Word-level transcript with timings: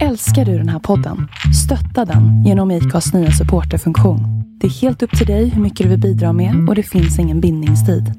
Älskar 0.00 0.44
du 0.44 0.58
den 0.58 0.68
här 0.68 0.78
podden? 0.78 1.28
Stötta 1.64 2.04
den 2.12 2.44
genom 2.44 2.70
IKAs 2.70 3.14
nya 3.14 3.30
supporterfunktion. 3.30 4.20
Det 4.60 4.66
är 4.66 4.70
helt 4.70 5.02
upp 5.02 5.18
till 5.18 5.26
dig 5.26 5.48
hur 5.48 5.62
mycket 5.62 5.84
du 5.84 5.90
vill 5.90 6.00
bidra 6.00 6.32
med 6.32 6.68
och 6.68 6.74
det 6.74 6.82
finns 6.82 7.18
ingen 7.18 7.40
bindningstid. 7.40 8.12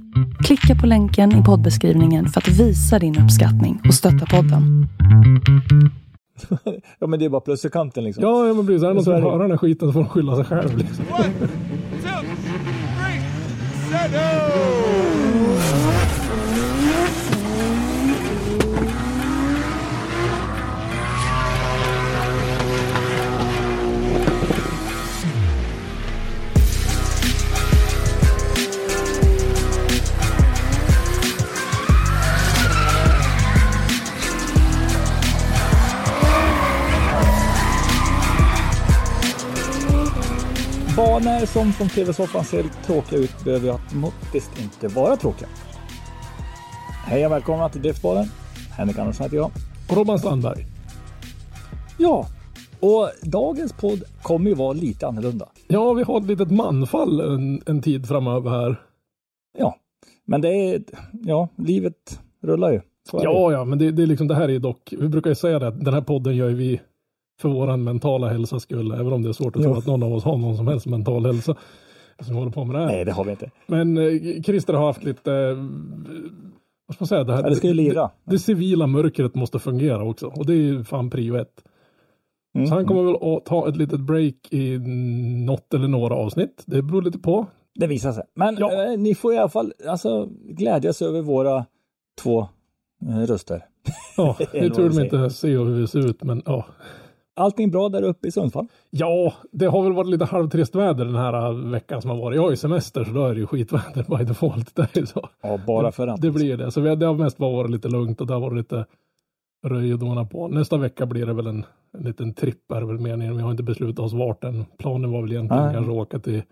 Klicka 0.43 0.75
på 0.81 0.87
länken 0.87 1.31
i 1.41 1.43
poddbeskrivningen 1.43 2.27
för 2.27 2.41
att 2.41 2.47
visa 2.47 2.99
din 2.99 3.19
uppskattning 3.19 3.81
och 3.87 3.93
stötta 3.93 4.25
podden. 4.25 4.87
ja 6.99 7.07
men 7.07 7.19
det 7.19 7.25
är 7.25 7.29
bara 7.29 7.41
plus 7.41 7.65
i 7.65 7.69
kanten 7.69 8.03
liksom. 8.03 8.23
Ja, 8.23 8.47
ja 8.47 8.53
men 8.53 8.67
precis. 8.67 8.83
Är 8.83 8.87
det 8.87 8.93
någon 8.93 9.03
Så 9.03 9.11
som 9.11 9.23
hör 9.23 9.39
den 9.39 9.51
här 9.51 9.57
skiten 9.57 9.87
så 9.87 9.93
får 9.93 9.99
de 9.99 10.09
skylla 10.09 10.35
sig 10.35 10.45
själv. 10.45 10.77
Liksom. 10.77 11.05
One, 11.11 11.23
two, 11.23 12.07
three, 12.99 13.21
set 13.91 15.02
Banor 41.13 41.45
som 41.45 41.71
från 41.73 41.89
TV-soffan 41.89 42.43
ser 42.43 42.63
tråkiga 42.63 43.19
ut 43.19 43.43
behöver 43.43 43.65
ju 43.65 43.71
automatiskt 43.73 44.61
inte 44.61 44.87
vara 44.95 45.15
tråkiga. 45.15 45.47
Hej 47.05 47.25
och 47.25 47.31
välkomna 47.31 47.69
till 47.69 47.81
Driftspodden. 47.81 48.25
Henrik 48.77 48.99
Andersson 48.99 49.23
heter 49.23 49.37
jag. 49.37 49.51
Och 49.89 49.97
Robban 49.97 50.19
Strandberg. 50.19 50.65
Ja, 51.97 52.27
och 52.79 53.09
dagens 53.21 53.73
podd 53.73 54.03
kommer 54.21 54.49
ju 54.49 54.55
vara 54.55 54.73
lite 54.73 55.07
annorlunda. 55.07 55.49
Ja, 55.67 55.93
vi 55.93 56.03
har 56.03 56.21
ett 56.21 56.27
litet 56.27 56.51
manfall 56.51 57.19
en, 57.19 57.61
en 57.65 57.81
tid 57.81 58.07
framöver 58.07 58.49
här. 58.49 58.81
Ja, 59.57 59.75
men 60.25 60.41
det 60.41 60.49
är, 60.49 60.83
ja, 61.11 61.47
livet 61.57 62.19
rullar 62.43 62.71
ju. 62.71 62.81
Ja, 63.11 63.51
ja, 63.51 63.65
men 63.65 63.79
det, 63.79 63.91
det 63.91 64.03
är 64.03 64.07
liksom 64.07 64.27
det 64.27 64.35
här 64.35 64.49
är 64.49 64.59
dock, 64.59 64.93
vi 64.99 65.09
brukar 65.09 65.29
ju 65.29 65.35
säga 65.35 65.59
det, 65.59 65.67
att 65.67 65.85
den 65.85 65.93
här 65.93 66.01
podden 66.01 66.35
gör 66.35 66.49
ju 66.49 66.55
vi 66.55 66.81
för 67.43 67.49
våran 67.49 67.83
mentala 67.83 68.29
hälsas 68.29 68.63
skull, 68.63 68.91
även 68.91 69.13
om 69.13 69.23
det 69.23 69.29
är 69.29 69.33
svårt 69.33 69.55
att 69.55 69.61
tro 69.63 69.73
att 69.73 69.85
någon 69.87 70.03
av 70.03 70.13
oss 70.13 70.23
har 70.23 70.37
någon 70.37 70.57
som 70.57 70.67
helst 70.67 70.85
mental 70.85 71.25
hälsa 71.25 71.55
som 72.19 72.35
håller 72.35 72.51
på 72.51 72.63
med 72.65 72.75
det 72.75 72.79
här. 72.79 72.87
Nej, 72.87 73.05
det 73.05 73.11
har 73.11 73.23
vi 73.23 73.31
inte. 73.31 73.51
Men 73.67 73.97
eh, 73.97 74.41
Christer 74.43 74.73
har 74.73 74.85
haft 74.85 75.03
lite, 75.03 75.33
eh, 75.33 75.55
vad 76.87 76.95
ska 76.95 76.97
man 76.99 77.07
säga, 77.07 77.23
det 77.23 77.33
här, 77.33 77.43
Ja, 77.43 77.49
det 77.49 77.55
ska 77.55 77.67
ju 77.67 77.73
lira. 77.73 78.01
Det, 78.23 78.31
det 78.31 78.39
civila 78.39 78.87
mörkret 78.87 79.35
måste 79.35 79.59
fungera 79.59 80.03
också 80.03 80.27
och 80.27 80.45
det 80.45 80.53
är 80.53 80.57
ju 80.57 80.83
fan 80.83 81.09
prio 81.09 81.35
ett. 81.35 81.63
Mm. 82.55 82.67
Så 82.67 82.73
han 82.75 82.85
kommer 82.85 83.03
väl 83.03 83.15
att 83.37 83.45
ta 83.45 83.69
ett 83.69 83.77
litet 83.77 83.99
break 83.99 84.35
i 84.49 84.77
något 85.45 85.73
eller 85.73 85.87
några 85.87 86.15
avsnitt. 86.15 86.63
Det 86.65 86.81
beror 86.81 87.01
lite 87.01 87.19
på. 87.19 87.45
Det 87.75 87.87
visar 87.87 88.11
sig. 88.11 88.23
Men 88.35 88.57
Ja. 88.59 88.91
eh, 88.93 88.99
ni 88.99 89.15
får 89.15 89.33
i 89.33 89.37
alla 89.37 89.49
fall 89.49 89.73
alltså, 89.87 90.29
glädjas 90.49 91.01
över 91.01 91.21
våra 91.21 91.65
två 92.21 92.47
eh, 93.09 93.27
röster. 93.27 93.65
Ja, 94.17 94.35
Det 94.51 94.65
att 94.65 94.75
de 94.75 94.99
inte 95.03 95.29
ser 95.29 95.49
hur 95.49 95.65
vi 95.81 95.87
ser 95.87 96.07
ut, 96.09 96.23
men 96.23 96.41
ja. 96.45 96.65
Allting 97.35 97.71
bra 97.71 97.89
där 97.89 98.03
uppe 98.03 98.27
i 98.27 98.31
Sundsvall? 98.31 98.67
Ja, 98.89 99.33
det 99.51 99.65
har 99.65 99.83
väl 99.83 99.93
varit 99.93 100.09
lite 100.09 100.25
halvtrist 100.25 100.75
väder 100.75 101.05
den 101.05 101.15
här 101.15 101.71
veckan 101.71 102.01
som 102.01 102.09
har 102.09 102.17
varit. 102.17 102.35
Jag 102.35 102.43
har 102.43 102.49
ju 102.49 102.55
semester 102.57 103.03
så 103.03 103.11
då 103.11 103.25
är 103.25 103.33
det 103.33 103.39
ju 103.39 103.47
skitväder 103.47 104.17
by 104.17 104.23
default. 104.23 104.75
Det 104.75 104.95
är 104.95 104.99
ju 104.99 105.05
så. 105.05 105.29
Ja, 105.41 105.59
bara 105.67 105.91
för 105.91 106.07
att. 106.07 106.21
Det 106.21 106.31
blir 106.31 106.57
det. 106.57 106.71
Så 106.71 106.81
vi 106.81 106.95
det 106.95 107.05
har 107.05 107.13
mest 107.13 107.39
varit 107.39 107.71
lite 107.71 107.87
lugnt 107.87 108.21
och 108.21 108.27
det 108.27 108.33
har 108.33 108.41
varit 108.41 108.57
lite 108.57 108.85
röj 109.63 109.93
och 109.93 109.99
dona 109.99 110.25
på. 110.25 110.47
Nästa 110.47 110.77
vecka 110.77 111.05
blir 111.05 111.25
det 111.25 111.33
väl 111.33 111.47
en, 111.47 111.65
en 111.97 112.03
liten 112.03 112.33
tripp 112.33 112.71
är 112.71 112.79
det 112.79 112.87
väl 112.87 112.99
meningen. 112.99 113.35
Vi 113.35 113.41
har 113.41 113.51
inte 113.51 113.63
beslutat 113.63 114.05
oss 114.05 114.13
vart 114.13 114.43
än. 114.43 114.65
Planen 114.77 115.11
var 115.11 115.21
väl 115.21 115.31
egentligen 115.31 115.63
Nej. 115.63 115.73
kanske 115.73 115.91
åka 115.91 116.19
till, 116.19 116.43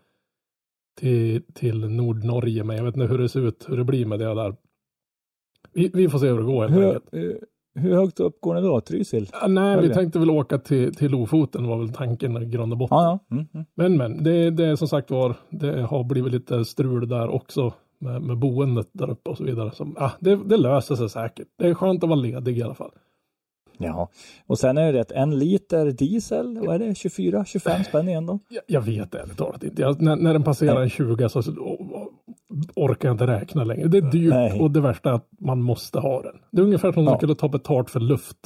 till, 0.99 1.43
till 1.53 1.89
Nordnorge, 1.89 2.63
men 2.63 2.75
jag 2.75 2.83
vet 2.83 2.95
inte 2.95 3.07
hur 3.07 3.17
det 3.17 3.29
ser 3.29 3.41
ut, 3.41 3.65
hur 3.69 3.77
det 3.77 3.83
blir 3.83 4.05
med 4.05 4.19
det 4.19 4.33
där. 4.33 4.55
Vi, 5.73 5.91
vi 5.93 6.09
får 6.09 6.19
se 6.19 6.27
hur 6.27 6.37
det 6.37 6.43
går 6.43 6.67
helt 6.67 6.75
Hur, 6.75 6.87
enkelt. 6.87 7.43
Hur 7.75 7.95
högt 7.95 8.19
upp 8.19 8.41
går 8.41 8.55
ni 8.55 8.61
då? 8.61 8.81
Trysil? 8.81 9.29
Ja, 9.41 9.47
nej, 9.47 9.81
vi 9.81 9.93
tänkte 9.93 10.19
väl 10.19 10.29
åka 10.29 10.57
till, 10.57 10.95
till 10.95 11.11
Lofoten 11.11 11.67
var 11.67 11.77
väl 11.77 11.93
tanken 11.93 12.43
i 12.43 12.45
grund 12.45 12.71
och 12.71 12.77
botten. 12.77 12.97
Ja, 12.97 13.19
ja. 13.29 13.35
Mm, 13.35 13.47
mm. 13.53 13.65
Men 13.75 13.97
men, 13.97 14.23
det, 14.23 14.49
det 14.49 14.65
är 14.65 14.75
som 14.75 14.87
sagt 14.87 15.11
var, 15.11 15.35
det 15.49 15.81
har 15.81 16.03
blivit 16.03 16.33
lite 16.33 16.65
strul 16.65 17.09
där 17.09 17.29
också 17.29 17.73
med, 17.99 18.21
med 18.21 18.37
boendet 18.37 18.89
där 18.91 19.09
uppe 19.09 19.29
och 19.29 19.37
så 19.37 19.43
vidare. 19.43 19.71
Som, 19.71 19.95
ah, 19.99 20.11
det, 20.19 20.35
det 20.35 20.57
löser 20.57 20.95
sig 20.95 21.09
säkert. 21.09 21.47
Det 21.57 21.67
är 21.67 21.73
skönt 21.73 22.03
att 22.03 22.09
vara 22.09 22.19
ledig 22.19 22.57
i 22.57 22.63
alla 22.63 22.73
fall. 22.73 22.91
ja. 23.77 24.09
Och 24.47 24.59
sen 24.59 24.77
är 24.77 24.93
det 24.93 24.99
rätt, 24.99 25.11
en 25.11 25.39
liter 25.39 25.91
diesel, 25.91 26.59
vad 26.65 26.75
är 26.75 26.79
det, 26.79 26.85
24-25 26.85 27.83
spänn 27.83 28.07
igen 28.07 28.25
då? 28.25 28.39
Jag, 28.49 28.63
jag 28.67 28.81
vet 28.81 29.15
ärligt 29.15 29.37
talat 29.37 29.63
inte. 29.63 29.81
Jag, 29.81 30.01
när, 30.01 30.15
när 30.15 30.33
den 30.33 30.43
passerar 30.43 30.81
en 30.81 30.89
20 30.89 31.29
så, 31.29 31.43
så 31.43 31.51
orkar 32.75 33.09
jag 33.09 33.13
inte 33.13 33.27
räkna 33.27 33.63
längre. 33.63 33.87
Det 33.87 33.97
är 33.97 34.11
dyrt 34.11 34.33
Nej. 34.33 34.61
och 34.61 34.71
det 34.71 34.81
värsta 34.81 35.09
är 35.09 35.13
att 35.13 35.27
man 35.39 35.61
måste 35.61 35.99
ha 35.99 36.21
den. 36.21 36.35
Det 36.51 36.61
är 36.61 36.65
ungefär 36.65 36.91
som 36.91 36.99
om 36.99 37.05
Ja. 37.05 37.11
du 37.11 37.17
skulle 37.17 37.35
ta 37.35 37.47
betalt 37.49 37.89
för 37.89 37.99
luft. 37.99 38.37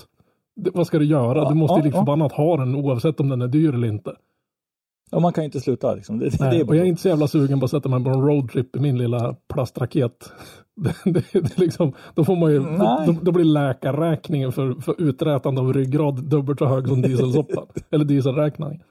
Det, 0.56 0.70
vad 0.74 0.88
ska 0.88 1.00
du 1.00 1.06
göra? 1.06 1.38
Ja, 1.38 1.50
du 1.50 1.56
måste 1.56 1.74
ju 1.74 1.80
ja, 1.80 1.84
liksom 1.84 2.00
ja. 2.00 2.06
förbannat 2.06 2.32
ha 2.32 2.58
den 2.58 2.76
oavsett 2.76 3.20
om 3.20 3.30
den 3.30 3.42
är 3.42 3.48
dyr 3.48 3.74
eller 3.74 3.88
inte. 3.88 4.16
Ja, 5.12 5.20
man 5.20 5.34
kan 5.34 5.44
ju 5.44 5.46
inte 5.46 5.60
sluta 5.60 5.96
liksom. 5.96 6.20
Det, 6.20 6.40
Nej, 6.40 6.56
det 6.58 6.62
och 6.62 6.68
bara 6.68 6.78
jag 6.78 6.86
är 6.86 6.90
inte 6.90 7.02
så 7.02 7.08
jävla 7.08 7.28
sugen 7.28 7.60
på 7.60 7.66
att 7.66 7.72
sätta 7.72 7.90
mig 7.90 8.04
på 8.04 8.10
en 8.10 8.22
roadtrip 8.22 8.76
i 8.76 8.80
min 8.80 8.98
lilla 8.98 9.36
plastraket. 9.54 10.32
Det, 10.78 10.96
det, 11.06 11.26
det 11.32 11.58
liksom, 11.58 11.94
då 12.16 12.24
får 12.24 12.36
man 12.36 12.52
ju, 12.52 12.60
Nej. 12.60 13.08
då, 13.08 13.16
då 13.22 13.32
blir 13.32 13.46
läkarräkningen 13.46 14.52
för, 14.52 14.82
för 14.82 15.02
uträtande 15.02 15.62
av 15.62 15.74
ryggrad 15.74 16.24
dubbelt 16.24 16.60
så 16.60 16.66
hög 16.66 16.88
som 16.88 17.02
dieselsoppan. 17.02 17.66
eller 17.92 18.06
dieselräkningen. 18.06 18.82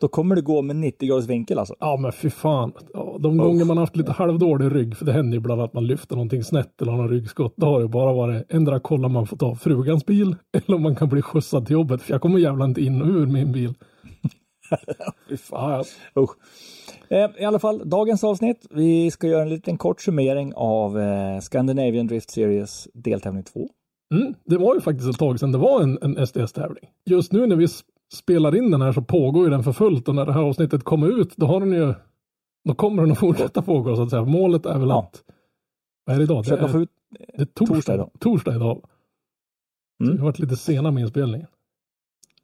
Då 0.00 0.08
kommer 0.08 0.34
det 0.36 0.42
gå 0.42 0.62
med 0.62 0.76
90 0.76 1.08
graders 1.08 1.26
vinkel 1.26 1.58
alltså. 1.58 1.74
Ja 1.80 1.96
men 1.96 2.12
fy 2.12 2.30
fan. 2.30 2.72
Ja, 2.94 3.16
de 3.20 3.36
gånger 3.36 3.64
man 3.64 3.78
haft 3.78 3.96
lite 3.96 4.12
halvdålig 4.12 4.74
rygg, 4.74 4.96
för 4.96 5.04
det 5.04 5.12
händer 5.12 5.32
ju 5.32 5.38
ibland 5.38 5.60
att 5.60 5.72
man 5.72 5.86
lyfter 5.86 6.16
någonting 6.16 6.44
snett 6.44 6.82
eller 6.82 6.92
har 6.92 6.98
någon 6.98 7.10
ryggskott. 7.10 7.54
Då 7.56 7.66
har 7.66 7.80
det 7.80 7.88
bara 7.88 8.12
varit 8.12 8.52
ändra 8.52 8.80
kolla 8.80 9.06
om 9.06 9.12
man 9.12 9.26
får 9.26 9.36
ta 9.36 9.54
frugans 9.54 10.06
bil 10.06 10.36
eller 10.52 10.76
om 10.76 10.82
man 10.82 10.96
kan 10.96 11.08
bli 11.08 11.22
skjutsad 11.22 11.66
till 11.66 11.72
jobbet. 11.74 12.02
För 12.02 12.12
jag 12.14 12.22
kommer 12.22 12.38
jävla 12.38 12.64
inte 12.64 12.80
in 12.80 13.02
och 13.02 13.08
ur 13.08 13.26
min 13.26 13.52
bil. 13.52 13.74
Fy 15.28 15.36
fan. 15.36 15.84
Ja, 16.14 16.26
ja. 17.08 17.16
Eh, 17.16 17.30
I 17.38 17.44
alla 17.44 17.58
fall, 17.58 17.90
dagens 17.90 18.24
avsnitt. 18.24 18.66
Vi 18.70 19.10
ska 19.10 19.26
göra 19.26 19.42
en 19.42 19.48
liten 19.48 19.78
kort 19.78 20.00
summering 20.00 20.52
av 20.56 20.98
eh, 21.00 21.40
Scandinavian 21.40 22.06
Drift 22.06 22.30
Series 22.30 22.88
deltävling 22.94 23.42
2. 23.42 23.68
Mm, 24.14 24.34
det 24.44 24.56
var 24.56 24.74
ju 24.74 24.80
faktiskt 24.80 25.10
ett 25.10 25.18
tag 25.18 25.40
sedan 25.40 25.52
det 25.52 25.58
var 25.58 25.82
en, 25.82 25.98
en 26.02 26.26
SDS-tävling. 26.26 26.84
Just 27.04 27.32
nu 27.32 27.46
när 27.46 27.56
vi 27.56 27.68
spelar 28.16 28.56
in 28.56 28.70
den 28.70 28.82
här 28.82 28.92
så 28.92 29.02
pågår 29.02 29.44
ju 29.44 29.50
den 29.50 29.62
för 29.62 29.72
fullt 29.72 30.08
och 30.08 30.14
när 30.14 30.26
det 30.26 30.32
här 30.32 30.42
avsnittet 30.42 30.84
kommer 30.84 31.20
ut 31.20 31.36
då 31.36 31.46
har 31.46 31.60
den 31.60 31.72
ju 31.72 31.94
då 32.64 32.74
kommer 32.74 33.02
den 33.02 33.12
att 33.12 33.18
fortsätta 33.26 33.62
pågå 33.62 33.96
så 33.96 34.02
att 34.02 34.10
säga. 34.10 34.24
Målet 34.24 34.66
är 34.66 34.78
väl 34.78 34.88
Ja. 34.88 34.98
att 35.02 35.22
vad 36.04 36.14
är 36.14 36.18
det 36.18 36.24
idag? 36.24 36.44
Det 36.44 36.50
är, 36.50 36.82
ut... 36.82 36.90
det 37.36 37.42
är 37.42 37.46
torsdag, 37.46 37.74
torsdag 37.74 37.94
idag. 37.94 38.10
Torsdag 38.20 38.54
idag. 38.56 38.84
Mm. 40.00 40.12
vi 40.12 40.18
har 40.18 40.24
varit 40.24 40.38
lite 40.38 40.56
sena 40.56 40.90
med 40.90 41.00
inspelningen. 41.00 41.48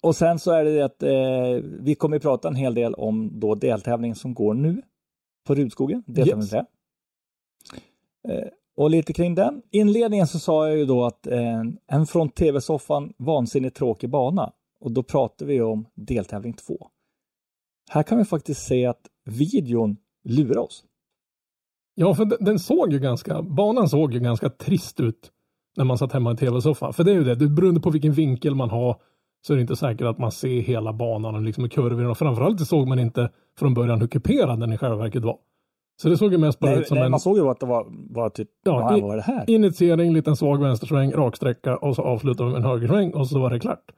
Och 0.02 0.16
sen 0.16 0.38
så 0.38 0.50
är 0.50 0.64
det 0.64 0.74
det 0.74 0.84
att 0.84 1.02
eh, 1.02 1.70
vi 1.80 1.94
kommer 1.94 2.16
att 2.16 2.22
prata 2.22 2.48
en 2.48 2.54
hel 2.54 2.74
del 2.74 2.94
om 2.94 3.40
då 3.40 3.54
deltävlingen 3.54 4.16
som 4.16 4.34
går 4.34 4.54
nu 4.54 4.82
på 5.46 5.54
Rudskogen, 5.54 6.02
deltävling 6.06 6.40
Yes. 6.42 6.50
3. 6.50 6.58
Eh, 8.28 8.48
och 8.76 8.90
lite 8.90 9.12
kring 9.12 9.34
den. 9.34 9.62
Inledningen 9.70 10.26
så 10.26 10.38
sa 10.38 10.68
jag 10.68 10.78
ju 10.78 10.84
då 10.84 11.04
att 11.04 11.26
eh, 11.26 11.62
en 11.86 12.06
från 12.06 12.28
tv-soffan 12.28 13.12
vansinnigt 13.16 13.76
tråkig 13.76 14.10
bana. 14.10 14.52
Och 14.82 14.92
då 14.92 15.02
pratar 15.02 15.46
vi 15.46 15.60
om 15.62 15.86
deltävling 15.94 16.52
2. 16.52 16.88
Här 17.90 18.02
kan 18.02 18.18
vi 18.18 18.24
faktiskt 18.24 18.66
se 18.66 18.86
att 18.86 19.00
videon 19.24 19.96
lurar 20.24 20.58
oss. 20.58 20.84
Ja, 21.94 22.14
för 22.14 22.44
den, 22.44 22.58
såg 22.58 22.92
ju 22.92 22.98
ganska, 22.98 23.42
banan 23.42 23.88
såg 23.88 24.12
ju 24.14 24.20
ganska 24.20 24.50
trist 24.50 25.00
ut 25.00 25.30
när 25.76 25.84
man 25.84 25.98
satt 25.98 26.12
hemma 26.12 26.32
i 26.32 26.36
tv-soffan. 26.36 26.92
För 26.92 27.04
det 27.04 27.10
är 27.10 27.14
ju 27.14 27.24
det, 27.24 27.34
det 27.34 27.48
beroende 27.48 27.80
på 27.80 27.90
vilken 27.90 28.12
vinkel 28.12 28.54
man 28.54 28.70
har 28.70 29.00
så 29.46 29.52
är 29.52 29.56
det 29.56 29.60
inte 29.60 29.76
säkert 29.76 30.06
att 30.06 30.18
man 30.18 30.32
ser 30.32 30.60
hela 30.60 30.92
banan 30.92 31.34
och 31.34 31.42
liksom 31.42 31.68
kurvorna. 31.68 32.10
Och 32.10 32.18
framförallt 32.18 32.58
så 32.58 32.66
såg 32.66 32.88
man 32.88 32.98
inte 32.98 33.30
från 33.58 33.74
början 33.74 34.00
hur 34.00 34.08
kuperad 34.08 34.60
den 34.60 34.72
i 34.72 34.78
själva 34.78 34.96
verket 34.96 35.22
var. 35.22 35.38
Så 36.02 36.08
det 36.08 36.16
såg 36.16 36.32
ju 36.32 36.38
mest 36.38 36.58
bara 36.58 36.70
Nej, 36.70 36.80
ut 36.80 36.88
som 36.88 36.94
nej, 36.94 37.04
en 37.04 37.10
man 37.10 37.20
såg 37.20 37.36
ju 37.36 37.48
att 37.48 37.60
det 37.60 37.66
var, 37.66 37.86
var 37.90 38.30
typ, 38.30 38.48
Ja, 38.64 38.72
vad 38.78 39.02
var 39.02 39.16
det 39.16 39.22
här? 39.22 39.50
initiering, 39.50 40.12
liten 40.12 40.36
svag 40.36 40.60
vänstersväng, 40.62 41.12
raksträcka 41.12 41.76
och 41.76 41.96
så 41.96 42.02
avslutar 42.02 42.44
med 42.44 42.54
en 42.56 42.64
högersväng 42.64 43.14
och 43.14 43.28
så 43.28 43.38
var 43.38 43.50
det 43.50 43.60
klart. 43.60 43.92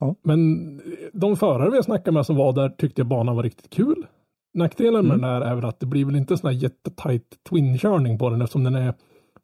Ja. 0.00 0.14
Men 0.22 0.80
de 1.12 1.36
förare 1.36 1.70
vi 1.70 1.82
snackade 1.82 2.14
med 2.14 2.26
som 2.26 2.36
var 2.36 2.52
där 2.52 2.68
tyckte 2.68 3.04
banan 3.04 3.36
var 3.36 3.42
riktigt 3.42 3.70
kul. 3.70 4.06
Nackdelen 4.54 5.06
med 5.06 5.14
Mm. 5.14 5.20
den 5.20 5.30
här 5.30 5.40
är 5.40 5.54
väl 5.54 5.64
att 5.64 5.80
det 5.80 5.86
blir 5.86 6.04
väl 6.04 6.16
inte 6.16 6.36
sån 6.36 6.50
här 6.50 6.56
jättetajt 6.62 7.38
twin-körning 7.50 8.18
på 8.18 8.30
den 8.30 8.42
eftersom 8.42 8.64
den 8.64 8.74
är, 8.74 8.94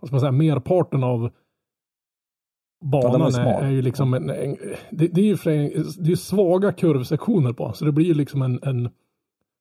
vad 0.00 0.08
ska 0.08 0.14
man 0.14 0.20
säga, 0.20 0.32
merparten 0.32 1.04
av 1.04 1.30
Ja, 2.80 3.00
var 3.00 3.18
banan 3.18 3.30
ju 3.30 3.38
är, 3.38 3.62
är 3.62 3.70
ju 3.70 3.82
liksom 3.82 4.14
en, 4.14 4.30
en 4.30 4.56
det, 4.90 5.06
det 5.08 5.20
är 5.20 5.24
ju 5.24 5.36
det 5.98 6.12
är 6.12 6.16
svaga 6.16 6.72
kurvsektioner 6.72 7.52
på 7.52 7.72
så 7.72 7.84
det 7.84 7.92
blir 7.92 8.06
ju 8.06 8.14
liksom 8.14 8.42
en, 8.42 8.60
en 8.62 8.88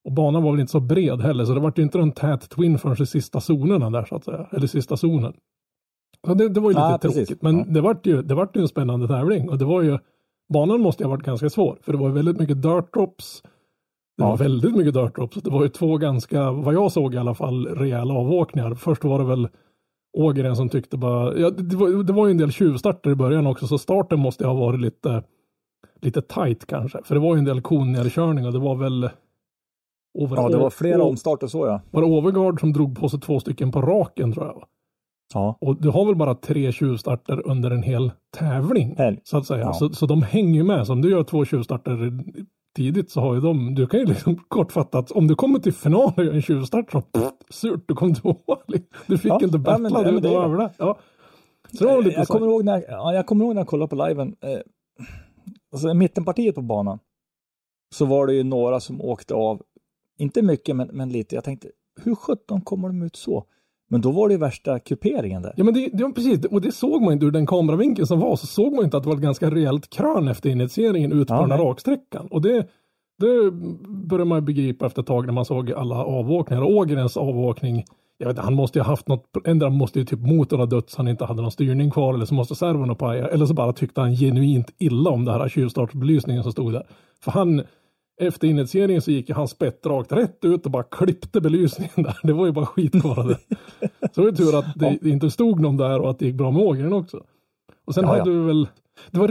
och 0.05 0.11
banan 0.11 0.43
var 0.43 0.51
väl 0.51 0.59
inte 0.59 0.71
så 0.71 0.79
bred 0.79 1.21
heller 1.21 1.45
så 1.45 1.53
det 1.53 1.59
vart 1.59 1.77
ju 1.79 1.83
inte 1.83 1.97
någon 1.97 2.11
tät 2.11 2.49
twin 2.49 2.77
förrän 2.77 3.01
i 3.01 3.05
sista 3.05 3.39
zonerna 3.39 3.89
där 3.89 4.05
så 4.05 4.15
att 4.15 4.23
säga, 4.23 4.47
eller 4.51 4.67
sista 4.67 4.97
zonen. 4.97 5.33
Så 6.27 6.33
det, 6.33 6.49
det 6.49 6.59
var 6.59 6.69
ju 6.69 6.73
lite 6.73 6.81
Ja, 6.81 6.99
precis. 7.01 7.27
tråkigt 7.27 7.41
men 7.41 7.57
Ja. 7.57 7.65
det 7.67 7.81
vart 7.81 8.05
ju, 8.05 8.21
det 8.21 8.35
vart 8.35 8.55
ju 8.57 8.61
en 8.61 8.67
spännande 8.67 9.07
tävling 9.07 9.49
och 9.49 9.57
det 9.57 9.65
var 9.65 9.81
ju 9.81 9.99
banan 10.53 10.81
måste 10.81 11.03
ha 11.03 11.09
varit 11.09 11.23
ganska 11.23 11.49
svår, 11.49 11.77
för 11.81 11.91
det 11.91 11.97
var 11.97 12.09
väldigt 12.09 12.39
mycket 12.39 12.61
dirt 12.61 12.93
drops. 12.93 13.41
Det 14.17 14.23
Ja. 14.23 14.29
var 14.29 14.37
väldigt 14.37 14.75
mycket 14.75 14.93
dirt 14.93 15.15
drops. 15.15 15.35
Det 15.35 15.49
var 15.49 15.63
ju 15.63 15.69
två 15.69 15.97
ganska, 15.97 16.51
vad 16.51 16.73
jag 16.73 16.91
såg 16.91 17.13
i 17.13 17.17
alla 17.17 17.33
fall, 17.33 17.67
rejäla 17.67 18.13
avåkningar. 18.13 18.73
Först 18.75 19.03
var 19.03 19.19
det 19.19 19.25
väl 19.25 19.47
Ågren 20.17 20.55
som 20.55 20.69
tyckte 20.69 20.97
bara, 20.97 21.37
ja, 21.37 21.49
det, 21.49 21.75
var, 21.75 22.03
det 22.03 22.13
var 22.13 22.27
ju 22.27 22.31
en 22.31 22.37
del 22.37 22.51
tjuvstarter 22.51 23.09
i 23.11 23.15
början 23.15 23.47
också, 23.47 23.67
så 23.67 23.77
starten 23.77 24.19
måste 24.19 24.47
ha 24.47 24.53
varit 24.53 24.79
lite, 24.79 25.23
lite 26.01 26.21
tight 26.21 26.65
kanske. 26.65 26.99
För 27.03 27.15
det 27.15 27.21
var 27.21 27.35
ju 27.35 27.39
en 27.39 27.45
del 27.45 27.61
konnerkörning 27.61 28.45
och 28.45 28.53
det 28.53 28.59
var 28.59 28.75
väl 28.75 29.09
Ja, 30.13 30.49
det 30.49 30.57
var 30.57 30.69
flera 30.69 31.03
omstarter 31.03 31.47
så 31.47 31.65
ja. 31.67 31.81
Var 31.91 32.01
det 32.01 32.07
Overgaard 32.07 32.59
som 32.59 32.73
drog 32.73 32.99
på 32.99 33.09
sig 33.09 33.19
två 33.19 33.39
stycken 33.39 33.71
på 33.71 33.81
raken 33.81 34.33
tror 34.33 34.45
jag. 34.45 34.63
Ja. 35.33 35.57
Och 35.61 35.81
du 35.81 35.89
har 35.89 36.05
väl 36.05 36.15
bara 36.15 36.35
tre 36.35 36.71
tjuvstarter 36.71 37.47
under 37.47 37.71
en 37.71 37.83
hel 37.83 38.11
tävling. 38.37 38.95
Helg. 38.97 39.19
Så 39.23 39.37
att 39.37 39.45
säga. 39.47 39.59
Ja. 39.61 39.73
Så, 39.73 39.89
så 39.93 40.05
de 40.05 40.21
hänger 40.21 40.53
ju 40.55 40.63
med. 40.63 40.87
Så 40.87 40.93
om 40.93 41.01
du 41.01 41.09
gör 41.11 41.23
två 41.23 41.45
tjuvstarter 41.45 42.11
tidigt 42.75 43.11
så 43.11 43.21
har 43.21 43.33
ju 43.35 43.41
de, 43.41 43.75
du 43.75 43.87
kan 43.87 43.99
ju 43.99 44.05
liksom 44.05 44.35
kortfattat, 44.47 45.11
om 45.11 45.27
du 45.27 45.35
kommer 45.35 45.59
till 45.59 45.73
final 45.73 46.11
och 46.17 46.23
gör 46.25 46.33
en 46.33 46.41
tjuvstart 46.41 46.91
så 46.91 47.01
pff, 47.01 47.31
surt, 47.49 47.83
du 47.87 47.93
kom 47.95 48.13
tvåa. 48.15 48.35
Du 49.07 49.17
fick 49.17 49.31
Ja, 49.31 49.39
inte 49.43 49.57
ja, 49.57 49.59
battla, 49.59 49.77
men- 49.89 49.91
ja, 49.93 50.03
du 50.03 50.11
men 50.11 50.21
det 50.23 50.29
var 50.29 50.45
är 50.45 50.49
det. 50.49 50.57
det. 50.63 50.71
Ja. 50.77 50.97
Så 51.71 51.85
det 51.85 51.93
var 51.95 52.01
lite 52.01 52.15
jag, 52.19 52.27
kommer 52.27 52.47
ihåg 52.47 52.63
när, 52.65 52.83
ja, 52.89 53.13
jag 53.13 53.25
kommer 53.25 53.45
ihåg 53.45 53.55
när 53.55 53.61
jag 53.61 53.67
kollade 53.67 53.89
på 53.89 54.07
liven. 54.07 54.35
Eh, 54.41 54.59
alltså 55.73 55.93
mittenpartiet 55.93 56.55
på 56.55 56.61
banan 56.61 56.99
så 57.95 58.05
var 58.05 58.27
det 58.27 58.33
ju 58.33 58.43
några 58.43 58.79
som 58.79 59.01
åkte 59.01 59.33
av, 59.33 59.61
inte 60.17 60.41
mycket 60.41 60.75
men, 60.75 60.87
men 60.93 61.09
lite. 61.09 61.35
Jag 61.35 61.43
tänkte, 61.43 61.67
hur 62.03 62.15
sjutton 62.15 62.61
kommer 62.61 62.87
de 62.87 63.01
ut 63.01 63.15
så? 63.15 63.45
Men 63.93 64.01
då 64.01 64.11
var 64.11 64.27
det 64.27 64.33
ju 64.33 64.37
värsta 64.39 64.79
kuperingen 64.79 65.41
där. 65.41 65.53
Ja 65.57 65.63
men 65.63 65.73
det, 65.73 65.89
det 65.93 66.11
precis, 66.15 66.45
och 66.45 66.61
det 66.61 66.71
såg 66.71 67.01
man 67.01 67.13
inte 67.13 67.25
ur 67.25 67.31
den 67.31 67.45
kameravinkeln 67.45 68.07
som 68.07 68.19
var, 68.19 68.35
så 68.35 68.47
såg 68.47 68.73
man 68.73 68.83
inte 68.85 68.97
att 68.97 69.03
det 69.03 69.09
var 69.09 69.15
ett 69.15 69.21
ganska 69.21 69.51
rejält 69.51 69.89
krön 69.89 70.27
efter 70.27 70.49
initieringen 70.49 71.11
ut 71.11 71.27
på 71.27 71.33
Ja, 71.33 71.41
den 71.41 71.51
här 71.51 71.57
nej. 71.57 71.67
raksträckan. 71.67 72.27
Och 72.31 72.41
det, 72.41 72.67
det 73.19 73.51
började 74.09 74.25
man 74.29 74.37
ju 74.37 74.41
begripa 74.41 74.85
efter 74.85 75.01
ett 75.01 75.07
tag 75.07 75.25
när 75.25 75.33
man 75.33 75.45
såg 75.45 75.71
alla 75.71 75.95
avåkningar. 75.95 76.63
Ågrens 76.63 77.17
avåkning, 77.17 77.83
jag 78.17 78.27
vet 78.27 78.33
inte, 78.33 78.41
han 78.41 78.53
måste 78.53 78.79
ju 78.79 78.83
ha 78.83 78.91
haft 78.91 79.07
något, 79.07 79.25
ändå 79.45 79.69
måste 79.69 79.99
ju 79.99 80.05
typ 80.05 80.19
motorn 80.19 80.59
ha 80.59 80.65
dött 80.65 80.89
så 80.89 80.97
han 80.97 81.07
inte 81.07 81.25
hade 81.25 81.41
någon 81.41 81.51
styrning 81.51 81.91
kvar 81.91 82.13
eller 82.13 82.25
så 82.25 82.33
måste 82.33 82.55
servon 82.55 82.89
ha 82.89 82.95
pajat. 82.95 83.31
Eller 83.31 83.45
så 83.45 83.53
bara 83.53 83.73
tyckte 83.73 84.01
han 84.01 84.15
genuint 84.15 84.73
illa 84.77 85.09
om 85.09 85.25
det 85.25 85.31
här 85.31 85.49
tjuvstartsbelysningen 85.49 86.43
som 86.43 86.51
stod 86.51 86.73
där. 86.73 86.83
För 87.23 87.31
han, 87.31 87.61
efter 88.21 88.47
initieringen 88.47 89.01
så 89.01 89.11
gick 89.11 89.29
ju 89.29 89.35
han 89.35 89.47
spett 89.47 89.85
rakt 89.85 90.11
rätt 90.11 90.45
ut 90.45 90.65
och 90.65 90.71
bara 90.71 90.83
klippte 90.83 91.41
belysningen 91.41 91.91
där. 91.95 92.17
Det 92.23 92.33
var 92.33 92.45
ju 92.45 92.51
bara 92.51 92.65
skit 92.65 92.95
det. 93.27 93.37
Så 94.15 94.21
det 94.21 94.31
var 94.31 94.31
tur 94.31 94.59
att 94.59 94.75
det 94.75 95.09
inte 95.09 95.29
stod 95.31 95.59
någon 95.59 95.77
där 95.77 95.99
och 95.99 96.09
att 96.09 96.19
det 96.19 96.25
gick 96.25 96.35
bra 96.35 96.51
med 96.51 96.61
Ågren 96.61 96.93
också. 96.93 97.23
Och 97.85 97.93
sen 97.93 98.03
Ja, 98.03 98.13
ja. 98.13 98.19
hade 98.19 98.31
du 98.31 98.43
väl, 98.45 98.67
det 99.11 99.19
var 99.19 99.27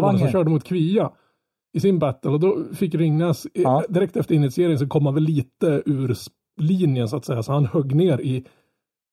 man 0.00 0.18
som 0.18 0.28
körde 0.28 0.50
mot 0.50 0.64
Kvia 0.64 1.10
i 1.76 1.80
sin 1.80 1.98
battle 1.98 2.30
och 2.30 2.40
då 2.40 2.64
fick 2.74 2.94
Ringnäs, 2.94 3.46
Ja. 3.52 3.84
direkt 3.88 4.16
efter 4.16 4.34
initieringen 4.34 4.78
så 4.78 4.86
kom 4.86 5.06
han 5.06 5.14
väl 5.14 5.22
lite 5.22 5.82
ur 5.86 6.16
linjen 6.60 7.08
så 7.08 7.16
att 7.16 7.24
säga, 7.24 7.42
så 7.42 7.52
han 7.52 7.66
högg 7.66 7.94
ner 7.94 8.20
i 8.20 8.44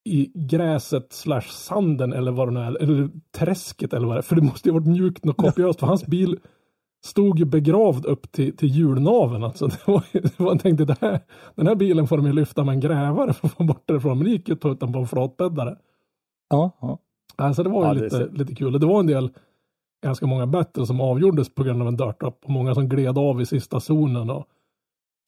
i 0.10 0.32
gräset 0.36 1.14
slash 1.14 1.42
sanden 1.42 2.14
eller 2.14 2.32
vad 2.32 2.48
det 2.48 2.52
nu 2.52 2.60
är, 2.60 2.82
eller 2.84 3.10
träsket 3.38 3.94
eller 3.94 4.08
vad 4.08 4.16
det 4.16 4.20
är. 4.20 4.22
För 4.22 4.36
det 4.36 4.42
måste 4.42 4.70
ju 4.70 4.74
ha 4.74 4.80
varit 4.80 4.88
mjukt 4.90 5.26
och 5.26 5.38
kopiöst 5.38 5.80
för 5.80 5.88
hans 5.88 6.06
bil 6.06 6.40
stod 7.04 7.40
ju 7.40 7.46
begravd 7.46 8.06
upp 8.06 8.32
till, 8.32 8.58
till 8.58 8.70
hjulnaven. 8.70 9.44
Alltså. 9.44 9.68
Det 9.86 9.88
var, 9.88 10.04
det 10.12 10.40
var, 10.40 10.52
jag 10.52 10.62
tänkte, 10.62 10.86
det 10.86 10.98
här, 11.02 11.20
den 11.56 11.68
här 11.68 11.76
bilen 11.76 12.08
får 12.08 12.18
de 12.18 12.26
ju 12.26 12.34
lyfta 12.34 12.64
med 12.64 12.74
en 12.74 12.80
grävare 12.80 13.34
för 13.34 13.48
att 13.48 13.54
få 13.54 13.64
bort 13.64 13.84
det 13.86 13.96
ifrån. 13.96 14.18
Men 14.18 14.26
det 14.26 14.32
gick 14.32 14.48
ju 14.48 14.54
att 14.54 14.62
ta 14.62 14.72
ut 14.72 14.80
den 14.80 14.94
på 14.94 15.00
en 15.00 15.08
flatbäddare. 15.08 15.78
Ja, 16.50 16.72
ja. 16.82 16.98
Alltså 17.36 17.64
det 17.64 17.70
var 17.70 17.82
ju 17.96 18.00
Ja, 18.00 18.04
lite, 18.04 18.30
lite 18.34 18.56
kul. 18.56 18.80
Det 18.80 18.86
var 18.86 19.00
en 19.00 19.08
del, 19.08 19.30
ganska 20.04 20.28
många 20.28 20.48
battles 20.48 20.88
som 20.88 21.02
avgjordes 21.02 21.56
på 21.56 21.64
grund 21.64 21.82
av 21.82 21.88
en 21.88 21.98
dirt 21.98 22.24
up 22.24 22.36
och 22.44 22.50
många 22.50 22.76
som 22.76 22.90
gled 22.90 23.18
av 23.18 23.42
i 23.42 23.46
sista 23.46 23.80
zonen. 23.80 24.30
Och, 24.30 24.46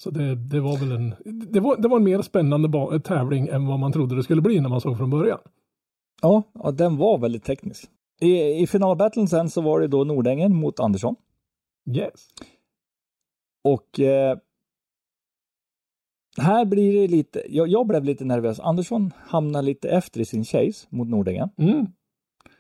så 0.04 0.10
det, 0.10 0.36
det 0.36 0.60
var 0.60 0.78
väl 0.78 0.92
en, 0.92 1.14
det 1.26 1.60
var, 1.60 1.78
det 1.78 1.88
var 1.88 1.98
en 1.98 2.04
mer 2.04 2.22
spännande 2.22 3.00
tävling 3.00 3.48
än 3.48 3.68
vad 3.68 3.80
man 3.80 3.92
trodde 3.92 4.16
det 4.16 4.24
skulle 4.24 4.42
bli 4.42 4.60
när 4.60 4.70
man 4.70 4.82
såg 4.82 4.98
från 4.98 5.10
början. 5.10 5.40
ja, 6.22 6.44
ja 6.64 6.72
den 6.72 6.98
var 6.98 7.18
väldigt 7.18 7.44
teknisk. 7.44 7.90
I, 8.22 8.62
i 8.64 8.68
finalbattlen 8.68 9.28
sen 9.28 9.50
så 9.50 9.62
var 9.62 9.80
det 9.80 9.88
då 9.88 10.04
Nordängen 10.04 10.56
mot 10.56 10.80
Andersson. 10.80 11.16
Yes. 11.92 12.28
Och 13.64 14.00
eh, 14.00 14.38
här 16.38 16.66
blir 16.66 17.02
det 17.02 17.08
lite, 17.08 17.44
jag, 17.50 17.68
jag 17.68 17.88
blev 17.88 18.04
lite 18.04 18.26
nervös. 18.26 18.60
Andersson 18.60 19.12
hamnar 19.18 19.62
lite 19.62 19.90
efter 19.90 20.20
i 20.22 20.26
sin 20.26 20.44
chase 20.44 20.88
mot 20.90 21.08
Nordängen. 21.08 21.50
Mm. 21.58 21.86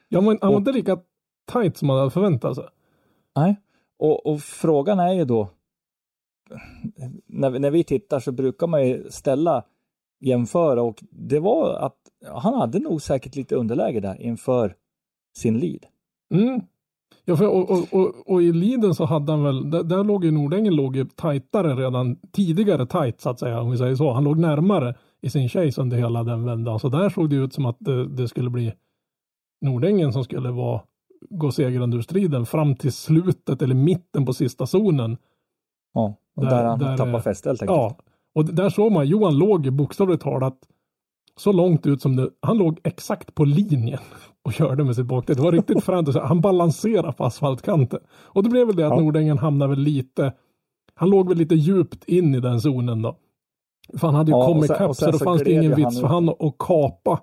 Ja, 0.09 0.21
men 0.21 0.37
han 0.41 0.51
var 0.51 0.57
inte 0.59 0.71
lika 0.71 0.99
tight 1.51 1.77
som 1.77 1.87
man 1.87 1.97
hade 1.99 2.11
förväntat 2.11 2.55
sig. 2.55 2.65
Nej. 3.35 3.55
Och, 3.97 4.25
och 4.25 4.41
frågan 4.41 4.99
är 4.99 5.13
ju 5.13 5.25
då, 5.25 5.49
när, 7.25 7.49
vi- 7.49 7.59
när 7.59 7.71
vi 7.71 7.83
tittar 7.83 8.19
så 8.19 8.31
brukar 8.31 8.67
man 8.67 8.87
ju 8.87 9.09
ställa, 9.09 9.65
jämföra 10.19 10.81
och 10.81 11.03
det 11.11 11.39
var 11.39 11.73
att 11.75 11.97
han 12.27 12.53
hade 12.53 12.79
nog 12.79 13.01
säkert 13.01 13.35
lite 13.35 13.55
underläge 13.55 13.99
där 13.99 14.21
inför 14.21 14.75
sin 15.37 15.59
lead. 15.59 15.85
Mm. 16.33 16.61
Ja, 17.25 17.35
för, 17.37 17.47
och, 17.47 17.71
och, 17.71 17.93
och, 17.93 18.31
och 18.33 18.43
i 18.43 18.51
Liden 18.53 18.95
så 18.95 19.05
hade 19.05 19.31
han 19.31 19.43
väl, 19.43 19.71
där, 19.71 19.83
där 19.83 20.03
låg 20.03 20.25
ju 20.25 20.31
Nordängen 20.31 20.75
låg 20.75 20.95
ju 20.95 21.05
tajtare 21.05 21.75
redan 21.75 22.15
tidigare 22.31 22.85
tight 22.85 23.21
så 23.21 23.29
att 23.29 23.39
säga, 23.39 23.61
om 23.61 23.71
vi 23.71 23.77
säger 23.77 23.95
så. 23.95 24.11
Han 24.13 24.23
låg 24.23 24.37
närmare 24.37 24.95
i 25.21 25.29
sin 25.29 25.49
chase 25.49 25.81
under 25.81 25.97
hela 25.97 26.23
den 26.23 26.45
vändan. 26.45 26.79
Så 26.79 26.89
där 26.89 27.09
såg 27.09 27.29
det 27.29 27.35
ut 27.35 27.53
som 27.53 27.65
att 27.65 27.77
det, 27.79 28.07
det 28.07 28.27
skulle 28.27 28.49
bli 28.49 28.73
Nordängen 29.61 30.13
som 30.13 30.23
skulle 30.23 30.51
vara, 30.51 30.81
gå 31.29 31.51
segrande 31.51 31.97
ur 31.97 32.01
striden 32.01 32.45
fram 32.45 32.75
till 32.75 32.93
slutet 32.93 33.61
eller 33.61 33.75
mitten 33.75 34.25
på 34.25 34.33
sista 34.33 34.65
zonen. 34.65 35.17
Ja, 35.93 36.15
och 36.35 36.43
Där- 36.45 36.49
där, 36.51 36.63
han 36.65 36.79
där, 36.79 36.97
tappar 36.97 37.19
fäste 37.19 37.49
helt 37.49 37.61
enkelt. 37.61 37.77
Ja, 37.77 37.97
och 38.35 38.45
där 38.45 38.69
såg 38.69 38.91
man, 38.91 39.07
Johan 39.07 39.37
låg 39.37 39.73
bokstavligt 39.73 40.23
talat 40.23 40.57
så 41.39 41.51
långt 41.51 41.85
ut 41.85 42.01
som 42.01 42.15
det, 42.15 42.29
han 42.41 42.57
låg 42.57 42.79
exakt 42.83 43.35
på 43.35 43.45
linjen 43.45 43.99
och 44.45 44.53
körde 44.53 44.83
med 44.83 44.95
sitt 44.95 45.05
bakdäck. 45.05 45.37
Det 45.37 45.43
var 45.43 45.51
riktigt 45.51 45.83
fränt. 45.85 46.15
Han 46.15 46.41
balanserade 46.41 47.13
på 47.13 47.23
asfaltkanten. 47.25 47.99
Och 48.09 48.43
det 48.43 48.49
blev 48.49 48.67
väl 48.67 48.75
det 48.75 48.87
att 48.87 48.93
Ja. 48.93 48.99
Nordängen 48.99 49.37
hamnade 49.37 49.69
väl 49.69 49.79
lite, 49.79 50.33
han 50.95 51.09
låg 51.09 51.29
väl 51.29 51.37
lite 51.37 51.55
djupt 51.55 52.03
in 52.03 52.35
i 52.35 52.39
den 52.39 52.61
zonen 52.61 53.01
då. 53.01 53.15
För 53.97 54.07
han 54.07 54.15
hade 54.15 54.31
ju 54.31 54.37
Ja, 54.37 54.45
kommit 54.47 54.71
ikapp 54.71 54.95
så 54.95 55.11
då 55.11 55.17
fanns 55.19 55.43
det 55.43 55.51
ingen 55.51 55.75
vits 55.75 55.83
han 55.83 56.01
för 56.01 56.07
han 56.07 56.29
att 56.29 56.57
kapa 56.59 57.21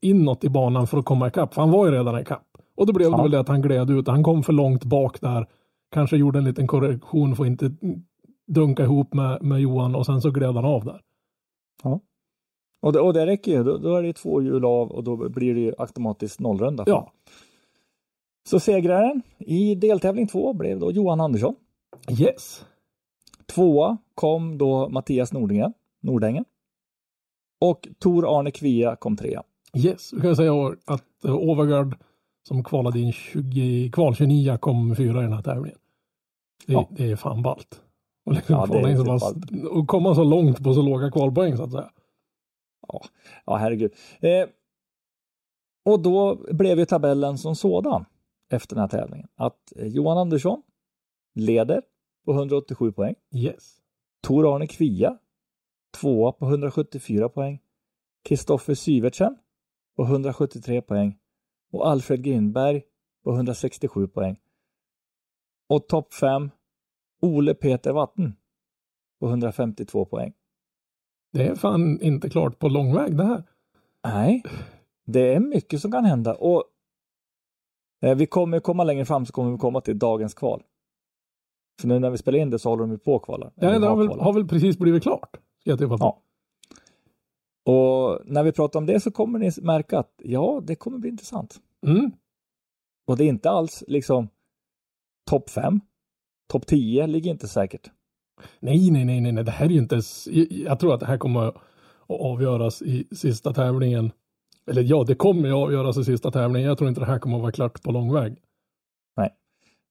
inåt 0.00 0.44
i 0.44 0.48
banan 0.48 0.86
för 0.86 0.98
att 0.98 1.04
komma 1.04 1.28
ikapp. 1.28 1.54
För 1.54 1.60
han 1.62 1.70
var 1.70 1.86
ju 1.86 1.92
redan 1.92 2.20
ikapp. 2.20 2.46
Och 2.76 2.86
då 2.86 2.92
blev 2.92 3.10
det 3.10 3.16
Ja. 3.16 3.22
väl 3.22 3.30
det 3.30 3.40
att 3.40 3.48
han 3.48 3.62
gled 3.62 3.90
ut. 3.90 4.08
Han 4.08 4.22
kom 4.22 4.42
för 4.42 4.52
långt 4.52 4.84
bak 4.84 5.20
där. 5.20 5.46
Kanske 5.94 6.16
gjorde 6.16 6.38
en 6.38 6.44
liten 6.44 6.66
korrektion 6.66 7.36
för 7.36 7.42
att 7.44 7.48
inte 7.48 7.70
dunka 8.46 8.82
ihop 8.82 9.14
med, 9.14 9.42
med 9.42 9.60
Johan 9.60 9.94
och 9.94 10.06
sen 10.06 10.20
så 10.20 10.30
gled 10.30 10.54
han 10.54 10.64
av 10.64 10.84
där. 10.84 11.00
Och, 12.84 12.92
det, 12.92 13.00
och 13.00 13.12
det 13.12 13.26
räcker 13.26 13.52
ju, 13.52 13.64
då, 13.64 13.78
då 13.78 13.96
är 13.96 14.02
det 14.02 14.12
två 14.12 14.42
hjul 14.42 14.64
av 14.64 14.90
och 14.90 15.04
då 15.04 15.16
blir 15.28 15.54
det 15.54 15.60
ju 15.60 15.72
automatiskt 15.78 16.40
nollrunda. 16.40 16.84
Ja. 16.86 17.12
Så 18.48 18.60
segraren 18.60 19.22
i 19.38 19.74
deltävling 19.74 20.26
två 20.28 20.52
blev 20.52 20.78
då 20.78 20.92
Johan 20.92 21.20
Andersson. 21.20 21.54
Yes. 22.20 22.64
Tvåa 23.54 23.98
kom 24.14 24.58
då 24.58 24.88
Mattias 24.88 25.32
Nordingen, 25.32 25.72
Nordängen. 26.02 26.44
Och 27.60 27.88
Tor 27.98 28.38
Arne 28.38 28.50
Kvia 28.50 28.96
kom 28.96 29.16
trea. 29.16 29.42
Yes. 29.76 30.12
Vi 30.12 30.20
kan 30.20 30.36
säga 30.36 30.52
att 30.84 31.04
uh, 31.24 31.34
Overgaard 31.34 31.96
som 32.48 32.64
kvalade 32.64 33.00
in 33.00 33.12
20, 33.12 33.90
kval 33.92 34.14
29 34.14 34.56
kom 34.58 34.96
fyra 34.96 35.18
i 35.20 35.22
den 35.22 35.32
här 35.32 35.42
tävlingen. 35.42 35.78
Det, 36.66 36.72
Ja. 36.72 36.88
det 36.90 37.10
är 37.10 37.16
fan 37.16 37.42
ballt. 37.42 37.80
Och, 38.26 38.32
liksom 38.32 38.54
Ja, 38.56 38.66
det 38.66 38.78
är 38.78 38.82
så 38.82 38.88
riktigt 38.88 39.06
pass- 39.06 39.70
och 39.70 39.88
komma 39.88 40.14
så 40.14 40.24
långt 40.24 40.64
på 40.64 40.74
så 40.74 40.82
låga 40.82 41.10
kvalpoäng 41.10 41.56
så 41.56 41.62
att 41.62 41.70
säga. 41.72 41.90
Ja, 43.46 43.56
herregud. 43.56 43.92
Eh, 44.20 44.48
och 45.84 46.02
då 46.02 46.46
blev 46.54 46.78
ju 46.78 46.84
tabellen 46.84 47.38
som 47.38 47.56
sådan 47.56 48.04
efter 48.50 48.76
den 48.76 48.80
här 48.80 48.88
tävlingen 48.88 49.28
att 49.34 49.72
eh, 49.76 49.86
Johan 49.86 50.18
Andersson 50.18 50.62
leder 51.34 51.82
på 52.24 52.32
187 52.32 52.92
poäng. 52.92 53.14
Yes. 53.34 53.76
Tor 54.22 54.54
Arne 54.54 54.66
Kvia 54.66 55.18
tvåa 56.00 56.32
på 56.32 56.46
174 56.46 57.28
poäng. 57.28 57.60
Kristoffer 58.24 58.74
Syvertsen 58.74 59.38
på 59.96 60.02
173 60.02 60.82
poäng 60.82 61.18
och 61.72 61.88
Alfred 61.88 62.24
Grindberg 62.24 62.82
på 63.24 63.32
167 63.32 64.08
poäng. 64.08 64.36
Och 65.68 65.88
topp 65.88 66.14
5 66.14 66.50
Ole 67.20 67.54
Peter 67.54 67.92
Watten 67.92 68.36
på 69.20 69.28
152 69.28 70.04
poäng. 70.04 70.32
Det 71.34 71.46
är 71.46 71.54
fan 71.54 72.00
inte 72.00 72.30
klart 72.30 72.58
på 72.58 72.68
lång 72.68 72.94
väg 72.94 73.16
det 73.16 73.24
här. 73.24 73.42
Nej, 74.04 74.42
det 75.06 75.34
är 75.34 75.40
mycket 75.40 75.80
som 75.80 75.92
kan 75.92 76.04
hända 76.04 76.34
och 76.34 76.64
eh, 78.02 78.14
vi 78.14 78.26
kommer 78.26 78.60
komma 78.60 78.84
längre 78.84 79.04
fram 79.04 79.26
så 79.26 79.32
kommer 79.32 79.52
vi 79.52 79.58
komma 79.58 79.80
till 79.80 79.98
dagens 79.98 80.34
kval. 80.34 80.62
För 81.80 81.88
nu 81.88 81.98
när 81.98 82.10
vi 82.10 82.18
spelar 82.18 82.38
in 82.38 82.50
det 82.50 82.58
så 82.58 82.68
håller 82.68 82.82
de 82.82 82.90
ju 82.90 82.98
på 82.98 83.16
att 83.16 83.22
kvala. 83.22 83.50
Ja, 83.54 83.78
det 83.78 83.86
har 83.86 83.96
väl, 83.96 84.20
har 84.20 84.32
väl 84.32 84.48
precis 84.48 84.78
blivit 84.78 85.02
klart. 85.02 85.36
Ska 85.60 85.70
jag 85.70 85.78
på. 85.78 85.96
Ja. 86.00 86.22
Och 87.72 88.20
när 88.24 88.42
vi 88.42 88.52
pratar 88.52 88.78
om 88.80 88.86
det 88.86 89.00
så 89.00 89.10
kommer 89.10 89.38
ni 89.38 89.50
märka 89.62 89.98
att 89.98 90.12
ja, 90.18 90.60
det 90.64 90.74
kommer 90.74 90.98
bli 90.98 91.10
intressant. 91.10 91.60
Mm. 91.86 92.12
Och 93.06 93.16
det 93.16 93.24
är 93.24 93.28
inte 93.28 93.50
alls 93.50 93.84
liksom 93.88 94.28
topp 95.30 95.50
5. 95.50 95.80
Topp 96.48 96.66
10 96.66 97.06
ligger 97.06 97.30
inte 97.30 97.48
säkert. 97.48 97.90
Nej, 98.60 98.90
nej, 98.90 99.04
nej, 99.04 99.20
nej, 99.20 99.32
nej, 99.32 99.44
det 99.44 99.50
här 99.50 99.66
är 99.66 99.70
ju 99.70 99.78
inte... 99.78 100.00
Jag, 100.50 100.80
tror 100.80 100.94
att 100.94 101.00
det 101.00 101.06
här 101.06 101.18
kommer 101.18 101.48
att 101.48 101.56
avgöras 102.08 102.82
i 102.82 103.16
sista 103.16 103.52
tävlingen. 103.52 104.12
Eller 104.66 104.82
ja, 104.82 105.04
det 105.04 105.14
kommer 105.14 105.48
ju 105.48 105.54
avgöras 105.54 105.96
i 105.96 106.04
sista 106.04 106.30
tävlingen. 106.30 106.68
Jag 106.68 106.78
tror 106.78 106.88
inte 106.88 107.00
det 107.00 107.06
här 107.06 107.18
kommer 107.18 107.36
att 107.36 107.42
vara 107.42 107.52
klart 107.52 107.82
på 107.82 107.92
lång 107.92 108.12
väg. 108.12 108.42
Nej. 109.16 109.30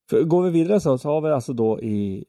För 0.09 0.23
går 0.23 0.43
vi 0.43 0.49
vidare 0.49 0.79
så, 0.79 0.97
så 0.97 1.09
har 1.09 1.21
vi 1.21 1.29
alltså 1.29 1.53
då 1.53 1.81
i 1.81 2.25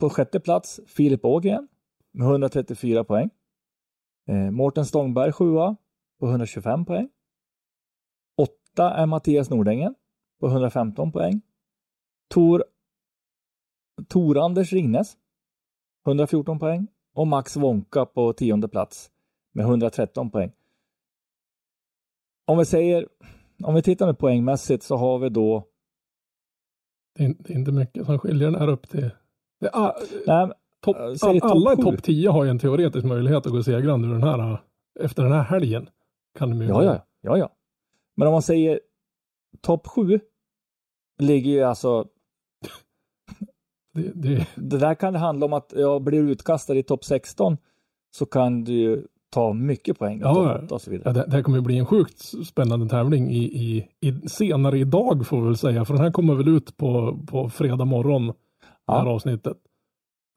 på 0.00 0.10
sjätte 0.10 0.40
plats 0.40 0.80
Filip 0.86 1.24
Ågren 1.24 1.68
med 2.12 2.26
134 2.26 3.04
poäng. 3.04 3.30
Eh, 4.28 4.50
Mårten 4.50 4.86
Stångberg 4.86 5.32
sjua 5.32 5.76
på 6.20 6.26
125 6.26 6.84
poäng. 6.84 7.08
Åtta 8.36 8.90
är 8.90 9.06
Mattias 9.06 9.50
Nordängen 9.50 9.94
på 10.40 10.46
115 10.46 11.12
poäng. 11.12 11.40
Tor, 12.28 12.64
Tor 14.08 14.38
Anders 14.38 14.72
Ringnes 14.72 15.16
114 16.06 16.58
poäng 16.58 16.86
och 17.14 17.26
Max 17.26 17.56
Wonka 17.56 18.06
på 18.06 18.32
tionde 18.32 18.68
plats 18.68 19.10
med 19.52 19.64
113 19.64 20.30
poäng. 20.30 20.52
Om 22.46 22.58
vi 22.58 22.64
säger, 22.64 23.08
om 23.64 23.74
vi 23.74 23.82
tittar 23.82 24.06
nu 24.06 24.14
poängmässigt 24.14 24.82
så 24.82 24.96
har 24.96 25.18
vi 25.18 25.28
då 25.28 25.66
Det 27.18 27.24
är, 27.24 27.50
inte- 27.50 27.72
mycket 27.72 28.06
som 28.06 28.18
skiljer 28.18 28.50
den 28.50 28.60
här 28.60 28.68
upp 28.68 28.88
till... 28.88 29.10
Det 29.60 29.66
är, 29.72 29.92
Nej, 30.26 30.52
säg 31.18 31.28
all, 31.30 31.40
topp 31.40 31.50
alla 31.50 31.72
i 31.72 31.76
topp 31.76 32.02
10 32.02 32.28
har 32.30 32.44
ju 32.44 32.50
en 32.50 32.58
teoretisk 32.58 33.04
möjlighet 33.06 33.46
att 33.46 33.52
gå 33.52 33.62
segrande 33.62 34.08
ur 34.08 34.12
den 34.12 34.22
här, 34.22 34.38
ah, 34.38 34.58
efter 35.00 35.22
den 35.22 35.32
här 35.32 35.42
helgen. 35.42 35.88
Kan 36.38 36.50
de 36.50 36.62
ju 36.62 36.68
ja, 36.68 36.84
ja, 36.84 37.06
ja, 37.20 37.38
ja. 37.38 37.52
Men 38.16 38.28
om 38.28 38.32
man 38.32 38.42
säger 38.42 38.80
topp 39.60 39.86
sju 39.86 40.20
ligger 41.18 41.50
ju 41.50 41.62
alltså, 41.62 42.06
Det, 43.94 44.12
det, 44.14 44.46
det 44.56 44.78
där 44.78 44.94
kan 44.94 45.12
det 45.12 45.18
handla 45.18 45.46
om 45.46 45.52
att 45.52 45.72
jag 45.76 46.02
blir 46.02 46.18
utkastad 46.22 46.74
i 46.74 46.82
topp 46.82 47.04
16 47.04 47.56
så 48.10 48.26
kan 48.26 48.64
du 48.64 48.72
ju 48.72 49.02
ta 49.30 49.52
mycket 49.52 49.98
poäng 49.98 50.20
Ja, 50.20 50.34
topp 50.34 50.46
ja. 50.46 50.64
8 50.64 50.74
och 50.74 50.80
så 50.82 50.90
ja, 50.90 50.92
vidare. 50.92 51.14
det, 51.14 51.24
det 51.26 51.32
här 51.36 51.42
kommer 51.42 51.58
ju 51.58 51.62
bli 51.64 51.78
en 51.78 51.86
sjukt 51.86 52.18
spännande 52.46 52.88
tävling 52.88 53.30
i, 53.30 53.38
i, 53.44 53.88
i, 54.08 54.28
senare 54.28 54.78
idag 54.78 55.26
får 55.26 55.40
vi 55.40 55.46
väl 55.46 55.56
säga. 55.56 55.84
För 55.84 55.94
den 55.94 56.02
här 56.04 56.10
kommer 56.10 56.34
väl 56.34 56.48
ut 56.48 56.76
på, 56.76 57.18
på 57.26 57.48
fredag 57.50 57.84
morgon. 57.84 58.26
Det 58.26 58.92
här 58.92 59.04
Ja. 59.04 59.10
avsnittet. 59.10 59.56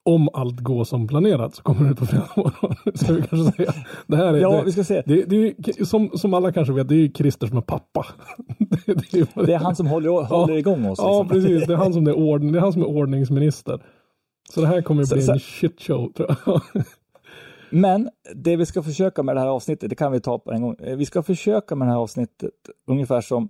Om 0.06 0.28
allt 0.32 0.60
går 0.60 0.84
som 0.84 1.08
planerat 1.08 1.54
så 1.54 1.62
kommer 1.62 1.84
det 1.84 1.90
ut 1.90 1.98
på 1.98 2.06
fredag 2.06 2.28
morgon. 2.36 2.74
Ska 2.94 3.12
vi 3.12 3.22
kanske 3.22 3.52
säga. 3.56 3.72
Det 4.06 4.16
här 4.16 4.34
är, 4.34 4.38
Ja, 4.38 4.50
det, 4.56 4.62
vi 4.64 4.72
ska 4.72 4.84
se. 4.84 5.02
det, 5.06 5.24
det 5.24 5.36
är 5.36 5.54
ju, 5.78 5.84
som, 5.84 6.10
som 6.14 6.34
alla 6.34 6.52
kanske 6.52 6.72
vet, 6.74 6.88
det 6.88 6.94
är 6.94 6.98
ju 6.98 7.12
Christer 7.12 7.46
som 7.46 7.56
är 7.56 7.60
pappa. 7.60 8.06
det, 8.58 8.94
det 9.12 9.14
är 9.38 9.46
Det 9.46 9.54
är 9.54 9.58
han 9.58 9.76
som 9.76 9.86
håller, 9.86 10.10
håller 10.24 10.56
igång 10.56 10.86
oss. 10.86 10.98
Ja, 11.02 11.22
liksom. 11.22 11.28
precis. 11.28 11.66
Det 11.66 11.72
är 11.72 11.76
han 11.76 11.92
som 11.92 12.06
är, 12.06 12.12
ord, 12.18 12.40
det 12.40 12.58
är, 12.58 12.60
han 12.60 12.72
som 12.72 12.82
är 12.82 12.86
ordningsminister. 12.88 13.82
Så 14.54 14.60
det 14.60 14.66
här 14.66 14.82
kommer 14.82 15.04
Så- 15.04 15.14
bli 15.14 15.22
så- 15.24 15.32
en 15.32 15.40
shit 15.40 15.80
show 15.82 16.12
tror 16.12 16.36
jag. 16.46 16.60
Men 17.70 18.08
det 18.34 18.56
vi 18.56 18.66
ska 18.66 18.82
försöka 18.82 19.22
med 19.22 19.36
det 19.36 19.40
här 19.40 19.48
avsnittet, 19.48 19.90
det 19.90 19.96
kan 19.96 20.12
vi 20.12 20.20
ta 20.20 20.38
på 20.38 20.52
en 20.52 20.62
gång. 20.62 20.76
Eh, 20.80 20.96
Vi 20.96 21.06
ska 21.06 21.22
försöka 21.22 21.74
med 21.74 21.88
det 21.88 21.92
här 21.92 21.98
avsnittet 21.98 22.50
ungefär 22.88 23.20
som 23.20 23.48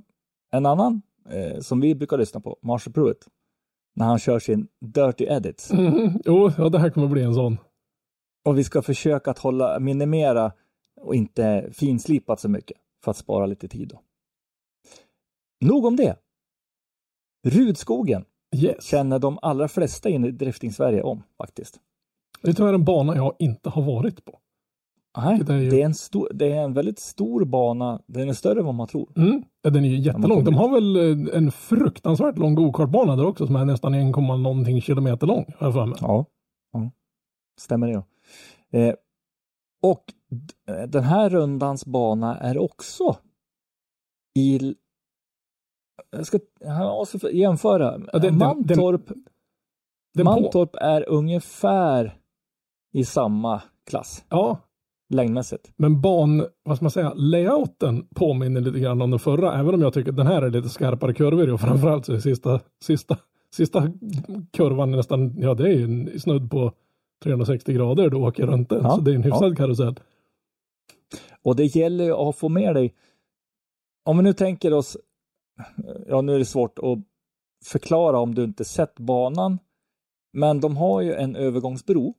en 0.52 0.66
annan 0.66 1.02
eh, 1.30 1.60
som 1.60 1.80
vi 1.80 1.94
brukar 1.94 2.18
lyssna 2.18 2.40
på, 2.40 2.56
Marshall 2.62 2.92
Pruitt. 2.92 3.26
När 3.94 4.06
han 4.06 4.18
kör 4.18 4.38
sin 4.38 4.68
Dirty 4.80 5.24
Edits. 5.24 5.72
Mhm. 5.72 6.20
Jo, 6.24 6.50
ja, 6.58 6.68
det 6.68 6.78
här 6.78 6.90
kommer 6.90 7.08
bli 7.08 7.22
en 7.22 7.34
sån. 7.34 7.58
Och 8.44 8.58
vi 8.58 8.64
ska 8.64 8.82
försöka 8.82 9.30
att 9.30 9.38
hålla, 9.38 9.78
minimera 9.80 10.52
och 11.00 11.14
inte 11.14 11.70
finslipat 11.72 12.40
så 12.40 12.48
mycket 12.48 12.76
för 13.04 13.10
att 13.10 13.16
spara 13.16 13.46
lite 13.46 13.68
tid. 13.68 13.88
Då. 13.88 14.00
Nog 15.60 15.84
om 15.84 15.96
det. 15.96 16.16
Rudskogen 17.46 18.24
Yes. 18.56 18.84
känner 18.84 19.18
de 19.18 19.38
allra 19.42 19.68
flesta 19.68 20.08
in 20.08 20.24
i 20.24 20.30
drifting-Sverige 20.30 21.02
om 21.02 21.22
faktiskt. 21.38 21.80
Det 22.42 22.48
är 22.50 22.52
tyvärr 22.52 22.74
en 22.74 22.84
bana 22.84 23.16
jag 23.16 23.36
inte 23.38 23.70
har 23.70 23.82
varit 23.82 24.24
på. 24.24 24.38
Nej, 25.16 25.40
Det 25.46 25.52
är 25.54 25.58
ju- 25.58 25.70
det, 25.70 25.82
är 25.82 25.86
en 25.86 25.94
stor, 25.94 26.28
det 26.34 26.52
är 26.52 26.62
en 26.64 26.72
väldigt 26.74 26.98
stor 26.98 27.44
bana. 27.44 28.02
Den 28.06 28.28
är 28.28 28.32
större 28.32 28.58
än 28.60 28.66
vad 28.66 28.74
man 28.74 28.86
tror. 28.88 29.12
Mm. 29.16 29.42
Ja, 29.62 29.70
den 29.70 29.84
är 29.84 29.88
ju 29.88 29.96
jättelång. 29.98 30.44
De 30.44 30.54
har 30.54 30.68
väl 30.74 30.96
eh, 30.96 31.36
en 31.36 31.52
fruktansvärt 31.52 32.38
lång 32.38 32.54
gokartbana 32.54 33.16
där 33.16 33.26
också 33.26 33.46
som 33.46 33.56
är 33.56 33.64
nästan 33.64 33.94
1, 33.94 34.16
någonting 34.16 34.80
kilometer 34.80 35.26
lång. 35.26 35.44
Har 35.58 35.66
jag 35.66 35.74
för 35.74 35.86
mig. 35.86 35.98
Ja, 36.00 36.24
ja. 36.72 36.90
stämmer 37.60 37.86
det. 37.86 37.92
Ja. 37.92 38.78
Eh, 38.78 38.94
och 39.82 40.04
eh, 40.68 40.82
den 40.88 41.04
här 41.04 41.30
rundans 41.30 41.86
bana 41.86 42.36
är 42.38 42.58
också 42.58 43.16
i... 44.38 44.74
Jag 46.10 46.26
ska 46.26 46.38
jag 46.60 46.78
måste 46.78 47.18
för- 47.18 47.28
jämföra. 47.28 48.00
Ja, 48.12 48.18
den- 48.18 48.20
den- 48.20 48.38
Mantorp, 48.38 49.06
Den 50.14 50.26
på, 50.26 50.32
Mantorp 50.32 50.74
är 50.74 51.08
ungefär 51.08 52.18
i 52.92 53.04
samma 53.04 53.62
klass 53.90 54.24
ja, 54.28 54.58
längdmässigt. 55.08 55.72
men 55.76 56.00
ban, 56.00 56.46
vad 56.62 56.76
ska 56.76 56.84
man 56.84 56.90
säga, 56.90 57.12
layouten 57.14 58.06
påminner 58.14 58.60
lite 58.60 58.78
grann 58.78 59.02
om 59.02 59.10
den 59.10 59.18
förra. 59.18 59.58
Även 59.58 59.74
om 59.74 59.82
jag 59.82 59.94
tycker 59.94 60.10
att 60.10 60.16
den 60.16 60.26
här 60.26 60.42
är 60.42 60.50
lite 60.50 60.68
skarpare 60.68 61.14
kurvor 61.14 61.52
och 61.52 61.60
framförallt 61.60 62.06
så 62.06 62.12
är 62.12 62.18
sista, 62.18 62.60
sista, 62.84 63.18
sista 63.54 63.88
kurvan 64.52 64.90
nästan, 64.90 65.34
ja 65.38 65.54
det 65.54 65.64
är 65.64 65.72
ju 65.72 65.84
en 65.84 66.20
snudd 66.20 66.50
på 66.50 66.72
360 67.22 67.72
grader 67.72 68.10
du 68.10 68.16
åker 68.16 68.46
runt 68.46 68.68
den. 68.68 68.82
Ja, 68.82 68.90
Så 68.90 69.00
det 69.00 69.10
är 69.10 69.14
en 69.14 69.22
hyfsad 69.22 69.52
ja. 69.52 69.56
karusell. 69.56 70.00
Och 71.42 71.56
det 71.56 71.64
gäller 71.64 72.04
ju 72.04 72.12
att 72.12 72.36
få 72.36 72.48
med 72.48 72.74
dig, 72.74 72.94
om 74.04 74.16
vi 74.16 74.22
nu 74.22 74.32
tänker 74.32 74.72
oss, 74.72 74.96
ja 76.06 76.20
nu 76.20 76.34
är 76.34 76.38
det 76.38 76.44
svårt 76.44 76.78
att 76.78 76.98
förklara 77.64 78.18
om 78.18 78.34
du 78.34 78.44
inte 78.44 78.64
sett 78.64 78.98
banan, 78.98 79.58
men 80.32 80.60
de 80.60 80.76
har 80.76 81.00
ju 81.00 81.14
en 81.14 81.36
övergångsbro. 81.36 82.14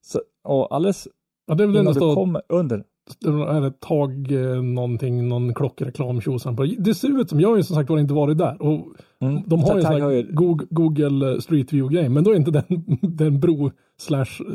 Så, 0.00 0.20
och 0.44 0.74
alldeles 0.74 1.08
Ja, 1.46 1.54
det 1.54 1.62
är 1.62 1.66
väl 1.66 1.74
den 1.74 1.82
innan 1.82 1.94
det 1.94 2.00
du 2.00 2.04
står 2.04 2.14
kommer 2.14 2.42
under, 2.48 2.84
det 3.20 3.28
är 3.28 3.66
ett 3.66 3.80
tag 3.80 4.32
eh, 4.32 4.62
någonting, 4.62 5.28
någon 5.28 5.54
klockreklam 5.54 6.20
tjosan 6.20 6.56
på. 6.56 6.64
Det 6.78 6.94
ser 6.94 7.20
ut 7.20 7.30
som, 7.30 7.40
jag 7.40 7.48
har 7.48 7.56
ju 7.56 7.62
som 7.62 7.76
sagt 7.76 7.90
var 7.90 7.98
inte 7.98 8.14
varit 8.14 8.38
där. 8.38 8.62
Och 8.62 8.86
mm, 9.20 9.42
de 9.46 9.62
har 9.62 9.76
ju 9.76 9.82
sån 9.82 9.92
här 9.92 10.10
ju- 10.10 10.32
Google, 10.32 10.66
Google 10.70 11.40
Street 11.40 11.72
View-grej, 11.72 12.08
men 12.08 12.24
då 12.24 12.30
är 12.30 12.36
inte 12.36 12.50
den, 12.50 12.64
den 13.16 13.40
bro 13.40 13.70
slash 13.98 14.20
eh, 14.20 14.54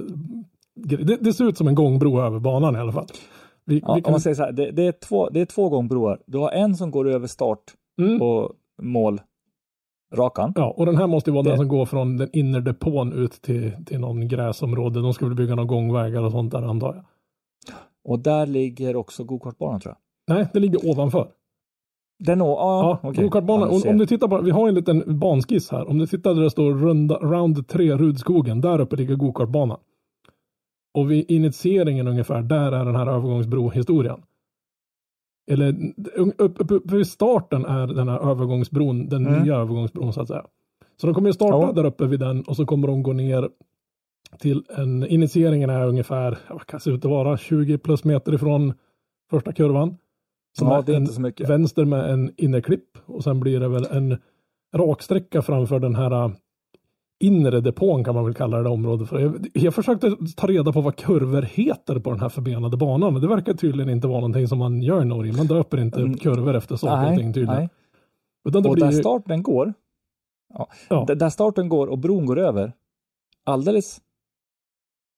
det, 0.75 1.17
det 1.21 1.33
ser 1.33 1.45
ut 1.45 1.57
som 1.57 1.67
en 1.67 1.75
gångbro 1.75 2.21
över 2.21 2.39
banan 2.39 2.75
i 2.75 2.79
alla 2.79 2.91
fall. 2.91 3.07
Vi, 3.65 3.79
ja, 3.79 3.93
vi 3.93 3.99
om 3.99 4.03
kan, 4.03 4.11
man 4.11 4.21
säger 4.21 4.35
så 4.35 4.43
här, 4.43 4.51
det, 4.51 4.71
det, 4.71 4.83
är 4.83 4.91
två, 4.91 5.29
det 5.29 5.41
är 5.41 5.45
två 5.45 5.69
gångbroar. 5.69 6.19
Du 6.27 6.37
har 6.37 6.51
en 6.51 6.75
som 6.75 6.91
går 6.91 7.09
över 7.09 7.27
start 7.27 7.63
mm, 8.01 8.21
och 8.21 8.51
mål 8.81 9.21
rakan. 10.13 10.53
ja, 10.55 10.73
och 10.77 10.85
den 10.85 10.97
här 10.97 11.07
måste 11.07 11.29
ju 11.29 11.33
vara 11.33 11.43
Det- 11.43 11.49
den 11.49 11.57
som 11.57 11.67
går 11.67 11.85
från 11.85 12.17
den 12.17 12.29
inre 12.33 12.61
depån 12.61 13.13
ut 13.13 13.31
till, 13.41 13.71
till 13.85 13.99
någon 13.99 14.27
gräsområde. 14.27 15.01
De 15.01 15.13
skulle 15.13 15.35
bygga 15.35 15.55
några 15.55 15.67
gångvägar 15.67 16.21
och 16.21 16.31
sånt 16.31 16.51
där 16.51 16.61
antar 16.61 16.95
jag. 16.95 17.03
Och 18.05 18.19
där 18.19 18.45
ligger 18.45 18.95
också 18.95 19.23
gokartbanan 19.23 19.79
tror 19.79 19.95
jag. 20.27 20.35
Nej, 20.35 20.47
det 20.53 20.59
ligger 20.59 20.89
ovanför. 20.89 21.27
Den, 22.19 22.39
ja, 22.39 22.45
Ja, 22.45 22.99
ja 23.03 23.09
okej. 23.09 23.23
gokartbanan. 23.23 23.69
Om, 23.69 23.81
om 23.87 23.97
du 23.97 24.05
tittar 24.05 24.27
på, 24.27 24.41
vi 24.41 24.51
har 24.51 24.67
en 24.67 24.75
liten 24.75 25.19
banskiss 25.19 25.71
här. 25.71 25.89
Om 25.89 25.97
du 25.97 26.07
tittar 26.07 26.33
där 26.33 26.41
det 26.41 26.49
står 26.49 26.73
runda, 26.73 27.15
round 27.15 27.67
3 27.67 27.95
Rudskogen, 27.95 28.61
där 28.61 28.79
uppe 28.81 28.95
ligger 28.95 29.15
gokartbanan. 29.15 29.77
Och 30.93 31.11
vid 31.11 31.31
initieringen 31.31 32.07
ungefär, 32.07 32.41
där 32.41 32.71
är 32.71 32.85
den 32.85 32.95
här 32.95 33.07
övergångsbrohistorien. 33.07 34.19
Eller 35.51 35.75
upp, 36.15 36.33
upp, 36.37 36.71
upp 36.71 36.91
vid 36.91 37.07
starten 37.07 37.65
är 37.65 37.87
den 37.87 38.07
här 38.07 38.31
övergångsbron, 38.31 39.09
den 39.09 39.27
Mm. 39.27 39.43
nya 39.43 39.55
övergångsbron 39.55 40.13
så 40.13 40.21
att 40.21 40.27
säga. 40.27 40.45
Så 41.01 41.07
de 41.07 41.13
kommer 41.13 41.29
ju 41.29 41.33
starta 41.33 41.57
Ja. 41.67 41.71
där 41.71 41.85
uppe 41.85 42.05
vid 42.05 42.19
den 42.19 42.41
och 42.41 42.55
så 42.55 42.65
kommer 42.65 42.87
de 42.87 43.03
gå 43.03 43.13
ner 43.13 43.49
till 44.39 44.63
en, 44.69 45.07
initieringen 45.07 45.69
är 45.69 45.87
ungefär, 45.87 46.37
vad 46.49 46.65
kan 46.65 46.79
se 46.79 46.89
ut 46.89 47.05
att 47.05 47.11
vara, 47.11 47.37
20 47.37 47.77
plus 47.77 48.03
meter 48.03 48.33
ifrån 48.33 48.73
första 49.29 49.51
kurvan. 49.53 49.97
Som 50.57 50.67
ja, 50.67 50.77
är 50.77 50.81
det 50.83 50.91
är 50.91 50.95
en, 50.95 51.01
inte 51.01 51.13
så 51.13 51.21
mycket. 51.21 51.49
vänster 51.49 51.85
med 51.85 52.09
en 52.13 52.31
innerklipp 52.37 52.97
och 53.05 53.23
sen 53.23 53.39
blir 53.39 53.59
det 53.59 53.67
väl 53.67 53.85
en 53.91 54.17
raksträcka 54.75 55.41
framför 55.41 55.79
den 55.79 55.95
här 55.95 56.31
inre 57.19 57.61
depån 57.61 58.03
kan 58.03 58.15
man 58.15 58.25
väl 58.25 58.33
kalla 58.33 58.57
det 58.63 58.69
området 58.69 59.09
för. 59.09 59.19
Jag, 59.19 59.47
jag 59.53 59.75
försökte 59.75 60.15
ta 60.35 60.47
reda 60.47 60.73
på 60.73 60.81
vad 60.81 60.95
kurvor 60.95 61.41
heter 61.41 61.99
på 61.99 62.09
den 62.11 62.19
här 62.19 62.29
förbenade 62.29 62.77
banan 62.77 63.15
och 63.15 63.21
det 63.21 63.27
verkar 63.27 63.53
tydligen 63.53 63.89
inte 63.89 64.07
vara 64.07 64.19
någonting 64.19 64.47
som 64.47 64.57
man 64.57 64.81
gör 64.81 65.01
i 65.01 65.05
Norge. 65.05 65.33
Man 65.37 65.47
döper 65.47 65.77
inte 65.79 65.99
Mm. 66.01 66.17
kurvor 66.17 66.55
efter 66.55 66.75
saker 66.75 67.11
och 67.11 67.17
ting 67.17 67.33
tydligen. 67.33 67.55
nej. 67.59 67.69
Utan 68.47 68.63
det 68.63 68.69
Och 68.69 68.75
blir 68.75 68.85
där 68.85 68.91
ju, 68.91 68.97
starten 68.99 69.43
går, 69.43 69.73
ja, 70.53 70.67
Ja. 70.89 71.05
där 71.15 71.29
starten 71.29 71.69
går 71.69 71.87
och 71.87 71.97
bron 71.99 72.25
går 72.25 72.39
över, 72.39 72.73
alldeles, 73.43 74.01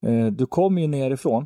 eh, 0.06 0.26
du 0.28 0.46
kommer 0.46 0.82
ju 0.82 0.88
nerifrån 0.88 1.46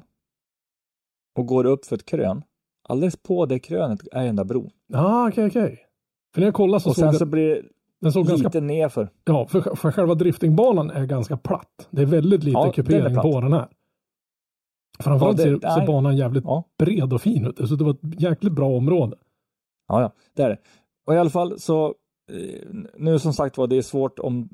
och 1.35 1.45
går 1.45 1.65
upp 1.65 1.85
för 1.85 1.95
ett 1.95 2.05
krön. 2.05 2.43
Alldeles 2.89 3.17
på 3.17 3.45
det 3.45 3.59
krönet 3.59 3.99
är 4.11 4.25
den 4.25 4.35
där 4.35 4.43
bron. 4.43 4.69
ah, 4.93 5.27
okej, 5.27 5.45
okej. 5.47 5.79
För 6.33 6.41
när 6.41 6.47
jag 6.47 6.53
kollade 6.53 6.81
så 6.83 6.89
och 6.89 6.95
såg 6.95 7.03
sen 7.03 7.13
det, 7.13 7.19
så 7.19 7.25
blir 7.25 7.63
den 8.03 8.11
såg 8.13 8.27
ganska, 8.27 8.47
lite 8.47 8.61
nerför. 8.61 9.09
ja, 9.25 9.47
för, 9.47 9.75
för 9.75 9.91
själva 9.91 10.15
driftingbanan 10.15 10.89
är 10.91 11.05
ganska 11.05 11.37
platt. 11.37 11.87
Det 11.91 12.01
är 12.01 12.05
väldigt 12.05 12.43
lite 12.43 12.57
Ja, 12.57 12.71
kupering 12.71 13.15
på 13.15 13.41
den 13.41 13.53
här. 13.53 13.67
Framförallt 14.99 15.39
Ja, 15.39 15.45
det- 15.45 15.61
ser, 15.61 15.79
ser 15.79 15.87
banan 15.87 16.17
jävligt 16.17 16.43
Ja, 16.43 16.63
bred 16.79 17.13
och 17.13 17.21
fin 17.21 17.45
ut. 17.45 17.69
Så 17.69 17.75
det 17.75 17.83
var 17.83 17.91
ett 17.91 18.21
jäkligt 18.21 18.53
bra 18.53 18.69
område. 18.69 19.17
ja, 19.87 20.01
ja 20.01 20.11
det 20.35 20.43
är 20.43 20.49
det. 20.49 20.57
Och 21.07 21.13
i 21.13 21.17
alla 21.17 21.29
fall 21.29 21.59
så 21.59 21.85
eh, 22.31 22.69
nu 22.97 23.19
som 23.19 23.33
sagt 23.33 23.57
var 23.57 23.67
det 23.67 23.75
är 23.77 23.81
svårt 23.81 24.19
om 24.19 24.49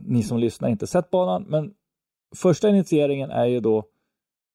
ni 0.00 0.22
som 0.22 0.38
lyssnar 0.38 0.68
inte 0.68 0.86
sett 0.86 1.10
banan, 1.10 1.42
men 1.48 1.72
första 2.36 2.68
initieringen 2.68 3.30
är 3.30 3.46
ju 3.46 3.60
då 3.60 3.84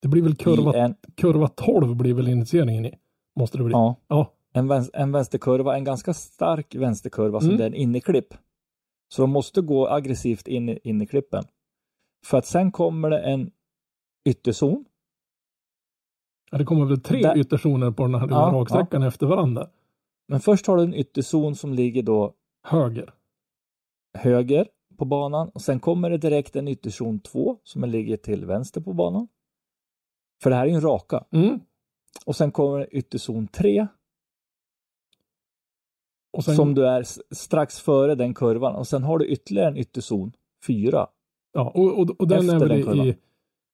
Det 0.01 0.07
blir 0.07 0.22
väl 0.22 0.36
kurva, 0.36 0.74
en, 0.74 0.95
kurva 1.15 1.48
12 1.48 1.95
blir 1.95 2.13
väl 2.13 2.27
initieringen 2.27 2.86
i. 2.86 2.93
Måste 3.39 3.57
det 3.57 3.63
bli. 3.63 3.72
ja, 3.72 3.95
Ja. 4.07 4.31
En, 4.55 4.67
vän, 4.67 4.83
en 4.93 5.12
vänsterkurva, 5.12 5.75
en 5.77 5.83
ganska 5.83 6.13
stark 6.13 6.75
vänsterkurva 6.75 7.39
som 7.39 7.50
Mm. 7.50 7.57
det 7.57 7.63
är 7.63 7.67
en 7.67 7.74
inneklipp. 7.74 8.33
Så 9.09 9.21
de 9.21 9.31
måste 9.31 9.62
gå 9.62 9.88
aggressivt 9.88 10.47
in 10.47 10.69
i 10.69 10.79
inneklippen. 10.83 11.43
För 12.25 12.38
att 12.38 12.45
sen 12.45 12.71
kommer 12.71 13.09
det 13.09 13.19
en 13.19 13.51
ytterzon. 14.25 14.85
Ja, 16.51 16.57
Det 16.57 16.65
kommer 16.65 16.85
väl 16.85 17.01
tre 17.01 17.21
Där- 17.21 17.38
ytterzoner 17.38 17.91
på 17.91 18.03
den 18.03 18.15
här 18.15 18.27
Ja, 18.29 18.51
raksträckan 18.53 19.03
efter 19.03 19.25
varandra. 19.27 19.69
Men 20.27 20.39
först 20.39 20.67
har 20.67 20.77
du 20.77 20.83
en 20.83 20.93
ytterzon 20.93 21.55
som 21.55 21.74
ligger 21.74 22.03
då 22.03 22.33
Höger. 22.63 23.13
höger 24.17 24.67
på 24.97 25.05
banan 25.05 25.50
och 25.50 25.62
sen 25.62 25.79
kommer 25.79 26.09
det 26.09 26.17
direkt 26.17 26.55
en 26.55 26.67
ytterzon 26.67 27.19
2 27.19 27.57
som 27.63 27.83
ligger 27.83 28.17
till 28.17 28.45
vänster 28.45 28.81
på 28.81 28.93
banan. 28.93 29.27
För 30.43 30.50
det 30.50 30.55
här 30.55 30.63
är 30.63 30.69
ju 30.69 30.75
en 30.75 30.81
raka. 30.81 31.24
Mm. 31.31 31.59
Och 32.25 32.35
sen 32.35 32.51
kommer 32.51 32.95
ytterzon 32.95 33.47
3 33.47 33.88
Och 36.35 36.43
sen, 36.43 36.55
som 36.55 36.73
du 36.73 36.87
är 36.87 37.03
strax 37.35 37.79
före 37.79 38.15
den 38.15 38.33
kurvan 38.33 38.75
och 38.75 38.87
sen 38.87 39.03
har 39.03 39.17
du 39.17 39.25
ytterligare 39.25 39.67
en 39.67 39.77
ytterzon 39.77 40.31
4. 40.67 41.07
ja, 41.53 41.71
och, 41.75 41.99
och, 41.99 42.09
och 42.19 42.27
den 42.27 42.49
är 42.49 42.59
väl 42.59 42.69
den 42.69 42.79
i, 42.79 42.83
kurvan. 42.83 43.13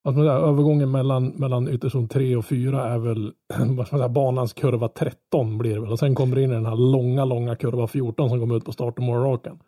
vad 0.04 0.14
ska 0.14 0.22
man 0.22 0.30
säga, 0.30 0.48
övergången 0.48 0.92
mellan, 0.92 1.28
mellan 1.28 1.68
ytterzon 1.68 2.08
3 2.08 2.36
och 2.36 2.46
4 2.46 2.90
är 2.90 2.98
väl 2.98 3.34
vad 3.78 3.88
ska 3.88 3.96
man 3.96 4.00
säga, 4.00 4.10
banans 4.10 4.54
kurva 4.54 4.88
13 4.88 5.58
blir 5.58 5.74
det 5.74 5.82
väl. 5.82 5.92
Och 5.92 6.00
sen 6.00 6.16
kommer 6.16 6.36
det 6.36 6.44
in 6.44 6.50
den 6.50 6.66
här 6.66 6.92
långa, 6.92 7.26
långa 7.26 7.56
kurva 7.56 7.88
14 7.88 8.30
som 8.30 8.40
kommer 8.40 8.58
ut 8.58 8.66
på 8.66 8.72
start 8.72 8.98
och 8.98 9.04
målrakan. 9.04 9.60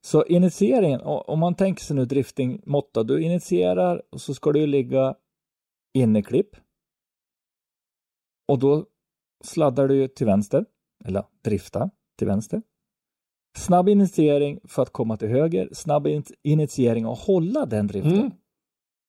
Så 0.00 0.24
initieringen, 0.24 1.00
om 1.04 1.38
man 1.38 1.54
tänker 1.54 1.82
sig 1.82 1.96
nu 1.96 2.04
driftingmåtta, 2.04 3.02
du 3.02 3.22
initierar 3.22 4.02
och 4.10 4.20
så 4.20 4.34
ska 4.34 4.52
du 4.52 4.66
ligga 4.66 5.14
inneklipp. 5.94 6.56
Och 8.48 8.58
då 8.58 8.86
sladdar 9.44 9.88
du 9.88 10.08
till 10.08 10.26
vänster, 10.26 10.64
eller 11.04 11.24
driftar 11.44 11.90
till 12.18 12.26
vänster. 12.26 12.62
Snabb 13.56 13.88
initiering 13.88 14.60
för 14.64 14.82
att 14.82 14.90
komma 14.92 15.16
till 15.16 15.28
höger, 15.28 15.68
snabb 15.72 16.06
in- 16.06 16.24
initiering 16.42 17.06
och 17.06 17.16
hålla 17.18 17.66
den 17.66 17.86
driften. 17.86 18.12
Mm. 18.18 18.30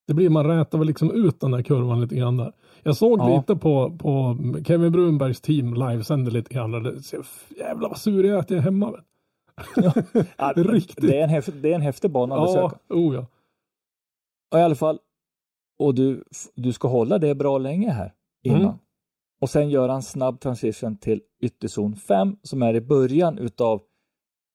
Det 0.07 0.13
blir, 0.13 0.29
man 0.29 0.47
rätar 0.47 0.77
väl 0.77 0.87
liksom 0.87 1.11
ut 1.11 1.39
den 1.39 1.51
där 1.51 1.61
kurvan 1.61 2.01
lite 2.01 2.15
grann 2.15 2.37
där. 2.37 2.53
Jag 2.83 2.97
såg 2.97 3.19
Ja. 3.19 3.37
lite 3.37 3.55
på, 3.55 3.97
på 3.97 4.37
Kevin 4.65 4.91
Brunbergs 4.91 5.41
team 5.41 5.73
livesände 5.73 6.31
lite 6.31 6.53
grann. 6.53 6.73
Och 6.73 6.83
det 6.83 7.03
ser, 7.03 7.25
jävlar 7.57 7.89
vad 7.89 7.97
sur 7.97 8.23
jag 8.25 8.35
är 8.35 8.39
att 8.39 8.49
jag 8.49 8.57
är 8.57 8.61
hemma. 8.63 8.91
Vet. 8.91 9.05
Ja, 10.37 10.53
Riktigt. 10.55 11.01
Det 11.07 11.19
är 11.19 11.23
en 11.23 11.29
häftig, 11.29 11.53
det 11.61 11.71
är 11.71 11.75
en 11.75 11.81
häftig 11.81 12.11
bana 12.11 12.35
att 12.35 12.47
besöka. 12.47 12.77
Ja, 12.87 12.95
oh 12.95 13.15
ja. 13.15 13.25
Och 14.51 14.59
i 14.59 14.61
alla 14.61 14.75
fall, 14.75 14.99
och 15.79 15.95
du, 15.95 16.23
du 16.55 16.73
ska 16.73 16.87
hålla 16.87 17.17
det 17.17 17.35
bra 17.35 17.57
länge 17.57 17.89
här 17.91 18.13
innan. 18.43 18.61
Mm. 18.61 18.73
Och 19.43 19.49
sen 19.49 19.69
göra 19.69 19.93
en 19.93 20.03
snabb 20.03 20.39
transition 20.39 20.97
till 20.97 21.21
ytterzon 21.41 21.95
5 21.95 22.35
som 22.43 22.61
är 22.61 22.73
i 22.73 22.81
början 22.81 23.37
utav 23.37 23.81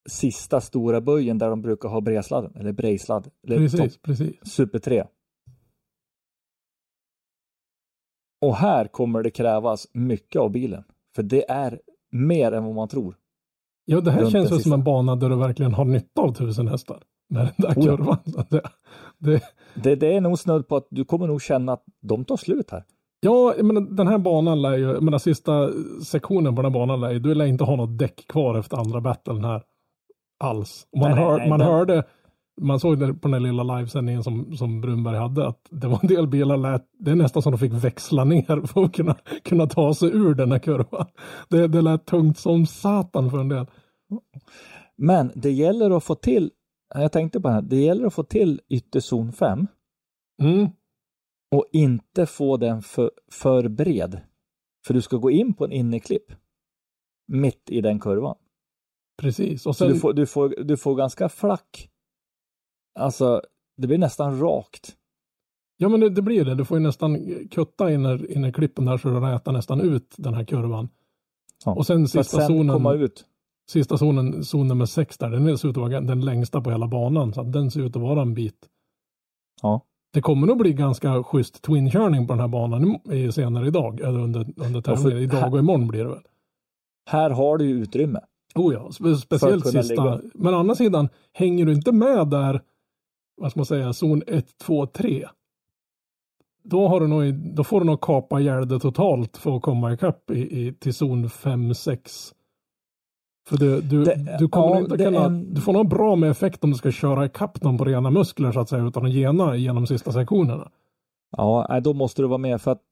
sista 0.09 0.61
stora 0.61 1.01
böjen 1.01 1.39
där 1.39 1.51
de 1.51 1.63
brukar 1.63 1.89
ha 1.89 2.01
bredsladden, 2.01 2.57
eller 2.57 2.73
brejsladd, 2.73 3.31
eller 3.47 3.57
Precis, 3.57 4.03
precis. 4.03 4.37
super 4.43 4.79
3. 4.79 5.05
Och 8.41 8.57
här 8.57 8.85
kommer 8.85 9.23
det 9.23 9.31
krävas 9.31 9.87
mycket 9.93 10.41
av 10.41 10.51
bilen. 10.51 10.85
För 11.15 11.23
det 11.23 11.51
är 11.51 11.81
mer 12.11 12.53
än 12.53 12.65
vad 12.65 12.75
man 12.75 12.89
tror. 12.89 13.17
Ja, 13.85 14.01
det 14.01 14.11
här 14.11 14.21
Runt 14.21 14.33
känns 14.33 14.63
som 14.63 14.73
en 14.73 14.85
bana 14.85 15.17
där 15.17 15.29
du 15.29 15.37
verkligen 15.37 15.75
har 15.75 15.85
nytta 15.85 16.21
av 16.21 16.35
tusen 16.35 16.69
hästar. 16.69 17.03
Med 17.29 17.47
den 17.47 17.55
där 17.57 17.79
Oh 17.79 17.85
kurvan. 17.85 18.19
Det, 18.49 18.63
det, 19.19 19.43
Det, 19.83 19.97
det 19.97 20.17
är 20.17 20.21
nog 20.21 20.39
snudd 20.39 20.69
på 20.69 20.77
att 20.77 20.87
du 20.91 21.05
kommer 21.05 21.27
nog 21.27 21.43
känna 21.43 21.73
att 21.73 21.85
de 22.01 22.25
tar 22.25 22.37
slut 22.37 22.71
här. 22.71 22.85
Ja, 23.21 23.55
menar, 23.63 23.81
den 23.81 24.09
här 24.09 24.19
banan 24.19 24.63
lär 24.63 24.77
ju, 24.77 24.85
jag 24.85 25.03
menar 25.03 25.19
sista 25.19 25.71
sektionen 26.05 26.57
på 26.57 26.63
den 26.63 26.73
här 26.73 26.79
banan 26.81 27.01
lär 27.01 27.11
ju, 27.11 27.19
du 27.19 27.35
lär 27.35 27.47
inte 27.47 27.65
ha 27.65 27.77
något 27.77 27.99
däck 27.99 28.27
kvar 28.29 28.59
efter 28.59 28.77
andra 28.77 29.01
battlen 29.01 29.45
här. 29.45 29.63
Alls. 30.45 30.87
Man 30.97 31.11
Nej, 31.11 31.21
hör, 31.25 31.39
nej, 31.39 31.49
man 31.49 31.59
den- 31.59 31.69
hörde, 31.69 32.05
man 32.61 32.81
såg 32.81 32.99
det 32.99 33.15
på 33.15 33.29
den 33.29 33.43
lilla 33.43 33.63
livesändningen 33.63 34.23
som, 34.25 34.57
som 34.57 34.81
Brunberg 34.81 35.17
hade, 35.17 35.49
att 35.49 35.61
det 35.71 35.87
var 35.89 35.99
en 36.03 36.09
del 36.09 36.29
bilar 36.29 36.57
lät, 36.57 36.85
det 36.99 37.11
är 37.11 37.15
nästan 37.15 37.43
som 37.43 37.53
de 37.53 37.59
fick 37.59 37.73
växla 37.73 38.25
ner 38.25 38.67
för 38.67 38.85
att 38.85 38.93
kunna, 38.95 39.17
kunna 39.45 39.67
ta 39.67 39.95
sig 39.95 40.09
ur 40.09 40.35
den 40.35 40.53
här 40.53 40.59
kurvan. 40.59 41.07
Det, 41.49 41.67
det 41.69 41.81
lät 41.83 42.07
tungt 42.07 42.39
som 42.39 42.67
satan 42.67 43.31
för 43.31 43.39
en 43.39 43.49
del. 43.49 43.67
Men 44.97 45.33
det 45.35 45.51
gäller 45.51 45.97
att 45.97 46.05
få 46.05 46.15
till, 46.15 46.51
jag 46.95 47.13
tänkte 47.13 47.41
på 47.41 47.49
det 47.49 47.55
här, 47.55 47.63
det 47.63 47.77
gäller 47.77 48.07
att 48.07 48.15
få 48.15 48.23
till 48.23 48.61
ytterzon 48.69 49.33
5 49.33 49.67
Mm. 50.43 50.69
Och 51.51 51.65
inte 51.73 52.27
få 52.27 52.57
den 52.57 52.83
för, 52.83 53.11
för 53.33 53.69
bred. 53.69 54.21
För 54.87 54.95
du 54.95 55.03
ska 55.03 55.17
gå 55.17 55.31
in 55.31 55.55
på 55.55 55.65
en 55.65 55.73
inneklipp 55.73 56.33
mitt 57.29 57.71
i 57.71 57.81
den 57.81 58.01
kurvan. 58.01 58.37
Precis. 59.19 59.67
Och 59.67 59.77
sen, 59.77 59.89
du, 59.89 59.99
får, 60.01 60.13
du, 60.13 60.27
får, 60.27 60.49
du 60.49 60.77
får 60.77 60.95
ganska 60.95 61.29
flack, 61.29 61.91
alltså 62.99 63.43
det 63.77 63.87
blir 63.87 63.99
nästan 63.99 64.41
rakt. 64.41 64.97
Ja 65.77 65.89
men 65.89 66.01
det, 66.01 66.11
det 66.11 66.23
blir 66.23 66.45
det. 66.45 66.55
Du 66.55 66.65
får 66.65 66.79
ju 66.79 66.83
nästan 66.83 67.19
kutta 67.51 67.93
in 67.93 68.07
i- 68.07 68.33
in 68.33 68.45
i 68.45 68.53
klippen 68.53 68.85
där 68.85 68.99
så 68.99 69.09
du 69.09 69.21
rätar 69.21 69.53
nästan 69.53 69.81
ut 69.81 70.15
den 70.19 70.35
här 70.35 70.45
kurvan. 70.45 70.89
Ja, 71.65 71.75
Och 71.75 71.87
sen 71.87 72.09
sista 72.09 72.39
sen 72.41 72.49
komma 72.69 72.73
zonen, 72.93 73.03
ut. 73.03 73.27
sista 73.71 73.99
zonen, 73.99 74.45
zon 74.45 74.69
nummer 74.69 74.87
sex 74.87 75.19
där, 75.19 75.31
den 75.31 75.59
ser 75.59 75.69
ut 75.69 75.77
att 75.77 75.81
vara 75.81 76.01
den 76.01 76.21
längsta 76.25 76.61
på 76.61 76.71
hela 76.71 76.89
banan. 76.89 77.33
Så 77.35 77.43
den 77.43 77.71
ser 77.71 77.81
ut 77.81 77.97
att 77.97 78.03
vara 78.03 78.23
en 78.23 78.35
bit. 78.35 78.69
Ja. 79.63 79.81
Det 80.11 80.21
kommer 80.21 80.47
nog 80.47 80.59
bli 80.59 80.73
ganska 80.73 81.23
schysst 81.23 81.63
twin-körning 81.63 82.27
på 82.27 82.33
den 82.33 82.41
här 82.41 82.49
banan 82.49 82.99
senare 83.33 83.67
idag. 83.67 84.01
Eller 84.01 84.19
under, 84.19 84.47
under 84.57 84.81
tävlingen. 84.81 85.23
Idag 85.23 85.53
och 85.53 85.59
imorgon 85.59 85.89
blir 85.89 86.05
det 86.05 86.11
väl. 86.11 86.23
Här 87.07 87.31
har 87.31 87.59
du 87.59 87.65
ju 87.65 87.83
utrymme. 87.83 88.21
Oh 88.55 88.75
ja, 88.75 88.93
spe, 88.93 89.17
speciellt 89.17 89.67
sista. 89.67 90.05
ligga. 90.05 90.21
Men 90.35 90.55
å 90.55 90.59
andra 90.59 90.75
sidan, 90.75 91.09
hänger 91.33 91.67
du 91.67 91.73
inte 91.73 91.93
med 91.93 92.29
där, 92.29 92.61
vad 93.37 93.51
ska 93.51 93.59
man 93.59 93.67
säga, 93.67 93.93
zon 93.93 94.23
1, 94.27 94.59
2, 94.59 94.87
3. 94.87 95.29
Då, 96.63 96.89
har 96.89 97.01
du 97.01 97.07
nog, 97.07 97.35
då 97.35 97.65
får 97.65 97.81
du 97.81 97.87
nog 97.87 98.01
kapa 98.01 98.41
ihjäl 98.41 98.69
det 98.69 98.81
totalt 98.81 99.37
för 99.37 99.57
att 99.57 99.63
komma 99.63 99.93
ikapp 99.93 100.31
i, 100.31 100.67
i, 100.67 100.73
till 100.73 100.95
zon 100.95 101.31
5, 101.31 101.75
6. 101.75 102.35
För 103.49 103.57
du, 103.57 103.81
du, 103.81 104.05
Det- 104.05 104.15
du 104.39 104.49
ja, 104.53 104.87
det 104.89 105.05
kunna, 105.05 105.25
en- 105.25 105.55
du 105.55 105.61
får 105.61 105.73
nog 105.73 105.89
bra 105.89 106.17
med 106.17 106.31
effekt 106.31 106.65
om 106.65 106.71
du 106.71 106.77
ska 106.77 106.91
köra 106.91 107.27
ikapp 107.27 107.61
dem 107.61 107.79
på 107.79 107.85
rena 107.85 108.11
muskler 108.11 108.53
så 108.53 108.61
att 108.61 108.69
säga, 108.69 108.85
utan 108.87 109.07
att 109.07 109.13
gena 109.13 109.57
genom 109.57 109.87
sista 109.87 110.13
sektionerna. 110.13 110.71
Ja, 111.37 111.81
då 111.81 111.93
måste 111.95 112.23
du 112.23 112.29
vara 112.29 112.39
med 112.39 112.61
för 112.61 112.71
att 112.71 112.83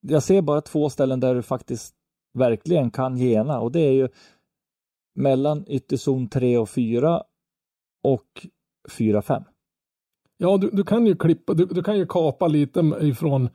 jag 0.00 0.22
ser 0.22 0.42
bara 0.42 0.60
två 0.60 0.90
ställen 0.90 1.20
där 1.20 1.34
du 1.34 1.42
faktiskt 1.42 1.94
verkligen 2.38 2.90
kan 2.90 3.16
gena 3.16 3.60
och 3.60 3.72
det 3.72 3.80
är 3.80 3.92
ju 3.92 4.08
mellan 5.14 5.64
ytterzon 5.68 6.28
3 6.28 6.58
och 6.58 6.68
4 6.68 7.22
och 8.04 8.46
4-5. 8.90 9.44
Ja, 10.36 10.56
du, 10.56 10.70
du 10.70 10.84
kan 10.84 11.06
ju 11.06 11.16
klippa, 11.16 11.54
du, 11.54 11.66
du 11.66 11.82
kan 11.82 11.98
ju 11.98 12.06
kapa 12.06 12.46
lite 12.46 12.80
ifrån 13.00 13.48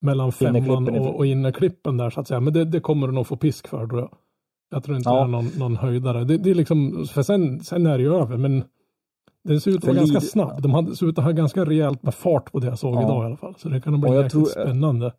mellan 0.00 0.32
femman 0.32 0.88
och, 0.98 1.16
och 1.16 1.26
innerklippen 1.26 1.96
där 1.96 2.10
så 2.10 2.20
att 2.20 2.28
säga. 2.28 2.40
Men 2.40 2.52
det, 2.52 2.64
det 2.64 2.80
kommer 2.80 3.06
du 3.06 3.12
nog 3.12 3.26
få 3.26 3.36
pisk 3.36 3.68
för 3.68 3.86
tror 3.86 4.00
jag. 4.00 4.16
Jag 4.70 4.84
tror 4.84 4.96
inte 4.96 5.10
Ja. 5.10 5.14
det 5.16 5.22
är 5.22 5.26
någon, 5.26 5.46
någon 5.58 5.76
höjdare. 5.76 6.24
Det, 6.24 6.36
det 6.36 6.50
är 6.50 6.54
liksom, 6.54 7.06
för 7.12 7.22
sen, 7.22 7.60
sen 7.60 7.86
är 7.86 7.98
det 7.98 8.04
ju 8.04 8.14
över. 8.14 8.36
Men 8.36 8.64
det 9.44 9.60
ser 9.60 9.70
ut 9.70 9.76
att 9.76 9.84
vara 9.84 9.96
ganska 9.96 10.20
snabb. 10.20 10.62
De 10.62 10.74
hade, 10.74 10.96
ser 10.96 11.06
ut 11.06 11.18
att 11.18 11.24
ha 11.24 11.32
ganska 11.32 11.64
rejält 11.64 12.02
med 12.02 12.14
fart 12.14 12.52
på 12.52 12.58
det 12.58 12.66
jag 12.66 12.78
såg 12.78 12.94
Ja. 12.96 13.02
idag 13.02 13.22
i 13.22 13.26
alla 13.26 13.36
fall. 13.36 13.54
Så 13.58 13.68
det 13.68 13.80
kan 13.80 13.92
nog 13.92 14.02
bli 14.02 14.10
jäkligt 14.14 14.32
tror- 14.32 14.44
spännande. 14.46 15.12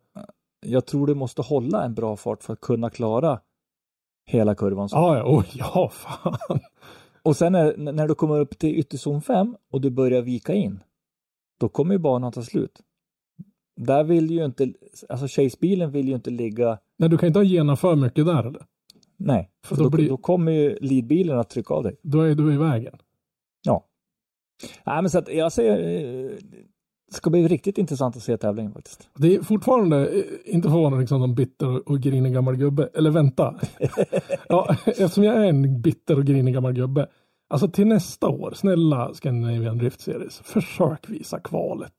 Jag 0.66 0.86
tror 0.86 1.06
du 1.06 1.14
måste 1.14 1.42
hålla 1.42 1.84
en 1.84 1.94
bra 1.94 2.16
fart 2.16 2.42
för 2.42 2.52
att 2.52 2.60
kunna 2.60 2.90
klara 2.90 3.40
hela 4.26 4.54
kurvan. 4.54 4.88
Så. 4.88 4.96
Ja, 4.96 5.16
ja, 5.16 5.24
oh, 5.38 5.44
ja, 5.52 5.88
fan. 5.92 6.60
Och 7.22 7.36
sen 7.36 7.52
när, 7.52 7.92
när 7.92 8.08
du 8.08 8.14
kommer 8.14 8.40
upp 8.40 8.58
till 8.58 8.78
ytterzon 8.78 9.22
5 9.22 9.56
och 9.72 9.80
du 9.80 9.90
börjar 9.90 10.22
vika 10.22 10.54
in, 10.54 10.80
då 11.60 11.68
kommer 11.68 11.94
ju 11.94 11.98
banan 11.98 12.32
ta 12.32 12.42
slut. 12.42 12.80
Där 13.76 14.04
vill 14.04 14.30
ju 14.30 14.44
inte, 14.44 14.72
alltså 15.08 15.26
Chase-bilen 15.26 15.90
vill 15.90 16.08
ju 16.08 16.14
inte 16.14 16.30
ligga, 16.30 16.78
Nej, 16.98 17.08
du 17.08 17.18
kan 17.18 17.26
inte 17.26 17.38
ha 17.38 17.44
gena 17.44 17.76
för 17.76 17.96
mycket 17.96 18.26
där 18.26 18.44
eller? 18.46 18.62
Nej, 19.20 19.50
För 19.66 19.76
då 19.76 19.82
då, 19.82 19.90
blir- 19.90 20.08
då 20.08 20.16
kommer 20.16 20.52
ju 20.52 20.78
leadbilen 20.80 21.38
att 21.38 21.50
trycka 21.50 21.74
av 21.74 21.82
dig. 21.82 21.96
Då 22.02 22.20
är 22.20 22.34
du 22.34 22.54
i 22.54 22.56
vägen. 22.56 22.98
Ja. 23.66 23.86
Nej, 24.86 25.02
men 25.02 25.10
så 25.10 25.18
att 25.18 25.34
jag 25.34 25.52
säger, 25.52 25.78
eh, 25.78 26.30
det 27.10 27.14
ska 27.16 27.30
bli 27.30 27.48
riktigt 27.48 27.78
intressant 27.78 28.16
att 28.16 28.22
se 28.22 28.36
tävlingen 28.36 28.72
faktiskt. 28.72 29.08
Det 29.16 29.34
är 29.34 29.42
fortfarande, 29.42 30.08
eh, 30.08 30.24
inte 30.44 30.68
för 30.68 30.76
att 30.76 30.90
vara 30.90 31.00
liksom 31.00 31.20
någon 31.20 31.34
bitter 31.34 31.68
och- 31.68 31.90
och 31.90 32.00
grinig 32.00 32.32
gammal 32.32 32.56
gubbe, 32.56 32.88
eller 32.94 33.10
vänta. 33.10 33.60
ja, 34.48 34.76
eftersom 34.86 35.24
jag 35.24 35.36
är 35.36 35.44
en 35.48 35.82
bitter 35.82 36.16
och 36.18 36.24
grinig 36.24 36.54
gammal 36.54 36.72
gubbe. 36.72 37.06
Alltså 37.50 37.68
till 37.68 37.86
nästa 37.86 38.28
år, 38.28 38.52
snälla 38.56 39.14
Scandinavian 39.14 39.78
Drift 39.78 40.00
Series, 40.00 40.38
försök 40.38 41.08
visa 41.10 41.40
kvalet. 41.40 41.92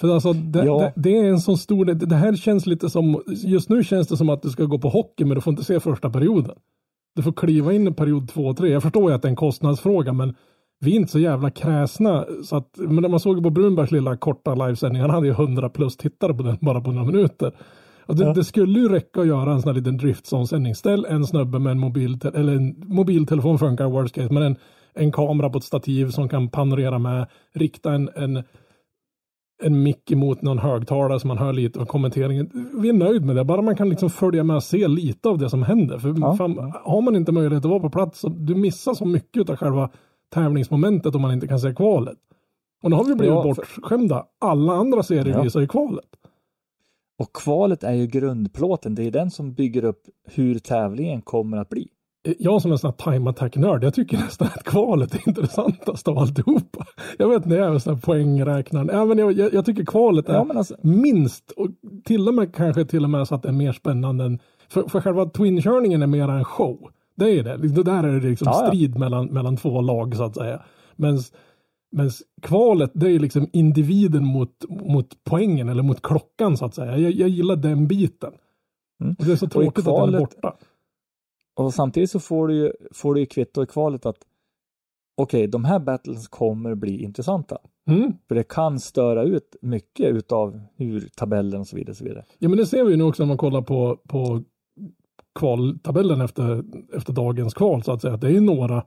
För 0.00 0.14
alltså 0.14 0.32
det, 0.32 0.64
Ja. 0.64 0.78
det, 0.78 0.92
det 1.10 1.18
är 1.18 1.24
en 1.28 1.40
så 1.40 1.56
stor, 1.56 1.84
det, 1.84 1.94
det 1.94 2.16
här 2.16 2.36
känns 2.36 2.66
lite 2.66 2.90
som, 2.90 3.22
just 3.26 3.68
nu 3.68 3.84
känns 3.84 4.08
det 4.08 4.16
som 4.16 4.28
att 4.28 4.42
du 4.42 4.50
ska 4.50 4.64
gå 4.64 4.78
på 4.78 4.88
hockey 4.88 5.24
men 5.24 5.34
du 5.34 5.40
får 5.40 5.50
inte 5.50 5.64
se 5.64 5.80
första 5.80 6.10
perioden. 6.10 6.54
du 7.16 7.22
får 7.22 7.32
kliva 7.32 7.72
in 7.72 7.88
i 7.88 7.92
period 7.92 8.28
två 8.28 8.46
och 8.46 8.56
tre. 8.56 8.68
Jag 8.70 8.82
förstår 8.82 9.10
ju 9.10 9.14
att 9.16 9.22
det 9.22 9.28
är 9.28 9.30
en 9.30 9.36
kostnadsfråga, 9.36 10.12
men 10.12 10.34
vi 10.80 10.92
är 10.92 10.96
inte 10.96 11.12
så 11.12 11.18
jävla 11.18 11.50
kräsna. 11.50 12.24
Så 12.44 12.56
att, 12.56 12.70
men 12.76 12.96
när 13.02 13.08
man 13.08 13.20
såg 13.20 13.42
på 13.42 13.50
Brunbergs 13.50 13.90
lilla 13.92 14.16
korta 14.16 14.54
livesändning, 14.54 15.02
han 15.02 15.10
hade 15.10 15.26
ju 15.26 15.32
100 15.32 15.68
plus 15.68 15.96
tittare 15.96 16.34
på 16.34 16.42
den 16.42 16.56
bara 16.60 16.80
på 16.80 16.92
några 16.92 17.06
minuter. 17.06 17.52
Det, 18.06 18.24
Ja. 18.24 18.32
det 18.34 18.44
skulle 18.44 18.80
ju 18.80 18.88
räcka 18.88 19.20
att 19.20 19.26
göra 19.26 19.52
en 19.52 19.62
sån 19.62 19.68
här 19.68 19.74
liten 19.80 19.96
driftsändning. 19.96 20.74
Ställ 20.74 21.04
en 21.08 21.26
snubbe 21.26 21.58
med 21.58 21.70
en 21.70 21.78
mobiltelefon, 21.78 22.40
eller 22.40 22.52
en 22.56 22.74
mobiltelefon 22.86 23.58
funkar 23.58 23.86
worst 23.90 24.14
case, 24.14 24.32
men 24.34 24.42
en, 24.42 24.56
en 24.94 25.12
kamera 25.12 25.50
på 25.50 25.58
ett 25.58 25.64
stativ 25.64 26.10
som 26.10 26.28
kan 26.28 26.48
panorera 26.48 26.98
med, 26.98 27.26
rikta 27.54 27.92
en, 27.92 28.10
en, 28.16 28.42
en 29.62 29.82
mick 29.82 30.10
emot 30.10 30.42
någon 30.42 30.58
högtalare 30.58 31.20
så 31.20 31.26
man 31.26 31.38
hör 31.38 31.52
lite 31.52 31.80
av 31.80 31.84
kommenteringen. 31.84 32.70
Vi 32.82 32.88
är 32.88 32.92
nöjd 32.92 33.24
med 33.24 33.36
det, 33.36 33.44
bara 33.44 33.62
man 33.62 33.76
kan 33.76 33.88
liksom 33.88 34.10
följa 34.10 34.44
med 34.44 34.56
och 34.56 34.62
se 34.62 34.88
lite 34.88 35.28
av 35.28 35.38
det 35.38 35.50
som 35.50 35.62
händer. 35.62 35.98
För 35.98 36.14
Ja. 36.20 36.36
fan, 36.36 36.72
har 36.84 37.00
man 37.00 37.16
inte 37.16 37.32
möjlighet 37.32 37.64
att 37.64 37.70
vara 37.70 37.80
på 37.80 37.90
plats, 37.90 38.20
så 38.20 38.28
du 38.28 38.54
missar 38.54 38.94
så 38.94 39.04
mycket 39.04 39.50
av 39.50 39.56
själva 39.56 39.90
tävlingsmomentet 40.34 41.14
om 41.14 41.22
man 41.22 41.32
inte 41.32 41.46
kan 41.48 41.58
se 41.60 41.74
kvalet. 41.74 42.18
Och 42.82 42.90
nu 42.90 42.96
har 42.96 43.04
vi 43.04 43.14
blivit 43.14 43.34
Ja, 43.34 43.42
bortskämda. 43.42 44.26
Alla 44.38 44.72
andra 44.72 45.02
serier 45.02 45.34
Ja. 45.34 45.42
visar 45.42 45.60
ju 45.60 45.66
kvalet. 45.66 46.04
Och 47.18 47.32
kvalet 47.32 47.84
är 47.84 47.92
ju 47.92 48.06
grundplåten. 48.06 48.94
Det 48.94 49.02
är 49.02 49.10
den 49.10 49.30
som 49.30 49.54
bygger 49.54 49.84
upp 49.84 50.02
hur 50.24 50.58
tävlingen 50.58 51.22
kommer 51.22 51.56
att 51.56 51.68
bli. 51.68 51.88
Jag 52.38 52.62
som 52.62 52.70
är 52.70 52.74
en 52.74 52.78
sån 52.78 52.92
här 52.98 53.12
time 53.12 53.30
attack-nörd, 53.30 53.84
jag 53.84 53.94
tycker 53.94 54.16
nästan 54.24 54.48
att 54.48 54.64
kvalet 54.64 55.14
är 55.14 55.28
intressantast 55.28 56.08
av 56.08 56.18
alltihopa. 56.18 56.86
Jag 57.18 57.28
vet 57.28 57.44
inte, 57.44 57.56
jag 57.56 57.74
är 57.74 57.78
sån 57.78 57.94
här 57.94 58.00
poängräknare. 58.00 58.88
Ja, 58.92 59.04
men 59.04 59.18
jag, 59.18 59.32
jag, 59.32 59.54
jag 59.54 59.66
tycker 59.66 59.84
kvalet 59.84 60.28
är 60.28 60.34
Ja, 60.34 60.46
alltså, 60.54 60.76
minst, 60.82 61.50
och 61.50 61.68
till 62.04 62.28
och 62.28 62.34
med 62.34 62.54
kanske 62.54 62.84
till 62.84 63.04
och 63.04 63.10
med 63.10 63.28
så 63.28 63.34
att 63.34 63.42
det 63.42 63.48
är 63.48 63.52
mer 63.52 63.72
spännande 63.72 64.24
än, 64.24 64.38
för, 64.68 64.82
för 64.82 65.00
själva 65.00 65.24
twin-körningen 65.24 66.02
är 66.02 66.06
mer 66.06 66.28
en 66.28 66.44
show. 66.44 66.90
Det 67.16 67.30
är 67.38 67.44
det. 67.44 67.56
Det 67.56 67.82
där 67.82 68.04
är 68.04 68.20
det 68.20 68.28
liksom 68.28 68.48
Ja, 68.48 68.60
ja. 68.62 68.68
strid 68.68 68.98
mellan, 68.98 69.26
mellan 69.26 69.56
två 69.56 69.80
lag 69.80 70.16
så 70.16 70.22
att 70.24 70.34
säga. 70.36 70.62
Men, 70.96 71.18
kvalet, 72.42 72.90
det 72.94 73.10
är 73.10 73.18
liksom 73.18 73.46
individen 73.52 74.24
mot, 74.24 74.64
mot 74.68 75.06
poängen 75.24 75.68
eller 75.68 75.82
mot 75.82 76.02
klockan 76.02 76.56
så 76.56 76.64
att 76.64 76.74
säga. 76.74 76.98
Jag, 76.98 77.12
jag 77.12 77.28
gillar 77.28 77.56
den 77.56 77.86
biten. 77.86 78.32
Mm. 79.00 79.16
Och 79.18 79.24
det 79.24 79.32
är 79.32 79.36
så 79.36 79.48
tråkigt 79.48 79.78
att 79.78 79.84
den 79.84 79.94
är 79.94 79.98
kvalet- 79.98 80.18
borta. 80.20 80.54
Och 81.58 81.74
samtidigt 81.74 82.10
så 82.10 82.20
får 82.20 82.48
du 82.48 82.54
ju, 82.54 82.72
får 82.92 83.14
du 83.14 83.20
ju 83.20 83.26
kvitto 83.26 83.62
i 83.62 83.66
kvalet 83.66 84.06
att 84.06 84.16
okej, 85.16 85.46
de 85.46 85.64
här 85.64 85.78
battles 85.78 86.28
kommer 86.28 86.74
bli 86.74 87.02
intressanta. 87.02 87.58
Mm. 87.90 88.12
För 88.28 88.34
det 88.34 88.48
kan 88.48 88.80
störa 88.80 89.22
ut 89.22 89.56
mycket 89.62 90.06
utav 90.06 90.60
hur 90.76 91.08
tabellen 91.16 91.60
och 91.60 91.66
så 91.66 91.76
vidare. 91.76 91.90
Och 91.90 91.96
så 91.96 92.04
vidare. 92.04 92.24
Ja 92.38 92.48
men 92.48 92.58
det 92.58 92.66
ser 92.66 92.84
vi 92.84 92.90
ju 92.90 92.96
nu 92.96 93.04
också 93.04 93.22
när 93.22 93.28
man 93.28 93.36
kollar 93.36 93.62
på, 93.62 93.96
på 94.08 94.42
kvaltabellen 95.38 96.20
efter, 96.20 96.64
efter 96.96 97.12
dagens 97.12 97.54
kval 97.54 97.82
så 97.82 97.92
att 97.92 98.02
säga. 98.02 98.14
Att 98.14 98.20
det 98.20 98.26
är 98.26 98.32
ju 98.32 98.40
några 98.40 98.84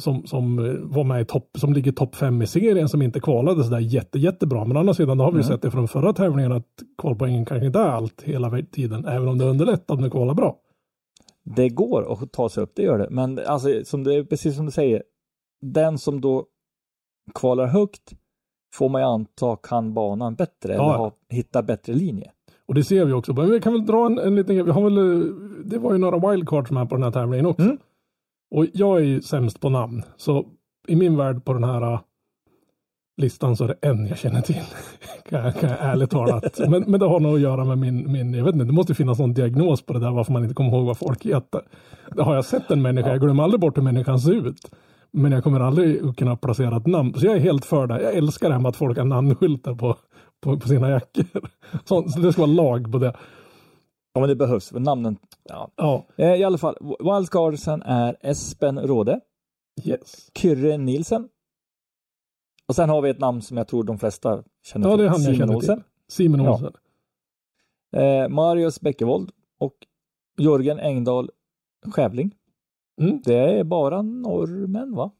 som, 0.00 0.26
som 0.26 0.58
eh, 0.58 0.74
var 0.74 1.04
med 1.04 1.20
i 1.20 1.24
topp, 1.24 1.50
som 1.58 1.72
ligger 1.72 1.92
topp 1.92 2.14
fem 2.14 2.42
i 2.42 2.46
serien 2.46 2.88
som 2.88 3.02
inte 3.02 3.20
kvalade 3.20 3.64
sådär 3.64 3.78
jätte, 3.78 4.18
jättebra. 4.18 4.64
Men 4.64 4.76
å 4.76 4.80
andra 4.80 4.94
sidan 4.94 5.18
då 5.18 5.24
har 5.24 5.32
vi 5.32 5.38
ju 5.38 5.42
Mm. 5.44 5.52
sett 5.52 5.62
det 5.62 5.70
från 5.70 5.88
förra 5.88 6.12
tävlingen 6.12 6.52
att 6.52 6.66
kvalpoängen 6.98 7.44
kanske 7.44 7.66
inte 7.66 7.78
är 7.78 7.88
allt 7.88 8.22
hela 8.22 8.62
tiden. 8.62 9.04
Även 9.04 9.28
om 9.28 9.38
det 9.38 9.44
underlättar 9.44 9.94
om 9.94 10.02
du 10.02 10.10
kvalar 10.10 10.34
bra. 10.34 10.56
Det 11.56 11.68
går 11.68 12.12
att 12.12 12.32
ta 12.32 12.48
sig 12.48 12.62
upp, 12.62 12.72
det 12.74 12.82
gör 12.82 12.98
det. 12.98 13.08
Men 13.10 13.38
alltså, 13.46 13.84
som 13.84 14.04
det, 14.04 14.24
precis 14.24 14.56
som 14.56 14.66
du 14.66 14.72
säger, 14.72 15.02
den 15.62 15.98
som 15.98 16.20
då 16.20 16.46
kvalar 17.34 17.66
högt 17.66 18.12
får 18.74 18.88
man 18.88 19.00
ju 19.00 19.06
anta 19.06 19.56
kan 19.56 19.94
banan 19.94 20.34
bättre 20.34 20.74
eller 20.74 20.84
Ja. 20.84 20.96
ha, 20.96 21.12
hitta 21.28 21.62
bättre 21.62 21.92
linje. 21.92 22.30
Och 22.66 22.74
det 22.74 22.84
ser 22.84 23.04
vi 23.04 23.12
också. 23.12 23.32
Men 23.34 23.50
vi 23.50 23.60
kan 23.60 23.72
väl 23.72 23.86
dra 23.86 24.06
en, 24.06 24.18
en 24.18 24.34
liten 24.36 24.64
vi 24.64 24.70
har 24.70 24.82
väl, 24.82 25.66
Det 25.70 25.78
var 25.78 25.92
ju 25.92 25.98
några 25.98 26.30
wildcards 26.30 26.70
med 26.70 26.88
på 26.88 26.94
den 26.94 27.02
här 27.02 27.10
tävlingen 27.10 27.46
också. 27.46 27.62
Mm. 27.62 27.78
Och 28.54 28.66
jag 28.72 28.98
är 28.98 29.04
ju 29.04 29.22
sämst 29.22 29.60
på 29.60 29.68
namn. 29.68 30.02
Så 30.16 30.46
i 30.88 30.96
min 30.96 31.16
värld 31.16 31.44
på 31.44 31.52
den 31.52 31.64
här 31.64 31.98
listan 33.20 33.56
så 33.56 33.64
är 33.64 33.68
det 33.68 33.88
en 33.88 34.06
jag 34.06 34.18
känner 34.18 34.40
till. 34.42 34.62
kan, 35.28 35.44
jag, 35.44 35.54
kan 35.54 35.70
jag 35.70 35.78
ärligt 35.80 36.10
talat. 36.10 36.58
Men, 36.58 36.84
men 36.86 37.00
det 37.00 37.06
har 37.06 37.20
nog 37.20 37.34
att 37.34 37.40
göra 37.40 37.64
med 37.64 37.78
min, 37.78 38.12
min, 38.12 38.34
jag 38.34 38.44
vet 38.44 38.54
inte, 38.54 38.64
det 38.64 38.72
måste 38.72 38.94
finnas 38.94 39.18
någon 39.18 39.34
diagnos 39.34 39.82
på 39.82 39.92
det 39.92 40.00
där 40.00 40.10
varför 40.10 40.32
man 40.32 40.42
inte 40.42 40.54
kommer 40.54 40.70
ihåg 40.70 40.86
vad 40.86 40.98
folk 40.98 41.26
heter. 41.26 41.60
Det 42.16 42.22
har 42.22 42.34
jag 42.34 42.44
sett 42.44 42.70
en 42.70 42.82
människa, 42.82 43.08
jag 43.08 43.20
glömmer 43.20 43.42
aldrig 43.42 43.60
bort 43.60 43.76
hur 43.76 43.82
människan 43.82 44.20
ser 44.20 44.48
ut. 44.48 44.70
Men 45.12 45.32
jag 45.32 45.44
kommer 45.44 45.60
aldrig 45.60 46.16
kunna 46.16 46.36
placera 46.36 46.76
ett 46.76 46.86
namn. 46.86 47.14
Så 47.14 47.26
jag 47.26 47.36
är 47.36 47.40
helt 47.40 47.64
för 47.64 47.86
det. 47.86 48.02
Jag 48.02 48.14
älskar 48.14 48.48
det 48.48 48.54
här 48.54 48.60
med 48.60 48.68
att 48.68 48.76
folk 48.76 48.98
har 48.98 49.04
namnskyltar 49.04 49.74
på, 49.74 49.96
på, 50.40 50.58
på 50.58 50.68
sina 50.68 50.90
jackor. 50.90 51.24
Så, 51.84 52.08
så 52.08 52.20
det 52.20 52.32
ska 52.32 52.42
vara 52.42 52.52
lag 52.52 52.92
på 52.92 52.98
det. 52.98 53.16
Ja, 54.12 54.20
men 54.20 54.28
det 54.28 54.36
behövs, 54.36 54.68
för 54.68 54.80
namnen, 54.80 55.16
ja. 55.48 55.70
Ja, 55.76 56.06
Eh, 56.16 56.34
I 56.34 56.44
alla 56.44 56.58
fall, 56.58 56.76
wildcardsen 56.80 57.82
är 57.82 58.16
Espen 58.20 58.78
Råde, 58.78 59.20
yes. 59.84 60.30
Kyrre 60.34 60.76
Nilsen. 60.76 61.28
Och 62.70 62.76
sen 62.76 62.88
har 62.88 63.02
vi 63.02 63.10
ett 63.10 63.18
namn 63.18 63.42
som 63.42 63.56
jag 63.56 63.68
tror 63.68 63.84
de 63.84 63.98
flesta 63.98 64.42
känner 64.66 64.88
Ja, 64.88 64.96
till. 64.96 65.02
det 65.02 65.08
är 65.08 65.10
han 65.10 65.22
jag 65.22 65.34
Simon 65.34 65.38
känner 65.38 65.56
Olsen. 65.56 65.76
till. 65.76 65.84
Simon 66.08 66.40
Ja. 66.44 66.52
Olsen. 66.52 66.72
Eh, 67.96 68.28
Marius 68.28 68.80
Bäckevold 68.80 69.30
och 69.58 69.74
Jörgen 70.38 70.78
Engdahl 70.80 71.30
Schävling. 71.86 72.34
Mm. 73.00 73.22
Det 73.24 73.34
är 73.58 73.64
bara 73.64 74.02
norrmän 74.02 74.94
va? 74.94 75.10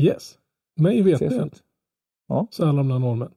Yes. 0.00 0.38
Mig 0.76 1.02
vet 1.02 1.18
det 1.18 1.24
ut. 1.34 1.62
Ja. 2.28 2.46
så 2.50 2.64
är 2.64 2.68
alla 2.68 2.78
de 2.78 2.88
där 2.88 2.98
norrmän. 2.98 3.30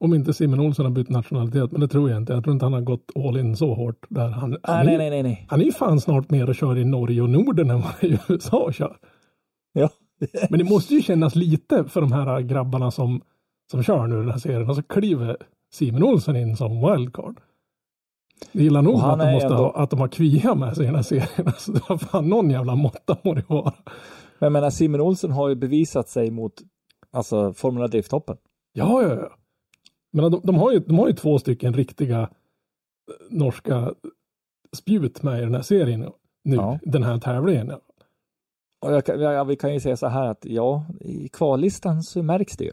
Om 0.00 0.14
inte 0.14 0.32
Simon 0.34 0.60
Olsson 0.60 0.86
har 0.86 0.92
bytt 0.92 1.08
nationalitet, 1.08 1.72
men 1.72 1.80
det 1.80 1.88
tror 1.88 2.10
jag 2.10 2.16
inte. 2.22 2.32
Jag 2.32 2.44
tror 2.44 2.52
inte 2.52 2.64
han 2.66 2.72
har 2.72 2.80
gått 2.80 3.10
all 3.14 3.36
in 3.36 3.56
så 3.56 3.74
hårt 3.74 4.06
där. 4.08 4.28
Han, 4.28 4.50
han, 4.50 4.58
Ah, 4.62 4.80
är, 4.80 4.84
nej, 4.84 4.98
nej, 4.98 5.10
nej, 5.10 5.22
nej. 5.22 5.46
han 5.48 5.60
är 5.60 5.64
ju 5.64 5.72
fan 5.72 6.00
snart 6.00 6.30
mer 6.30 6.48
och 6.48 6.54
kör 6.54 6.78
i 6.78 6.84
Norge 6.84 7.22
och 7.22 7.30
Norden 7.30 7.70
än 7.70 7.80
vad 7.80 8.04
i 8.10 8.18
USA 8.28 8.72
kör. 8.72 8.96
Ja. 9.72 9.88
Men 10.50 10.58
det 10.58 10.64
måste 10.64 10.94
ju 10.94 11.02
kännas 11.02 11.34
lite 11.34 11.84
för 11.84 12.00
de 12.00 12.12
här 12.12 12.40
grabbarna 12.40 12.90
som, 12.90 13.22
som 13.70 13.82
kör 13.82 14.06
nu 14.06 14.16
den 14.16 14.30
här 14.30 14.38
serien 14.38 14.70
och 14.70 14.76
så 14.76 14.82
kliver 14.82 15.36
Simon 15.72 16.02
Olsson 16.02 16.36
in 16.36 16.56
som 16.56 16.80
wildcard. 16.92 17.40
Det 18.52 18.62
gillar 18.62 18.82
nog 18.82 18.94
att 19.00 19.18
de, 19.18 19.32
måste 19.32 19.46
ändå- 19.46 19.56
ha, 19.58 19.76
att 19.76 19.90
de 19.90 20.00
har 20.00 20.08
kvia 20.08 20.54
med 20.54 20.74
sig 20.76 20.82
i 20.84 20.86
den 20.86 20.94
här 20.94 21.02
serien. 21.02 21.28
Alltså, 21.46 21.98
fan 21.98 22.28
någon 22.28 22.50
jävla 22.50 22.74
måtta 22.74 23.16
må 23.24 23.34
det 23.34 23.44
vara. 23.48 23.74
Men 24.38 24.46
jag 24.46 24.52
menar, 24.52 24.70
Simon 24.70 25.00
Olsen 25.00 25.30
har 25.30 25.48
ju 25.48 25.54
bevisat 25.54 26.08
sig 26.08 26.30
mot 26.30 26.52
alltså 27.12 27.52
Formula 27.52 27.88
Drifttoppen. 27.88 28.36
Ja, 28.72 29.02
ja, 29.02 29.14
ja. 29.14 29.30
Men 30.12 30.30
de, 30.32 30.40
de, 30.44 30.54
har 30.56 30.72
ju, 30.72 30.78
de 30.78 30.98
har 30.98 31.06
ju 31.08 31.12
två 31.14 31.38
stycken 31.38 31.74
riktiga 31.74 32.20
eh, 32.20 32.28
norska 33.30 33.92
spjut 34.76 35.22
med 35.22 35.38
i 35.38 35.42
den 35.44 35.54
här 35.54 35.62
serien 35.62 36.00
nu, 36.44 36.56
Ja. 36.56 36.78
den 36.82 37.02
här 37.02 37.18
tävlingen. 37.18 37.72
Ja. 38.80 39.00
Kan- 39.00 39.20
ja, 39.20 39.44
vi 39.44 39.56
kan 39.56 39.74
ju 39.74 39.80
säga 39.80 39.96
så 39.96 40.06
här 40.06 40.26
att 40.26 40.44
ja, 40.44 40.84
i 41.00 41.28
kvallistan 41.28 42.02
så 42.02 42.22
märks 42.22 42.56
det 42.56 42.64
ju. 42.64 42.72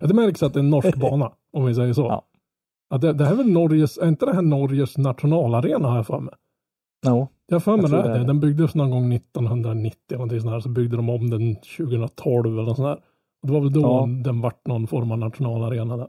Ja, 0.00 0.06
det 0.06 0.14
märks 0.14 0.42
att 0.42 0.52
det 0.54 0.58
är 0.58 0.62
en 0.62 0.70
norsk 0.70 0.96
bana, 0.96 1.32
om 1.52 1.64
vi 1.64 1.74
säger 1.74 1.92
så. 1.92 2.02
Ja. 2.02 2.22
Att 2.90 3.00
det, 3.00 3.12
det 3.12 3.24
här 3.24 3.32
är 3.32 3.36
väl 3.36 3.50
Norges, 3.52 3.98
är 3.98 4.08
inte 4.08 4.26
det 4.26 4.34
här 4.34 4.42
Norges 4.42 4.98
nationalarena 4.98 5.88
har 5.88 5.96
jag 5.96 6.06
för 6.06 6.20
mig? 6.20 6.34
No. 7.06 7.28
Jag 7.46 7.54
har 7.54 7.60
för 7.60 7.76
mig 7.76 7.90
det. 7.90 8.02
det 8.02 8.18
är. 8.18 8.24
Den 8.24 8.40
byggdes 8.40 8.74
någon 8.74 8.90
gång 8.90 9.12
1990 9.14 9.98
eller 10.08 10.18
någonting 10.18 10.40
sånt 10.40 10.52
här, 10.52 10.60
så 10.60 10.68
byggde 10.68 10.96
de 10.96 11.10
om 11.10 11.30
den 11.30 11.56
2012 11.56 12.58
eller 12.58 12.74
sånt 12.74 12.88
här. 12.88 13.00
Det 13.46 13.52
var 13.52 13.60
väl 13.60 13.72
då 13.72 13.80
Ja. 13.80 14.06
den 14.24 14.40
vart 14.40 14.66
någon 14.66 14.86
form 14.86 15.12
av 15.12 15.18
nationalarena 15.18 15.96
där. 15.96 16.08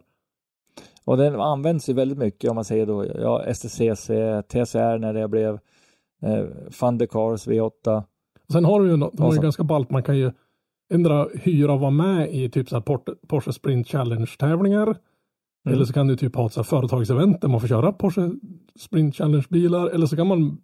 Och 1.06 1.18
den 1.18 1.36
används 1.42 1.90
ju 1.90 1.94
väldigt 1.94 2.18
mycket 2.18 2.50
om 2.50 2.56
man 2.56 2.66
säger 2.66 2.86
då, 2.86 3.06
ja, 3.06 3.54
STCC, 3.54 4.08
TCR 4.48 4.98
när 4.98 5.14
det 5.14 5.28
blev 5.28 5.60
eh, 6.22 6.44
Thunder 6.80 7.06
Cars 7.06 7.48
V8. 7.48 8.04
Sen 8.52 8.66
har 8.66 8.80
de 8.80 8.90
ju, 8.90 8.98
nå- 8.98 9.12
de 9.14 9.22
har 9.22 9.26
ju 9.26 9.30
Alltså. 9.30 9.42
ganska 9.42 9.64
ballt, 9.64 9.90
man 9.92 10.04
kan 10.04 10.18
ju 10.18 10.32
ändra 10.94 11.28
hyra 11.34 11.74
och 11.74 11.80
vara 11.80 11.92
med 11.92 12.34
i 12.36 12.50
typ 12.50 12.70
så 12.70 12.76
här 12.76 12.82
Porsche, 13.28 13.54
Sprint 13.54 13.88
Challenge 13.88 14.28
tävlingar. 14.40 14.96
Eller 15.70 15.86
så 15.86 15.94
kan 15.94 16.08
du 16.08 16.16
typ 16.18 16.36
ha 16.36 16.46
ett 16.46 16.54
så 16.54 16.60
här 16.60 16.64
företagsevent 16.66 17.42
där 17.42 17.48
man 17.48 17.62
får 17.62 17.68
köra 17.68 17.92
Porsche 17.92 18.32
Sprint 18.80 19.16
Challenge 19.16 19.46
bilar. 19.50 19.88
Eller 19.90 20.06
så 20.06 20.16
kan 20.16 20.28
man 20.28 20.58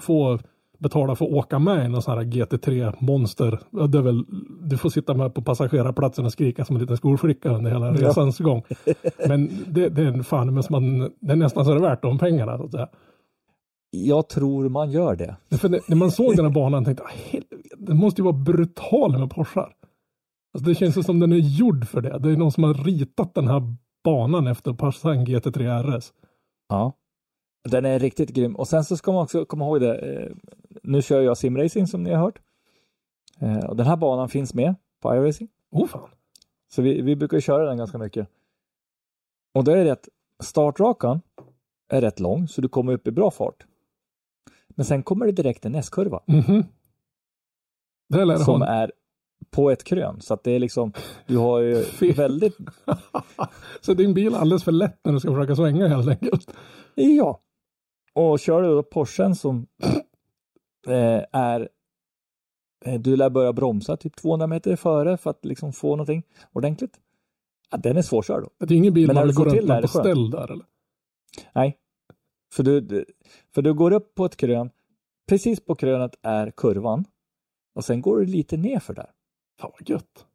få 0.00 0.38
betala 0.78 1.14
för 1.14 1.24
att 1.24 1.32
åka 1.32 1.58
med 1.58 1.86
i 1.86 1.88
någon 1.88 2.02
sån 2.02 2.18
här 2.18 2.24
GT3 2.24 2.94
monster. 3.00 3.58
Ja, 3.70 3.86
Det 3.86 3.98
är 3.98 4.02
väl, 4.02 4.24
du 4.62 4.76
får 4.78 4.88
sitta 4.90 5.14
med 5.14 5.34
på 5.34 5.42
passagerarplatsen 5.42 6.24
och 6.24 6.32
skrika 6.32 6.64
som 6.64 6.76
en 6.76 6.82
liten 6.82 6.96
skolflicka 6.96 7.50
under 7.50 7.70
hela 7.70 7.86
Ja. 7.86 7.92
resans 8.08 8.38
gång. 8.38 8.62
Men 9.28 9.50
det, 9.68 9.88
det 9.88 10.02
är 10.02 10.22
fan, 10.22 10.54
men 10.54 10.64
man, 10.70 10.98
det 11.20 11.32
är 11.32 11.36
nästan 11.36 11.64
så 11.64 11.70
det 11.70 11.76
är 11.76 11.80
värt 11.80 12.02
de 12.02 12.18
pengarna. 12.18 12.58
Så 12.58 12.64
att 12.64 12.70
säga. 12.72 12.88
Jag 13.94 14.28
tror 14.28 14.68
man 14.68 14.90
gör 14.90 15.16
det. 15.16 15.36
För 15.58 15.68
när, 15.68 15.94
man 15.94 16.10
såg 16.10 16.36
den 16.36 16.44
här 16.44 16.52
banan 16.52 16.84
tänkte 16.84 17.04
jag, 17.04 17.10
helvete, 17.10 17.76
det 17.78 17.94
måste 17.94 18.20
ju 18.20 18.24
vara 18.24 18.36
brutal 18.36 19.18
med 19.18 19.30
Porschar. 19.30 19.74
Alltså 20.54 20.68
det 20.68 20.74
känns 20.74 21.06
som 21.06 21.20
den 21.20 21.32
är 21.32 21.36
gjord 21.36 21.86
för 21.88 22.00
det. 22.00 22.18
Det 22.18 22.30
är 22.30 22.36
någon 22.36 22.52
som 22.52 22.64
har 22.64 22.74
ritat 22.74 23.34
den 23.34 23.48
här 23.48 23.62
banan 24.04 24.46
efter 24.46 24.72
Passang 24.72 25.24
GT3 25.24 25.82
RS. 25.82 26.12
Ja. 26.68 26.92
Den 27.68 27.84
är 27.84 27.98
riktigt 27.98 28.30
grym. 28.30 28.56
Och 28.56 28.68
sen 28.68 28.84
så 28.84 28.96
ska 28.96 29.12
man 29.12 29.22
också 29.22 29.44
komma 29.44 29.64
ihåg 29.64 29.80
det. 29.80 29.94
Eh, 29.96 30.32
nu 30.82 31.02
kör 31.02 31.20
jag 31.20 31.38
simracing 31.38 31.86
som 31.86 32.02
ni 32.02 32.10
har 32.10 32.18
hört. 32.18 32.38
Eh, 33.40 33.64
och 33.64 33.76
den 33.76 33.86
här 33.86 33.96
banan 33.96 34.28
finns 34.28 34.54
med 34.54 34.74
på 35.00 35.14
iRacing. 35.14 35.48
Oh 35.70 35.86
fan. 35.86 36.08
Så 36.70 36.82
vi, 36.82 37.02
vi 37.02 37.16
brukar 37.16 37.40
köra 37.40 37.66
den 37.66 37.78
ganska 37.78 37.98
mycket. 37.98 38.28
Och 39.54 39.64
då 39.64 39.72
är 39.72 39.84
det 39.84 39.92
att 39.92 40.08
startrakan 40.42 41.20
är 41.88 42.00
rätt 42.00 42.20
lång 42.20 42.48
så 42.48 42.60
du 42.60 42.68
kommer 42.68 42.92
upp 42.92 43.06
i 43.06 43.10
bra 43.10 43.30
fart. 43.30 43.66
Men 44.74 44.84
sen 44.84 45.02
kommer 45.02 45.26
det 45.26 45.32
direkt 45.32 45.64
en 45.64 45.74
S-kurva 45.74 46.20
lär 48.26 48.26
det 48.38 48.44
som 48.44 48.60
ha. 48.60 48.68
är 48.68 48.92
på 49.50 49.70
ett 49.70 49.84
krön. 49.84 50.20
Så 50.20 50.34
att 50.34 50.44
det 50.44 50.50
är 50.50 50.58
liksom, 50.58 50.92
du 51.26 51.36
har 51.36 51.60
ju 51.60 51.84
väldigt, 52.16 52.56
Så 53.80 53.94
din 53.94 54.14
bil 54.14 54.34
är 54.34 54.38
alldeles 54.38 54.64
för 54.64 54.72
lätt 54.72 55.00
när 55.04 55.12
du 55.12 55.20
ska 55.20 55.34
försöka 55.34 55.56
svänga 55.56 55.88
helt 55.88 56.08
enkelt. 56.08 56.54
ja. 56.94 57.40
Och 58.14 58.40
kör 58.40 58.62
du 58.62 58.68
då 58.68 58.82
Porschen 58.82 59.34
som 59.34 59.66
eh, 60.86 61.22
är, 61.32 61.68
eh, 62.84 63.00
du 63.00 63.16
lär 63.16 63.30
börja 63.30 63.52
bromsa 63.52 63.96
typ 63.96 64.16
200 64.16 64.46
meter 64.46 64.76
före 64.76 65.16
för 65.16 65.30
att 65.30 65.44
liksom 65.44 65.72
få 65.72 65.88
någonting 65.90 66.22
ordentligt. 66.52 67.00
Ja, 67.70 67.76
den 67.78 67.96
är 67.96 68.02
svårkörd. 68.02 68.42
då. 68.42 68.66
Det 68.66 68.74
är 68.74 68.78
ingen 68.78 68.94
bil 68.94 69.06
Men 69.06 69.16
man 69.16 69.34
gå 69.34 69.44
runt 69.44 69.82
på 69.82 69.88
ställ 69.88 70.30
där 70.30 70.52
eller? 70.52 70.66
Nej. 71.54 71.78
För 72.54 72.62
du- 72.62 73.04
för 73.54 73.62
du 73.62 73.74
går 73.74 73.92
upp 73.92 74.14
på 74.14 74.24
ett 74.24 74.36
krön, 74.36 74.70
precis 75.28 75.60
på 75.60 75.74
krönet 75.74 76.14
är 76.22 76.50
kurvan 76.50 77.04
och 77.74 77.84
sen 77.84 78.00
går 78.00 78.18
du 78.18 78.26
lite 78.26 78.56
ner 78.56 78.78
för 78.78 78.94
där. 78.94 79.10
Fan 79.60 79.70
vad 79.78 79.90
gött. 79.90 80.26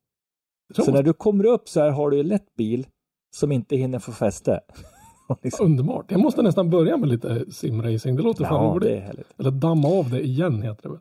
Så 0.76 0.92
när 0.92 1.04
du 1.04 1.14
kommer 1.14 1.46
upp 1.46 1.70
så 1.70 1.80
här 1.80 1.90
har 1.90 2.10
du 2.10 2.20
en 2.20 2.28
lätt 2.28 2.56
bil 2.56 2.88
som 3.36 3.52
inte 3.52 3.76
hinner 3.76 4.00
få 4.00 4.12
fäste. 4.12 4.60
Liksom, 5.42 5.66
Underbart. 5.66 6.12
Jag 6.12 6.20
måste 6.20 6.42
nästan 6.42 6.70
börja 6.70 6.98
med 6.98 7.10
lite 7.10 7.52
simracing. 7.52 8.16
Det 8.16 8.24
låter 8.24 8.46
fan 8.46 8.66
ja, 8.66 8.72
roligt. 8.72 8.90
är 8.90 9.00
härligt. 9.00 9.28
Eller 9.38 9.52
damma 9.52 9.88
av 9.88 10.10
det 10.10 10.22
igen 10.22 10.62
heter 10.62 10.84
det 10.84 10.90
väl. 10.90 11.00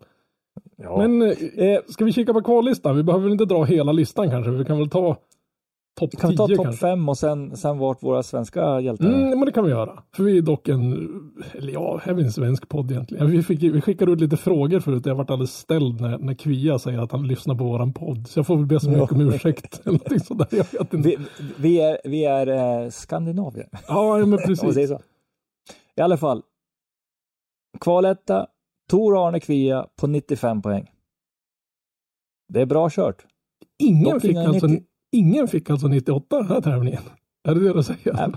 Ja. 0.76 0.98
Men 0.98 1.22
eh, 1.57 1.81
ska 1.88 2.05
vi 2.05 2.12
kika 2.12 2.33
på 2.33 2.42
kvallistan? 2.42 2.96
Vi 2.96 3.02
behöver 3.02 3.22
väl 3.22 3.33
inte 3.33 3.44
dra 3.44 3.64
hela 3.64 3.92
listan 3.92 4.31
kanske. 4.31 4.50
Vi 4.50 4.64
kan 4.64 4.79
väl 4.79 4.90
ta 4.90 5.16
topp 5.96 6.16
kan 6.20 6.30
vi 6.30 6.37
10 6.37 6.38
ta 6.38 6.48
topp 6.48 6.64
kanske. 6.64 6.80
fem 6.80 7.09
och 7.09 7.18
sen, 7.18 7.56
sen 7.56 7.78
vart 7.78 8.02
våra 8.02 8.22
svenska 8.22 8.80
hjältar? 8.80 9.06
Mm, 9.06 9.28
men 9.28 9.40
det 9.40 9.52
kan 9.52 9.64
vi 9.64 9.70
göra. 9.70 10.02
För 10.16 10.24
vi 10.24 10.38
är 10.38 10.42
dock 10.42 10.68
en, 10.68 10.92
eller 11.52 11.72
ja, 11.72 12.00
är 12.04 12.14
vi 12.14 12.22
en 12.22 12.32
svensk 12.32 12.68
podd 12.68 12.90
egentligen? 12.90 13.30
Vi, 13.30 13.42
fick, 13.42 13.62
vi 13.62 13.80
skickade 13.80 14.12
ut 14.12 14.20
lite 14.20 14.37
frågor 14.37 14.80
förut. 14.80 15.06
Jag 15.06 15.14
varit 15.14 15.30
alldeles 15.30 15.54
ställd 15.59 16.00
när, 16.00 16.18
när 16.18 16.35
Kvia 16.35 16.78
säger 16.78 16.98
att 16.98 17.12
han 17.12 17.26
lyssnar 17.26 17.54
på 17.54 17.64
våran 17.64 17.92
podd. 17.92 18.28
Så 18.28 18.38
jag 18.38 18.46
får 18.46 18.56
väl 18.56 18.66
be 18.66 18.80
så 18.80 18.90
mycket 18.90 19.12
om 19.12 19.20
ursäkt. 19.20 19.80
eller 19.85 19.92
någonting 19.92 20.20
sådär. 20.20 20.48
Jag 20.50 20.66
vet 20.72 20.94
inte. 20.94 21.09
Vi, 21.09 21.18
vi 21.59 21.80
är, 21.80 21.98
vi 22.04 22.24
är 22.24 22.46
eh, 22.46 22.90
Skandinavier. 22.90 23.68
Ja, 23.88 24.26
men 24.26 24.38
precis. 24.46 24.88
så. 24.88 25.00
I 25.96 26.00
alla 26.00 26.16
fall. 26.16 26.42
Kvaletta, 27.80 28.46
Tor 28.90 29.28
Arne 29.28 29.40
Kvia 29.40 29.87
på 29.96 30.06
95 30.06 30.62
poäng. 30.62 30.90
Det 32.48 32.61
är 32.61 32.66
bra 32.66 32.90
kört. 32.90 33.26
Ingen 33.78 34.04
Dock 34.04 34.22
fick, 34.22 34.30
inga 34.30 34.48
alltså, 34.48 34.66
90. 34.66 34.87
Ingen 35.16 35.48
fick 35.48 35.70
alltså 35.70 35.88
98 35.88 36.37
den 36.37 36.46
här 36.48 36.61
tävlingen. 36.61 37.02
Är 37.48 37.55
det 37.55 37.61
det 37.61 37.72
du 37.72 37.83
säger? 37.83 38.12
Nej. 38.12 38.33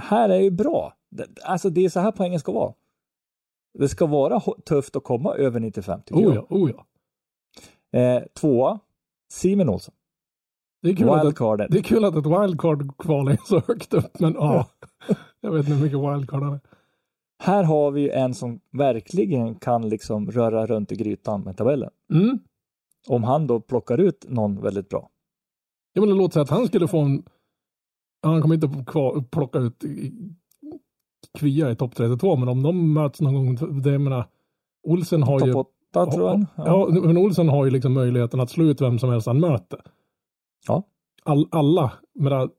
Här 0.00 0.28
är 0.28 0.40
ju 0.40 0.50
bra. 0.50 0.94
Alltså 1.44 1.70
det 1.70 1.84
är 1.84 1.88
så 1.88 2.00
här 2.00 2.12
poängen 2.12 2.40
ska 2.40 2.52
vara. 2.52 2.72
Det 3.78 3.88
ska 3.88 4.06
vara 4.06 4.40
tufft 4.40 4.96
att 4.96 5.04
komma 5.04 5.34
över 5.34 5.60
95 5.60 6.00
tycker 6.02 6.20
Oh 6.20 6.34
jag. 6.34 6.46
ja, 6.50 6.56
oh 6.56 6.70
ja. 6.70 6.86
Eh, 7.98 8.22
tvåa, 8.40 8.78
Simon 9.32 9.68
Olsson. 9.68 9.94
Det 10.82 10.90
är 10.90 10.96
kul, 10.96 11.08
att, 11.08 11.24
Wildcardet. 11.24 11.70
det 11.70 11.78
är 11.78 11.82
kul 11.82 12.04
att 12.04 12.16
ett 12.16 12.26
wildcard 12.26 12.96
kvalar 12.98 13.38
så 13.44 13.60
högt 13.66 13.94
upp, 13.94 14.20
men 14.20 14.34
ja. 14.34 14.66
Jag 15.40 15.50
vet 15.52 15.58
inte 15.58 15.72
hur 15.72 15.82
mycket 15.84 15.98
wildcard 15.98 16.42
han 16.42 16.52
är. 16.52 16.60
Här 17.42 17.62
har 17.64 17.90
vi 17.90 18.00
ju 18.00 18.10
en 18.10 18.34
som 18.34 18.60
verkligen 18.72 19.54
kan 19.54 19.88
liksom 19.88 20.30
röra 20.30 20.66
runt 20.66 20.92
i 20.92 20.96
grytan 20.96 21.40
med 21.40 21.56
tabellen. 21.56 21.90
Mm. 22.12 22.38
Om 23.08 23.24
han 23.24 23.46
då 23.46 23.60
plockar 23.60 23.98
ut 23.98 24.24
någon 24.28 24.60
väldigt 24.60 24.88
bra. 24.88 25.08
Ja, 25.92 26.00
men 26.02 26.08
det 26.08 26.14
låter 26.14 26.32
sig 26.32 26.42
att 26.42 26.50
han 26.50 26.66
skulle 26.66 26.88
få 26.88 26.98
en... 27.00 27.22
ja, 28.22 28.28
Han 28.28 28.42
kommer 28.42 28.54
inte 28.54 28.68
plocka 29.30 29.58
ut 29.58 29.84
Kvia 31.38 31.70
i 31.70 31.76
topp 31.76 31.94
32, 31.96 32.36
men 32.36 32.48
om 32.48 32.62
de 32.62 32.92
möts 32.92 33.20
någon 33.20 33.34
gång, 33.34 33.80
det 33.82 33.90
jag 33.92 34.00
menar, 34.00 34.24
Olsen 34.82 35.22
har 35.22 35.46
ju... 35.46 35.52
Topp 35.52 35.68
8 35.96 36.06
tror 36.10 36.28
jag. 36.28 36.46
Ja, 36.56 36.88
men 37.02 37.16
Olsen 37.18 37.48
har 37.48 37.64
ju 37.64 37.70
liksom 37.70 37.92
möjligheten 37.92 38.40
att 38.40 38.50
slå 38.50 38.64
ut 38.64 38.80
vem 38.80 38.98
som 38.98 39.10
helst 39.10 39.26
han 39.26 39.40
möter. 39.40 39.80
Ja. 40.68 40.82
All, 41.24 41.48
alla, 41.50 41.92
menar, 42.14 42.50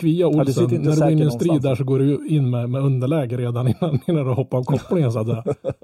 Kvia 0.00 0.26
Olsen, 0.28 0.64
inte 0.64 0.78
när 0.78 0.94
du 0.94 1.00
går 1.00 1.10
in 1.10 1.18
i 1.18 1.22
en 1.22 1.30
strid 1.30 1.46
någonstans. 1.48 1.62
där 1.62 1.74
så 1.74 1.84
går 1.84 1.98
du 1.98 2.06
ju 2.08 2.26
in 2.28 2.50
med, 2.50 2.70
med 2.70 2.82
underläge 2.82 3.36
redan 3.36 3.68
innan, 3.68 3.98
innan 4.06 4.26
du 4.26 4.32
hoppar 4.32 4.58
av 4.58 4.64
kopplingen 4.64 5.12
så 5.12 5.18
att 5.18 5.26
säga. 5.26 5.44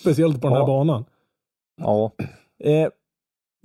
Speciellt 0.00 0.40
på 0.40 0.46
den 0.48 0.52
här 0.52 0.60
Ja. 0.60 0.66
banan. 0.66 1.04
Ja. 1.76 2.12
Eh, 2.64 2.88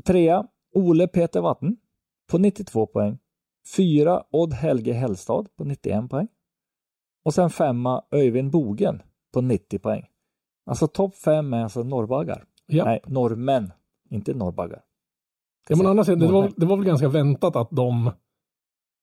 trea, 0.05 0.47
Ole 0.75 1.07
Peter 1.07 1.41
Vatten 1.41 1.77
på 2.29 2.37
92 2.37 2.85
poäng. 2.85 3.17
Fyra, 3.75 4.23
Odd 4.31 4.53
Helge 4.53 4.93
Hellstad 4.93 5.45
på 5.57 5.63
91 5.63 6.09
poäng. 6.09 6.27
Och 7.25 7.33
sen 7.33 7.49
femma, 7.49 8.03
Öyvind 8.11 8.51
Bogen 8.51 9.01
på 9.33 9.41
90 9.41 9.79
poäng. 9.79 10.05
Alltså 10.65 10.87
topp 10.87 11.15
fem 11.15 11.53
är 11.53 11.63
alltså 11.63 11.83
norrbaggar. 11.83 12.45
Ja. 12.65 12.85
Nej, 12.85 12.99
norrmän, 13.05 13.71
inte 14.09 14.33
norrbaggar. 14.33 14.81
Ja, 15.69 15.75
men 15.75 16.05
sidan, 16.05 16.19
det 16.19 16.27
var, 16.27 16.51
det 16.57 16.65
var 16.65 16.77
väl 16.77 16.85
ganska 16.85 17.09
väntat 17.09 17.55
att 17.55 17.69
de 17.71 18.11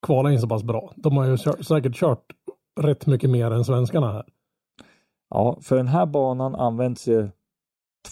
kvalade 0.07 0.35
in 0.35 0.41
så 0.41 0.49
pass 0.49 0.63
bra. 0.63 0.93
De 0.97 1.17
har 1.17 1.25
ju 1.25 1.37
kört, 1.39 1.65
säkert 1.65 1.97
kört 1.97 2.33
rätt 2.81 3.07
mycket 3.07 3.31
mer 3.31 3.51
än 3.51 3.65
svenskarna 3.65 4.13
här. 4.13 4.25
Ja, 5.31 5.59
för 5.63 5.77
den 5.77 5.87
här 5.87 6.07
banan 6.07 6.55
används 6.55 7.09
ju 7.09 7.29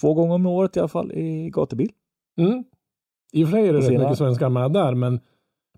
två 0.01 0.15
gånger 0.15 0.35
om 0.35 0.47
året 0.47 0.77
i 0.77 0.81
alla 0.81 0.89
fall 0.89 1.13
i 1.13 1.51
gatubil. 1.51 1.93
Mm. 2.39 2.65
I 3.35 3.45
och 3.45 3.49
för 3.49 3.53
sig 3.57 3.69
är 3.69 3.73
det 3.73 3.79
rätt 3.79 3.87
sina- 3.87 4.03
mycket 4.03 4.19
svenskar 4.19 4.49
med 4.49 4.73
där, 4.73 4.95
men, 4.95 5.21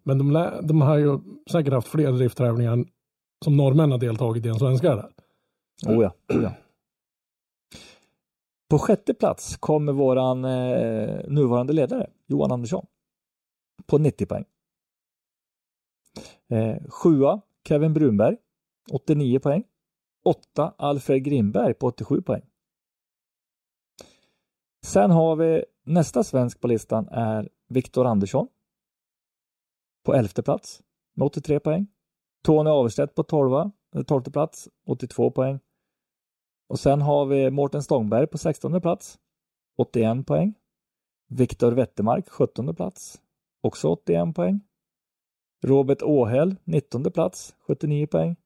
men 0.02 0.18
de, 0.18 0.30
lä, 0.30 0.60
de 0.62 0.80
har 0.80 0.98
ju 0.98 1.18
säkert 1.50 1.72
haft 1.72 1.88
fler 1.88 2.12
drifttävlingar 2.12 2.84
som 3.44 3.56
norrmän 3.56 3.90
har 3.90 3.98
deltagit 3.98 4.46
i 4.46 4.48
än 4.48 4.58
svenskar 4.58 4.96
där. 4.96 5.12
Oh 5.94 6.02
ja, 6.02 6.12
oh 6.36 6.42
ja. 6.42 6.52
På 8.70 8.78
sjätte 8.78 9.14
plats 9.14 9.56
kommer 9.56 9.92
våran 9.92 10.44
eh, 10.44 11.20
nuvarande 11.28 11.72
ledare 11.72 12.10
Johan 12.26 12.52
Andersson 12.52 12.86
på 13.86 13.98
90 13.98 14.26
poäng. 14.26 14.44
Eh, 16.50 16.76
sjua 16.88 17.40
Kevin 17.68 17.94
Brunberg 17.94 18.36
89 18.92 19.38
poäng. 19.38 19.64
Åtta 20.24 20.74
Alfred 20.78 21.24
Grimberg 21.24 21.74
på 21.74 21.86
87 21.86 22.22
poäng. 22.22 22.42
Sen 24.86 25.10
har 25.10 25.36
vi 25.36 25.64
nästa 25.86 26.24
svensk 26.24 26.60
på 26.60 26.68
listan 26.68 27.08
är 27.08 27.48
Viktor 27.68 28.06
Andersson 28.06 28.48
på 30.04 30.14
elfte 30.14 30.42
plats 30.42 30.82
med 31.14 31.26
83 31.26 31.60
poäng. 31.60 31.86
Tony 32.44 32.70
Averstedt 32.70 33.14
på 33.14 33.22
12, 33.22 33.70
12 34.06 34.22
eh, 34.26 34.32
plats 34.32 34.68
82 34.86 35.30
poäng. 35.30 35.60
Och 36.68 36.78
sen 36.78 37.02
har 37.02 37.26
vi 37.26 37.50
Mårten 37.50 37.82
Stångberg 37.82 38.26
på 38.26 38.38
16 38.38 38.80
plats 38.80 39.18
81 39.76 40.26
poäng. 40.26 40.54
Viktor 41.28 41.72
Wettermark 41.72 42.28
17 42.28 42.74
plats 42.74 43.22
också 43.60 43.88
81 43.88 44.34
poäng. 44.34 44.60
Robert 45.64 46.02
Åhäll 46.02 46.56
19 46.64 47.12
plats 47.12 47.56
79 47.58 48.06
poäng. 48.06 48.36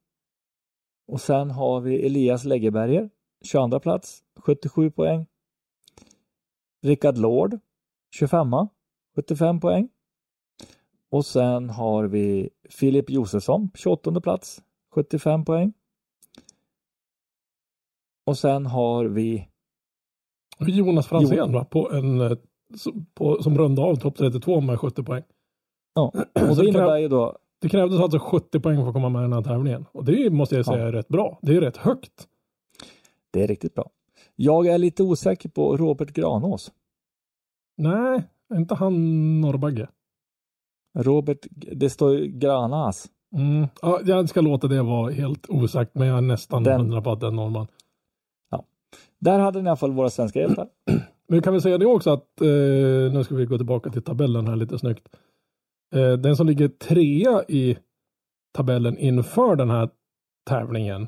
Och 1.07 1.21
sen 1.21 1.51
har 1.51 1.81
vi 1.81 2.05
Elias 2.05 2.45
Läggeberger 2.45 3.09
22 3.41 3.79
plats 3.79 4.23
77 4.35 4.91
poäng. 4.91 5.25
Rickard 6.81 7.17
Lord 7.17 7.59
25 8.15 8.51
75 9.15 9.59
poäng. 9.59 9.89
Och 11.09 11.25
sen 11.25 11.69
har 11.69 12.03
vi 12.03 12.49
Filip 12.69 13.09
Josefsson 13.09 13.69
28 13.75 14.21
plats 14.21 14.61
75 14.95 15.45
poäng. 15.45 15.73
Och 18.25 18.37
sen 18.37 18.65
har 18.65 19.05
vi 19.05 19.47
Jonas 20.59 21.07
Franzén 21.07 21.53
va, 21.53 21.65
på 21.65 21.91
en, 21.91 22.21
eh, 22.21 22.37
som- 22.75 23.05
på, 23.13 23.43
som 23.43 23.57
runda 23.57 23.81
av 23.81 23.95
topp 23.95 24.17
32 24.17 24.61
med 24.61 24.79
70 24.79 25.03
poäng. 25.03 25.23
Ja, 25.93 26.11
och 26.49 26.55
det 26.55 26.65
innebär 26.67 26.97
ju 26.97 27.07
då 27.07 27.37
Det 27.59 27.69
krävdes 27.69 27.99
alltså 28.01 28.19
70 28.19 28.59
poäng 28.59 28.77
för 28.77 28.87
att 28.87 28.93
komma 28.93 29.09
med 29.09 29.19
i 29.19 29.23
den 29.23 29.33
här 29.33 29.41
tävlingen. 29.41 29.85
Och 29.91 30.05
det 30.05 30.29
måste 30.29 30.55
jag 30.55 30.65
säga 30.65 30.77
Ja. 30.79 30.87
är 30.87 30.91
rätt 30.91 31.07
bra. 31.07 31.39
Det 31.41 31.55
är 31.55 31.61
rätt 31.61 31.77
högt. 31.77 32.27
Det 33.31 33.43
är 33.43 33.47
riktigt 33.47 33.75
bra. 33.75 33.89
Jag 34.43 34.67
är 34.67 34.77
lite 34.77 35.03
osäker 35.03 35.49
på 35.49 35.77
Robert 35.77 36.11
Granås. 36.13 36.71
Nej, 37.77 38.23
är 38.53 38.57
inte 38.57 38.75
han 38.75 39.41
Norrbagge? 39.41 39.87
Robert, 40.97 41.47
det 41.51 41.89
står 41.89 42.17
Granas. 42.17 43.09
Mm. 43.35 43.67
Ja, 43.81 43.99
jag 44.05 44.29
ska 44.29 44.41
låta 44.41 44.67
det 44.67 44.81
vara 44.81 45.11
helt 45.11 45.49
osagt, 45.49 45.95
men 45.95 46.07
jag 46.07 46.17
är 46.17 46.21
nästan 46.21 46.63
Den- 46.63 46.79
hundra 46.81 47.01
på 47.01 47.11
att 47.11 47.19
det 47.19 47.27
är 47.27 47.31
norrman. 47.31 47.67
Där 49.19 49.39
hade 49.39 49.61
ni 49.61 49.65
i 49.65 49.69
alla 49.69 49.75
fall 49.77 49.91
våra 49.91 50.09
svenska 50.09 50.39
hjältar. 50.39 50.67
Men 50.85 51.01
vi 51.37 51.41
kan 51.41 51.53
väl 51.53 51.61
säga 51.61 51.77
det 51.77 51.85
också 51.85 52.09
att, 52.09 52.41
eh, 52.41 53.13
nu 53.13 53.23
ska 53.23 53.35
vi 53.35 53.45
gå 53.45 53.57
tillbaka 53.57 53.89
till 53.89 54.01
tabellen 54.03 54.47
här 54.47 54.55
lite 54.55 54.79
snyggt. 54.79 55.07
Eh, 55.95 56.13
den 56.13 56.35
som 56.35 56.47
ligger 56.47 56.67
trea 56.67 57.43
i 57.47 57.77
tabellen 58.53 58.97
inför 58.97 59.55
den 59.55 59.69
här 59.69 59.89
tävlingen, 60.49 61.07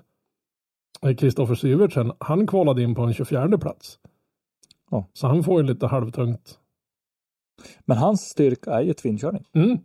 Kristoffer 1.18 1.56
Syvertsen, 1.56 2.12
han 2.20 2.48
kvalade 2.48 2.84
in 2.84 2.96
på 2.96 3.02
en 3.02 3.14
24 3.14 3.58
plats. 3.58 4.00
Ja. 4.92 5.06
Så 5.14 5.28
han 5.28 5.44
får 5.44 5.62
ju 5.62 5.68
lite 5.68 5.88
halvtungt. 5.88 6.60
Men 7.86 7.98
hans 7.98 8.22
styrka 8.22 8.72
är 8.72 8.82
ju 8.82 8.94
tvinkörning. 8.94 9.44
Mm. 9.54 9.78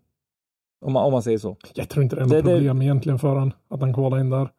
Om 0.85 0.93
man, 0.93 1.05
om 1.05 1.13
man 1.13 1.23
säger 1.23 1.39
så. 1.39 1.57
Jag 1.75 1.89
tror 1.89 2.03
inte 2.03 2.17
det 2.17 2.23
är 2.23 2.25
något 2.27 2.31
Det- 2.31 2.37
det- 2.37 2.43
problem 2.43 2.83
egentligen 2.83 3.19
för 3.19 3.37
han 3.37 3.53
att 3.69 3.81
han 3.81 3.95
kvalar 3.95 4.21
in 4.21 4.31
där. 4.31 4.51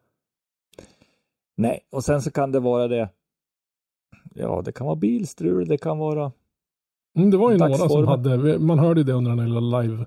Nej, 1.56 1.80
och 1.90 2.04
sen 2.04 2.22
så 2.22 2.30
kan 2.30 2.52
det 2.52 2.60
vara 2.60 2.88
det. 2.88 3.08
ja, 4.34 4.62
det 4.64 4.72
kan 4.72 4.86
vara 4.86 4.96
bilstrul, 4.96 5.68
det 5.68 5.78
kan 5.78 5.98
vara 5.98 6.32
Mm, 7.16 7.30
det 7.30 7.36
var 7.36 7.50
ju 7.52 7.58
några 7.58 7.74
som 7.88 8.06
hade, 8.08 8.58
man 8.58 8.78
hörde 8.78 9.02
det 9.04 9.12
under 9.12 9.30
den 9.36 9.44
lilla 9.54 9.80
live 9.80 10.06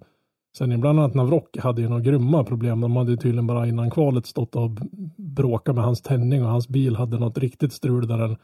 sändningen. 0.58 0.82
Bland 0.82 1.00
annat 1.00 1.13
Navrock 1.13 1.58
hade 1.58 1.82
ju 1.82 1.89
några 1.89 2.02
grymma 2.02 2.44
problem. 2.44 2.82
De 2.82 2.96
hade 2.96 3.12
ju 3.12 3.18
tydligen 3.18 3.48
bara 3.48 3.68
innan 3.68 3.92
kvalet 3.92 4.26
stått 4.26 4.56
och 4.56 4.70
bråkat 5.18 5.76
med 5.76 5.84
hans 5.84 6.02
tändning 6.02 6.44
och 6.44 6.50
hans 6.50 6.68
bil 6.68 6.96
hade 6.96 7.20
något 7.20 7.38
riktigt 7.38 7.74
strul 7.74 8.08
där 8.08 8.18
den 8.18 8.38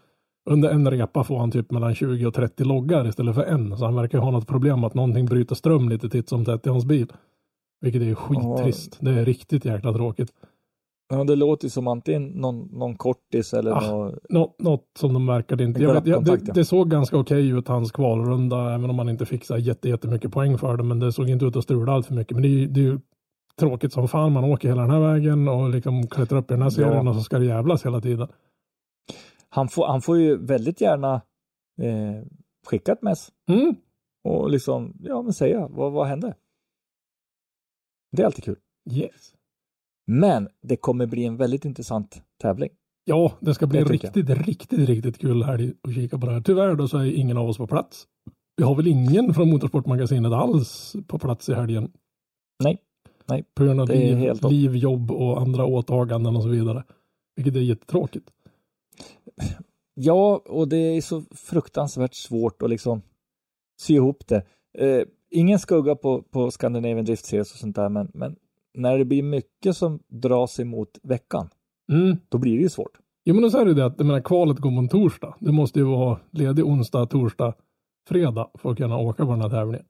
under 0.50 0.70
en 0.70 0.92
repa 0.92 1.24
får 1.24 1.40
han 1.40 1.52
typ 1.52 1.72
mellan 1.72 1.96
20 1.96 2.26
och 2.26 2.34
30 2.34 2.64
loggar 2.64 3.08
istället 3.08 3.36
för 3.36 3.44
en. 3.44 3.78
Så 3.78 3.86
han 3.86 3.96
verkar 3.96 4.20
ha 4.20 4.32
något 4.32 4.48
problem 4.48 4.84
att 4.84 4.94
någonting 4.94 5.26
bryter 5.26 5.56
ström 5.56 5.90
lite 5.90 6.10
titt 6.10 6.30
som 6.30 6.46
tätt 6.46 6.68
i 6.68 6.70
hans 6.70 6.86
bil. 6.86 7.08
Vilket 7.82 8.02
är 8.02 8.16
skittrist. 8.16 8.98
Det 9.00 9.12
är 9.12 9.26
riktigt 9.26 9.66
jäkla 9.66 9.94
tråkigt. 9.94 10.32
Ja, 11.10 11.24
det 11.24 11.36
låter 11.36 11.70
som 11.70 11.88
antingen 11.88 12.24
någon, 12.28 12.68
någon 12.72 12.96
kortis 12.96 13.54
eller 13.54 13.72
Ah. 13.72 13.82
något, 13.82 14.16
Nå, 14.30 14.56
något 14.60 14.86
som 15.00 15.14
de 15.14 15.28
verkade 15.28 15.64
inte. 15.64 15.82
Jag 15.84 15.94
vet, 15.94 16.08
jag, 16.08 16.26
det, 16.26 16.54
det 16.54 16.66
såg 16.66 16.90
ganska 16.92 17.18
okej 17.18 17.50
ut 17.50 17.68
hans 17.68 17.92
kvalrunda, 17.92 18.74
även 18.76 18.90
om 18.90 18.96
man 18.96 19.10
inte 19.10 19.26
fick 19.26 19.46
så 19.46 19.58
jätte, 19.58 19.90
jättemycket 19.90 20.32
poäng 20.32 20.58
för 20.58 20.78
det. 20.78 20.84
Men 20.84 21.00
det 21.00 21.12
såg 21.14 21.30
inte 21.30 21.46
ut 21.46 21.56
att 21.56 21.64
strula 21.64 21.92
allt 21.92 22.06
för 22.06 22.14
mycket. 22.14 22.34
Men 22.34 22.44
det 22.44 22.68
det 22.68 22.80
är 22.80 22.84
ju 22.84 23.00
tråkigt 23.60 23.94
som 23.94 24.08
fan. 24.08 24.32
Man 24.32 24.44
åker 24.44 24.68
hela 24.68 24.82
den 24.82 24.92
här 24.92 25.00
vägen 25.14 25.48
och 25.48 25.70
liksom 25.70 26.08
klättrar 26.08 26.38
upp 26.40 26.52
i 26.52 26.54
den 26.54 26.62
här 26.62 26.70
serien 26.70 27.06
Ja. 27.06 27.10
och 27.10 27.16
så 27.16 27.22
ska 27.22 27.40
det 27.40 27.46
jävlas 27.46 27.86
hela 27.86 28.02
tiden. 28.02 28.28
han, 29.50 29.68
får, 29.70 29.88
han 29.88 30.02
får 30.02 30.18
ju 30.18 30.38
väldigt 30.46 30.82
gärna 30.82 31.14
eh, 31.82 32.24
skicka 32.68 32.92
ett 32.92 33.02
mess 33.02 33.30
Mm. 33.50 33.76
och 34.24 34.50
liksom, 34.52 34.98
ja 35.00 35.22
men 35.22 35.34
säga, 35.34 35.68
vad, 35.68 35.92
vad 35.92 36.08
hände? 36.08 36.36
Det 38.12 38.22
är 38.22 38.26
alltid 38.26 38.44
kul. 38.44 38.58
Yes. 38.92 39.34
Men 40.12 40.48
det 40.62 40.76
kommer 40.76 41.06
bli 41.06 41.26
en 41.26 41.38
väldigt 41.38 41.66
intressant 41.66 42.22
tävling. 42.42 42.70
Ja, 43.06 43.32
det 43.40 43.54
ska 43.54 43.68
bli 43.68 43.84
riktigt, 43.84 44.30
riktigt, 44.30 44.90
riktigt 44.90 45.18
kul 45.18 45.44
här 45.44 45.74
att 45.82 45.94
kika 45.94 46.18
på 46.18 46.26
det 46.26 46.32
här. 46.32 46.42
Tyvärr 46.42 46.76
då 46.76 46.88
så 46.88 46.98
är 46.98 47.06
ingen 47.06 47.38
av 47.38 47.50
oss 47.50 47.58
på 47.58 47.68
plats. 47.68 48.08
Vi 48.58 48.64
har 48.64 48.76
väl 48.76 48.88
ingen 48.88 49.34
från 49.34 49.50
Motorsportmagasinet 49.50 50.32
alls 50.32 50.96
på 51.08 51.20
plats 51.20 51.50
i 51.50 51.54
helgen. 51.54 51.92
Nej, 52.64 52.78
nej. 53.26 53.44
På 53.56 53.64
grund 53.64 53.82
av 53.82 53.88
liv, 53.88 54.34
liv, 54.50 54.76
jobb 54.76 55.12
och 55.12 55.42
andra 55.42 55.66
åtaganden 55.66 56.36
och 56.36 56.44
så 56.44 56.50
vidare. 56.50 56.84
Vilket 57.36 57.56
är 57.56 57.60
jättetråkigt. 57.60 58.30
Ja, 59.94 60.42
och 60.46 60.68
det 60.68 60.78
är 60.78 61.02
så 61.02 61.24
fruktansvärt 61.32 62.14
svårt 62.14 62.62
att 62.62 62.70
liksom 62.70 63.02
sy 63.82 63.94
ihop 63.94 64.28
det. 64.28 64.44
Eh, 64.78 65.04
ingen 65.30 65.60
skugga 65.60 65.96
på, 65.96 66.22
på 66.22 66.52
Scandinavian 66.52 67.06
Drift 67.06 67.26
Series 67.26 67.54
och 67.54 67.60
sånt 67.60 67.76
där, 67.76 67.90
men, 67.90 68.12
men 68.14 68.36
när 68.74 68.98
det 68.98 69.06
blir 69.06 69.24
mycket 69.24 69.78
som 69.78 70.00
dras 70.08 70.60
emot 70.60 71.00
veckan, 71.04 71.50
Mm. 71.92 72.18
då 72.30 72.38
blir 72.38 72.56
det 72.56 72.62
ju 72.62 72.70
svårt. 72.70 72.98
Jo 73.26 73.34
men 73.36 73.44
då 73.44 73.50
så 73.50 73.58
är 73.58 73.66
det 73.66 73.86
att 73.86 73.94
jag 73.98 74.06
menar, 74.08 74.22
kvalet 74.22 74.58
går 74.58 74.72
på 74.72 74.78
en 74.78 74.90
torsdag. 74.90 75.36
Du 75.40 75.52
måste 75.52 75.80
ju 75.80 75.86
vara 75.86 76.20
ledig 76.32 76.66
onsdag, 76.66 77.06
torsdag, 77.06 77.54
fredag 78.08 78.50
för 78.54 78.72
att 78.72 78.78
kunna 78.78 78.98
åka 78.98 79.26
på 79.26 79.32
den 79.32 79.42
här 79.42 79.50
tävlingen. 79.50 79.86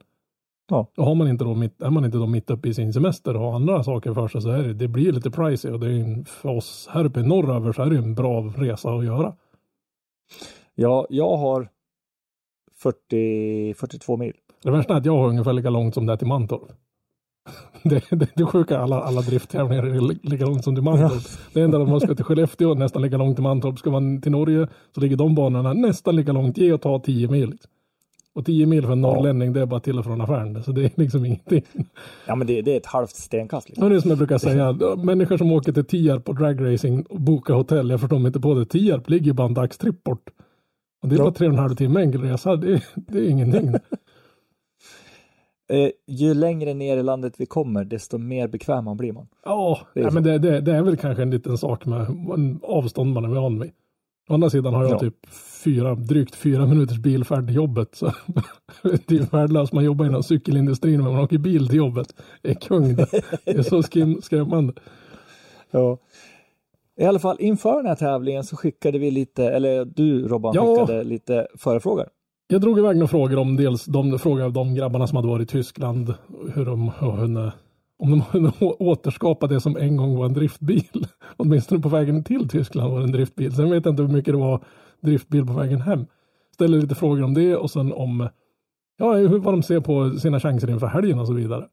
Ja. 0.70 0.86
Och 0.96 1.04
har 1.04 1.14
man 1.14 1.28
inte 1.28 1.44
då 1.44 1.54
mitt, 1.54 1.82
är 1.82 1.90
man 1.90 2.04
inte 2.04 2.18
då 2.18 2.26
mitt 2.26 2.50
uppe 2.50 2.68
i 2.68 2.74
sin 2.74 2.92
semester 2.92 3.36
och 3.36 3.42
har 3.42 3.54
andra 3.54 3.84
saker 3.84 4.14
för 4.14 4.28
sig 4.28 4.42
så 4.42 4.48
är 4.50 4.62
det, 4.62 4.74
det 4.74 4.88
blir 4.88 5.12
lite 5.12 5.30
pricey 5.30 5.70
och 5.72 5.80
det 5.80 5.86
är 5.86 5.90
en- 6.00 6.24
för 6.24 6.48
oss 6.48 6.88
här 6.92 7.04
uppe 7.04 7.20
i 7.20 7.22
norröver 7.22 7.72
så 7.72 7.82
är 7.82 7.90
det 7.90 7.96
en 7.96 8.14
bra 8.14 8.40
resa 8.42 8.90
att 8.90 9.04
göra. 9.04 9.36
Ja, 10.74 11.06
jag 11.10 11.36
har 11.36 11.68
40, 12.74 13.74
42 13.74 14.16
mil. 14.16 14.32
Det 14.62 14.70
värsta 14.70 14.92
är 14.94 14.98
att 14.98 15.04
jag 15.06 15.16
har 15.16 15.28
ungefär 15.28 15.52
lika 15.52 15.70
långt 15.70 15.94
som 15.94 16.06
det 16.06 16.12
är 16.12 16.16
till 16.16 16.26
Mantorp. 16.26 16.72
Det, 17.90 18.04
det, 18.10 18.28
det 18.36 18.44
sjuka 18.46 18.78
alla, 18.78 19.00
alla 19.00 19.20
drifttävlingar 19.20 19.82
är 19.82 20.00
li- 20.00 20.18
lika 20.22 20.44
långt 20.46 20.64
som 20.64 20.74
till 20.74 20.84
Mantorp. 20.84 21.22
Det 21.52 21.60
enda 21.60 21.78
man 21.78 22.00
ska 22.00 22.14
till 22.14 22.24
Skellefteå 22.24 22.74
nästan 22.74 23.02
lika 23.02 23.16
långt 23.16 23.36
till 23.36 23.42
Mantorp. 23.42 23.78
Ska 23.78 23.90
man 23.90 24.20
till 24.22 24.32
Norge 24.32 24.68
så 24.94 25.00
ligger 25.00 25.16
de 25.16 25.34
banorna 25.34 25.72
nästan 25.72 26.16
lika 26.16 26.32
långt. 26.32 26.58
Ge 26.58 26.72
och 26.72 26.80
ta 26.80 26.98
10 26.98 27.28
mil. 27.28 27.54
Och 28.34 28.46
10 28.46 28.66
mil 28.66 28.82
för 28.86 28.92
en 28.92 29.00
norrlänning 29.00 29.52
det 29.52 29.60
är 29.60 29.66
bara 29.66 29.80
till 29.80 29.98
och 29.98 30.04
från 30.04 30.20
affären. 30.20 30.62
Så 30.62 30.72
det 30.72 30.84
är 30.84 30.90
liksom 30.94 31.24
ingenting. 31.24 31.62
Ja, 32.26 32.34
men 32.34 32.46
det, 32.46 32.62
det 32.62 32.72
är 32.72 32.76
ett 32.76 32.86
halvt 32.86 33.10
stenkast. 33.16 33.68
Liksom. 33.68 33.84
Och 33.84 33.90
det 33.90 33.96
är 33.96 34.00
som 34.00 34.10
jag 34.10 34.18
brukar 34.18 34.38
säga. 34.38 34.72
Människor 34.96 35.36
som 35.36 35.52
åker 35.52 35.72
till 35.72 35.84
Tierp 35.84 36.24
på 36.24 36.32
dragracing 36.32 37.02
och 37.02 37.20
bokar 37.20 37.54
hotell. 37.54 37.90
Jag 37.90 38.00
förstår 38.00 38.18
mig 38.18 38.26
inte 38.26 38.40
på 38.40 38.54
det. 38.54 38.64
Tierp 38.66 39.10
ligger 39.10 39.26
ju 39.26 39.32
bara 39.32 39.46
en 39.46 39.54
dagstripp 39.54 40.02
bort. 40.04 40.28
Och 41.02 41.08
det 41.08 41.14
är 41.14 41.18
Ja. 41.18 41.24
bara 41.24 41.32
tre 41.34 41.46
och 41.46 41.52
en 41.52 41.58
halv 41.58 41.74
timme 41.74 42.00
enkel 42.00 42.20
resa. 42.22 42.56
Det, 42.56 42.82
det 42.94 43.18
är 43.18 43.28
ingenting. 43.30 43.74
Eh, 45.70 45.90
ju 46.06 46.34
längre 46.34 46.74
ner 46.74 46.96
i 46.96 47.02
landet 47.02 47.34
vi 47.38 47.46
kommer, 47.46 47.84
desto 47.84 48.18
mer 48.18 48.48
bekväm 48.48 48.84
man 48.84 48.96
blir 48.96 49.12
man. 49.12 49.28
Ja, 49.44 49.78
Det 49.94 50.02
så. 50.04 50.10
men 50.14 50.22
det, 50.22 50.38
det, 50.38 50.60
det 50.60 50.72
är 50.72 50.82
väl 50.82 50.96
kanske 50.96 51.22
en 51.22 51.30
liten 51.30 51.58
sak 51.58 51.86
med 51.86 52.06
avstånd 52.62 53.12
man 53.14 53.24
är 53.24 53.28
van 53.28 53.60
vid. 53.60 53.70
Å 54.28 54.34
andra 54.34 54.50
sidan 54.50 54.74
har 54.74 54.82
jag 54.82 54.92
Ja. 54.92 54.98
typ 54.98 55.26
fyra, 55.64 55.94
drygt 55.94 56.34
fyra 56.34 56.66
minuters 56.66 56.98
bilfärd 56.98 57.46
till 57.46 57.56
jobbet. 57.56 57.94
Så 57.94 58.06
det 59.06 59.14
är 59.16 59.30
värdelöst. 59.36 59.72
Man 59.72 59.84
jobbar 59.84 60.04
inom 60.06 60.22
cykelindustrin 60.22 61.02
men 61.02 61.12
man 61.12 61.24
åker 61.24 61.38
bil 61.38 61.68
till 61.68 61.76
jobbet. 61.78 62.14
Det 62.42 62.50
är 62.50 62.54
kung 62.54 62.94
det. 62.96 63.06
Det 63.44 63.50
är 63.58 63.62
så 63.62 63.82
skrämmande. 64.22 64.72
Ja. 65.70 65.98
I 67.00 67.04
alla 67.04 67.18
fall 67.18 67.36
inför 67.40 67.76
den 67.76 67.86
här 67.86 67.94
tävlingen 67.94 68.44
så 68.44 68.56
skickade 68.56 68.98
vi 68.98 69.10
lite, 69.10 69.44
eller 69.50 69.84
du 69.84 70.28
Robban 70.28 70.52
Ja. 70.54 70.76
skickade 70.76 71.04
lite 71.04 71.46
förefrågor. 71.58 72.08
Jag 72.52 72.60
drog 72.60 72.78
iväg 72.78 72.96
några 72.96 73.08
frågor 73.08 73.38
om 73.38 73.56
dels 73.56 73.84
de 73.84 74.18
frågor 74.18 74.42
av 74.44 74.52
de 74.52 74.74
grabbarna 74.74 75.06
som 75.06 75.16
hade 75.16 75.28
varit 75.28 75.48
i 75.48 75.52
Tyskland. 75.52 76.14
Hur 76.54 76.64
de, 76.64 76.88
och 76.88 77.18
hur, 77.18 77.52
om 77.98 78.22
de 78.32 78.46
å- 78.60 78.76
återskapa 78.78 79.46
det 79.46 79.60
som 79.60 79.76
en 79.76 79.96
gång 79.96 80.16
var 80.16 80.26
en 80.26 80.32
driftbil. 80.32 81.06
Åtminstone 81.36 81.80
på 81.82 81.88
vägen 81.88 82.24
till 82.24 82.48
Tyskland 82.48 82.92
var 82.92 82.98
det 82.98 83.04
en 83.04 83.12
driftbil. 83.12 83.52
Sen 83.54 83.70
vet 83.70 83.84
jag 83.84 83.92
inte 83.92 84.02
hur 84.02 84.12
mycket 84.12 84.34
det 84.34 84.38
var 84.38 84.64
driftbil 85.00 85.46
på 85.46 85.52
vägen 85.52 85.80
hem. 85.80 86.06
Ställer 86.54 86.80
lite 86.80 86.94
frågor 86.94 87.22
om 87.22 87.34
det 87.34 87.56
och 87.56 87.70
sen 87.70 87.92
om 87.92 88.28
ja, 88.98 89.12
hur, 89.12 89.38
vad 89.38 89.54
de 89.54 89.62
ser 89.62 89.80
på 89.80 90.10
sina 90.10 90.40
chanser 90.40 90.70
inför 90.70 90.86
helgen 90.86 91.18
och 91.18 91.26
så 91.26 91.32
vidare. 91.32 91.66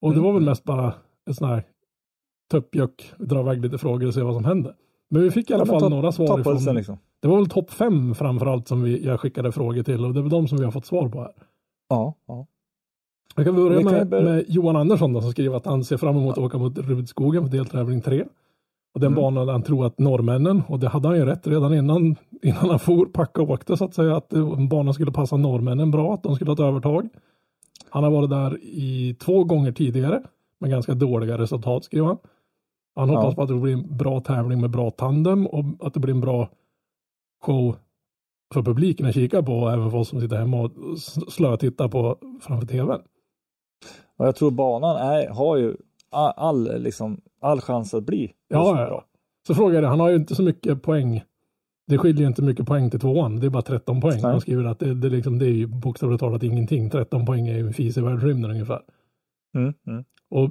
Och 0.00 0.14
det 0.14 0.20
var 0.20 0.32
väl 0.32 0.42
mest 0.42 0.64
bara 0.64 0.94
ett 1.30 1.36
sån 1.36 1.48
här 1.48 1.62
tuppjuck, 2.50 3.12
dra 3.18 3.40
iväg 3.40 3.62
lite 3.62 3.78
frågor 3.78 4.06
och 4.06 4.14
se 4.14 4.22
vad 4.22 4.34
som 4.34 4.44
händer. 4.44 4.74
Men 5.10 5.22
vi 5.22 5.30
fick 5.30 5.50
i 5.50 5.54
alla 5.54 5.66
fall 5.66 5.80
ta- 5.80 5.88
några 5.88 6.12
svar 6.12 6.26
ifrån 6.40 6.74
liksom. 6.76 6.98
Det 7.22 7.28
var 7.28 7.36
väl 7.36 7.48
topp 7.48 7.70
fem 7.70 8.14
framförallt 8.14 8.68
som 8.68 8.82
vi, 8.82 9.06
jag 9.06 9.20
skickade 9.20 9.52
frågor 9.52 9.82
till 9.82 10.04
och 10.04 10.14
det 10.14 10.20
är 10.20 10.22
väl 10.22 10.30
de 10.30 10.48
som 10.48 10.58
vi 10.58 10.64
har 10.64 10.70
fått 10.72 10.86
svar 10.86 11.08
på 11.08 11.20
här. 11.20 11.32
Ja, 11.88 12.14
ja. 12.26 12.46
Jag 13.36 13.44
kan 13.46 13.54
börja 13.56 13.80
med, 13.84 14.10
med 14.24 14.44
Johan 14.48 14.76
Andersson 14.76 15.12
då, 15.12 15.20
som 15.20 15.30
skriver 15.30 15.56
att 15.56 15.66
han 15.66 15.84
ser 15.84 15.96
fram 15.96 16.16
emot 16.16 16.32
att 16.32 16.44
åka 16.44 16.58
mot 16.58 16.78
Rudskogen 16.78 17.44
för 17.44 17.50
deltävling 17.56 18.00
3. 18.00 18.24
Och 18.94 19.00
den 19.00 19.12
Mm. 19.12 19.22
banan 19.22 19.48
han 19.48 19.62
tror 19.62 19.86
att 19.86 19.98
norrmännen, 19.98 20.62
och 20.68 20.78
det 20.78 20.88
hade 20.88 21.08
han 21.08 21.16
ju 21.16 21.24
rätt 21.24 21.46
redan 21.46 21.74
innan, 21.74 22.16
innan 22.42 22.70
han 22.70 22.78
for, 22.78 23.06
packa 23.06 23.42
och 23.42 23.50
åkte 23.50 23.76
så 23.76 23.84
att 23.84 23.94
säga, 23.94 24.16
att 24.16 24.28
banan 24.70 24.94
skulle 24.94 25.12
passa 25.12 25.36
norrmännen 25.36 25.90
bra, 25.90 26.14
att 26.14 26.22
de 26.22 26.34
skulle 26.34 26.48
ha 26.50 26.54
ett 26.54 26.60
övertag. 26.60 27.08
Han 27.90 28.04
har 28.04 28.10
varit 28.10 28.30
där 28.30 28.58
i 28.64 29.16
två 29.20 29.44
gånger 29.44 29.72
tidigare 29.72 30.22
med 30.60 30.70
ganska 30.70 30.94
dåliga 30.94 31.38
resultat 31.38 31.84
skriver 31.84 32.06
han. 32.06 32.18
Han 32.96 33.08
hoppas 33.08 33.24
Ja. 33.24 33.34
på 33.34 33.42
att 33.42 33.48
det 33.48 33.54
blir 33.54 33.72
en 33.72 33.96
bra 33.96 34.20
tävling 34.20 34.60
med 34.60 34.70
bra 34.70 34.90
tandem 34.90 35.46
och 35.46 35.64
att 35.80 35.94
det 35.94 36.00
blir 36.00 36.14
en 36.14 36.20
bra 36.20 36.48
show 37.40 37.76
för 38.54 38.62
publiken 38.62 39.06
att 39.06 39.14
kika 39.14 39.42
på 39.42 39.52
och 39.52 39.72
även 39.72 39.90
för 39.90 39.98
oss 39.98 40.08
som 40.08 40.20
sitter 40.20 40.36
hemma 40.36 40.60
och 40.60 40.98
slötittar 41.32 41.88
på 41.88 42.18
framför 42.40 42.66
tvn. 42.66 43.00
Och 44.16 44.26
jag 44.26 44.36
tror 44.36 44.50
banan 44.50 44.96
är, 44.96 45.28
har 45.28 45.56
ju 45.56 45.76
all, 46.10 46.32
all, 46.36 46.82
liksom, 46.82 47.20
all 47.40 47.60
chans 47.60 47.94
att 47.94 48.04
bli 48.04 48.32
Ja, 48.48 48.72
bra. 48.74 48.80
ja. 48.80 49.04
Så 49.46 49.54
frågar 49.54 49.82
jag 49.82 49.88
han 49.88 50.00
har 50.00 50.08
ju 50.08 50.16
inte 50.16 50.34
så 50.34 50.42
mycket 50.42 50.82
poäng. 50.82 51.22
Det 51.86 51.98
skiljer 51.98 52.26
inte 52.26 52.42
mycket 52.42 52.66
poäng 52.66 52.90
till 52.90 53.00
tvåan, 53.00 53.40
det 53.40 53.46
är 53.46 53.50
bara 53.50 53.62
13 53.62 54.00
poäng. 54.00 54.20
Nej. 54.22 54.30
Han 54.30 54.40
skriver 54.40 54.64
att 54.64 54.78
det, 54.78 54.94
det, 54.94 55.08
liksom, 55.08 55.38
det 55.38 55.46
är 55.46 55.52
ju 55.52 55.66
bokstavligt 55.66 56.20
talat 56.20 56.42
ingenting. 56.42 56.90
13 56.90 57.26
poäng 57.26 57.48
är 57.48 57.54
ju 57.58 57.66
en 57.66 57.72
fis 57.72 57.96
i 57.96 58.00
världsrymden 58.00 58.50
ungefär. 58.50 58.80
Mm, 59.54 59.74
mm. 59.86 60.04
Och 60.30 60.50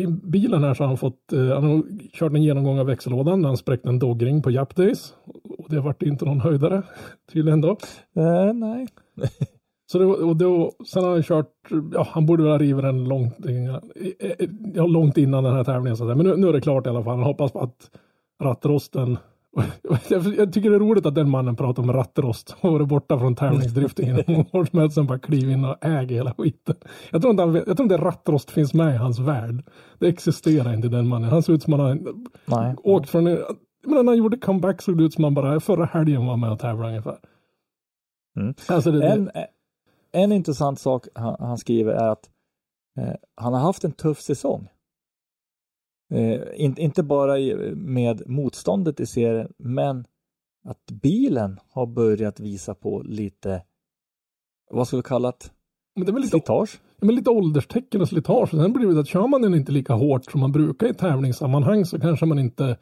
i 0.00 0.06
bilen 0.06 0.64
här 0.64 0.74
så 0.74 0.82
har 0.82 0.88
han 0.88 0.96
fått, 0.96 1.32
eh, 1.32 1.48
han 1.48 1.64
har 1.64 1.82
kört 2.12 2.32
en 2.32 2.42
genomgång 2.42 2.78
av 2.78 2.86
växellådan, 2.86 3.42
där 3.42 3.48
han 3.48 3.56
spräckt 3.56 3.86
en 3.86 3.98
dogring 3.98 4.42
på 4.42 4.50
Jap 4.50 4.76
Days. 4.76 5.14
Och 5.58 5.66
det 5.68 5.80
vart 5.80 6.02
inte 6.02 6.24
någon 6.24 6.40
höjdare, 6.40 6.82
tydligen 7.32 7.60
då. 7.60 7.70
Eh, 8.16 8.52
nej. 8.54 8.86
Så 9.92 9.98
det, 9.98 10.04
och 10.04 10.36
då, 10.36 10.72
sen 10.86 11.04
har 11.04 11.10
han 11.10 11.22
kört, 11.22 11.52
ja 11.92 12.06
han 12.10 12.26
borde 12.26 12.42
väl 12.42 12.52
ha 12.52 12.58
rivit 12.58 12.82
den 12.82 13.04
långt, 13.04 13.34
ja, 14.74 14.86
långt 14.86 15.18
innan 15.18 15.44
den 15.44 15.54
här 15.54 15.64
tävlingen. 15.64 15.96
Så 15.96 16.04
att 16.04 16.08
säga. 16.08 16.16
Men 16.16 16.26
nu, 16.26 16.36
nu 16.36 16.48
är 16.48 16.52
det 16.52 16.60
klart 16.60 16.86
i 16.86 16.88
alla 16.88 17.04
fall. 17.04 17.16
Han 17.16 17.26
hoppas 17.26 17.52
på 17.52 17.60
att 17.60 17.90
rattrosten 18.42 19.18
jag, 20.08 20.52
tycker 20.52 20.70
det 20.70 20.76
är 20.76 20.80
roligt 20.80 21.06
att 21.06 21.14
den 21.14 21.30
mannen 21.30 21.56
pratar 21.56 21.82
om 21.82 21.92
rattrost 21.92 22.56
och 22.60 22.72
varit 22.72 22.88
borta 22.88 23.18
från 23.18 23.34
tävlingsdriften 23.34 24.04
i 24.04 24.24
många 24.32 24.46
år 24.52 24.64
som 24.64 24.78
helst, 24.78 24.94
sen 24.94 25.06
bara 25.06 25.18
kliver 25.18 25.52
in 25.52 25.64
och 25.64 25.84
äger 25.84 26.16
hela 26.16 26.34
skiten. 26.34 26.76
Jag 27.10 27.22
tror, 27.22 27.30
inte 27.30 27.42
han 27.42 27.54
jag 27.54 27.64
tror 27.76 27.82
inte 27.82 27.96
rattrost 27.96 28.50
finns 28.50 28.74
med 28.74 28.94
i 28.94 28.96
hans 28.96 29.18
värld. 29.18 29.64
Det 29.98 30.08
existerar 30.08 30.74
inte 30.74 30.88
den 30.88 31.08
mannen. 31.08 31.30
Han 31.30 31.42
ser 31.42 31.52
ut 31.52 31.62
som 31.62 31.72
han 31.72 31.80
har 31.80 31.98
nej. 32.44 32.74
åkt 32.84 33.10
från, 33.10 33.26
en- 33.26 33.38
men 33.86 33.94
när 34.04 34.12
han 34.12 34.16
gjorde 34.18 34.38
comeback 34.38 34.82
såg 34.82 34.98
det 34.98 35.04
ut 35.04 35.14
som 35.14 35.24
han 35.24 35.34
bara 35.34 35.60
förra 35.60 35.84
helgen 35.84 36.26
var 36.26 36.36
med 36.36 36.52
och 36.52 36.58
tävlade 36.58 36.88
ungefär. 36.88 37.18
Mm. 38.36 38.54
Alltså 38.68 38.90
det, 38.90 39.08
En, 39.08 39.30
en 40.12 40.32
intressant 40.32 40.80
sak 40.80 41.06
han, 41.14 41.36
han 41.38 41.58
skriver 41.58 41.92
är 41.92 42.08
att 42.08 42.30
eh, 42.98 43.14
han 43.36 43.52
har 43.52 43.60
haft 43.60 43.84
en 43.84 43.92
tuff 43.92 44.20
säsong. 44.20 44.68
Eh, 46.10 46.40
in, 46.54 46.78
inte 46.78 47.02
bara 47.02 47.34
med 47.74 48.28
motståndet 48.28 49.00
i 49.00 49.06
serien, 49.06 49.52
men 49.56 50.04
att 50.64 50.86
bilen 51.02 51.58
har 51.70 51.86
börjat 51.86 52.40
visa 52.40 52.74
på 52.74 53.02
lite, 53.02 53.62
vad 54.70 54.86
ska 54.86 54.96
vi 54.96 55.02
kalla 55.02 55.28
det? 55.28 55.50
Men 55.94 56.04
det 56.04 56.10
är 56.10 56.12
väl 56.12 56.22
lite, 56.22 56.30
Slitage? 56.30 56.80
men 57.00 57.14
lite 57.14 57.30
ålderstecken 57.30 58.00
och 58.00 58.08
slitage. 58.08 58.50
Sen 58.50 58.72
blir 58.72 58.88
det 58.88 59.00
att 59.00 59.08
kör 59.08 59.26
man 59.26 59.42
den 59.42 59.54
inte 59.54 59.72
lika 59.72 59.92
hårt 59.92 60.30
som 60.30 60.40
man 60.40 60.52
brukar 60.52 60.86
i 60.86 60.94
tävlingssammanhang 60.94 61.84
så 61.84 62.00
kanske 62.00 62.26
man 62.26 62.38
inte 62.38 62.76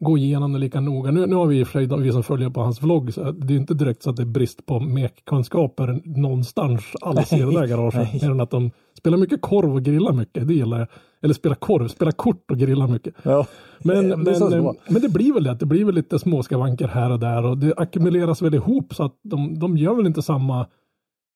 går 0.00 0.18
igenom 0.18 0.52
det 0.52 0.58
lika 0.58 0.80
noga. 0.80 1.10
Nu, 1.10 1.26
nu 1.26 1.34
har 1.34 1.46
vi 1.46 1.60
i 1.60 1.62
och 1.62 1.68
för 1.68 1.86
sig, 1.86 1.98
vi 2.02 2.12
som 2.12 2.22
följer 2.22 2.50
på 2.50 2.60
hans 2.60 2.82
vlogg, 2.82 3.14
så 3.14 3.32
det 3.32 3.54
är 3.54 3.58
inte 3.58 3.74
direkt 3.74 4.02
så 4.02 4.10
att 4.10 4.16
det 4.16 4.22
är 4.22 4.26
brist 4.26 4.66
på 4.66 4.80
mekkunskaper 4.80 6.00
någonstans 6.04 6.84
alls 7.00 7.32
i 7.32 7.38
det 7.38 7.52
där 7.52 7.66
garaget. 7.66 8.22
Mer 8.22 8.30
än 8.30 8.40
att 8.40 8.50
de 8.50 8.70
spelar 8.98 9.18
mycket 9.18 9.40
korv 9.40 9.74
och 9.74 9.82
grillar 9.82 10.12
mycket, 10.12 10.48
det 10.48 10.54
gillar 10.54 10.78
jag. 10.78 10.88
Eller 11.22 11.34
spela 11.34 11.54
korv, 11.54 11.88
spela 11.88 12.12
kort 12.12 12.50
och 12.50 12.58
grilla 12.58 12.86
mycket. 12.86 13.14
Ja. 13.22 13.46
Men, 13.84 13.96
Eh, 14.10 14.16
men, 14.16 14.24
det 14.24 14.34
så 14.34 14.74
men, 14.88 15.02
det 15.02 15.08
blir 15.08 15.34
väl 15.34 15.44
det, 15.44 15.54
det 15.54 15.66
blir 15.66 15.84
väl 15.84 15.94
lite 15.94 16.18
småskavanker 16.18 16.88
här 16.88 17.10
och 17.10 17.20
där 17.20 17.44
och 17.44 17.58
det 17.58 17.74
ackumuleras 17.76 18.42
väl 18.42 18.54
ihop 18.54 18.94
så 18.94 19.04
att 19.04 19.18
de, 19.22 19.58
de 19.58 19.76
gör 19.76 19.94
väl 19.94 20.06
inte 20.06 20.22
samma 20.22 20.66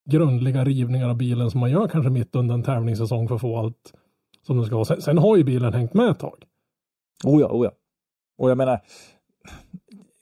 grundliga 0.09 0.65
rivningar 0.65 1.09
av 1.09 1.17
bilen 1.17 1.51
som 1.51 1.59
man 1.59 1.71
gör 1.71 1.87
kanske 1.87 2.09
mitt 2.09 2.35
under 2.35 2.55
en 2.55 2.63
tävlingssäsong 2.63 3.27
för 3.27 3.35
att 3.35 3.41
få 3.41 3.57
allt 3.57 3.93
som 4.47 4.57
det 4.57 4.65
ska 4.65 4.75
vara. 4.75 4.85
Sen, 4.85 5.01
sen 5.01 5.17
har 5.17 5.37
ju 5.37 5.43
bilen 5.43 5.73
hängt 5.73 5.93
med 5.93 6.09
ett 6.09 6.19
tag. 6.19 6.43
Oh 7.23 7.41
ja, 7.41 7.47
oh 7.47 7.65
ja. 7.65 7.71
Och 8.37 8.49
jag 8.49 8.57
menar, 8.57 8.79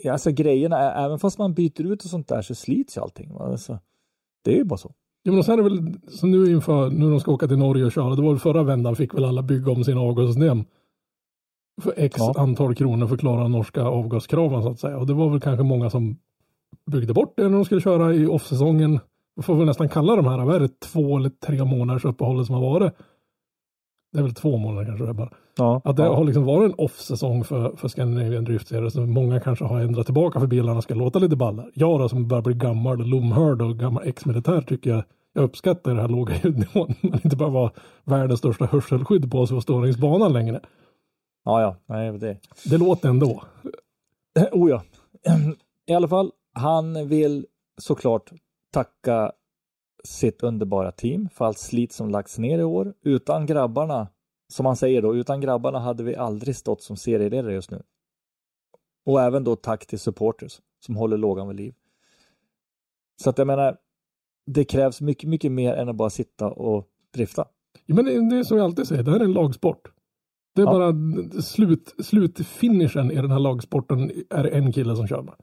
alltså 0.09 0.32
grejerna, 0.32 0.78
är, 0.78 1.05
även 1.05 1.20
fast 1.20 1.38
man 1.38 1.53
byter 1.53 1.82
ut 1.91 2.03
och 2.03 2.09
sånt 2.09 2.28
där 2.28 2.41
så 2.41 2.55
slits 2.55 2.97
ju 2.97 3.01
allting. 3.01 3.32
Alltså, 3.39 3.80
det 4.43 4.51
är 4.53 4.57
ju 4.57 4.64
bara 4.64 4.78
så. 4.78 4.93
Ja, 5.24 5.32
men 5.32 5.39
och 5.39 5.45
sen 5.45 5.59
är 5.59 5.64
det 5.64 5.70
väl, 5.70 5.93
så 6.07 6.28
nu 6.28 6.51
inför, 6.51 6.89
nu 6.89 7.09
de 7.11 7.20
ska 7.20 7.32
åka 7.32 7.47
till 7.47 7.57
Norge 7.57 7.86
och 7.86 7.91
köra, 7.91 8.16
det 8.16 8.22
var 8.22 8.30
väl 8.30 8.39
förra 8.39 8.64
vändan 8.64 8.95
fick 8.95 9.14
väl 9.14 9.26
alla 9.26 9.41
bygga 9.41 9.72
om 9.72 9.84
sina 9.84 10.01
avgassystem 10.01 10.66
för 11.82 11.93
x 11.97 12.16
Ja. 12.20 12.34
antal 12.38 12.76
kronor 12.76 13.07
för 13.07 13.14
att 13.14 13.20
klara 13.20 13.47
norska 13.47 13.84
avgaskraven 13.84 14.64
så 14.64 14.70
att 14.70 14.80
säga. 14.80 14.97
Och 14.97 15.07
det 15.07 15.14
var 15.14 15.30
väl 15.30 15.41
kanske 15.41 15.64
många 15.64 15.89
som 15.89 16.18
byggde 16.91 17.14
bort 17.14 17.34
det 17.38 17.43
när 17.43 17.49
de 17.49 17.66
skulle 17.66 17.82
köra 17.82 18.14
i 18.14 18.28
off-säsongen. 18.28 18.99
Får 19.41 19.55
väl 19.55 19.66
nästan 19.66 19.89
kalla 19.89 20.16
de 20.16 20.26
här, 20.26 20.45
vad 20.45 20.55
är 20.55 20.59
det, 20.59 20.80
två 20.80 21.18
eller 21.18 21.30
tre 21.30 21.64
månaders 21.64 22.05
uppehåll 22.05 22.45
som 22.45 22.55
har 22.55 22.61
varit. 22.61 22.93
Det 24.11 24.20
är 24.20 24.24
väl 24.24 24.34
två 24.34 24.57
månader 24.57 24.86
kanske 24.86 25.05
det 25.05 25.09
är 25.09 25.14
bara. 25.14 25.34
Ja, 25.58 25.82
Att 25.84 25.95
det 25.97 26.04
ja. 26.04 26.16
har 26.16 26.24
liksom 26.24 26.45
varit 26.45 26.72
en 26.72 26.80
off-säsong 26.80 27.43
för, 27.43 27.76
för 27.76 27.88
Scandinavian 27.88 28.43
Drift 28.43 28.68
Series. 28.68 28.93
Så 28.93 29.01
många 29.06 29.39
kanske 29.39 29.66
har 29.66 29.80
ändrat 29.80 30.06
tillbaka 30.06 30.39
för 30.39 30.47
bilarna 30.47 30.82
ska 30.82 30.93
låta 30.95 31.20
lite 31.20 31.36
ballare. 31.36 31.72
Jag 31.74 31.99
då 31.99 32.10
som 32.10 32.28
börjar 32.28 32.41
bli 32.41 32.54
gammal 32.54 33.01
och 33.01 33.08
lomhörd 33.08 33.62
och 33.62 33.80
gammal 33.80 34.08
ex-militär 34.08 34.62
tycker 34.62 34.89
jag 34.89 35.04
jag 35.34 35.43
uppskattar 35.43 35.91
den 35.91 35.99
här 35.99 36.08
låga 36.08 36.36
ljudnivån. 36.43 36.93
Man 37.01 37.20
inte 37.24 37.36
bara 37.36 37.49
vara 37.49 37.72
världens 38.04 38.39
största 38.39 38.66
hörselskydd 38.66 39.32
på 39.32 39.47
sig 39.47 39.58
och 39.58 39.64
stå 39.64 39.80
längs 39.82 39.97
banan 39.97 40.34
längre. 40.34 40.60
ja, 41.45 41.62
ja. 41.62 41.76
Nej, 41.86 42.20
det. 42.20 42.38
Det 42.66 42.78
låter 42.78 43.10
ändå. 43.10 43.43
Oh 44.51 44.70
ja. 44.70 44.84
I 45.88 45.93
alla 45.93 46.08
fall, 46.08 46.32
han 46.54 47.08
vill 47.08 47.45
såklart 47.82 48.32
tacka 48.72 49.32
sitt 50.04 50.43
underbara 50.43 50.91
team 50.91 51.30
för 51.34 51.45
allt 51.45 51.58
slit 51.58 51.91
som 51.93 52.10
lagts 52.10 52.38
ner 52.38 52.60
i 52.60 52.64
år. 52.64 52.93
Utan 53.04 53.45
grabbarna, 53.45 54.08
som 54.54 54.66
han 54.66 54.76
säger 54.76 55.01
då, 55.01 55.16
utan 55.16 55.41
grabbarna 55.41 55.80
hade 55.80 56.04
vi 56.04 56.16
aldrig 56.16 56.56
stått 56.56 56.82
som 56.82 56.97
serieledare 56.97 57.54
just 57.54 57.72
nu. 57.72 57.84
Och 59.06 59.22
även 59.22 59.43
då 59.43 59.56
tack 59.56 59.86
till 59.86 59.99
supporters 59.99 60.62
som 60.86 60.95
håller 60.95 61.18
lågan 61.18 61.47
vid 61.47 61.58
liv. 61.58 61.74
Så 63.22 63.30
att 63.30 63.38
jag 63.38 63.47
menar, 63.47 63.78
det 64.45 64.64
krävs 64.66 65.01
mycket, 65.01 65.30
mycket 65.30 65.51
mer 65.51 65.74
än 65.74 65.89
att 65.89 65.95
bara 65.95 66.10
sitta 66.10 66.51
och 66.51 66.88
drifta. 67.14 67.45
Ja, 67.86 67.95
men 67.95 68.30
det 68.30 68.36
är 68.38 68.43
som 68.43 68.58
jag 68.58 68.64
alltid 68.66 68.88
säger, 68.88 69.04
det 69.04 69.12
här 69.12 69.20
är 69.20 69.24
en 69.24 69.34
lagsport. 69.34 69.91
Det 70.56 70.62
är 70.62 70.66
Ja. 70.66 70.72
bara 70.72 71.41
slut, 71.41 71.95
slutfinishen 71.99 73.12
i 73.12 73.16
den 73.16 73.32
här 73.32 73.39
lagsporten 73.39 74.12
är 74.30 74.43
en 74.45 74.72
kille 74.74 74.95
som 74.95 75.08
kör 75.08 75.22
med. 75.22 75.34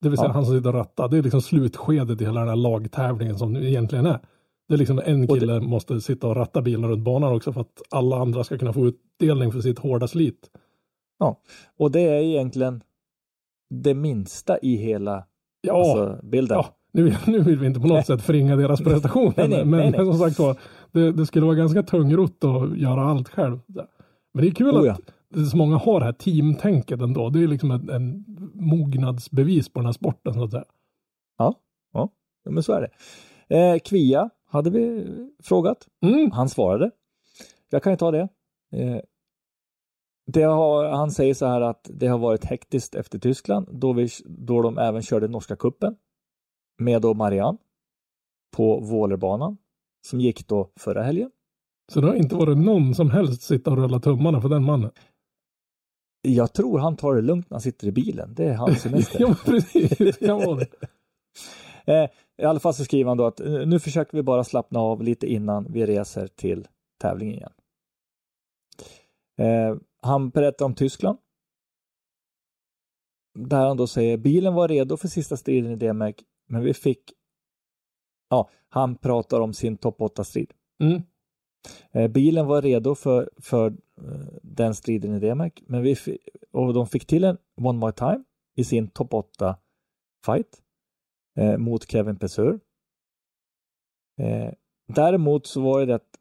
Det 0.00 0.08
vill 0.08 0.18
säga 0.18 0.28
Ja. 0.28 0.32
han 0.32 0.44
som 0.46 0.56
sitter 0.56 0.68
och 0.68 0.74
rattar. 0.74 1.08
Det 1.08 1.18
är 1.18 1.22
liksom 1.22 1.42
slutskedet 1.42 2.20
i 2.20 2.24
hela 2.24 2.40
den 2.40 2.48
här 2.48 2.56
lagtävlingen 2.56 3.38
som 3.38 3.52
det 3.54 3.70
egentligen 3.70 4.06
är. 4.06 4.20
Det 4.68 4.74
är 4.74 4.78
liksom 4.78 4.98
en 5.04 5.20
Och 5.22 5.34
det- 5.34 5.40
kille 5.40 5.60
måste 5.60 6.00
sitta 6.00 6.26
och 6.28 6.36
ratta 6.36 6.62
bilen 6.62 6.90
runt 6.90 7.04
banan 7.04 7.32
också 7.32 7.52
för 7.52 7.60
att 7.60 7.82
alla 7.90 8.16
andra 8.16 8.44
ska 8.44 8.58
kunna 8.58 8.72
få 8.72 8.86
utdelning 8.86 9.52
för 9.52 9.60
sitt 9.60 9.78
hårda 9.78 10.08
slit. 10.08 10.50
Och 11.78 11.90
det 11.90 12.00
är 12.00 12.20
egentligen 12.22 12.82
det 13.70 13.94
minsta 13.94 14.58
i 14.58 14.76
hela 14.76 15.26
Ja, 15.60 15.74
alltså, 15.78 16.26
bilden. 16.26 16.56
ja 16.56 16.66
nu, 16.92 17.02
vill- 17.02 17.16
nu 17.26 17.40
vill 17.40 17.58
vi 17.58 17.66
inte 17.66 17.80
på 17.80 17.86
något 17.86 18.06
sätt 18.06 18.22
förringa 18.22 18.56
deras 18.56 18.80
prestation. 18.80 19.32
Nej, 19.36 19.48
nej, 19.48 19.64
men 19.64 19.80
nej, 19.80 19.90
nej. 19.90 20.04
som 20.06 20.18
sagt 20.18 20.38
var, 20.38 20.56
det, 20.92 21.12
det 21.12 21.26
skulle 21.26 21.46
vara 21.46 21.56
ganska 21.56 21.82
tungrott 21.82 22.44
att 22.44 22.78
göra 22.78 23.02
allt 23.04 23.28
själv. 23.28 23.58
Men 24.34 24.44
det 24.44 24.48
är 24.48 24.50
kul 24.54 24.74
Oh 24.76 24.86
ja. 24.86 24.92
att 25.36 25.50
så 25.50 25.56
många 25.56 25.76
har 25.76 26.00
det 26.00 26.06
här 26.06 26.12
teamtänket 26.12 27.00
ändå. 27.00 27.30
Det 27.30 27.42
är 27.42 27.46
liksom 27.48 27.70
en, 27.70 27.90
en 27.90 28.24
mognadsbevis 28.54 29.68
på 29.68 29.80
den 29.80 29.86
här 29.86 29.92
sporten 29.92 30.34
så 30.34 30.44
att 30.44 30.50
säga. 30.50 30.64
Ja, 31.38 32.08
men 32.50 32.62
så 32.62 32.72
är 32.72 32.80
det. 32.80 32.90
Eh, 33.56 33.78
Kvia 33.78 34.30
hade 34.54 34.70
vi 34.70 35.06
frågat. 35.42 35.88
Mm. 36.02 36.30
Han 36.30 36.48
svarade. 36.48 36.90
Jag 37.70 37.82
kan 37.82 37.92
ju 37.92 37.96
ta 37.96 38.10
det. 38.10 38.28
Eh, 38.72 39.00
det 40.26 40.42
har, 40.42 40.84
han 40.84 41.10
säger 41.10 41.34
så 41.34 41.46
här 41.46 41.60
att 41.60 41.90
det 41.94 42.06
har 42.06 42.18
varit 42.18 42.44
hektiskt 42.44 42.94
efter 42.94 43.18
Tyskland 43.18 43.68
då, 43.72 43.92
vi, 43.92 44.08
då 44.24 44.62
de 44.62 44.78
även 44.78 45.02
körde 45.02 45.28
norska 45.28 45.56
kuppen 45.56 45.96
med 46.78 47.02
då 47.02 47.14
Marianne 47.14 47.58
på 48.56 48.80
Vålerbanan 48.80 49.56
som 50.06 50.20
gick 50.20 50.48
då 50.48 50.70
förra 50.76 51.02
helgen. 51.02 51.30
Så 51.92 52.00
det 52.00 52.06
har 52.06 52.14
inte 52.14 52.34
varit 52.34 52.58
någon 52.58 52.94
som 52.94 53.10
helst 53.10 53.42
sitta 53.42 53.70
och 53.70 53.76
rulla 53.76 54.00
tummarna 54.00 54.40
för 54.40 54.48
den 54.48 54.64
mannen. 54.64 54.90
Jag 56.22 56.52
tror 56.52 56.78
han 56.78 56.96
tar 56.96 57.14
det 57.14 57.22
lugnt 57.22 57.50
när 57.50 57.54
han 57.54 57.62
sitter 57.62 57.86
i 57.86 57.92
bilen. 57.92 58.34
Det 58.34 58.44
är 58.44 58.54
hans 58.54 58.80
semester. 58.82 59.20
ja, 59.20 59.36
precis. 59.44 59.98
Det 59.98 60.26
kan 60.26 60.38
vara 60.38 60.60
det. 61.84 62.10
I 62.42 62.44
alla 62.44 62.60
fall 62.60 62.74
så 62.74 62.84
skriver 62.84 63.08
han 63.08 63.16
då 63.16 63.26
att 63.26 63.40
eh, 63.40 63.66
nu 63.66 63.80
försöker 63.80 64.16
vi 64.16 64.22
bara 64.22 64.44
slappna 64.44 64.80
av 64.80 65.02
lite 65.02 65.26
innan 65.26 65.72
vi 65.72 65.86
reser 65.86 66.26
till 66.26 66.68
tävlingen 67.00 67.34
igen. 67.34 67.52
Eh, 69.38 69.76
han 70.02 70.30
berättar 70.30 70.64
om 70.64 70.74
Tyskland. 70.74 71.18
Där 73.34 73.66
han 73.66 73.76
då 73.76 73.86
säger 73.86 74.16
bilen 74.16 74.54
var 74.54 74.68
redo 74.68 74.96
för 74.96 75.08
sista 75.08 75.36
striden 75.36 75.72
i 75.72 75.76
DMX, 75.76 76.24
men 76.48 76.62
vi 76.62 76.74
fick 76.74 77.12
Ja, 78.28 78.50
han 78.68 78.96
pratar 78.96 79.40
om 79.40 79.52
sin 79.54 79.76
topp 79.76 79.98
8-strid. 79.98 80.52
Mm. 80.82 81.02
Eh, 81.92 82.10
bilen 82.10 82.46
var 82.46 82.62
redo 82.62 82.94
för, 82.94 83.30
för 83.36 83.66
eh, 83.98 84.38
den 84.42 84.74
striden 84.74 85.14
i 85.14 85.18
DMX, 85.18 85.62
men 85.66 85.82
vi 85.82 85.96
och 86.52 86.74
de 86.74 86.86
fick 86.86 87.06
till 87.06 87.24
en 87.24 87.38
One 87.56 87.78
More 87.78 87.92
Time 87.92 88.24
i 88.56 88.64
sin 88.64 88.88
topp 88.88 89.14
8 89.14 89.56
fight 90.26 90.63
eh, 91.36 91.56
mot 91.56 91.90
Kevin 91.90 92.16
Pesur. 92.16 92.60
Eh, 94.20 94.52
däremot 94.86 95.46
så 95.46 95.60
var 95.60 95.86
det 95.86 95.94
att 95.94 96.18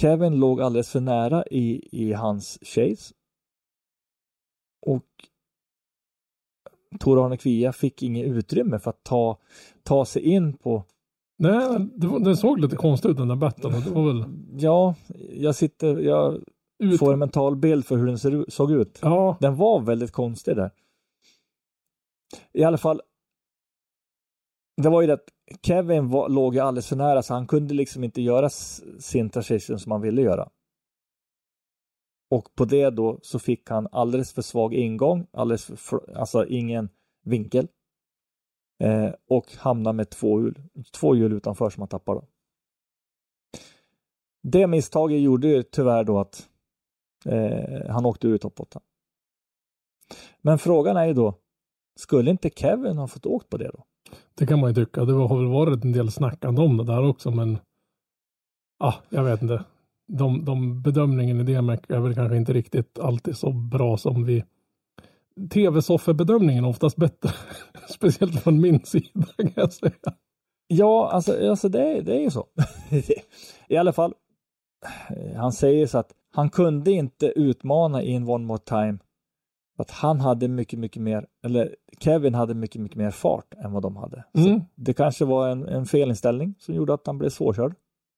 Kevin 0.00 0.34
låg 0.40 0.60
alldeles 0.60 0.90
för 0.90 1.00
nära 1.00 1.44
i, 1.46 1.88
i 1.92 2.12
hans 2.12 2.58
chase. 2.62 3.14
Och 4.86 5.06
Tor 6.98 7.24
Arne 7.26 7.36
Kvia 7.36 7.72
fick 7.72 8.02
inget 8.02 8.26
utrymme 8.26 8.78
för 8.78 8.90
att 8.90 9.04
ta, 9.04 9.38
ta 9.82 10.04
sig 10.04 10.22
in 10.22 10.52
på 10.52 10.84
Nej, 11.42 11.88
det, 11.94 12.06
var, 12.06 12.20
det 12.20 12.36
såg 12.36 12.60
lite 12.60 12.76
konstigt 12.76 13.10
ut 13.10 13.16
den 13.16 13.28
där 13.28 13.36
batten. 13.36 13.72
Det 13.72 13.90
var 13.90 14.06
väl 14.12 14.24
Ja, 14.56 14.94
jag 15.32 15.54
sitter, 15.54 15.98
jag 15.98 16.40
ut... 16.78 16.98
får 16.98 17.12
en 17.12 17.18
mental 17.18 17.56
bild 17.56 17.86
för 17.86 17.96
hur 17.96 18.06
den 18.06 18.44
såg 18.50 18.72
ut. 18.72 18.98
Ja, 19.02 19.36
Den 19.40 19.56
var 19.56 19.80
väldigt 19.80 20.12
konstig 20.12 20.56
där. 20.56 20.70
I 22.52 22.64
alla 22.64 22.78
fall. 22.78 23.02
Det 24.82 24.88
var 24.88 25.00
ju 25.00 25.06
det 25.06 25.12
att 25.12 25.28
Kevin 25.62 26.08
var, 26.08 26.28
låg 26.28 26.54
ju 26.54 26.60
alldeles 26.60 26.88
för 26.88 26.96
nära 26.96 27.22
så 27.22 27.34
han 27.34 27.46
kunde 27.46 27.74
liksom 27.74 28.04
inte 28.04 28.22
göra 28.22 28.50
sin 29.00 29.30
transition 29.30 29.78
som 29.78 29.92
han 29.92 30.00
ville 30.00 30.22
göra. 30.22 30.48
Och 32.30 32.54
på 32.54 32.64
det 32.64 32.90
då 32.90 33.18
så 33.22 33.38
fick 33.38 33.70
han 33.70 33.88
alldeles 33.92 34.32
för 34.32 34.42
svag 34.42 34.74
ingång, 34.74 35.26
alldeles 35.32 35.64
för, 35.64 35.76
för 35.76 36.16
alltså 36.16 36.46
ingen 36.46 36.88
vinkel. 37.24 37.68
Eh, 38.82 39.10
och 39.28 39.52
hamnade 39.56 39.96
med 39.96 40.10
två 40.10 40.40
hjul, 40.40 40.62
två 40.92 41.16
hjul 41.16 41.32
utanför 41.32 41.70
som 41.70 41.80
han 41.80 41.88
tappade. 41.88 42.20
Då. 42.20 42.26
Det 44.42 44.66
misstaget 44.66 45.20
gjorde 45.20 45.48
ju 45.48 45.62
tyvärr 45.62 46.04
då 46.04 46.18
att 46.18 46.48
eh, 47.24 47.90
han 47.90 48.06
åkte 48.06 48.28
ur 48.28 48.38
topp 48.38 48.60
8. 48.60 48.80
Men 50.40 50.58
frågan 50.58 50.96
är 50.96 51.06
ju 51.06 51.12
då, 51.12 51.34
skulle 51.96 52.30
inte 52.30 52.50
Kevin 52.50 52.98
ha 52.98 53.08
fått 53.08 53.26
åkt 53.26 53.48
på 53.48 53.56
det 53.56 53.68
då? 53.68 53.84
Det 54.34 54.46
kan 54.46 54.60
man 54.60 54.70
ju 54.70 54.74
tycka. 54.74 55.04
Det 55.04 55.12
har 55.12 55.36
väl 55.36 55.46
varit 55.46 55.84
en 55.84 55.92
del 55.92 56.10
snackande 56.10 56.62
om 56.62 56.76
det 56.76 56.84
där 56.84 57.08
också, 57.08 57.30
men 57.30 57.58
ah, 58.78 58.94
jag 59.08 59.24
vet 59.24 59.42
inte. 59.42 59.64
De, 60.12 60.44
de 60.44 60.82
bedömningen 60.82 61.40
i 61.40 61.42
DMEC 61.42 61.80
är 61.88 62.00
väl 62.00 62.14
kanske 62.14 62.36
inte 62.36 62.52
riktigt 62.52 62.98
alltid 62.98 63.36
så 63.36 63.52
bra 63.52 63.96
som 63.96 64.24
vi 64.24 64.44
tv-soffebedömningen 65.50 66.64
är 66.64 66.68
oftast 66.68 66.96
bättre. 66.96 67.30
Speciellt 67.88 68.40
från 68.42 68.60
min 68.60 68.84
sida 68.84 69.26
kan 69.36 69.52
jag 69.54 69.72
säga. 69.72 69.92
Ja, 70.66 71.10
alltså, 71.12 71.48
alltså 71.50 71.68
det, 71.68 71.82
är- 71.82 72.02
det 72.02 72.14
är 72.16 72.20
ju 72.20 72.30
så. 72.30 72.46
I 73.68 73.76
alla 73.76 73.92
fall, 73.92 74.14
han 75.36 75.52
säger 75.52 75.86
så 75.86 75.98
att 75.98 76.12
han 76.32 76.50
kunde 76.50 76.92
inte 76.92 77.26
utmana 77.26 78.02
in 78.02 78.28
one 78.28 78.46
more 78.46 78.58
time 78.58 78.98
att 79.80 79.90
han 79.90 80.20
hade 80.20 80.48
mycket, 80.48 80.78
mycket 80.78 81.02
mer, 81.02 81.26
eller 81.44 81.76
Kevin 82.00 82.34
hade 82.34 82.54
mycket, 82.54 82.80
mycket 82.80 82.96
mer 82.98 83.10
fart 83.10 83.54
än 83.64 83.72
vad 83.72 83.82
de 83.82 83.96
hade. 83.96 84.24
Så 84.34 84.48
Mm. 84.48 84.60
det 84.74 84.92
kanske 84.92 85.24
var 85.24 85.48
en, 85.48 85.68
en 85.68 85.86
felinställning 85.86 86.54
som 86.58 86.74
gjorde 86.74 86.94
att 86.94 87.06
han 87.06 87.18
blev 87.18 87.30
svårkörd 87.30 87.74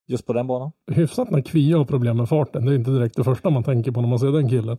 just 0.07 0.27
på 0.27 0.33
den 0.33 0.47
banan. 0.47 0.73
Hyfsat 0.93 1.31
när 1.31 1.41
Kvia 1.41 1.79
har 1.79 1.85
problem 1.85 2.17
med 2.17 2.29
farten. 2.29 2.65
Det 2.67 2.73
är 2.73 2.77
inte 2.77 2.91
direkt 2.91 3.17
det 3.17 3.25
första 3.25 3.51
man 3.51 3.65
tänker 3.65 3.91
på 3.93 4.01
när 4.01 4.09
man 4.09 4.19
ser 4.19 4.33
den 4.33 4.49
killen. 4.49 4.77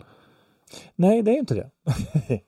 Nej, 0.95 1.21
det 1.21 1.31
är 1.31 1.39
inte 1.39 1.55
det. 1.55 1.69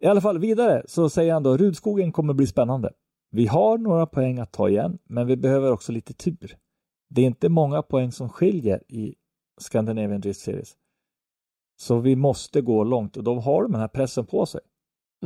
I 0.00 0.06
alla 0.06 0.20
fall 0.20 0.38
vidare 0.38 0.82
så 0.86 1.08
säger 1.10 1.32
han 1.32 1.42
då 1.42 1.56
Rudskogen 1.56 2.12
kommer 2.12 2.34
bli 2.34 2.46
spännande. 2.46 2.90
Vi 3.30 3.46
har 3.46 3.78
några 3.78 4.06
poäng 4.06 4.38
att 4.38 4.52
ta 4.52 4.68
igen, 4.68 4.98
men 5.08 5.26
vi 5.26 5.36
behöver 5.36 5.72
också 5.72 5.92
lite 5.92 6.12
tur. 6.14 6.56
Det 7.10 7.22
är 7.22 7.26
inte 7.26 7.48
många 7.48 7.82
poäng 7.82 8.12
som 8.12 8.28
skiljer 8.28 8.82
i 8.88 9.14
Scandinavian 9.60 10.20
Drift 10.20 10.40
Series. 10.40 10.72
Så 11.80 11.98
vi 11.98 12.16
måste 12.16 12.60
gå 12.60 12.84
långt 12.84 13.16
och 13.16 13.24
då 13.24 13.34
har 13.40 13.62
de 13.62 13.72
den 13.72 13.80
här 13.80 13.88
pressen 13.88 14.26
på 14.26 14.46
sig. 14.46 14.60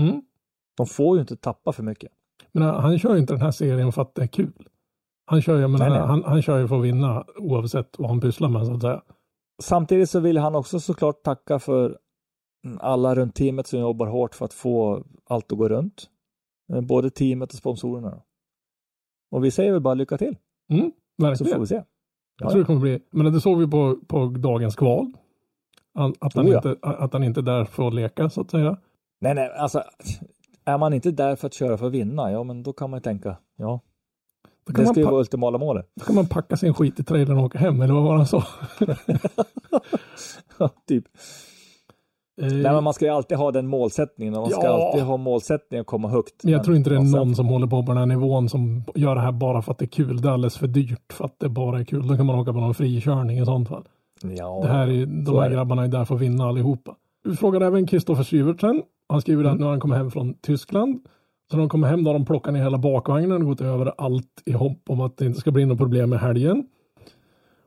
Mm. 0.01 0.23
De 0.77 0.87
får 0.87 1.17
ju 1.17 1.21
inte 1.21 1.37
tappa 1.37 1.73
för 1.73 1.83
mycket. 1.83 2.13
Men 2.53 2.63
han, 2.63 2.75
han 2.83 2.99
kör 2.99 3.15
ju 3.15 3.21
inte 3.21 3.33
den 3.33 3.41
här 3.43 3.51
serien 3.51 3.93
för 3.93 4.03
att 4.03 4.15
det 4.15 4.23
är 4.23 4.27
kul. 4.27 4.69
Han 5.25 5.43
kör 5.43 5.59
ju, 5.59 5.69
men 5.69 5.79
Nej, 5.79 5.91
nej. 5.91 5.99
Han, 6.01 6.25
han 6.25 6.43
kör 6.43 6.59
ju 6.59 6.69
för 6.69 6.79
att 6.79 6.85
vinna 6.85 7.25
oavsett 7.37 7.99
vad 7.99 8.09
han 8.09 8.21
pysslar 8.21 8.49
med 8.49 8.67
så 8.67 8.75
att 8.75 8.81
säga. 8.81 9.03
Samtidigt 9.63 10.11
så 10.11 10.21
vill 10.21 10.39
han 10.39 10.55
också 10.55 10.81
såklart 10.81 11.23
tacka 11.23 11.59
för 11.59 11.99
alla 12.81 13.15
runt 13.15 13.35
teamet 13.35 13.67
som 13.67 13.81
jobbar 13.81 14.07
hårt 14.07 14.35
för 14.35 14.45
att 14.45 14.53
få 14.55 15.05
allt 15.25 15.53
att 15.53 15.59
gå 15.59 15.69
runt. 15.69 16.11
Eh, 16.73 16.81
Både 16.81 17.11
teamet 17.11 17.51
och 17.53 17.59
sponsorerna. 17.59 18.23
Och 19.31 19.45
vi 19.45 19.51
säger 19.51 19.73
väl 19.73 19.81
bara 19.81 19.95
lycka 19.95 20.19
till, 20.19 20.37
Mm, 20.73 20.93
så 21.21 21.27
verkligen. 21.27 21.53
får 21.53 21.61
vi 21.61 21.67
se. 21.67 21.83
Jag 22.41 22.51
tror 22.51 22.61
det 22.61 22.67
kommer 22.67 22.81
bli, 22.81 23.01
men 23.11 23.33
det 23.33 23.41
såg 23.41 23.59
vi 23.59 23.67
på, 23.67 23.97
på 24.07 24.27
dagens 24.27 24.77
kval. 24.77 25.13
Att, 25.95 26.35
han 26.35 26.47
Oh 26.47 26.51
ja. 26.51 26.57
inte, 26.57 26.77
att 26.83 27.13
han 27.13 27.25
inte 27.25 27.41
är 27.41 27.43
där 27.43 27.65
för 27.65 27.89
att 27.89 27.95
leka 27.95 28.31
så 28.31 28.41
att 28.41 28.51
säga. 28.51 28.77
Nej, 29.21 29.35
nej, 29.35 29.51
alltså 29.59 29.83
är 30.65 30.79
man 30.79 30.93
inte 30.93 31.11
där 31.11 31.37
för 31.37 31.47
att 31.47 31.55
köra 31.55 31.79
för 31.79 31.87
att 31.87 31.93
vinna, 31.93 32.33
ja 32.33 32.43
men 32.45 32.63
då 32.63 32.73
kan 32.73 32.91
man 32.91 32.97
ju 32.99 33.03
tänka, 33.03 33.37
ja, 33.57 33.81
Då 34.67 34.67
det 34.67 34.73
kan, 34.75 34.85
man, 34.85 34.95
ska 34.95 35.01
ju 35.01 35.07
vara 35.07 35.19
ultimala 35.21 35.59
målet. 35.59 35.91
då 36.01 36.05
kan 36.05 36.15
man 36.15 36.27
packa 36.27 36.57
sin 36.57 36.75
skit 36.75 37.01
i 37.01 37.05
trailern 37.05 37.39
och 37.39 37.45
åka 37.45 37.59
hem, 37.59 37.83
eller 37.83 37.95
vad 37.95 38.03
var 38.03 38.17
han 38.17 38.27
sa? 38.27 38.45
typ. 40.89 41.05
Eh, 42.43 42.49
Nej, 42.53 42.73
men 42.73 42.85
man 42.85 42.95
ska 42.95 43.05
ju 43.05 43.11
alltid 43.11 43.39
ha 43.39 43.53
den 43.53 43.67
målsättningen 43.67 44.35
och 44.35 44.41
man 44.41 44.51
ska 44.51 44.65
Ja. 44.65 44.87
alltid 44.87 45.03
ha 45.05 45.17
målsättningen 45.17 45.81
att 45.81 45.87
komma 45.87 46.09
högt. 46.09 46.45
Men 46.45 46.53
jag 46.53 46.65
tror 46.65 46.77
inte 46.77 46.91
det 46.91 46.97
är 46.97 47.01
och 47.01 47.07
sen- 47.09 47.19
någon 47.19 47.35
som 47.35 47.47
håller 47.47 47.67
på 47.67 47.83
på 47.83 47.89
den 47.93 47.99
här 47.99 48.07
nivån 48.07 48.49
som 48.49 48.85
gör 48.95 49.15
det 49.15 49.21
här 49.21 49.33
bara 49.33 49.63
för 49.63 49.73
att 49.73 49.79
det 49.79 49.85
är 49.85 49.87
kul. 49.87 50.21
Det 50.23 50.29
är 50.29 50.33
alldeles 50.33 50.57
för 50.59 50.67
dyrt 50.67 51.13
för 51.13 51.25
att 51.25 51.39
det 51.39 51.49
bara 51.49 51.81
är 51.81 51.85
kul. 51.85 52.07
Då 52.09 52.17
kan 52.17 52.27
man 52.27 52.39
åka 52.39 52.53
på 52.53 52.61
någon 52.61 52.75
frikörning 52.75 53.39
i 53.39 53.45
sånt 53.45 53.69
fall. 53.69 53.89
Ja, 54.23 54.61
Det 54.63 54.69
här 54.69 54.89
är, 54.89 55.07
de 55.07 55.35
här 55.37 55.45
är 55.45 55.49
det. 55.51 55.55
grabbarna 55.57 55.85
är 55.85 55.89
där 55.89 56.05
för 56.05 56.15
att 56.15 56.21
vinna 56.21 56.45
allihopa. 56.45 56.95
Vi 57.25 57.37
frågade 57.37 57.67
även 57.67 57.87
Kristoffer 57.87 58.23
Syvertsen. 58.23 58.83
Han 59.09 59.21
skriver 59.21 59.43
Mm. 59.45 59.53
att 59.53 59.59
nu 59.59 59.65
har 59.65 59.71
han 59.71 59.81
kommit 59.81 59.97
hem 59.99 60.11
från 60.11 60.35
Tyskland. 60.35 61.01
Så 61.51 61.57
när 61.57 61.63
de 61.63 61.69
kommer 61.69 61.89
hem 61.89 62.05
då 62.05 62.11
har 62.11 62.19
de 62.19 62.25
plockat 62.25 62.53
ner 62.55 62.63
hela 62.63 62.79
bakvagnen 62.79 63.33
och 63.43 63.49
gått 63.49 63.61
över 63.61 63.93
allt 63.99 64.43
i 64.45 64.53
hopp 64.53 64.83
om 64.89 65.01
att 65.01 65.17
det 65.17 65.27
inte 65.27 65.41
ska 65.41 65.51
bli 65.51 65.65
något 65.67 65.79
problem 65.79 66.11
med 66.11 66.21
helgen. 66.21 66.67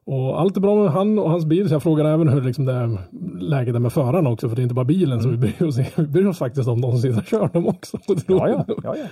Och 0.05 0.41
allt 0.41 0.57
är 0.57 0.61
bra 0.61 0.75
med 0.83 0.91
han 0.91 1.19
och 1.19 1.29
hans 1.29 1.45
bil. 1.45 1.67
Så 1.69 1.75
jag 1.75 1.83
frågar 1.83 2.05
även 2.05 2.27
hur 2.29 2.41
liksom 2.41 2.65
det 2.65 2.73
är 2.73 2.97
läget 3.39 3.75
är 3.75 3.79
med 3.79 3.93
förarna 3.93 4.29
också. 4.29 4.49
För 4.49 4.55
det 4.55 4.61
är 4.61 4.63
inte 4.63 4.75
bara 4.75 4.85
bilen 4.85 5.21
som 5.21 5.31
vi 5.31 5.37
bryr 5.37 5.63
oss 5.67 5.77
om. 5.77 5.83
Vi 6.03 6.07
bryr 6.07 6.25
oss 6.25 6.37
faktiskt 6.37 6.67
om 6.69 6.81
de 6.81 6.91
som 6.91 6.99
sitter 7.01 7.17
och 7.19 7.25
kör 7.25 7.47
dem 7.53 7.67
också. 7.67 7.97
Mm. 8.09 8.21
Ja, 8.27 8.49
ja, 8.49 8.65
ja, 8.83 8.95
ja. 8.97 9.05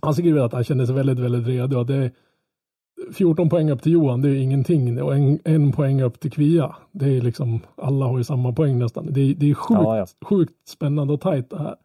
Han 0.00 0.14
skriver 0.14 0.40
att 0.40 0.52
han 0.52 0.64
känner 0.64 0.86
sig 0.86 0.94
väldigt, 0.94 1.18
väldigt 1.18 1.46
redo. 1.46 1.84
Det 1.84 1.94
är 1.94 2.10
14 3.12 3.48
poäng 3.48 3.70
upp 3.70 3.82
till 3.82 3.92
Johan, 3.92 4.22
det 4.22 4.28
är 4.28 4.34
ingenting. 4.34 5.02
Och 5.02 5.14
en, 5.14 5.38
en 5.44 5.72
poäng 5.72 6.02
upp 6.02 6.20
till 6.20 6.30
Kvia. 6.30 6.76
Det 6.92 7.16
är 7.16 7.20
liksom, 7.20 7.60
alla 7.76 8.06
har 8.06 8.18
ju 8.18 8.24
samma 8.24 8.52
poäng 8.52 8.78
nästan. 8.78 9.12
Det 9.12 9.20
är, 9.20 9.34
det 9.34 9.50
är 9.50 9.54
sjukt, 9.54 9.80
ja, 9.82 9.98
ja. 9.98 10.06
sjukt 10.24 10.68
spännande 10.68 11.12
och 11.12 11.20
tajt 11.20 11.50
det 11.50 11.58
här. 11.58 11.76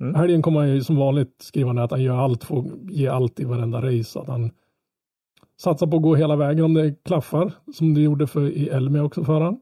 Mm. 0.00 0.14
Helgen 0.14 0.42
kommer 0.42 0.60
han 0.60 0.68
ju 0.68 0.84
som 0.84 0.96
vanligt 0.96 1.36
skriva 1.42 1.72
ner 1.72 1.82
att 1.82 1.90
han 1.90 2.02
gör 2.02 2.16
allt 2.16 2.44
för 2.44 2.58
att 2.58 2.66
ge 2.90 3.08
allt 3.08 3.40
i 3.40 3.44
varenda 3.44 3.82
race. 3.82 4.20
Att 4.20 4.28
han 4.28 4.50
satsar 5.60 5.86
på 5.86 5.96
att 5.96 6.02
gå 6.02 6.14
hela 6.14 6.36
vägen 6.36 6.64
om 6.64 6.74
det 6.74 7.04
klaffar. 7.04 7.52
Som 7.74 7.94
det 7.94 8.00
gjorde 8.00 8.26
för 8.26 8.50
i 8.50 8.68
Elmia 8.68 9.04
också 9.04 9.24
för 9.24 9.40
han. 9.40 9.60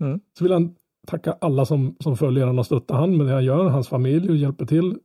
Mm. 0.00 0.20
Så 0.38 0.44
vill 0.44 0.52
han 0.52 0.74
tacka 1.06 1.36
alla 1.40 1.66
som, 1.66 1.96
som 2.00 2.16
följer 2.16 2.44
honom 2.44 2.58
och 2.58 2.66
stöttar 2.66 2.94
han 2.94 3.16
med 3.16 3.26
det 3.26 3.32
han 3.32 3.44
gör. 3.44 3.68
Hans 3.68 3.88
familj 3.88 4.30
och 4.30 4.36
hjälper 4.36 4.66
till. 4.66 4.98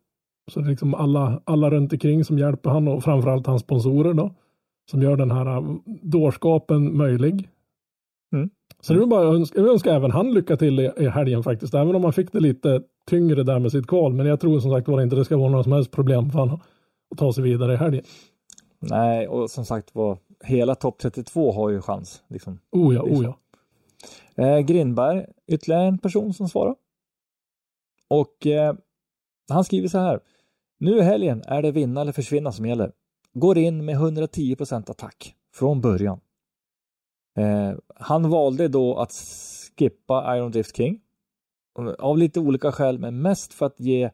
Så 0.52 0.60
det 0.60 0.66
är 0.66 0.70
liksom 0.70 0.94
alla, 0.94 1.42
alla 1.44 1.70
runt 1.70 1.94
omkring 1.94 2.26
som 2.26 2.40
hjälper 2.40 2.70
han 2.70 2.88
och 2.88 3.04
framförallt 3.04 3.48
hans 3.48 3.62
sponsorer 3.62 4.14
då. 4.14 4.36
Som 4.92 5.02
gör 5.02 5.18
den 5.18 5.32
här 5.32 5.58
äh, 5.58 5.64
dårskapen 6.02 6.98
möjlig. 6.98 7.50
Mm. 8.34 8.50
Så 8.80 8.94
det 8.94 9.00
vill 9.00 9.10
bara 9.10 9.24
önska, 9.24 9.60
jag 9.60 9.70
önskar 9.70 9.96
även 9.96 10.12
han 10.12 10.34
lycka 10.34 10.58
till 10.58 10.80
i, 10.80 10.92
i 10.98 11.08
helgen 11.08 11.44
faktiskt. 11.44 11.74
Även 11.74 11.96
om 11.96 12.04
han 12.04 12.14
fick 12.14 12.32
det 12.32 12.40
lite 12.40 12.82
tyngre 13.10 13.44
där 13.44 13.60
med 13.60 13.72
sitt 13.72 13.88
kval. 13.88 14.14
Men 14.14 14.26
jag 14.26 14.40
tror 14.40 14.60
som 14.60 14.72
sagt 14.72 14.88
var 14.88 15.02
inte 15.02 15.16
det 15.16 15.26
ska 15.26 15.38
vara 15.38 15.50
några 15.50 15.64
som 15.64 15.72
helst 15.72 15.92
problem 15.92 16.32
för 16.32 16.40
honom 16.40 16.60
att 17.12 17.18
ta 17.18 17.34
sig 17.34 17.44
vidare 17.44 17.74
i 17.74 17.76
helgen. 17.76 18.04
Nej, 18.80 19.28
och 19.28 19.52
som 19.52 19.66
sagt 19.66 19.96
var, 19.96 20.18
hela 20.44 20.76
topp 20.76 21.00
32 21.00 21.52
har 21.52 21.70
ju 21.70 21.82
chans. 21.82 22.24
Liksom. 22.28 22.60
Oh 22.72 22.96
ja, 22.96 23.02
oh 23.02 23.18
så. 23.18 23.36
ja. 24.36 24.46
Eh, 24.46 24.60
Grindberg, 24.60 25.26
ytterligare 25.48 25.84
en 25.84 25.98
person 25.98 26.34
som 26.34 26.50
svarar. 26.50 26.76
Och 28.10 28.48
eh, 28.48 28.76
han 29.50 29.64
skriver 29.64 29.88
så 29.88 29.98
här. 29.98 30.20
Nu 30.80 30.98
i 30.98 31.02
helgen 31.02 31.42
är 31.46 31.62
det 31.62 31.72
vinna 31.72 32.02
eller 32.02 32.12
försvinna 32.12 32.52
som 32.52 32.66
gäller. 32.66 32.92
Går 33.34 33.58
in 33.58 33.86
med 33.86 33.98
110% 33.98 34.92
attack 34.92 35.36
från 35.54 35.82
början. 35.82 36.20
Eh, 37.38 37.78
han 37.96 38.30
valde 38.30 38.68
då 38.68 38.98
att 38.98 39.12
skippa 39.78 40.38
Iron 40.38 40.52
Drift 40.52 40.78
King. 40.78 41.00
Av 42.00 42.18
lite 42.18 42.40
olika 42.40 42.72
skäl, 42.72 43.00
men 43.00 43.22
mest 43.22 43.54
för 43.54 43.66
att 43.66 43.80
ge, 43.80 44.10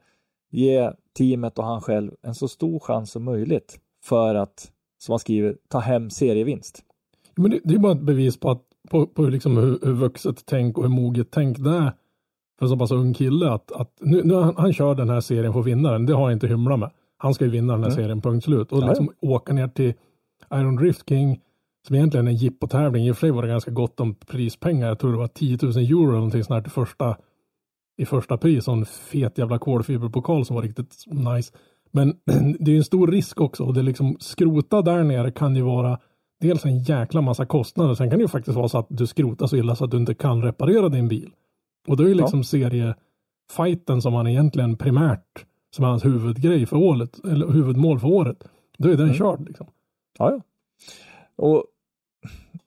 ge 0.50 0.92
teamet 1.16 1.58
och 1.58 1.64
han 1.64 1.80
själv 1.80 2.12
en 2.22 2.34
så 2.34 2.48
stor 2.48 2.78
chans 2.78 3.10
som 3.10 3.24
möjligt 3.24 3.80
för 4.04 4.34
att, 4.34 4.72
som 4.98 5.12
han 5.12 5.18
skriver, 5.18 5.56
ta 5.68 5.78
hem 5.78 6.10
serievinst. 6.10 6.84
Men 7.36 7.50
det, 7.50 7.60
det 7.64 7.74
är 7.74 7.78
bara 7.78 7.92
ett 7.92 8.00
bevis 8.00 8.40
på, 8.40 8.50
att, 8.50 8.62
på, 8.90 9.06
på 9.06 9.24
hur, 9.24 9.30
liksom 9.30 9.56
hur, 9.56 9.78
hur 9.82 9.92
vuxet 9.92 10.46
tänk 10.46 10.78
och 10.78 10.84
hur 10.84 10.90
moget 10.90 11.30
tänk 11.30 11.58
det 11.58 11.70
är 11.70 11.92
för 12.58 12.66
en 12.66 12.68
så 12.68 12.76
pass 12.76 12.90
ung 12.90 13.14
kille. 13.14 13.50
Att, 13.50 13.72
att 13.72 13.92
nu, 14.00 14.22
nu 14.24 14.34
han, 14.34 14.54
han 14.56 14.72
kör 14.72 14.94
den 14.94 15.08
här 15.08 15.20
serien 15.20 15.52
för 15.52 15.60
att 15.60 15.66
vinna 15.66 15.92
den. 15.92 16.06
Det 16.06 16.14
har 16.14 16.22
han 16.22 16.32
inte 16.32 16.46
hymla 16.46 16.76
med. 16.76 16.90
Han 17.18 17.34
ska 17.34 17.44
ju 17.44 17.50
vinna 17.50 17.72
den 17.72 17.82
här 17.82 17.90
Mm. 17.90 18.02
serien, 18.02 18.20
punkt 18.20 18.44
slut. 18.44 18.72
Och 18.72 18.82
Ja, 18.82 18.88
liksom 18.88 19.10
åka 19.20 19.52
ner 19.52 19.68
till 19.68 19.94
Iron 20.54 20.76
Drift 20.76 21.08
King 21.08 21.40
som 21.86 21.96
egentligen 21.96 22.26
är 22.26 22.30
en 22.30 22.36
jippotävling. 22.36 23.06
I 23.06 23.10
och 23.10 23.16
för 23.16 23.20
sig 23.20 23.30
var 23.30 23.42
det 23.42 23.48
ganska 23.48 23.70
gott 23.70 24.00
om 24.00 24.14
prispengar. 24.14 24.88
Jag 24.88 24.98
tror 24.98 25.12
det 25.12 25.18
var 25.18 25.26
10 25.28 25.58
000 25.62 25.76
euro 25.76 26.02
eller 26.02 26.12
någonting 26.12 26.44
sånt 26.44 26.54
här 26.54 26.62
till 26.62 26.72
första, 26.72 27.16
i 27.98 28.06
första 28.06 28.36
pris. 28.38 28.68
Och 28.68 28.74
en 28.74 28.84
fet 28.86 29.38
jävla 29.38 29.58
kolfiberpokal 29.58 30.44
som 30.44 30.56
var 30.56 30.62
riktigt 30.62 31.04
nice. 31.06 31.52
Men 31.90 32.08
det 32.58 32.70
är 32.70 32.72
ju 32.72 32.76
en 32.78 32.84
stor 32.84 33.06
risk 33.08 33.40
också. 33.40 33.64
Och 33.64 33.74
det 33.74 33.82
liksom 33.82 34.16
skrota 34.20 34.82
där 34.82 35.04
nere 35.04 35.30
kan 35.30 35.56
ju 35.56 35.62
vara 35.62 35.98
dels 36.40 36.64
en 36.64 36.78
jäkla 36.78 37.20
massa 37.20 37.46
kostnader. 37.46 37.94
Sen 37.94 38.10
kan 38.10 38.18
det 38.18 38.22
ju 38.22 38.28
faktiskt 38.28 38.56
vara 38.56 38.68
så 38.68 38.78
att 38.78 38.86
du 38.90 39.06
skrotar 39.06 39.46
så 39.46 39.56
illa 39.56 39.76
så 39.76 39.84
att 39.84 39.90
du 39.90 39.96
inte 39.96 40.14
kan 40.14 40.42
reparera 40.42 40.88
din 40.88 41.08
bil. 41.08 41.30
Och 41.88 41.96
då 41.96 42.02
är 42.04 42.08
ju 42.08 42.14
Ja. 42.14 42.20
liksom 42.20 42.44
seriefighten 42.44 44.02
som 44.02 44.14
han 44.14 44.26
egentligen 44.26 44.76
primärt 44.76 45.44
som 45.70 45.84
är 45.84 45.88
hans 45.88 46.04
huvudgrej 46.04 46.66
för 46.66 46.76
året, 46.76 47.24
eller 47.24 47.46
huvudmål 47.48 48.00
för 48.00 48.08
året. 48.08 48.44
Då 48.78 48.88
är 48.88 48.96
den 48.96 49.06
Mm. 49.06 49.14
körd 49.18 49.46
liksom. 49.46 49.66
Ja, 50.18 50.30
ja. 50.30 50.40
Och 51.44 51.64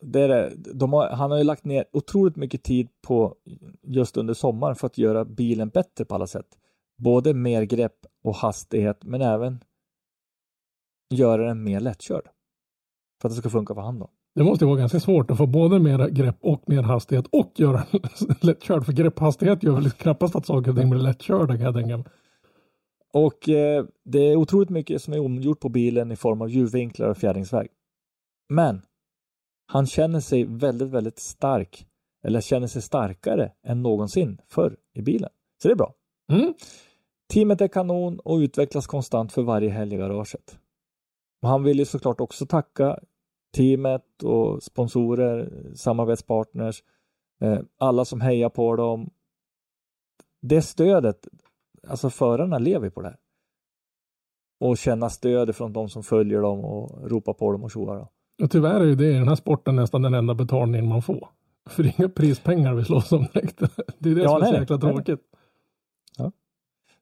det 0.02 0.22
är 0.22 0.28
det. 0.28 0.54
De 0.74 0.94
har, 0.94 1.10
han 1.10 1.32
har 1.32 1.38
ju 1.38 1.44
lagt 1.44 1.66
ner 1.66 1.86
otroligt 1.94 2.36
mycket 2.36 2.64
tid 2.64 2.88
på 3.02 3.36
just 3.82 4.18
under 4.18 4.34
sommaren 4.34 4.76
för 4.76 4.88
att 4.88 4.98
göra 4.98 5.26
bilen 5.26 5.70
bättre 5.70 6.06
på 6.06 6.16
alla 6.16 6.28
sätt. 6.28 6.48
Både 6.98 7.34
mer 7.34 7.64
grepp 7.64 8.06
och 8.24 8.36
hastighet, 8.36 9.04
men 9.04 9.22
även 9.22 9.64
göra 11.10 11.46
den 11.48 11.64
mer 11.64 11.80
lättkörd. 11.80 12.30
För 13.22 13.28
att 13.30 13.36
det 13.36 13.40
ska 13.42 13.50
funka 13.50 13.74
för 13.74 13.82
han 13.82 14.00
då. 14.00 14.10
Det 14.36 14.44
måste 14.44 14.66
ju 14.66 14.70
vara 14.70 14.80
ganska 14.80 15.00
svårt 15.00 15.32
att 15.32 15.38
få 15.38 15.46
både 15.46 15.80
mer 15.80 16.08
grepp 16.10 16.38
och 16.42 16.64
mer 16.70 16.82
hastighet 16.82 17.26
och 17.32 17.52
göra 17.56 17.84
den 17.92 18.36
lättkörd. 18.42 18.86
För 18.86 18.94
grepphastighet 18.94 19.64
gör 19.64 19.74
väl 19.76 19.92
knappast 19.92 20.36
att 20.36 20.46
saker 20.46 20.72
och 20.72 20.78
ting 20.78 20.90
blir 20.90 21.02
lättkörda 21.02 21.56
kan 21.56 21.66
jag 21.66 21.74
tänka 21.74 21.98
mig. 21.98 22.06
Och 23.14 23.50
eh, 23.50 23.86
det 24.04 24.20
är 24.20 24.36
otroligt 24.36 24.70
mycket 24.70 25.02
som 25.02 25.14
är 25.14 25.20
omgjort 25.20 25.60
på 25.60 25.70
bilen 25.70 26.12
i 26.12 26.16
form 26.16 26.42
av 26.42 26.50
hjulvinklar 26.50 27.10
och 27.10 27.18
fjädringsväg. 27.18 27.68
Men 28.50 28.82
han 29.66 29.86
känner 29.86 30.20
sig 30.20 30.44
väldigt, 30.44 30.90
väldigt 30.90 31.20
stark. 31.20 31.88
Eller 32.24 32.42
känner 32.42 32.68
sig 32.68 32.82
starkare 32.82 33.52
än 33.64 33.82
någonsin 33.82 34.42
förr 34.48 34.78
i 34.94 35.02
bilen. 35.02 35.30
Så 35.62 35.68
det 35.68 35.72
är 35.72 35.78
bra. 35.78 35.94
Mm. 36.32 36.54
Teamet 37.34 37.62
är 37.62 37.68
kanon 37.68 38.20
och 38.20 38.38
utvecklas 38.38 38.88
konstant 38.88 39.32
för 39.32 39.42
varje 39.42 39.70
helg 39.70 39.96
i 39.96 39.98
garaget. 39.98 40.60
Och 41.42 41.50
han 41.50 41.64
vill 41.64 41.80
ju 41.80 41.86
såklart 41.86 42.22
också 42.22 42.46
tacka 42.46 43.00
teamet 43.56 44.24
och 44.24 44.64
sponsorer, 44.64 45.52
samarbetspartners, 45.76 46.84
eh, 47.42 47.60
alla 47.78 48.06
som 48.06 48.22
hejar 48.22 48.50
på 48.50 48.76
dem. 48.76 49.10
Det 50.42 50.62
stödet, 50.62 51.28
alltså 51.88 52.10
förarna 52.10 52.58
lever 52.58 52.90
på 52.90 53.02
det 53.02 53.08
här. 53.08 53.18
Och 54.60 54.78
känna 54.78 55.10
stöd 55.10 55.56
från 55.56 55.74
de 55.74 55.90
som 55.90 56.04
följer 56.04 56.42
dem 56.42 56.60
och 56.66 57.10
ropar 57.12 57.34
på 57.34 57.52
dem 57.52 57.64
och 57.64 57.72
tjoar. 57.72 57.96
dem. 57.98 58.08
Och 58.44 58.52
tyvärr 58.52 58.80
är 58.82 58.86
ju 58.86 58.96
det 58.96 59.10
i 59.10 59.14
den 59.14 59.28
här 59.28 59.36
sporten 59.36 59.76
nästan 59.76 60.02
den 60.02 60.14
enda 60.14 60.34
betalningen 60.34 60.88
man 60.90 61.02
får. 61.02 61.30
För 61.70 61.84
det 61.84 61.90
är 61.90 61.94
inga 62.00 62.10
prispengar 62.10 62.74
vi 62.74 62.86
slåss 62.86 63.12
om 63.12 63.26
direkt. 63.34 63.60
Det 64.00 64.10
är 64.12 64.16
det 64.16 64.22
Ja, 64.22 64.30
som 64.30 64.42
är 64.42 64.46
så 64.46 64.52
nej, 64.52 64.60
jäkla 64.62 64.78
nej, 64.78 64.86
nej. 64.96 65.04
tråkigt. 65.06 65.26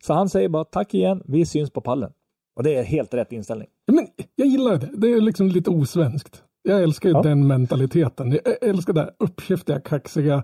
Så 0.04 0.14
han 0.14 0.30
säger 0.30 0.50
bara 0.50 0.64
tack 0.66 0.94
igen, 0.94 1.24
vi 1.26 1.46
syns 1.46 1.72
på 1.72 1.82
pallen. 1.82 2.12
Och 2.56 2.64
det 2.64 2.76
är 2.76 2.84
helt 2.84 3.14
rätt 3.14 3.32
inställning. 3.32 3.68
Ja, 3.86 3.94
men 3.94 4.08
jag 4.36 4.48
gillar 4.48 4.78
det. 4.78 4.90
Det 4.94 5.08
är 5.08 5.22
liksom 5.22 5.48
lite 5.48 5.70
osvenskt. 5.70 6.44
Jag 6.62 6.84
älskar 6.84 7.10
ju 7.10 7.16
Ja. 7.16 7.22
den 7.22 7.48
mentaliteten. 7.48 8.32
Jag 8.32 8.64
älskar 8.70 8.94
det 8.94 9.00
här 9.02 9.12
uppkäftiga, 9.20 9.80
kaxiga. 9.82 10.44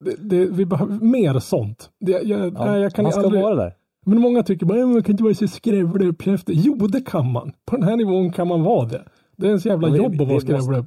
Det, 0.00 0.14
det, 0.30 0.46
vi 0.46 0.66
behöver 0.66 0.98
mer 1.04 1.38
sånt. 1.38 1.90
Det, 2.00 2.12
jag, 2.12 2.24
Ja, 2.54 2.64
nej, 2.64 2.80
jag 2.80 2.92
kan 2.92 3.02
man 3.02 3.12
ska 3.12 3.20
aldrig, 3.22 3.42
vara 3.42 3.54
där. 3.54 3.74
Men 4.06 4.20
många 4.20 4.42
tycker 4.42 4.66
bara, 4.66 4.78
"Ja, 4.78 4.86
man 4.86 5.02
kan 5.02 5.12
inte 5.12 5.24
vara 5.24 5.34
så 5.34 5.48
skrävlig 5.48 6.08
uppkäftig. 6.08 6.54
Jo, 6.64 6.74
det 6.74 7.00
kan 7.00 7.32
man. 7.32 7.52
På 7.64 7.76
den 7.76 7.84
här 7.88 7.96
nivån 7.96 8.32
kan 8.32 8.48
man 8.48 8.62
vara 8.62 8.86
det. 8.88 9.02
Det 9.36 9.46
är 9.46 9.48
ens 9.48 9.66
jävla 9.66 9.88
Ja, 9.88 9.92
vi- 9.92 9.98
jobb 9.98 10.12
att 10.12 10.20
vi 10.20 10.24
vara 10.24 10.40
skrävlig. 10.40 10.84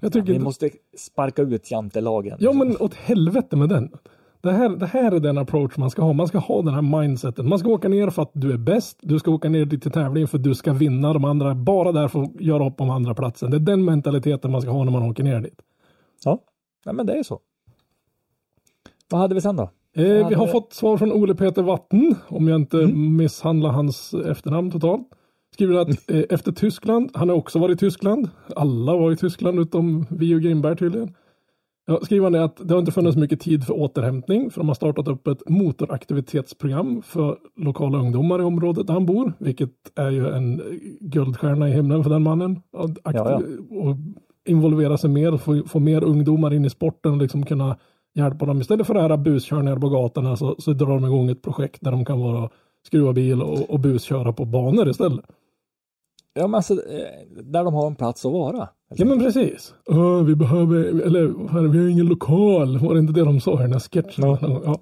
Jag 0.00 0.12
tycker 0.12 0.26
Vi 0.26 0.32
inte- 0.32 0.44
måste 0.44 0.70
sparka 0.98 1.42
ut 1.42 1.70
jantelagen. 1.70 2.36
Ja, 2.40 2.52
men 2.52 2.76
åt 2.80 2.94
helvete 2.94 3.56
med 3.56 3.68
den. 3.68 3.90
Det 4.40 4.52
här, 4.52 4.68
det 4.68 4.86
här 4.86 5.12
är 5.12 5.20
den 5.20 5.38
approach 5.38 5.76
man 5.76 5.90
ska 5.90 6.02
ha. 6.02 6.12
Man 6.12 6.28
ska 6.28 6.38
ha 6.38 6.62
den 6.62 6.74
här 6.74 6.82
mindseten. 7.00 7.48
Man 7.48 7.58
ska 7.58 7.68
åka 7.68 7.88
ner 7.88 8.10
för 8.10 8.22
att 8.22 8.30
du 8.34 8.52
är 8.52 8.56
bäst. 8.58 8.98
Du 9.02 9.18
ska 9.18 9.30
åka 9.30 9.48
ner 9.48 9.64
dit 9.64 9.82
till 9.82 9.90
tävlingen 9.90 10.28
för 10.28 10.38
att 10.38 10.44
du 10.44 10.54
ska 10.54 10.72
vinna. 10.72 11.12
De 11.12 11.24
andra 11.24 11.54
bara 11.54 11.92
där 11.92 12.08
för 12.08 12.22
att 12.22 12.40
göra 12.40 12.66
upp 12.68 12.80
om 12.80 12.90
andra 12.90 13.14
platsen. 13.14 13.50
Det 13.50 13.56
är 13.56 13.60
den 13.60 13.84
mentaliteten 13.84 14.50
man 14.50 14.62
ska 14.62 14.70
ha 14.70 14.84
när 14.84 14.92
man 14.92 15.02
åker 15.02 15.24
ner 15.24 15.40
dit. 15.40 15.60
Ja, 16.24 16.38
Nej, 16.86 16.94
men 16.94 17.06
det 17.06 17.12
är 17.18 17.22
så. 17.22 17.40
Vad 19.10 19.20
hade 19.20 19.34
vi 19.34 19.40
sen 19.40 19.56
då? 19.56 19.62
Eh, 19.96 20.28
vi 20.28 20.34
har 20.34 20.46
fått 20.46 20.72
svar 20.72 20.96
från 20.96 21.12
Ole 21.12 21.34
Peter 21.34 21.62
Watten, 21.62 22.14
om 22.28 22.48
jag 22.48 22.60
inte 22.60 22.78
Mm. 22.82 23.16
misshandlar 23.16 23.70
hans 23.70 24.14
efternamn 24.14 24.70
totalt. 24.70 25.08
Skriver 25.54 25.74
att 25.76 26.10
eh, 26.10 26.22
efter 26.30 26.52
Tyskland, 26.52 27.10
han 27.14 27.28
har 27.28 27.36
också 27.36 27.58
varit 27.58 27.74
i 27.74 27.78
Tyskland. 27.78 28.28
Alla 28.56 28.96
var 28.96 29.12
i 29.12 29.16
Tyskland 29.16 29.58
utom 29.60 30.06
vi 30.10 30.34
och 30.34 30.40
Grimberg 30.40 30.76
tydligen. 30.76 31.14
Ja, 31.88 32.00
skriver 32.02 32.24
han 32.24 32.32
det 32.32 32.44
att 32.44 32.60
det 32.68 32.74
har 32.74 32.78
inte 32.78 32.92
funnits 32.92 33.16
mycket 33.16 33.40
tid 33.40 33.64
för 33.64 33.74
återhämtning 33.74 34.50
för 34.50 34.60
de 34.60 34.68
har 34.68 34.74
startat 34.74 35.08
upp 35.08 35.26
ett 35.26 35.48
motoraktivitetsprogram 35.48 37.02
för 37.02 37.36
lokala 37.56 37.98
ungdomar 37.98 38.38
i 38.40 38.42
området 38.42 38.86
där 38.86 38.94
han 38.94 39.06
bor, 39.06 39.32
vilket 39.38 39.70
är 39.94 40.10
ju 40.10 40.28
en 40.28 40.62
guldstjärna 41.00 41.68
i 41.68 41.72
himlen 41.72 42.02
för 42.02 42.10
den 42.10 42.22
mannen. 42.22 42.60
Att 42.76 42.90
aktiv- 43.04 43.66
Ja, 43.70 43.76
Och 43.80 43.96
involvera 44.48 44.96
sig 44.98 45.10
mer, 45.10 45.36
få, 45.36 45.62
få 45.66 45.78
mer 45.80 46.04
ungdomar 46.04 46.54
in 46.54 46.64
i 46.64 46.70
sporten 46.70 47.12
och 47.12 47.18
liksom 47.18 47.46
kunna 47.46 47.76
hjälpa 48.16 48.46
dem. 48.46 48.60
Istället 48.60 48.86
för 48.86 48.94
det 48.94 49.00
här 49.00 49.16
buskörningar 49.16 49.76
på 49.78 49.88
gatorna 49.88 50.36
så, 50.36 50.56
så 50.58 50.72
drar 50.72 50.86
de 50.88 51.04
igång 51.04 51.30
ett 51.30 51.42
projekt 51.42 51.78
där 51.80 51.90
de 51.90 52.04
kan 52.04 52.20
vara 52.20 52.50
skruva 52.86 53.12
bil 53.12 53.42
och, 53.42 53.70
och 53.70 53.80
busköra 53.80 54.32
på 54.32 54.44
banor 54.44 54.88
istället. 54.88 55.24
Ja, 56.34 56.46
men 56.46 56.54
alltså, 56.54 56.74
eh, 56.74 57.42
där 57.42 57.64
de 57.64 57.74
har 57.74 57.86
en 57.86 57.94
plats 57.94 58.24
att 58.26 58.32
vara. 58.32 58.68
Ja 58.96 59.04
men 59.04 59.18
precis. 59.18 59.74
"Åh, 59.86 60.22
vi 60.22 60.34
behöver, 60.34 60.76
eller 60.84 61.68
vi 61.68 61.78
har 61.78 61.88
ingen 61.88 62.06
lokal. 62.06 62.78
Var 62.78 62.94
det 62.94 63.00
inte 63.00 63.12
det 63.12 63.24
de 63.24 63.40
sa 63.40 63.54
i 63.60 63.62
den 63.62 63.72
här 63.72 63.80
sketchen? 63.80 64.24
Ja. 64.64 64.78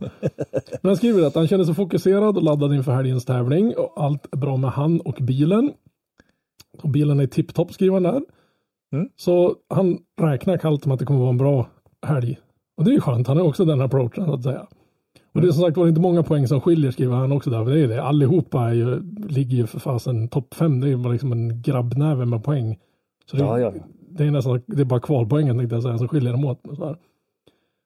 Men 0.82 0.88
han 0.88 0.96
skriver 0.96 1.26
att 1.26 1.34
han 1.34 1.48
känner 1.48 1.64
sig 1.64 1.74
fokuserad 1.74 2.36
och 2.36 2.42
laddad 2.42 2.74
inför 2.74 2.92
helgens 2.92 3.24
tävling 3.24 3.74
och 3.76 3.92
allt 3.96 4.26
är 4.32 4.36
bra 4.36 4.56
med 4.56 4.70
han 4.70 5.00
och 5.00 5.18
bilen. 5.20 5.72
Och 6.82 6.88
bilen 6.88 7.20
är 7.20 7.26
tipptopp 7.26 7.72
skriver 7.72 7.94
han 7.94 8.02
där. 8.02 8.22
Mm. 8.92 9.08
Så 9.16 9.54
han 9.68 9.98
räknar 10.20 10.56
kallt 10.56 10.86
med 10.86 10.92
att 10.94 10.98
det 11.00 11.06
kommer 11.06 11.20
vara 11.20 11.30
en 11.30 11.38
bra 11.38 11.66
helg. 12.06 12.38
Och 12.76 12.84
det 12.84 12.90
är 12.90 12.94
ju 12.94 13.00
skönt, 13.00 13.28
han 13.28 13.36
har 13.36 13.44
också 13.44 13.64
den 13.64 13.80
approachen 13.80 14.26
så 14.26 14.34
att 14.34 14.42
säga. 14.42 14.66
Och 15.34 15.40
det 15.40 15.48
är 15.48 15.52
som 15.52 15.62
sagt 15.62 15.76
var 15.76 15.88
inte 15.88 16.00
många 16.00 16.22
poäng 16.22 16.48
som 16.48 16.60
skiljer 16.60 16.90
skriver 16.90 17.16
han 17.16 17.32
också 17.32 17.50
där. 17.50 17.64
För 17.64 17.70
det 17.70 17.80
är 17.80 17.88
det. 17.88 18.02
Allihopa 18.02 18.60
är 18.60 18.72
ju, 18.72 19.02
ligger 19.28 19.56
ju 19.56 19.66
för 19.66 19.78
fasen 19.78 20.28
topp 20.28 20.54
fem. 20.54 20.80
Det 20.80 20.86
är 20.86 20.90
ju 20.90 21.12
liksom 21.12 21.32
en 21.32 21.62
grabbnäve 21.62 22.24
med 22.24 22.44
poäng. 22.44 22.78
Så 23.30 23.36
det, 23.36 23.42
Ja, 23.42 23.58
ja. 23.58 23.72
det 24.08 24.24
är 24.24 24.30
nästan, 24.30 24.62
det 24.66 24.80
är 24.80 24.84
bara 24.84 25.00
kvalpoängen 25.00 25.58
tänkte 25.58 25.76
jag 25.76 25.82
säga 25.82 25.98
som 25.98 26.08
skiljer 26.08 26.32
dem 26.32 26.44
åt. 26.44 26.60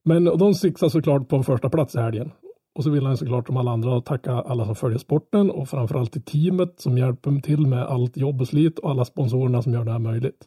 Men 0.04 0.24
de 0.24 0.54
siktar 0.54 0.88
såklart 0.88 1.28
på 1.28 1.36
en 1.36 1.44
första 1.44 1.70
plats 1.70 1.94
i 1.94 1.98
helgen. 1.98 2.30
Och 2.74 2.84
så 2.84 2.90
vill 2.90 3.06
han 3.06 3.16
såklart 3.16 3.46
som 3.46 3.56
alla 3.56 3.70
andra 3.70 4.00
tacka 4.00 4.32
alla 4.32 4.64
som 4.66 4.74
följer 4.74 4.98
sporten 4.98 5.50
och 5.50 5.68
framförallt 5.68 6.12
till 6.12 6.22
teamet 6.22 6.80
som 6.80 6.98
hjälper 6.98 7.40
till 7.40 7.66
med 7.66 7.82
allt 7.82 8.16
jobb 8.16 8.40
och 8.40 8.48
slit 8.48 8.78
och 8.78 8.90
alla 8.90 9.04
sponsorerna 9.04 9.62
som 9.62 9.72
gör 9.72 9.84
det 9.84 9.92
här 9.92 9.98
möjligt. 9.98 10.44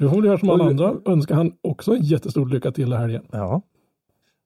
Väl 0.00 0.24
göra 0.24 0.38
som 0.38 0.50
alla 0.50 0.64
andra. 0.64 0.96
Önskar 1.04 1.34
han 1.34 1.56
också 1.60 1.94
en 1.94 2.02
jättestor 2.02 2.46
lycka 2.46 2.72
till 2.72 2.92
i 2.92 2.96
helgen. 2.96 3.26
Ja. 3.32 3.62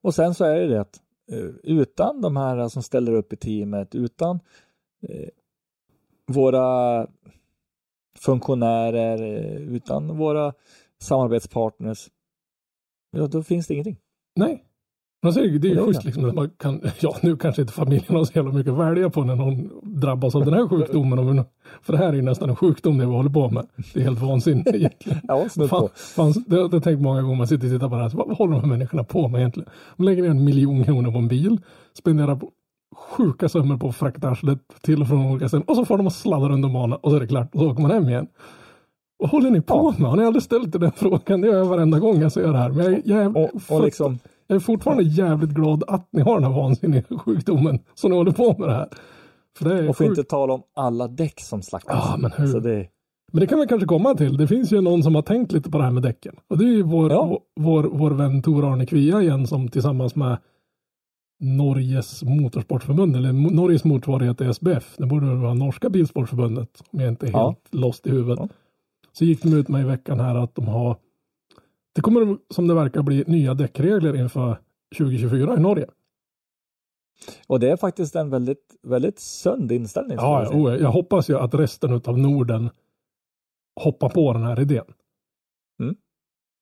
Och 0.03 0.15
sen 0.15 0.35
så 0.35 0.45
är 0.45 0.55
det 0.55 0.67
det 0.67 0.81
att 0.81 1.01
eh, 1.33 1.49
utan 1.63 2.21
de 2.21 2.37
här 2.37 2.69
som 2.69 2.83
ställer 2.83 3.13
upp 3.13 3.33
i 3.33 3.37
teamet, 3.37 3.95
utan 3.95 4.41
eh, 5.09 5.29
våra 6.27 7.07
funktionärer, 8.19 9.23
eh, 9.23 9.75
utan 9.75 10.17
våra 10.19 10.53
samarbetspartners, 10.99 12.09
ja, 13.11 13.27
då 13.27 13.43
finns 13.43 13.67
det 13.67 13.75
ingenting. 13.75 13.97
Nej. 14.37 14.65
Alltså, 15.23 15.41
det 15.41 15.69
är 15.71 15.75
ju 15.75 15.87
schysst 15.87 16.05
liksom, 16.05 16.25
att 16.25 16.35
man 16.35 16.51
kan, 16.59 16.81
ja 17.01 17.17
nu 17.23 17.37
kanske 17.37 17.63
inte 17.63 17.75
familjen 17.75 18.17
har 18.17 18.25
så 18.25 18.33
jävla 18.35 18.53
mycket 18.53 18.73
att 18.73 18.79
välja 18.79 19.11
på 19.11 19.25
när 19.25 19.37
någon 19.37 19.71
drabbas 20.01 20.35
av 20.35 20.45
den 20.45 20.55
här 20.55 20.69
sjukdomen. 20.69 21.27
men- 21.37 21.45
För 21.83 21.93
det 21.93 21.99
här 21.99 22.09
är 22.09 22.13
ju 22.13 22.23
nästan 22.23 22.51
en 22.51 22.57
sjukdom 22.57 22.99
det 22.99 23.07
vi 23.07 23.13
håller 23.13 23.31
på 23.31 23.51
med. 23.51 23.67
Det 23.95 24.01
är 24.01 24.05
helt 24.05 24.21
vansinnigt 24.23 24.69
egentligen. 24.75 25.19
Ja, 25.29 25.45
Fan, 25.69 25.89
fan, 25.95 26.35
det 26.47 26.57
har 26.57 26.69
jag 26.73 26.83
tänkt 26.85 27.01
många 27.03 27.23
gånger, 27.23 27.37
man 27.37 27.47
sitter 27.47 27.67
och 27.67 27.73
tittar 27.73 27.89
på 27.89 27.95
det 27.97 28.03
här, 28.03 28.09
så 28.09 28.17
vad, 28.17 28.37
håller 28.37 28.53
de 28.53 28.61
här 28.61 28.69
människorna 28.69 29.05
på 29.05 29.29
med 29.29 29.39
egentligen? 29.39 29.69
De 29.97 30.03
lägger 30.05 30.23
ner 30.23 30.31
en 30.31 30.45
miljon 30.45 30.85
kronor 30.85 31.13
på 31.13 31.19
en 31.19 31.29
bil, 31.29 31.59
spenderar 31.99 32.37
på 32.37 32.51
sjuka 32.97 33.49
summor 33.49 33.77
på 33.77 33.89
att 33.89 33.97
frakta 33.97 34.29
arslet 34.29 34.59
till 34.83 35.01
och 35.03 35.09
från 35.09 35.27
olika 35.27 35.49
ställen 35.49 35.65
och 35.69 35.77
så 35.77 35.85
får 35.85 35.99
de 35.99 36.11
sladda 36.11 36.49
runt 36.49 36.65
om 36.65 36.73
banan 36.73 36.99
och 37.03 37.11
så 37.11 37.17
är 37.17 37.21
det 37.21 37.27
klart 37.27 37.55
och 37.55 37.61
så 37.61 37.71
åker 37.71 37.83
man 37.83 37.91
hem 37.91 38.09
igen. 38.09 38.27
Vad 39.19 39.31
håller 39.31 39.51
ni 39.51 39.61
på 39.61 39.95
med? 39.99 40.11
Har 40.11 40.17
ni 40.17 40.25
aldrig 40.25 40.43
ställt 40.43 40.73
den 40.73 40.93
frågan? 40.93 41.41
Det 41.41 41.49
gör 41.49 41.57
jag 41.59 41.65
varenda 41.65 41.99
gång 41.99 42.21
jag 42.21 42.33
ser 42.33 42.53
det 42.53 42.59
här. 42.59 42.71
Men 42.71 42.85
jag, 42.93 43.03
jag, 43.05 43.37
Och, 43.37 43.51
och 43.71 43.85
liksom, 43.85 44.19
jag 44.47 44.57
är 44.57 44.61
fortfarande 44.61 45.03
jävligt 45.03 45.51
glad 45.51 45.85
att 45.89 46.09
ni 46.13 46.23
har 46.23 46.35
den 46.41 46.45
här 46.53 46.57
vansinniga 46.61 47.03
sjukdomen 47.25 47.79
som 47.95 48.11
ni 48.11 48.17
håller 48.17 48.33
på 48.33 48.57
med 48.59 48.69
det 48.69 48.75
här. 48.75 48.89
För 49.59 49.65
det 49.69 49.79
är 49.79 49.89
och 49.89 49.97
för 49.97 50.05
sjukt. 50.05 50.19
inte 50.19 50.31
tala 50.31 50.53
om 50.53 50.63
alla 50.75 51.09
däck 51.09 51.41
som 51.41 51.63
slaktas. 51.63 52.05
Ja, 52.11 52.17
men 52.19 52.31
hur? 52.37 52.47
Så 52.47 52.61
det, 52.61 52.87
Men 53.33 53.41
det 53.41 53.47
kan 53.47 53.61
vi 53.61 53.67
kanske 53.67 53.87
komma 53.87 54.15
till. 54.15 54.37
Det 54.37 54.47
finns 54.47 54.73
ju 54.73 54.81
någon 54.81 55.03
som 55.03 55.15
har 55.15 55.23
tänkt 55.23 55.53
lite 55.53 55.71
på 55.71 55.79
det 55.79 55.85
här 55.85 55.91
med 55.91 56.03
däcken. 56.03 56.35
Och 56.51 56.59
det 56.59 56.65
är 56.65 56.69
ju 56.69 56.83
vår, 56.83 57.11
Ja. 57.13 57.39
vår, 57.61 57.83
vår 57.83 58.11
vän 58.11 58.43
Tor 58.43 58.73
Arne 58.73 58.87
Kvia 58.87 59.23
igen 59.23 59.47
som 59.47 59.69
tillsammans 59.69 60.15
med 60.17 60.37
Norges 61.41 62.23
motorsportförbund, 62.23 63.17
eller 63.17 63.33
Norges 63.33 63.85
motsvarighet 63.85 64.39
till 64.39 64.47
SBF, 64.51 64.95
det 64.99 65.07
borde 65.07 65.27
väl 65.27 65.37
vara 65.37 65.55
norska 65.55 65.89
bilsportförbundet, 65.91 66.83
om 66.91 67.01
jag 67.01 67.09
inte 67.09 67.27
är 67.27 67.31
Ja. 67.31 67.47
helt 67.49 67.75
lost 67.75 68.07
i 68.07 68.11
huvudet. 68.11 68.39
Ja. 68.43 68.49
Så 69.13 69.25
gick 69.25 69.43
de 69.43 69.53
ut 69.55 69.69
med 69.69 69.81
i 69.81 69.85
veckan 69.85 70.21
här 70.21 70.35
att 70.35 70.55
de 70.55 70.69
har, 70.69 70.97
det 71.97 72.03
kommer 72.03 72.39
som 72.51 72.67
det 72.67 72.75
verkar 72.75 73.03
bli 73.03 73.25
nya 73.27 73.55
däckregler 73.55 74.17
inför 74.17 74.59
2024 74.99 75.57
i 75.57 75.61
Norge. 75.61 75.87
och 77.47 77.61
det 77.61 77.71
är 77.71 77.77
faktiskt 77.77 78.17
en 78.17 78.31
väldigt, 78.31 78.77
väldigt 78.83 79.19
sund 79.19 79.73
inställning. 79.73 80.17
Ja, 80.21 80.43
jag 80.43 80.55
oh, 80.55 80.75
jag 80.77 80.91
hoppas 80.91 81.31
ju 81.31 81.39
att 81.39 81.55
resten 81.55 82.01
av 82.05 82.19
Norden 82.19 82.71
hoppar 83.81 84.09
på 84.09 84.33
den 84.33 84.43
här 84.43 84.61
idén. 84.61 84.85
Mm. 85.81 85.97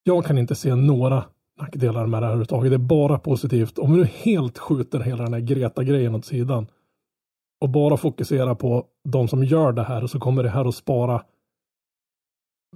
Jag 0.02 0.24
kan 0.24 0.38
inte 0.38 0.54
se 0.54 0.74
några 0.74 1.24
nackdelar 1.60 2.06
med 2.06 2.22
det 2.22 2.26
här 2.26 2.32
överhuvudtaget. 2.32 2.70
Det 2.70 2.76
är 2.76 2.78
bara 2.78 3.18
positivt. 3.18 3.78
Om 3.78 3.92
vi 3.92 3.98
nu 3.98 4.04
helt 4.04 4.58
skjuter 4.58 5.00
hela 5.00 5.24
den 5.24 5.32
här 5.32 5.40
Greta-grejen 5.40 6.14
åt 6.14 6.24
sidan 6.24 6.66
och 7.60 7.68
bara 7.68 7.96
fokuserar 7.96 8.54
på 8.54 8.86
de 9.04 9.28
som 9.28 9.44
gör 9.44 9.72
det 9.72 9.82
här 9.82 10.06
så 10.06 10.20
kommer 10.20 10.42
det 10.42 10.48
här 10.48 10.64
att 10.64 10.74
spara 10.74 11.24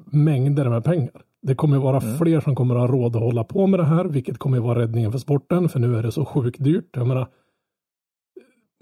mängder 0.06 0.68
med 0.68 0.84
pengar. 0.84 1.22
Det 1.42 1.54
kommer 1.54 1.78
vara 1.78 1.96
Mm. 1.96 2.18
fler 2.18 2.40
som 2.40 2.54
kommer 2.54 2.74
att 2.74 2.80
ha 2.80 2.96
råd 2.96 3.16
att 3.16 3.22
hålla 3.22 3.44
på 3.44 3.66
med 3.66 3.80
det 3.80 3.84
här, 3.84 4.04
vilket 4.04 4.38
kommer 4.38 4.60
vara 4.60 4.78
räddningen 4.78 5.12
för 5.12 5.18
sporten, 5.18 5.68
för 5.68 5.80
nu 5.80 5.96
är 5.96 6.02
det 6.02 6.12
så 6.12 6.24
sjukt 6.24 6.64
dyrt. 6.64 6.88
Jag 6.96 7.06
menar, 7.06 7.28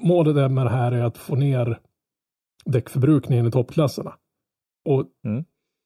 målet 0.02 0.50
med 0.52 0.66
det 0.66 0.70
här 0.70 0.92
är 0.92 1.02
att 1.02 1.18
få 1.18 1.34
ner 1.36 1.78
däckförbrukningen 2.64 3.46
i 3.46 3.50
toppklasserna. 3.50 4.12
Och, 4.88 5.04
Mm. 5.24 5.44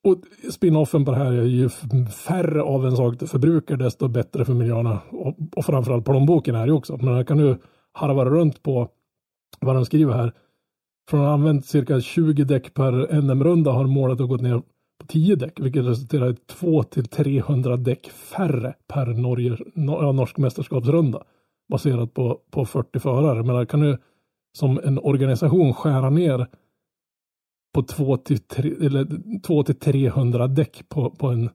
och 0.08 0.16
spin-offen 0.52 1.04
på 1.04 1.10
det 1.10 1.16
här 1.16 1.32
är 1.32 1.44
ju 1.44 1.68
färre 2.08 2.62
av 2.62 2.86
en 2.86 2.96
sak 2.96 3.18
du 3.20 3.26
förbrukar 3.26 3.76
desto 3.76 4.08
bättre 4.08 4.44
för 4.44 4.54
miljöerna 4.54 5.00
och, 5.10 5.36
och 5.56 5.64
framförallt 5.64 6.04
plånboken 6.04 6.54
är 6.54 6.66
ju 6.66 6.72
också. 6.72 6.96
Men 6.96 7.14
jag 7.14 7.26
kan 7.26 7.36
nu 7.36 7.58
harva 7.92 8.24
runt 8.24 8.62
på 8.62 8.88
vad 9.60 9.74
de 9.76 9.84
skriver 9.84 10.12
här. 10.12 10.32
Från 11.10 11.20
att 11.20 11.26
ha 11.26 11.34
använt 11.34 11.66
cirka 11.66 12.00
20 12.00 12.44
däck 12.44 12.74
per 12.74 13.20
NM-runda 13.22 13.70
har 13.72 13.86
målet 13.86 14.20
att 14.20 14.28
gått 14.28 14.40
ner 14.40 14.62
på 15.00 15.06
10 15.06 15.36
däck, 15.36 15.60
vilket 15.60 15.84
resulterar 15.84 16.30
i 16.30 16.34
2 16.34 16.82
till 16.82 17.06
300 17.06 17.76
däck 17.76 18.10
färre 18.10 18.74
per 18.88 19.06
Norge, 19.06 19.56
no, 19.74 20.02
ja, 20.02 20.12
norsk 20.12 20.36
mästerskapsrunda. 20.36 21.22
Baserat 21.70 22.14
på, 22.14 22.40
på 22.50 22.64
40 22.64 22.98
förare. 22.98 23.42
Men 23.42 23.66
kan 23.66 23.80
du 23.80 23.98
som 24.58 24.80
en 24.84 24.98
organisation 24.98 25.74
skära 25.74 26.10
ner 26.10 26.46
på 27.74 27.82
2 27.82 28.16
till, 28.16 28.38
tre, 28.38 28.74
eller 28.80 29.06
2 29.40 29.62
till 29.62 29.74
300 29.74 30.46
däck 30.46 30.88
på, 30.88 31.10
på 31.10 31.26
en 31.26 31.50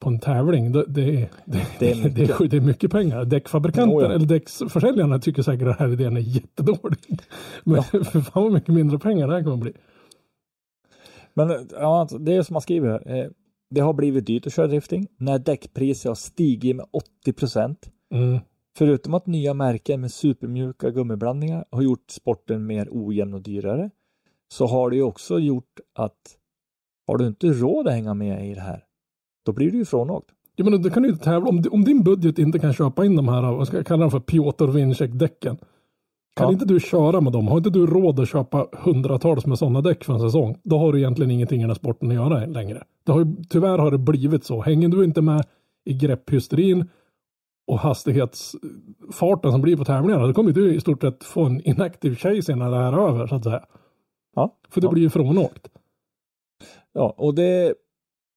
på 0.00 0.08
en 0.08 0.18
tävling, 0.18 0.72
det, 0.72 0.84
det, 0.88 1.22
är, 1.22 1.28
det, 1.44 1.66
Det 1.78 1.90
är 1.90 1.96
mycket. 1.96 2.38
det 2.50 2.56
är 2.56 2.60
mycket 2.60 2.90
pengar. 2.90 3.24
Däckfabrikanterna 3.24 3.98
Oh 3.98 4.04
ja. 4.04 4.12
eller 4.12 4.26
däcksförsäljarna 4.26 5.18
tycker 5.18 5.42
säkert 5.42 5.68
att 5.68 5.78
den 5.78 5.88
här 5.88 5.92
idén 5.92 6.16
är 6.16 6.20
jättedålig. 6.20 7.20
Men 7.64 7.82
för 8.04 8.20
fan 8.20 8.42
vad 8.42 8.52
mycket 8.52 8.74
mindre 8.74 8.98
pengar 8.98 9.28
det 9.28 9.34
här 9.34 9.42
kommer 9.42 9.56
bli. 9.56 9.72
Men 11.36 11.68
ja, 11.70 12.00
alltså, 12.00 12.18
det 12.18 12.34
är 12.34 12.42
som 12.42 12.54
man 12.54 12.62
skriver 12.62 12.88
här. 12.88 13.16
Eh, 13.16 13.30
det 13.70 13.80
har 13.80 13.92
blivit 13.92 14.26
dyrt 14.26 14.46
att 14.46 14.52
köra 14.52 14.66
drifting 14.66 15.06
när 15.16 15.38
däckpriset 15.38 16.08
har 16.08 16.14
stigit 16.14 16.76
med 16.76 16.86
80 16.90 17.32
procent. 17.32 17.90
Mm. 18.14 18.38
Förutom 18.76 19.14
att 19.14 19.26
nya 19.26 19.54
märken 19.54 20.00
med 20.00 20.12
supermjuka 20.12 20.90
gummiblandningar 20.90 21.64
har 21.70 21.82
gjort 21.82 22.10
sporten 22.10 22.66
mer 22.66 22.88
ojämn 22.90 23.34
och 23.34 23.42
dyrare 23.42 23.90
så 24.48 24.66
har 24.66 24.90
det 24.90 24.96
ju 24.96 25.02
också 25.02 25.38
gjort 25.38 25.80
att 25.94 26.36
har 27.06 27.18
du 27.18 27.26
inte 27.26 27.46
råd 27.46 27.88
att 27.88 27.94
hänga 27.94 28.14
med 28.14 28.50
i 28.50 28.54
det 28.54 28.60
här, 28.60 28.84
då 29.46 29.52
blir 29.52 29.70
du 29.70 29.78
ju 29.78 29.84
frånåkt. 29.84 30.30
Ja, 30.56 30.64
men 30.64 30.82
då 30.82 30.90
kan 30.90 31.02
du 31.02 31.08
inte 31.08 31.24
tävla. 31.24 31.48
Om, 31.48 31.64
om 31.70 31.84
din 31.84 32.02
budget 32.02 32.38
inte 32.38 32.58
kan 32.58 32.72
köpa 32.72 33.04
in 33.04 33.16
de 33.16 33.28
här, 33.28 33.42
vad 33.42 33.66
ska 33.66 33.76
jag 33.76 33.86
kalla 33.86 34.00
dem 34.00 34.10
för, 34.10 34.20
Piotr 34.20 34.66
Winczek-däcken. 34.66 35.58
Kan 36.36 36.46
Ja. 36.46 36.52
inte 36.52 36.64
du 36.64 36.80
köra 36.80 37.20
med 37.20 37.32
dem? 37.32 37.48
Har 37.48 37.56
inte 37.58 37.70
du 37.70 37.86
råd 37.86 38.20
att 38.20 38.28
köpa 38.28 38.66
hundratals 38.72 39.46
med 39.46 39.58
sådana 39.58 39.80
däck 39.80 40.04
för 40.04 40.12
en 40.14 40.20
säsong? 40.20 40.56
Då 40.62 40.78
har 40.78 40.92
du 40.92 40.98
egentligen 40.98 41.30
ingenting 41.30 41.58
i 41.58 41.62
den 41.62 41.70
här 41.70 41.74
sporten 41.74 42.08
att 42.08 42.14
göra 42.14 42.46
längre. 42.46 42.84
Det 43.04 43.12
har, 43.12 43.20
ju- 43.24 43.36
tyvärr 43.50 43.78
har 43.78 43.90
det 43.90 43.98
blivit 43.98 44.44
så. 44.44 44.60
Hänger 44.62 44.88
du 44.88 45.04
inte 45.04 45.22
med 45.22 45.44
i 45.84 45.94
grepphysterin 45.94 46.88
och 47.66 47.78
hastighetsfarten 47.78 49.52
som 49.52 49.62
blir 49.62 49.76
på 49.76 49.84
tävlingarna, 49.84 50.26
då 50.26 50.32
kommer 50.34 50.52
du 50.52 50.74
i 50.74 50.80
stort 50.80 51.00
sett 51.02 51.24
få 51.24 51.44
en 51.44 51.60
inactive 51.68 52.16
chase 52.16 52.54
när 52.56 52.70
det 52.70 52.76
här 52.76 52.92
är 52.92 53.08
över, 53.08 53.26
så 53.26 53.34
att 53.34 53.44
säga. 53.44 53.64
Ja. 54.36 54.56
För 54.68 54.80
du 54.80 54.86
Ja. 54.86 54.90
blir 54.90 55.02
ju 55.02 55.10
frånåkt. 55.10 55.68
Ja, 56.92 57.14
och 57.18 57.34
det, 57.34 57.74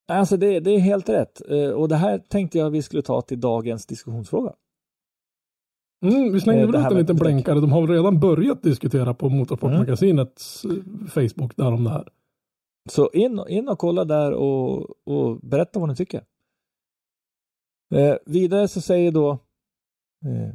alltså 0.07 0.37
det, 0.37 0.59
det 0.59 0.71
är 0.71 0.79
helt 0.79 1.09
rätt. 1.09 1.41
Eh, 1.51 1.69
Och 1.69 1.89
det 1.89 1.95
här 1.95 2.17
tänkte 2.17 2.57
jag 2.57 2.69
vi 2.69 2.81
skulle 2.81 3.01
ta 3.01 3.21
till 3.21 3.39
dagens 3.39 3.85
diskussionsfråga. 3.85 4.53
Mm, 6.01 6.33
vi 6.33 6.41
slängde 6.41 6.63
Eh, 6.63 6.71
väl 6.71 6.85
ut 6.85 6.91
en 6.91 6.97
liten 6.97 7.15
blänkare. 7.15 7.59
De 7.59 7.71
har 7.71 7.81
väl 7.81 7.95
redan 7.95 8.19
börjat 8.19 8.63
diskutera 8.63 9.13
på 9.13 9.29
Motorsportmagasinets 9.29 10.65
eh, 10.65 10.71
Facebook 11.07 11.55
där 11.55 11.73
om 11.73 11.83
det 11.83 11.89
här. 11.89 12.09
Så 12.89 13.09
in, 13.13 13.43
in 13.47 13.69
och 13.69 13.79
kolla 13.79 14.05
där 14.05 14.31
och, 14.31 15.07
och 15.07 15.39
berätta 15.41 15.79
vad 15.79 15.89
ni 15.89 15.95
tycker. 15.95 16.23
Eh, 17.95 18.15
vidare 18.25 18.67
så 18.67 18.81
säger 18.81 19.11
då 19.11 19.31
eh, 20.25 20.53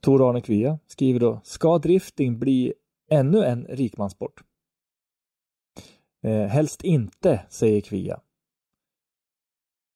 Tor 0.00 0.30
Arne 0.30 0.40
Kvia, 0.40 0.78
skriver 0.86 1.20
då, 1.20 1.40
ska 1.44 1.78
drifting 1.78 2.38
bli 2.38 2.74
ännu 3.10 3.44
en 3.44 3.64
rikmanssport? 3.64 4.42
Eh, 6.24 6.46
helst 6.46 6.84
inte, 6.84 7.46
säger 7.48 7.80
Kvia. 7.80 8.20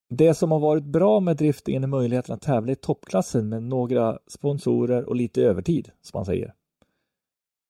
Det 0.08 0.34
som 0.34 0.50
har 0.50 0.58
varit 0.58 0.84
bra 0.84 1.20
med 1.20 1.36
driftingen 1.36 1.82
är 1.84 1.88
möjligheten 1.88 2.34
att 2.34 2.42
tävla 2.42 2.72
i 2.72 2.76
toppklassen 2.76 3.48
med 3.48 3.62
några 3.62 4.18
sponsorer 4.26 5.04
och 5.04 5.16
lite 5.16 5.42
övertid, 5.42 5.90
som 6.02 6.18
man 6.18 6.24
säger. 6.24 6.54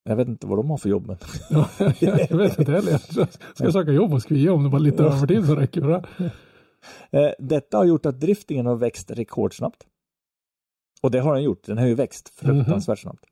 Jag 0.04 0.16
vet 0.16 0.28
inte 0.28 0.46
vad 0.46 0.58
de 0.58 0.70
har 0.70 0.76
för 0.76 0.88
jobb, 0.88 1.06
men 1.06 1.16
Ja, 1.50 1.68
jag 2.00 2.36
vet 2.36 2.58
inte 2.58 2.72
heller. 2.72 2.90
Jag 3.16 3.28
ska 3.54 3.72
söka 3.72 3.90
jobb 3.92 4.10
hos 4.10 4.24
Kvia 4.24 4.52
om 4.52 4.64
det 4.64 4.70
bara 4.70 4.78
lite 4.78 5.02
övertid 5.02 5.46
så 5.46 5.54
räcker 5.54 5.80
det. 5.80 6.30
Eh, 7.10 7.30
Detta 7.38 7.76
har 7.76 7.84
gjort 7.84 8.06
att 8.06 8.20
driftingen 8.20 8.66
har 8.66 8.76
växt 8.76 9.10
rekordsnabbt. 9.10 9.86
Och 11.02 11.10
det 11.10 11.20
har 11.20 11.34
den 11.34 11.42
gjort. 11.42 11.66
Den 11.66 11.78
har 11.78 11.86
ju 11.86 11.94
växt 11.94 12.28
fruktansvärt 12.28 12.98
snabbt. 12.98 13.24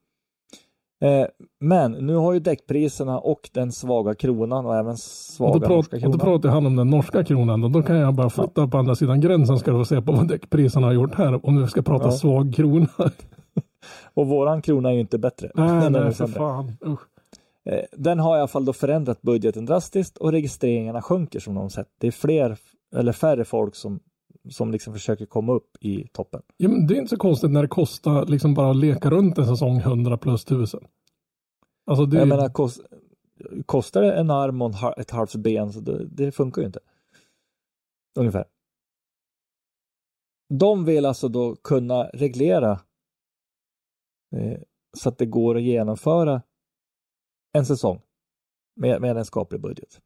Eh, 1.00 1.26
Men 1.60 1.92
nu 1.92 2.14
har 2.14 2.32
ju 2.32 2.40
däckpriserna 2.40 3.18
och 3.18 3.50
den 3.52 3.72
svaga 3.72 4.14
kronan 4.14 4.66
och 4.66 4.74
även 4.76 4.92
Och 4.92 4.98
svaga 4.98 5.58
då, 5.68 5.74
norska 5.74 5.90
prat, 5.96 6.04
och 6.04 6.10
då 6.12 6.18
kronan. 6.18 6.20
pratar 6.20 6.48
han 6.48 6.66
om 6.66 6.76
den 6.76 6.90
norska 6.90 7.24
kronan. 7.24 7.60
Då, 7.60 7.68
då 7.68 7.82
kan 7.82 7.96
jag 7.96 8.14
bara 8.14 8.30
flytta 8.30 8.68
på 8.68 8.78
andra 8.78 8.94
sidan 8.94 9.20
gränsen 9.20 9.58
ska 9.58 9.70
du 9.70 9.78
få 9.78 9.84
se 9.84 10.02
på 10.02 10.12
vad 10.12 10.28
däckpriserna 10.28 10.86
har 10.86 10.94
gjort 10.94 11.14
här. 11.14 11.46
Om 11.46 11.60
vi 11.62 11.66
ska 11.68 11.82
prata 11.82 12.04
Ja. 12.06 12.12
svag 12.12 12.54
krona. 12.56 12.86
Och 14.14 14.26
våran 14.26 14.62
krona 14.62 14.88
är 14.90 14.94
ju 14.94 15.00
inte 15.00 15.18
bättre. 15.18 15.50
Nej, 15.54 15.80
Den 15.80 15.92
nej, 15.92 16.12
för 16.12 16.26
fan. 16.26 16.72
Usch. 16.86 17.00
Eh, 17.70 17.80
Den 17.92 18.20
har 18.20 18.36
i 18.36 18.38
alla 18.38 18.48
fall 18.48 18.64
då 18.64 18.72
förändrat 18.72 19.22
budgeten 19.22 19.66
drastiskt 19.66 20.16
och 20.16 20.32
registreringarna 20.32 21.02
sjunker 21.02 21.40
som 21.40 21.54
de 21.54 21.70
sett. 21.70 21.88
Det 22.00 22.06
är 22.06 22.10
fler 22.10 22.56
eller 22.96 23.12
färre 23.12 23.44
folk 23.44 23.74
som, 23.74 24.00
som 24.50 24.72
liksom 24.72 24.92
försöker 24.92 25.26
komma 25.26 25.52
upp 25.52 25.76
i 25.80 26.08
toppen. 26.12 26.42
Ja, 26.56 26.68
men 26.68 26.86
det 26.86 26.94
är 26.94 26.98
inte 26.98 27.10
så 27.10 27.16
konstigt 27.16 27.50
när 27.50 27.62
det 27.62 27.68
kostar 27.68 28.26
liksom 28.26 28.54
bara 28.54 28.70
att 28.70 28.76
leka 28.76 29.10
runt 29.10 29.38
en 29.38 29.46
säsong 29.46 29.78
100 29.78 30.18
plus 30.18 30.44
1000. 30.44 30.86
Alltså 31.86 32.06
det 32.06 32.18
Jag 32.18 32.28
menar, 32.28 32.48
kost, 32.48 32.80
kostar 33.66 34.02
det 34.02 34.12
en 34.14 34.30
arm 34.30 34.62
och 34.62 34.98
ett 34.98 35.10
halvt 35.10 35.34
ben 35.34 35.72
så 35.72 35.80
det, 35.80 36.06
det 36.06 36.32
funkar 36.32 36.62
ju 36.62 36.66
inte. 36.66 36.80
Ungefär. 38.18 38.44
De 40.54 40.84
vill 40.84 41.06
alltså 41.06 41.28
då 41.28 41.56
kunna 41.56 42.04
reglera 42.04 42.80
eh, 44.36 44.60
så 44.96 45.08
att 45.08 45.18
det 45.18 45.26
går 45.26 45.56
att 45.56 45.62
genomföra 45.62 46.42
en 47.52 47.66
säsong 47.66 48.00
med, 48.76 49.00
med 49.00 49.16
en 49.16 49.24
skaplig 49.24 49.60
budget. 49.60 50.00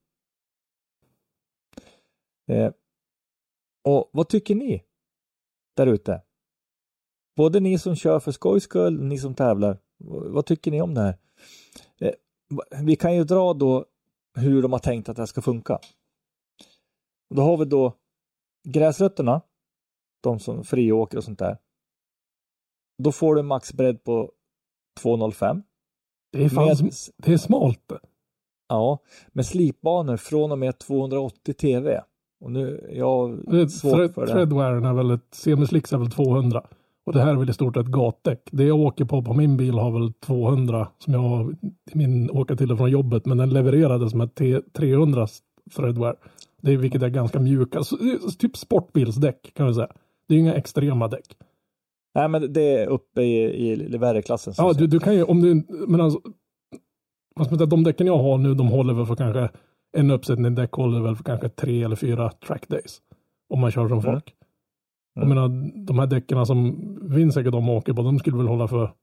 Eh, 2.47 2.72
och 3.89 4.11
vad 4.12 4.28
tycker 4.28 4.55
ni 4.55 4.84
där 5.76 5.86
ute? 5.86 6.22
Både 7.36 7.61
ni 7.61 7.78
som 7.78 7.97
kör 7.97 8.20
för 8.20 8.32
skojs 8.32 8.64
skull, 8.64 9.03
ni 9.03 9.18
som 9.18 9.34
tävlar. 9.34 9.78
Vad 10.07 10.47
tycker 10.47 10.70
ni 10.70 10.82
om 10.82 10.95
det 10.95 11.01
här? 11.01 11.18
Eh, 12.01 12.14
vi 12.82 12.97
kan 12.97 13.14
ju 13.16 13.24
dra 13.24 13.55
då 13.55 13.84
hur 14.34 14.62
de 14.62 14.72
har 14.72 14.78
tänkt 14.78 15.09
att 15.09 15.16
det 15.16 15.22
här 15.22 15.26
ska 15.26 15.43
funka. 15.43 15.78
Då 17.34 17.43
har 17.43 17.57
vi 17.57 17.64
då 17.64 17.97
gräsrötterna, 18.68 19.43
de 20.20 20.39
som 20.39 20.64
friåker 20.64 21.18
och 21.18 21.24
sånt 21.24 21.39
där. 21.39 21.59
Då 23.03 23.12
får 23.12 23.34
du 23.34 23.43
maxbredd 23.43 24.05
på 24.05 24.32
2,05. 25.01 25.62
det, 26.32 26.45
är 26.45 26.49
fan, 26.49 26.66
Med, 26.66 26.93
det 27.16 27.32
är 27.32 27.39
smalt 27.39 27.93
ja, 28.68 28.99
med 29.28 29.47
slipbanor 29.47 30.16
från 30.16 30.53
och 30.53 30.59
med 30.59 30.78
280 30.78 31.55
TV. 31.55 32.05
Och 32.41 32.51
nu, 32.51 32.91
jag 32.93 33.30
är 33.30 33.66
svårt 33.66 33.95
thread, 33.95 34.14
för 34.14 34.26
det. 34.26 34.32
Threadwearen 34.32 34.84
är 34.84 34.93
väl 34.93 35.11
ett, 35.11 35.34
semislicks 35.34 35.93
är 35.93 35.99
väl 35.99 36.11
200. 36.11 36.62
Och 37.07 37.12
det 37.12 37.20
här 37.20 37.32
är 37.32 37.36
väl 37.36 37.51
i 37.51 37.53
stort 37.53 37.76
sett 37.76 37.86
gatdäck. 37.86 38.49
Det 38.51 38.64
jag 38.64 38.78
åker 38.78 39.05
på 39.05 39.22
på 39.22 39.34
min 39.34 39.57
bil 39.57 39.74
har 39.74 39.91
väl 39.91 40.12
200 40.12 40.89
som 40.99 41.14
jag 41.14 41.20
har 41.20 41.55
min 41.93 42.30
åka 42.30 42.57
till 42.57 42.72
och 42.72 42.78
från 42.78 42.91
jobbet. 42.91 43.26
Men 43.26 43.39
den 43.39 43.51
levererades 43.51 44.14
med 44.14 44.34
T- 44.34 44.61
300 44.72 45.26
Threadwear. 45.76 46.16
Det 46.62 46.72
är 46.72 46.76
vilket 46.76 47.03
är 47.03 47.09
ganska 47.09 47.41
mjuka, 47.41 47.82
så, 47.82 47.97
typ 48.39 48.57
sportbilsdäck 48.57 49.55
kan 49.55 49.66
vi 49.66 49.74
säga. 49.74 49.89
Det 50.28 50.34
är 50.34 50.39
inga 50.39 50.55
extrema 50.55 51.09
däck. 51.09 51.36
Nej, 52.14 52.28
men 52.28 52.53
det 52.53 52.74
är 52.74 52.86
uppe 52.86 53.22
i, 53.22 53.70
i, 53.72 53.97
värre 53.99 54.22
klassen. 54.22 54.55
Ja, 54.57 54.72
du, 54.72 54.86
du 54.86 55.01
kan 55.01 55.14
ju, 55.14 55.22
om 55.22 55.41
du, 55.41 55.66
men 55.89 56.01
alltså, 56.01 56.20
ska 57.45 57.57
säga, 57.57 57.66
de 57.66 57.84
däcken 57.84 58.07
jag 58.07 58.18
har 58.18 58.39
nu, 58.39 58.55
de 58.55 58.68
håller 58.68 58.95
väl 58.95 59.07
för 59.07 59.16
kanske, 59.16 59.49
en 59.97 60.11
uppsättning 60.11 60.55
däck 60.55 60.72
håller 60.72 61.01
väl 61.01 61.16
för 61.16 61.24
kanske 61.24 61.49
tre 61.49 61.82
eller 61.82 61.97
fyra 61.97 62.30
track 62.30 62.68
days. 62.68 63.01
Om 63.49 63.61
man 63.61 63.70
kör 63.70 63.89
som 63.89 63.99
Mm. 63.99 64.12
folk. 64.12 64.34
Jag 65.14 65.28
menar, 65.28 65.49
de 65.86 65.99
här 65.99 66.07
däcken 66.07 66.47
som 66.47 66.76
Vincek 67.14 67.47
och 67.47 67.53
de 67.53 67.68
åker 67.68 67.93
på, 67.93 68.03
de 68.03 68.18
skulle 68.18 68.36
väl 68.36 68.47
hålla 68.49 68.68
för 68.68 68.95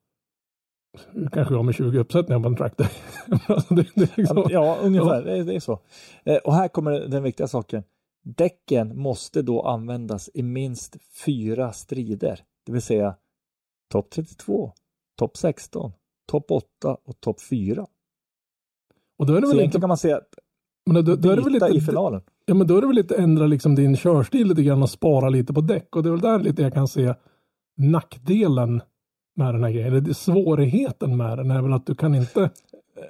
kanske 1.31 1.53
jag 1.53 1.65
med 1.65 1.75
20 1.75 1.99
uppsättningar 1.99 2.39
på 2.41 2.47
en 2.47 2.55
track 2.55 2.77
day. 2.77 2.89
alltså, 3.47 3.73
det, 3.73 3.87
det 3.95 4.17
liksom, 4.17 4.47
Ja, 4.49 4.77
ungefär. 4.81 5.23
Är- 5.23 5.43
det 5.43 5.55
är 5.55 5.59
så. 5.59 5.79
Eh, 6.25 6.37
och 6.37 6.53
här 6.53 6.67
kommer 6.67 6.91
den 6.91 7.23
viktiga 7.23 7.47
saken. 7.47 7.83
Däcken 8.23 8.97
måste 8.99 9.41
då 9.41 9.61
användas 9.61 10.29
i 10.33 10.43
minst 10.43 10.97
fyra 11.25 11.71
strider, 11.73 12.39
det 12.65 12.71
vill 12.71 12.81
säga 12.81 13.15
topp 13.91 14.09
32, 14.09 14.73
topp 15.19 15.37
16, 15.37 15.91
topp 16.27 16.51
8 16.51 16.97
och 17.05 17.19
topp 17.19 17.41
4. 17.41 17.87
och 19.17 19.25
då 19.25 19.33
är 19.35 19.41
det 19.41 19.47
Så 19.47 19.55
väl 19.55 19.65
inte, 19.65 19.79
kan 19.79 19.87
man 19.87 19.97
säga 19.97 20.17
att 20.17 20.35
men 20.85 21.05
då, 21.05 21.15
då 21.15 21.29
är 21.29 21.35
det 21.35 21.41
väl 21.41 21.53
lite, 21.53 21.65
i 21.67 21.81
finalen. 21.81 22.21
Ja 22.45 22.53
men 22.53 22.67
då 22.67 22.77
är 22.77 22.81
det 22.81 22.87
väl 22.87 22.95
lite 22.95 23.15
ändra 23.15 23.47
liksom 23.47 23.75
din 23.75 23.95
körstil 23.97 24.47
lite 24.47 24.63
grann 24.63 24.83
och 24.83 24.89
spara 24.89 25.29
lite 25.29 25.53
på 25.53 25.61
däck. 25.61 25.95
Och 25.95 26.03
det 26.03 26.09
är 26.09 26.11
väl 26.11 26.19
där 26.21 26.39
lite 26.39 26.61
jag 26.61 26.73
kan 26.73 26.87
se 26.87 27.13
nackdelen 27.77 28.81
med 29.35 29.53
den 29.53 29.63
här 29.63 29.71
grejen. 29.71 29.87
Eller 29.87 30.01
det- 30.01 30.13
svårigheten 30.13 31.17
med 31.17 31.37
den 31.37 31.51
är 31.51 31.61
väl 31.61 31.73
att 31.73 31.85
du 31.85 31.95
kan 31.95 32.15
inte. 32.15 32.49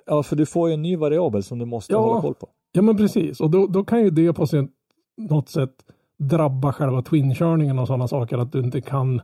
Ja, 0.06 0.24
för 0.24 0.36
du 0.36 0.46
får 0.46 0.68
ju 0.70 0.74
en 0.74 0.82
ny 0.82 0.96
variabel 0.96 1.44
som 1.44 1.60
du 1.60 1.66
måste 1.66 1.94
Ja. 1.94 2.00
hålla 2.00 2.22
koll 2.22 2.34
på. 2.34 2.48
Ja 2.72 2.82
men 2.82 2.98
precis. 2.98 3.40
Och 3.42 3.50
då, 3.52 3.68
då 3.68 3.84
kan 3.84 4.00
ju 4.04 4.10
det 4.10 4.34
på 4.34 4.48
sin, 4.48 4.70
något 5.18 5.50
sätt 5.50 5.72
drabba 6.20 6.74
själva 6.74 7.02
twinkörningen 7.02 7.80
och 7.80 7.88
sådana 7.88 8.08
saker. 8.08 8.38
Att 8.38 8.52
du 8.52 8.60
inte 8.60 8.82
kan 8.82 9.22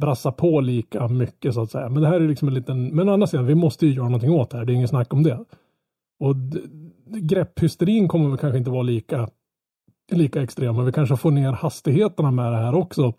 brassa 0.00 0.32
på 0.32 0.60
lika 0.60 1.08
mycket 1.08 1.54
så 1.54 1.60
att 1.60 1.70
säga. 1.70 1.88
Men 1.88 2.02
det 2.02 2.08
här 2.08 2.20
är 2.20 2.28
liksom 2.28 2.48
en 2.48 2.54
liten, 2.54 2.86
men 2.96 3.08
å 3.08 3.12
andra 3.12 3.26
sidan, 3.26 3.46
vi 3.46 3.54
måste 3.54 3.86
ju 3.86 3.92
göra 3.94 4.04
någonting 4.08 4.30
åt 4.32 4.50
det 4.50 4.56
här. 4.58 4.64
Det 4.64 4.72
är 4.72 4.74
ingen 4.74 4.88
snack 4.88 5.12
om 5.12 5.22
det. 5.22 5.44
Och 6.20 6.36
grepphysterin 7.06 8.08
kommer 8.08 8.28
väl 8.28 8.38
kanske 8.38 8.58
inte 8.58 8.70
vara 8.70 8.82
lika, 8.82 9.28
lika 10.12 10.42
extrem. 10.42 10.76
Men 10.76 10.84
vi 10.86 10.92
kanske 10.92 11.16
får 11.16 11.30
ner 11.30 11.52
hastigheterna 11.52 12.30
med 12.30 12.52
det 12.52 12.58
här 12.58 12.74
också. 12.74 13.12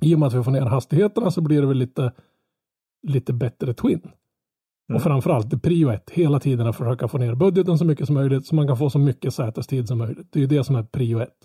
I 0.00 0.14
och 0.14 0.18
med 0.18 0.26
att 0.26 0.34
vi 0.34 0.42
får 0.42 0.50
ner 0.50 0.60
hastigheterna 0.62 1.30
så 1.30 1.40
blir 1.40 1.60
det 1.60 1.66
väl 1.66 1.76
lite, 1.78 2.12
lite 3.08 3.32
bättre 3.32 3.74
twin. 3.74 4.00
Mm. 4.88 4.96
Och 4.96 5.02
framförallt 5.02 5.50
det 5.50 5.58
prio 5.58 5.88
ett, 5.90 6.10
hela 6.10 6.40
tiden 6.40 6.66
att 6.66 6.76
försöka 6.76 7.08
få 7.08 7.18
ner 7.18 7.34
budgeten 7.34 7.78
så 7.78 7.84
mycket 7.84 8.06
som 8.06 8.14
möjligt 8.14 8.46
så 8.46 8.54
man 8.54 8.66
kan 8.66 8.76
få 8.76 8.90
så 8.90 8.98
mycket 8.98 9.34
sätestid 9.34 9.88
som 9.88 9.98
möjligt. 9.98 10.26
Det 10.32 10.38
är 10.38 10.40
ju 10.40 10.46
det 10.46 10.64
som 10.64 10.76
är 10.76 10.82
prio 10.82 11.18
ett. 11.20 11.36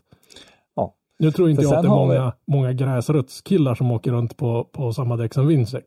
Ja. 0.75 0.95
Nu 1.19 1.31
tror 1.31 1.49
inte 1.49 1.61
För 1.61 1.69
jag 1.69 1.75
att 1.77 1.83
det 1.83 1.87
är 1.87 1.89
har 1.89 2.07
vi- 2.07 2.17
många, 2.19 2.33
många 2.47 2.73
gräsrötskillar 2.73 3.75
som 3.75 3.91
åker 3.91 4.11
runt 4.11 4.37
på, 4.37 4.63
på 4.63 4.93
samma 4.93 5.15
däck 5.17 5.33
som 5.33 5.47
Vinsek. 5.47 5.85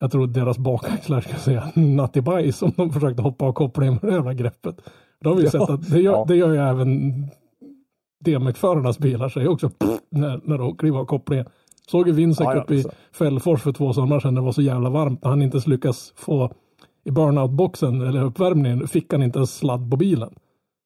Jag 0.00 0.12
tror 0.12 0.26
deras 0.26 0.58
bakaxlar 0.58 1.20
ska 1.20 1.34
säga 1.34 1.64
nattibajs 1.74 2.62
om 2.62 2.72
de 2.76 2.92
försökte 2.92 3.22
hoppa 3.22 3.44
av 3.44 3.52
kopplingen 3.52 3.98
med 4.02 4.10
det 4.12 4.16
jävla 4.16 4.34
greppet. 4.34 4.76
Då 5.24 5.30
har 5.30 5.36
vi 5.36 5.44
Ja. 5.44 5.50
sett 5.50 5.60
att 5.70 5.90
det 5.90 6.00
gör, 6.00 6.12
Ja. 6.12 6.24
det 6.28 6.36
gör 6.36 6.50
ju 6.52 6.58
även 6.58 7.24
DMX-förarnas 8.24 8.98
bilar 8.98 9.28
säger 9.28 9.48
också 9.48 9.68
pff, 9.68 10.00
när, 10.10 10.40
när 10.44 10.58
de 10.58 10.76
kliver 10.76 10.98
av 10.98 11.04
kopplingen. 11.04 11.46
Såg 11.90 12.06
ju 12.08 12.12
Vinsek 12.14 12.46
Ja, 12.46 12.54
ja, 12.54 12.62
uppe 12.62 12.74
i. 12.74 12.84
Fällfors 13.12 13.62
för 13.62 13.72
två 13.72 13.92
somrar 13.92 14.20
sedan. 14.20 14.34
Det 14.34 14.40
var 14.40 14.52
så 14.52 14.62
jävla 14.62 14.90
varmt 14.90 15.24
han 15.24 15.42
inte 15.42 15.54
ens 15.56 15.66
lyckas 15.66 16.12
få 16.16 16.52
i 17.04 17.10
burnout-boxen 17.10 18.00
eller 18.08 18.22
uppvärmningen 18.24 18.88
fick 18.88 19.12
han 19.12 19.22
inte 19.22 19.38
en 19.38 19.46
sladd 19.46 19.90
på 19.90 19.96
bilen. 19.96 20.30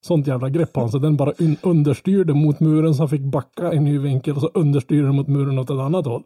Sånt 0.07 0.27
jävla 0.27 0.49
grepp 0.49 0.77
han 0.77 0.91
så 0.91 0.99
den 0.99 1.17
bara 1.17 1.33
un- 1.33 1.57
understyrde 1.63 2.35
mot 2.35 2.61
muren 2.61 2.95
så 2.95 3.03
han 3.03 3.09
fick 3.09 3.21
backa 3.23 3.73
i 3.73 3.81
ny 3.81 3.99
vinkel 3.99 4.35
och 4.35 4.41
så 4.41 4.51
understyrde 4.55 5.07
den 5.07 5.17
mot 5.17 5.29
muren 5.29 5.59
åt 5.59 5.71
ett 5.71 5.79
annat 5.79 6.07
håll. 6.07 6.23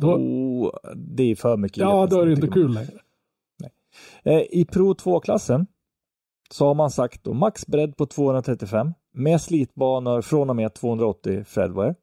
Då, 0.00 0.14
Oh, 0.16 0.70
det 0.96 1.22
är 1.22 1.34
för 1.34 1.56
mycket. 1.56 1.78
ja, 1.78 2.06
då 2.06 2.20
är 2.20 2.26
det 2.26 2.32
inte 2.32 2.48
kul 2.48 2.74
längre. 2.74 3.00
Eh, 4.22 4.42
I 4.50 4.64
Pro 4.72 4.92
2-klassen 4.94 5.66
så 6.50 6.66
har 6.66 6.74
man 6.74 6.90
sagt 6.90 7.24
då 7.24 7.34
max 7.34 7.66
bredd 7.66 7.96
på 7.96 8.06
235 8.06 8.94
med 9.12 9.40
slitbanor 9.40 10.22
från 10.22 10.50
och 10.50 10.56
med 10.56 10.74
280 10.74 11.44
Fredware. 11.44 11.94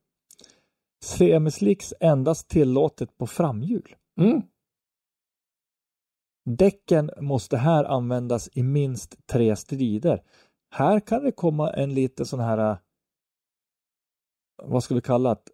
Semislicks 1.03 1.93
endast 1.99 2.49
tillåtet 2.49 3.17
på 3.17 3.27
framhjul. 3.27 3.95
Mm. 4.21 4.41
Däcken 6.45 7.11
måste 7.21 7.57
här 7.57 7.83
användas 7.83 8.49
i 8.53 8.63
minst 8.63 9.27
tre 9.27 9.55
strider. 9.55 10.23
Här 10.71 10.99
kan 10.99 11.23
det 11.23 11.31
komma 11.31 11.73
en 11.73 11.93
lite 11.93 12.25
sån 12.25 12.39
här, 12.39 12.71
eh, 12.71 12.77
vad 14.63 14.83
ska 14.83 14.95
vi 14.95 15.01
kalla 15.01 15.29
det? 15.29 15.51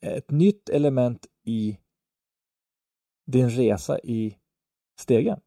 Ett 0.00 0.30
nytt 0.30 0.68
element 0.68 1.26
i 1.44 1.78
din 3.26 3.50
resa 3.50 3.98
i 3.98 4.36
stegen. 5.00 5.40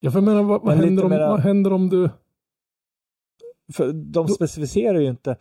Ja, 0.00 0.10
för 0.10 0.18
jag 0.18 0.24
menar, 0.24 0.42
vad, 0.42 0.62
vad, 0.62 0.76
händer 0.76 1.04
om, 1.04 1.10
mera- 1.10 1.28
vad 1.28 1.40
händer 1.40 1.72
om 1.72 1.88
du... 1.88 2.10
För 3.72 3.92
de 3.92 4.28
specificerar 4.28 4.98
ju 4.98 5.08
inte, 5.08 5.36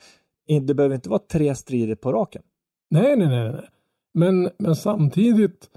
det 0.61 0.73
behöver 0.73 0.95
inte 0.95 1.09
vara 1.09 1.19
tre 1.19 1.55
strider 1.55 1.95
på 1.95 2.11
raken. 2.11 2.43
Nej, 2.89 3.15
nej, 3.17 3.27
nej. 3.27 3.51
nej. 3.51 3.69
Men, 4.13 4.49
men 4.57 4.75
samtidigt... 4.75 5.69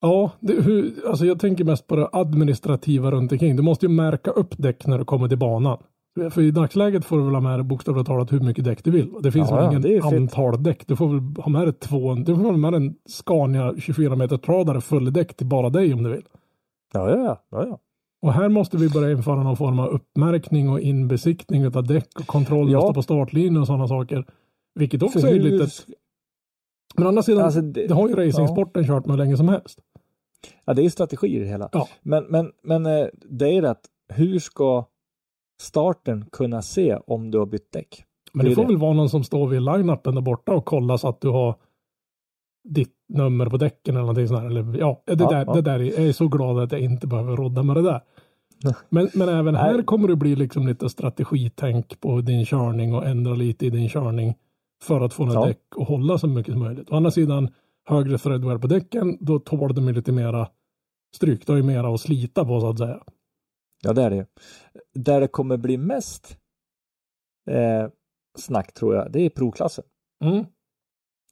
Ja, 0.00 0.32
det, 0.40 0.62
hur, 0.62 1.08
alltså 1.08 1.24
jag 1.24 1.40
tänker 1.40 1.64
mest 1.64 1.86
på 1.86 1.96
det 1.96 2.08
administrativa 2.12 3.10
runt 3.10 3.32
omkring. 3.32 3.56
Du 3.56 3.62
måste 3.62 3.86
ju 3.86 3.92
märka 3.92 4.30
upp 4.30 4.54
däck 4.58 4.86
när 4.86 4.98
du 4.98 5.04
kommer 5.04 5.28
till 5.28 5.38
banan. 5.38 5.82
För 6.30 6.42
i 6.42 6.50
dagsläget 6.50 7.04
får 7.04 7.18
du 7.18 7.24
väl 7.24 7.34
ha 7.34 7.40
med 7.40 7.58
dig 7.58 7.64
bokstavligt 7.64 8.06
talat 8.06 8.32
hur 8.32 8.40
mycket 8.40 8.64
däck 8.64 8.84
du 8.84 8.90
vill. 8.90 9.12
Det 9.22 9.32
finns 9.32 9.50
Ja, 9.50 9.56
väl 9.70 9.82
ja, 9.84 9.88
ingen 9.88 10.22
antal 10.22 10.62
däck. 10.62 10.86
Du 10.86 10.96
får 10.96 11.08
väl 11.08 11.42
ha 11.44 11.50
med 11.50 11.62
dig 11.66 11.72
två, 11.72 12.14
du 12.14 12.36
får 12.36 12.42
ha 12.42 12.52
med 12.56 12.72
dig 12.72 12.86
en 12.86 12.94
Scania 13.08 13.74
24 13.78 14.16
meter 14.16 14.36
tradare 14.36 14.80
full 14.80 15.12
däck 15.12 15.36
till 15.36 15.46
bara 15.46 15.70
dig 15.70 15.94
om 15.94 16.02
du 16.02 16.10
vill. 16.10 16.22
Ja, 16.92 17.10
ja, 17.10 17.16
ja. 17.16 17.42
ja, 17.50 17.66
ja. 17.68 17.78
Och 18.22 18.32
här 18.32 18.48
måste 18.48 18.76
vi 18.76 18.88
börja 18.88 19.10
införa 19.12 19.42
någon 19.42 19.56
form 19.56 19.78
av 19.78 19.88
uppmärkning 19.88 20.68
och 20.68 20.80
inbesiktning 20.80 21.66
av 21.66 21.86
däck 21.86 22.08
och 22.20 22.26
kontroll 22.26 22.70
Ja. 22.72 22.94
på 22.94 23.02
startlinjen 23.02 23.56
och 23.56 23.66
sådana 23.66 23.88
saker. 23.88 24.24
Vilket 24.74 25.02
också 25.02 25.20
För 25.20 25.28
är 25.28 25.32
hur- 25.32 25.40
lite... 25.40 25.66
Men 26.96 27.06
å 27.06 27.08
andra 27.08 27.22
sidan, 27.22 27.44
Alltså, 27.44 27.60
det, 27.60 27.86
det- 27.86 27.94
har 27.94 28.08
ju 28.08 28.14
racingsporten 28.14 28.84
kört 28.86 29.06
med 29.06 29.16
hur 29.16 29.24
länge 29.24 29.36
som 29.36 29.48
helst. 29.48 29.78
Ja, 30.64 30.74
det 30.74 30.80
är 30.82 30.84
ju 30.84 30.90
strategi 30.90 31.36
i 31.36 31.38
det 31.38 31.46
hela. 31.46 31.68
Ja. 31.72 31.88
Men, 32.02 32.24
men, 32.28 32.50
men 32.62 32.86
eh, 32.86 33.06
det 33.30 33.56
är 33.56 33.62
rätt. 33.62 33.80
Hur 34.08 34.38
ska 34.38 34.84
starten 35.62 36.24
kunna 36.32 36.62
se 36.62 36.96
om 37.06 37.30
du 37.30 37.38
har 37.38 37.46
bytt 37.46 37.72
däck? 37.72 38.04
Men 38.32 38.46
Det 38.46 38.54
får 38.54 38.62
det. 38.62 38.68
väl 38.68 38.76
vara 38.76 38.92
någon 38.92 39.08
som 39.10 39.24
står 39.24 39.46
vid 39.48 39.62
line-upen 39.62 40.14
där 40.14 40.22
borta 40.22 40.52
och 40.52 40.64
kollar 40.64 40.96
så 40.96 41.08
att 41.08 41.20
du 41.20 41.28
har 41.28 41.54
ditt 42.68 42.94
nummer 43.08 43.46
på 43.46 43.56
däcken 43.56 43.94
eller 43.94 44.00
någonting 44.00 44.28
sånt 44.28 44.40
här. 44.40 44.46
Eller, 44.46 44.78
ja, 44.78 45.02
det, 45.06 45.12
Ja, 45.12 45.28
där, 45.30 45.44
ja. 45.46 45.52
det 45.54 45.60
där 45.62 45.80
är, 45.80 45.84
jag 45.84 46.08
är 46.08 46.12
så 46.12 46.28
glad 46.28 46.58
att 46.58 46.72
jag 46.72 46.80
inte 46.80 47.06
behöver 47.06 47.36
rodda 47.36 47.62
med 47.62 47.76
det 47.76 47.82
där. 47.82 48.00
Men, 48.88 49.08
men 49.14 49.28
även 49.28 49.54
här 49.54 49.82
kommer 49.82 50.08
det 50.08 50.16
bli 50.16 50.36
liksom 50.36 50.66
lite 50.66 50.88
strategitänk 50.88 52.00
på 52.00 52.20
din 52.20 52.46
körning 52.46 52.94
och 52.94 53.06
ändra 53.06 53.34
lite 53.34 53.66
i 53.66 53.70
din 53.70 53.88
körning 53.88 54.34
för 54.82 55.00
att 55.00 55.12
få 55.14 55.24
några 55.24 55.40
Ja. 55.40 55.46
däck 55.46 55.76
och 55.76 55.86
hålla 55.86 56.18
så 56.18 56.26
mycket 56.26 56.52
som 56.52 56.62
möjligt. 56.62 56.90
Å 56.92 56.96
andra 56.96 57.10
sidan, 57.10 57.48
högre 57.88 58.18
threadwear 58.18 58.58
på 58.58 58.66
däcken, 58.66 59.16
då 59.20 59.38
tål 59.38 59.74
de 59.74 59.86
ju 59.88 59.92
lite 59.94 60.12
mera 60.12 60.48
stryk. 61.16 61.46
Det 61.46 61.52
har 61.52 61.56
ju 61.56 61.62
mera 61.62 61.94
att 61.94 62.00
slita 62.00 62.44
på 62.44 62.60
så 62.60 62.68
att 62.70 62.78
säga. 62.78 63.00
Ja, 63.82 63.92
det 63.92 64.02
är 64.02 64.10
det. 64.10 64.26
Där 64.94 65.20
det 65.20 65.28
kommer 65.28 65.56
bli 65.56 65.76
mest 65.76 66.36
eh, 67.50 67.88
snack 68.38 68.74
tror 68.74 68.94
jag, 68.94 69.12
det 69.12 69.20
är 69.20 69.30
provklassen. 69.30 69.84
Mm. 70.24 70.44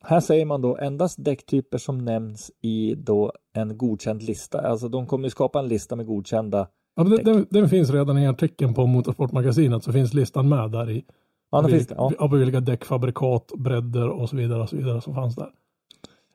Här 0.03 0.21
säger 0.21 0.45
man 0.47 0.63
då 0.63 0.77
endast 0.77 1.25
däcktyper 1.25 1.79
som 1.79 2.05
nämns 2.05 2.51
i 2.61 2.95
då 2.95 3.33
en 3.53 3.79
godkänd 3.79 4.23
lista. 4.23 4.61
Alltså 4.61 4.89
de 4.89 5.07
kommer 5.07 5.25
ju 5.25 5.31
skapa 5.31 5.59
en 5.59 5.69
lista 5.69 5.97
med 5.97 6.07
godkända. 6.07 6.69
Ja, 6.95 7.03
den, 7.03 7.13
Däck. 7.17 7.25
den, 7.25 7.47
den 7.51 7.69
finns 7.69 7.91
redan 7.91 8.19
i 8.19 8.27
artikeln 8.29 8.75
på 8.75 8.87
Motorsportmagasinet 8.87 9.85
så 9.85 9.93
finns 9.93 10.15
listan 10.15 10.49
med 10.49 10.71
där 10.71 10.91
i. 10.91 11.05
Ja, 11.51 11.63
Vil- 11.63 11.71
finns 11.71 11.87
det. 11.87 11.95
Ja. 11.99 12.29
på 12.29 12.37
vilka 12.37 12.61
däckfabrikat, 12.61 13.53
bredder 13.59 14.09
och 14.09 14.29
så 14.29 14.37
vidare 14.37 14.63
och 14.63 14.69
så 14.69 14.77
vidare 14.77 15.01
som 15.01 15.15
fanns 15.15 15.37
där. 15.37 15.51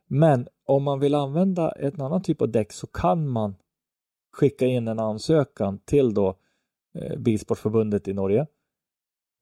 Men 0.07 0.47
om 0.65 0.83
man 0.83 0.99
vill 0.99 1.15
använda 1.15 1.71
en 1.71 2.01
annan 2.01 2.21
typ 2.21 2.41
av 2.41 2.51
däck 2.51 2.71
så 2.71 2.87
kan 2.87 3.27
man 3.27 3.55
skicka 4.35 4.65
in 4.65 4.87
en 4.87 4.99
ansökan 4.99 5.79
till 5.85 6.13
då 6.13 6.35
eh, 6.99 7.17
Bilsportförbundet 7.19 8.07
i 8.07 8.13
Norge 8.13 8.47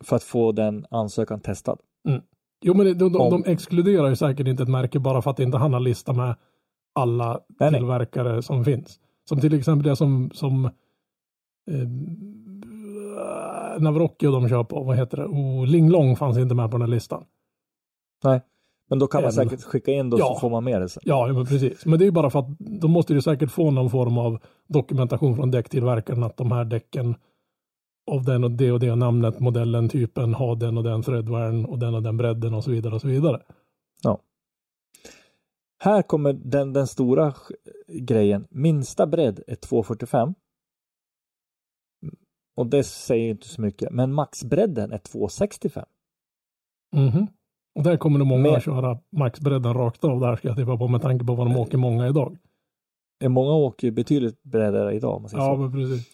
för 0.03 0.15
att 0.15 0.23
få 0.23 0.51
den 0.51 0.85
ansökan 0.89 1.39
testad. 1.39 1.79
Jo, 2.65 2.73
men 2.73 2.85
de, 2.85 3.11
de, 3.13 3.21
Om- 3.21 3.41
de 3.43 3.51
exkluderar 3.51 4.09
ju 4.09 4.15
säkert 4.15 4.47
inte 4.47 4.63
ett 4.63 4.69
märke 4.69 4.99
bara 4.99 5.21
för 5.21 5.31
att 5.31 5.39
inte 5.39 5.57
han 5.57 5.73
har 5.73 5.79
lista 5.79 6.13
med 6.13 6.35
alla 6.95 7.31
Nej, 7.33 7.71
nej. 7.71 7.79
tillverkare 7.79 8.41
som 8.41 8.65
finns. 8.65 8.99
Som 9.29 9.39
till 9.41 9.53
exempel 9.53 9.89
det 9.89 9.95
som, 9.95 10.31
som 10.33 10.65
eh, 10.65 11.87
Navrocki 13.79 14.27
och 14.27 14.31
de 14.31 14.49
kör 14.49 14.63
på, 14.63 14.83
vad 14.83 14.97
heter 14.97 15.17
det? 15.17 15.25
Oh, 15.25 15.65
Linglong 15.67 16.15
fanns 16.15 16.37
inte 16.37 16.55
med 16.55 16.71
på 16.71 16.77
den 16.77 16.81
här 16.81 16.95
listan. 16.95 17.25
Nej, 18.23 18.41
men 18.93 18.99
då 18.99 19.07
kan 19.07 19.21
man 19.23 19.31
Även- 19.33 19.49
säkert 19.49 19.63
skicka 19.65 19.91
in 19.91 20.09
då 20.09 20.19
Ja. 20.19 20.25
så 20.33 20.39
får 20.39 20.49
man 20.49 20.63
med 20.63 20.81
det 20.81 20.89
sen. 20.89 21.03
Ja, 21.05 21.27
ja, 21.27 21.33
men 21.33 21.45
precis. 21.45 21.85
Men 21.85 21.99
det 21.99 22.03
är 22.03 22.05
ju 22.05 22.11
bara 22.11 22.29
för 22.29 22.39
att 22.39 22.45
de 22.59 22.91
måste 22.91 23.13
ju 23.13 23.21
säkert 23.21 23.51
få 23.51 23.71
någon 23.71 23.89
form 23.89 24.17
av 24.17 24.39
dokumentation 24.67 25.35
från 25.35 25.51
däcktillverkaren 25.51 26.23
att 26.23 26.37
de 26.37 26.51
här 26.51 26.65
däcken 26.65 27.15
av 28.11 28.23
den 28.23 28.43
och 28.43 28.51
det 28.51 28.71
och 28.71 28.79
det 28.79 28.95
namnet, 28.95 29.39
modellen, 29.39 29.89
typen, 29.89 30.33
har 30.33 30.55
den 30.55 30.77
och 30.77 30.83
den 30.83 31.01
threadwearen 31.03 31.65
och 31.65 31.79
den 31.79 31.95
och 31.95 32.03
den 32.03 32.17
bredden 32.17 32.53
och 32.53 32.63
så 32.63 32.71
vidare 32.71 32.95
och 32.95 33.01
så 33.01 33.07
vidare. 33.07 33.41
Här 35.79 36.01
kommer 36.01 36.33
den, 36.33 36.73
den 36.73 36.87
stora 36.87 37.33
grejen. 37.87 38.47
Minsta 38.49 39.07
bredd 39.07 39.39
är 39.47 39.55
245. 39.55 40.33
Och 42.55 42.67
det 42.67 42.83
säger 42.83 43.29
inte 43.29 43.47
så 43.47 43.61
mycket. 43.61 43.91
Men 43.91 44.13
maxbredden 44.13 44.91
är 44.91 44.97
265. 44.97 45.85
Mhm. 46.95 47.27
Och 47.75 47.83
där 47.83 47.97
kommer 47.97 48.19
nog 48.19 48.27
många 48.27 48.41
Med- 48.41 48.53
att 48.53 48.63
köra 48.63 48.99
maxbredden 49.11 49.73
rakt 49.73 50.03
av 50.03 50.19
där 50.19 50.35
ska 50.35 50.47
jag 50.47 50.57
tippa 50.57 50.77
på 50.77 50.87
med 50.87 51.01
tanke 51.01 51.25
på 51.25 51.35
vad 51.35 51.47
de 51.47 51.57
åker 51.57 51.77
många 51.77 52.07
idag. 52.07 52.37
Många 53.27 53.51
åker 53.53 53.87
ju 53.87 53.91
betydligt 53.91 54.43
bredare 54.43 54.93
idag. 54.95 55.21
Man 55.21 55.29
säger 55.29 55.43
Ja, 55.43 55.55
så. 55.55 55.59
men 55.61 55.71
precis. 55.71 56.07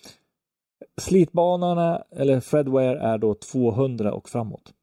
Slitbanorna 1.02 2.04
eller 2.12 2.40
Fredware 2.40 3.00
är 3.00 3.18
då 3.18 3.34
200 3.36 4.14
och 4.14 4.30
framåt. 4.30 4.74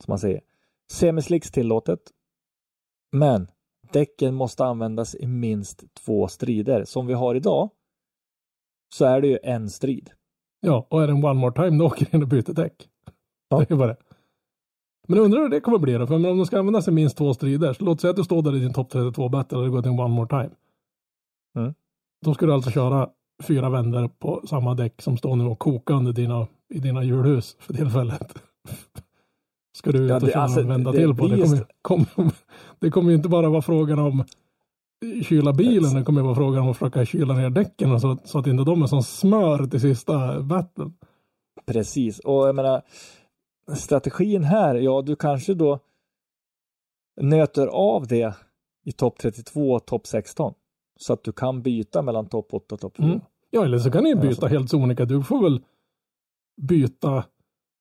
Som 0.00 0.12
man 0.12 0.18
säger. 0.18 0.40
Semislicks 0.92 1.50
tillåtet. 1.50 2.00
Men 3.12 3.46
däcken 3.92 4.34
måste 4.34 4.64
användas 4.64 5.14
i 5.14 5.26
minst 5.26 5.94
två 5.94 6.28
strider. 6.28 6.84
Som 6.84 7.06
vi 7.06 7.14
har 7.14 7.34
idag 7.34 7.70
så 8.94 9.04
är 9.04 9.20
det 9.20 9.28
ju 9.28 9.38
en 9.42 9.70
strid. 9.70 10.10
Ja, 10.60 10.86
och 10.90 11.02
är 11.02 11.06
det 11.06 11.12
en 11.12 11.24
one 11.24 11.40
more 11.40 11.52
time 11.54 11.78
då 11.78 11.86
åker 11.86 12.06
du 12.10 12.16
in 12.16 12.22
och 12.22 12.28
byter 12.28 12.52
däck. 12.54 12.88
Ja. 13.48 13.58
Det 13.58 13.70
är 13.70 13.76
bara 13.76 13.88
det. 13.88 13.96
Men 15.08 15.16
jag 15.16 15.24
undrar 15.24 15.40
hur 15.40 15.48
det 15.48 15.60
kommer 15.60 15.78
bli 15.78 15.92
då, 15.92 16.06
för 16.06 16.14
om 16.14 16.22
de 16.22 16.46
ska 16.46 16.58
användas 16.58 16.88
i 16.88 16.90
minst 16.90 17.16
två 17.16 17.34
strider, 17.34 17.72
så 17.72 17.84
låt 17.84 18.00
säga 18.00 18.10
att 18.10 18.16
du 18.16 18.24
står 18.24 18.42
där 18.42 18.56
i 18.56 18.58
din 18.58 18.72
topp 18.72 18.90
32 18.90 19.28
battle 19.28 19.58
och 19.58 19.64
det 19.64 19.70
går 19.70 19.82
till 19.82 19.90
one 19.90 20.08
more 20.14 20.28
time. 20.28 20.50
Mm. 21.58 21.74
Då 22.24 22.34
ska 22.34 22.46
du 22.46 22.52
alltså 22.52 22.70
köra 22.70 23.08
fyra 23.42 23.70
vändor 23.70 24.08
på 24.18 24.42
samma 24.48 24.74
däck 24.74 25.02
som 25.02 25.16
står 25.16 25.36
nu 25.36 25.44
och 25.44 25.58
kokar 25.58 25.94
under 25.94 26.12
dina, 26.12 26.46
i 26.74 26.78
dina 26.78 27.04
hjulhus 27.04 27.56
för 27.58 27.74
tillfället. 27.74 28.34
Ska 29.78 29.92
du 29.92 29.98
ut 29.98 30.10
Ja, 30.10 30.16
och 30.16 30.22
det- 30.22 30.32
köra 30.32 30.42
alltså, 30.42 30.60
en 30.60 30.68
vända 30.68 30.92
det 30.92 30.98
till 30.98 31.14
på. 31.14 31.26
Det 31.26 31.42
kommer, 31.42 31.66
kommer, 31.82 32.32
det 32.78 32.90
kommer 32.90 33.10
ju 33.10 33.16
inte 33.16 33.28
bara 33.28 33.48
vara 33.48 33.62
frågan 33.62 33.98
om 33.98 34.24
kyla 35.24 35.52
bilen, 35.52 35.94
det 35.94 36.02
kommer 36.02 36.20
ju 36.20 36.24
vara 36.24 36.34
frågan 36.34 36.62
om 36.62 36.68
att 36.68 36.76
försöka 36.76 37.04
kyla 37.04 37.34
ner 37.34 37.50
däcken 37.50 38.00
så, 38.00 38.18
så 38.24 38.38
att 38.38 38.46
inte 38.46 38.64
de 38.64 38.82
är 38.82 38.86
som 38.86 39.02
smör 39.02 39.66
till 39.66 39.80
sista 39.80 40.42
battlen. 40.42 40.92
Precis, 41.66 42.18
och 42.18 42.48
jag 42.48 42.54
menar 42.54 42.82
strategin 43.76 44.44
här, 44.44 44.74
ja 44.74 45.02
du 45.02 45.16
kanske 45.16 45.54
då 45.54 45.78
nöter 47.20 47.66
av 47.66 48.06
det 48.06 48.34
i 48.84 48.92
topp 48.92 49.18
32 49.18 49.72
och 49.72 49.86
topp 49.86 50.06
16 50.06 50.54
så 51.00 51.12
att 51.12 51.24
du 51.24 51.32
kan 51.32 51.62
byta 51.62 52.02
mellan 52.02 52.26
topp 52.26 52.48
8 52.54 52.74
och 52.74 52.80
topp 52.80 52.96
4. 52.96 53.06
Mm. 53.06 53.20
Ja, 53.50 53.64
eller 53.64 53.78
så 53.78 53.90
kan 53.90 54.04
ni 54.04 54.14
byta 54.14 54.46
helt 54.46 54.70
sonika. 54.70 55.04
Du 55.04 55.22
får 55.22 55.42
väl 55.42 55.60
byta 56.62 57.24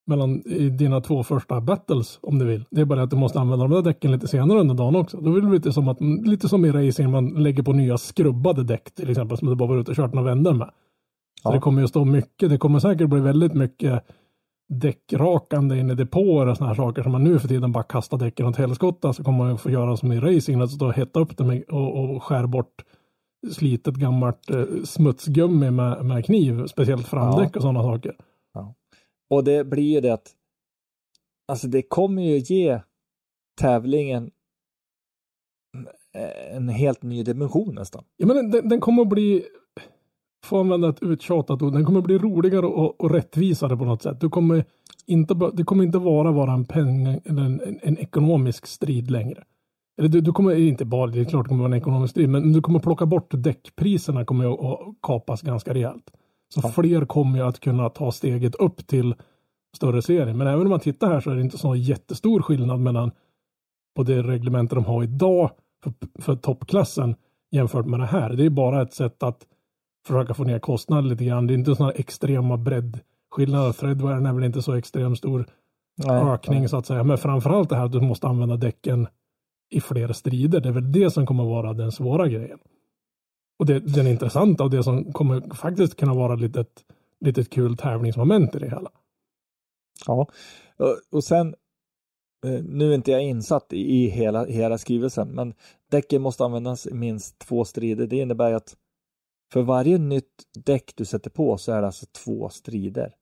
mellan 0.08 0.42
dina 0.78 1.02
två 1.02 1.24
första 1.24 1.62
battles 1.62 2.20
om 2.22 2.40
du 2.40 2.46
vill. 2.46 2.66
Det 2.70 2.82
är 2.82 2.86
bara 2.86 3.04
att 3.04 3.10
du 3.10 3.16
måste 3.16 3.40
använda 3.40 3.68
de 3.68 3.76
där 3.76 3.82
däcken 3.82 4.12
lite 4.12 4.28
senare 4.28 4.60
under 4.60 4.76
dagen 4.76 4.96
också. 4.96 5.18
Då 5.18 5.32
vill 5.32 5.46
det 5.46 5.52
lite 5.52 5.74
som 5.74 5.88
att, 5.88 6.02
lite 6.26 6.50
som 6.50 6.66
i 6.66 6.72
racing, 6.72 7.12
man 7.12 7.30
lägger 7.30 7.64
på 7.64 7.74
nya 7.74 7.98
skrubbade 7.98 8.64
däck 8.64 8.92
till 8.96 9.10
exempel 9.10 9.38
som 9.38 9.48
du 9.48 9.56
bara 9.56 9.70
var 9.70 9.78
ute 9.78 9.92
och 9.92 9.98
kört 9.98 10.14
några 10.14 10.30
vändor 10.30 10.54
med. 10.54 10.70
Så 11.42 11.50
Ja. 11.50 11.54
det 11.54 11.60
kommer 11.60 11.82
ju 11.82 11.88
stå 11.88 12.06
mycket, 12.06 12.50
det 12.50 12.58
kommer 12.58 12.80
säkert 12.80 13.10
bli 13.10 13.20
väldigt 13.20 13.54
mycket 13.54 14.04
däckrakande 14.70 15.80
in 15.80 15.90
i 15.90 15.96
depåer 15.96 16.48
och 16.48 16.58
sådana 16.58 16.74
här 16.74 16.76
saker 16.76 17.04
som 17.04 17.12
man 17.12 17.24
nu 17.24 17.40
för 17.40 17.48
tiden 17.48 17.72
bara 17.72 17.84
kastar 17.84 18.18
däcken 18.18 18.46
åt 18.46 18.58
helskotta 18.58 19.14
så 19.14 19.24
kommer 19.24 19.38
man 19.38 19.52
ju 19.52 19.58
få 19.58 19.70
göra 19.70 19.98
som 19.98 20.12
i 20.12 20.20
racing, 20.20 20.62
att 20.62 20.72
stå 20.72 20.88
och 20.88 20.94
hetta 20.94 21.20
upp 21.20 21.38
dem 21.38 21.64
och, 21.70 22.16
och 22.16 22.24
skär 22.24 22.48
bort 22.48 22.86
slitet 23.52 23.96
gammalt 23.96 24.50
eh, 24.50 24.66
smutsgummi 24.86 25.72
med, 25.72 26.06
med 26.06 26.26
kniv, 26.26 26.68
speciellt 26.68 27.08
framdäck 27.08 27.56
och 27.56 27.62
sådana 27.62 27.84
saker. 27.84 28.16
Och 29.30 29.44
det 29.44 29.64
blir 29.64 29.94
ju 29.94 30.02
det 30.02 30.14
att 30.14 30.32
alltså 31.48 31.68
det 31.68 31.82
kommer 31.82 32.22
ju 32.22 32.38
ge 32.38 32.82
tävlingen 33.62 34.32
en 36.52 36.70
helt 36.70 37.04
ny 37.04 37.24
dimension 37.24 37.76
nästan. 37.76 38.04
Ja, 38.18 38.28
men 38.28 38.52
den, 38.52 38.70
den 38.70 38.80
kommer 38.80 39.02
att 39.02 39.10
bli, 39.10 39.46
får 40.48 40.60
använda 40.60 40.90
ett 40.90 41.04
uttjatat 41.04 41.62
ord, 41.62 41.74
den 41.74 41.86
kommer 41.86 42.02
bli 42.02 42.18
roligare 42.18 42.66
och, 42.66 43.02
och 43.02 43.12
rättvisare 43.12 43.78
på 43.78 43.86
något 43.86 44.02
sätt. 44.02 44.22
Du 44.22 44.30
kommer 44.30 44.66
inte, 45.06 45.34
det 45.54 45.64
kommer 45.64 45.84
inte 45.84 46.00
bara 46.00 46.32
vara 46.32 46.54
en 46.54 46.66
penning 46.66 47.20
eller 47.26 47.42
en, 47.42 47.62
en, 47.62 47.80
en 47.82 47.98
ekonomisk 47.98 48.68
strid 48.68 49.12
längre. 49.12 49.44
Eller 49.98 50.10
du, 50.10 50.22
du, 50.22 50.32
kommer 50.32 50.56
inte 50.56 50.86
bara, 50.86 51.12
det 51.12 51.20
är 51.20 51.26
klart 51.26 51.46
det 51.46 51.50
kommer 51.50 51.64
vara 51.64 51.74
en 51.74 51.82
ekonomisk 51.82 52.12
strid, 52.12 52.30
men 52.30 52.54
du 52.54 52.62
kommer 52.62 52.80
plocka 52.80 53.06
bort 53.06 53.28
däckpriserna 53.32 54.26
kommer 54.26 54.54
att, 54.54 54.60
att 54.60 54.96
kapas 55.02 55.42
ganska 55.42 55.74
rejält. 55.74 56.12
Så 56.54 56.62
ja. 56.64 56.70
fler 56.70 57.06
kommer 57.06 57.42
att 57.42 57.60
kunna 57.60 57.90
ta 57.90 58.12
steget 58.12 58.56
upp 58.56 58.88
till 58.88 59.16
större 59.76 60.02
serier. 60.02 60.34
Men 60.34 60.48
även 60.48 60.62
om 60.62 60.70
man 60.70 60.80
tittar 60.80 61.08
här 61.08 61.20
så 61.20 61.32
är 61.32 61.36
det 61.36 61.42
inte 61.42 61.58
så 61.58 61.76
jättestor 61.76 62.42
skillnad 62.42 62.80
mellan 62.80 63.12
på 63.96 64.04
det 64.04 64.24
reglementet 64.24 64.76
de 64.76 64.86
har 64.86 65.04
idag 65.04 65.52
för, 65.84 65.94
för 66.22 66.36
toppklassen 66.36 67.16
jämfört 67.52 67.86
med 67.86 68.00
det 68.00 68.06
här. 68.06 68.30
Det 68.30 68.46
är 68.46 68.50
bara 68.50 68.82
ett 68.82 68.94
sätt 68.94 69.24
att 69.24 69.46
försöka 70.08 70.34
få 70.34 70.44
ner 70.44 70.60
kostnaden 70.60 71.08
lite 71.10 71.26
grann. 71.26 71.48
Det 71.48 71.54
är 71.54 71.56
inte 71.56 71.76
sådana 71.76 71.94
extrema 71.94 72.58
breddskillnader. 72.58 73.74
Threadware 73.74 74.30
är 74.30 74.34
väl 74.34 74.44
inte 74.44 74.62
så 74.62 74.74
extremt 74.74 75.18
stor 75.18 75.46
nej, 75.96 76.22
ökning 76.34 76.60
nej. 76.60 76.70
så 76.70 76.78
att 76.78 76.86
säga. 76.86 77.04
Men 77.04 77.18
framförallt 77.18 77.70
det 77.70 77.76
här 77.76 77.86
att 77.86 77.92
du 77.92 78.02
måste 78.02 78.28
använda 78.28 78.58
däcken 78.58 79.08
i 79.70 79.82
flera 79.82 80.14
strider. 80.14 80.60
Det 80.60 80.70
är 80.70 80.74
väl 80.74 80.92
det 80.92 81.12
som 81.12 81.26
kommer 81.26 81.44
vara 81.44 81.74
den 81.74 81.92
svåra 81.92 82.28
grejen. 82.28 82.60
Och 83.60 83.66
det, 83.66 83.80
den 83.80 84.08
intressanta 84.08 84.64
och 84.64 84.70
det 84.70 84.84
som 84.84 85.14
kommer 85.14 85.56
faktiskt 85.56 85.96
kunna 85.96 86.14
vara 86.14 86.34
ett 86.34 86.42
litet, 86.42 86.84
litet 87.20 87.50
kul 87.50 87.78
tävlingsmoment 87.78 88.56
i 88.56 88.60
det 88.60 88.70
hela. 88.70 88.92
Ja, 90.08 90.28
och 91.12 91.24
sen 91.24 91.56
eh, 92.46 92.64
nu 92.64 92.92
är 92.92 92.96
inte 92.96 93.12
jag 93.12 93.24
insatt 93.24 93.74
i 93.74 94.08
hela, 94.08 94.46
hela 94.46 94.78
skrivelsen, 94.78 95.28
men 95.28 95.54
däcken 95.92 96.22
måste 96.22 96.46
användas 96.46 96.88
i 96.88 96.94
minst 96.94 97.40
två 97.40 97.66
strider. 97.66 98.08
Det 98.08 98.18
innebär 98.18 98.54
att 98.54 98.76
för 99.54 99.62
varje 99.62 99.98
nytt 99.98 100.44
däck 100.66 100.94
du 100.96 101.06
sätter 101.06 101.30
på 101.30 101.58
så 101.58 101.72
är 101.72 101.82
det 101.82 101.88
alltså 101.88 102.06
två 102.06 102.50
strider. 102.50 103.16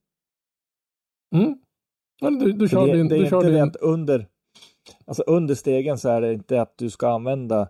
Mm. 1.35 1.57
Ja, 2.21 2.29
du, 2.29 2.51
du 2.51 2.69
kör 2.69 2.87
det, 2.87 2.93
din, 2.93 3.07
det 3.07 3.15
är 3.17 3.35
inte 3.35 3.49
din... 3.49 3.63
att 3.63 3.75
under, 3.75 4.27
alltså 5.05 5.23
under 5.23 5.55
stegen 5.55 5.97
så 5.97 6.09
är 6.09 6.21
det 6.21 6.33
inte 6.33 6.61
att 6.61 6.77
du 6.77 6.89
ska 6.89 7.09
använda 7.09 7.69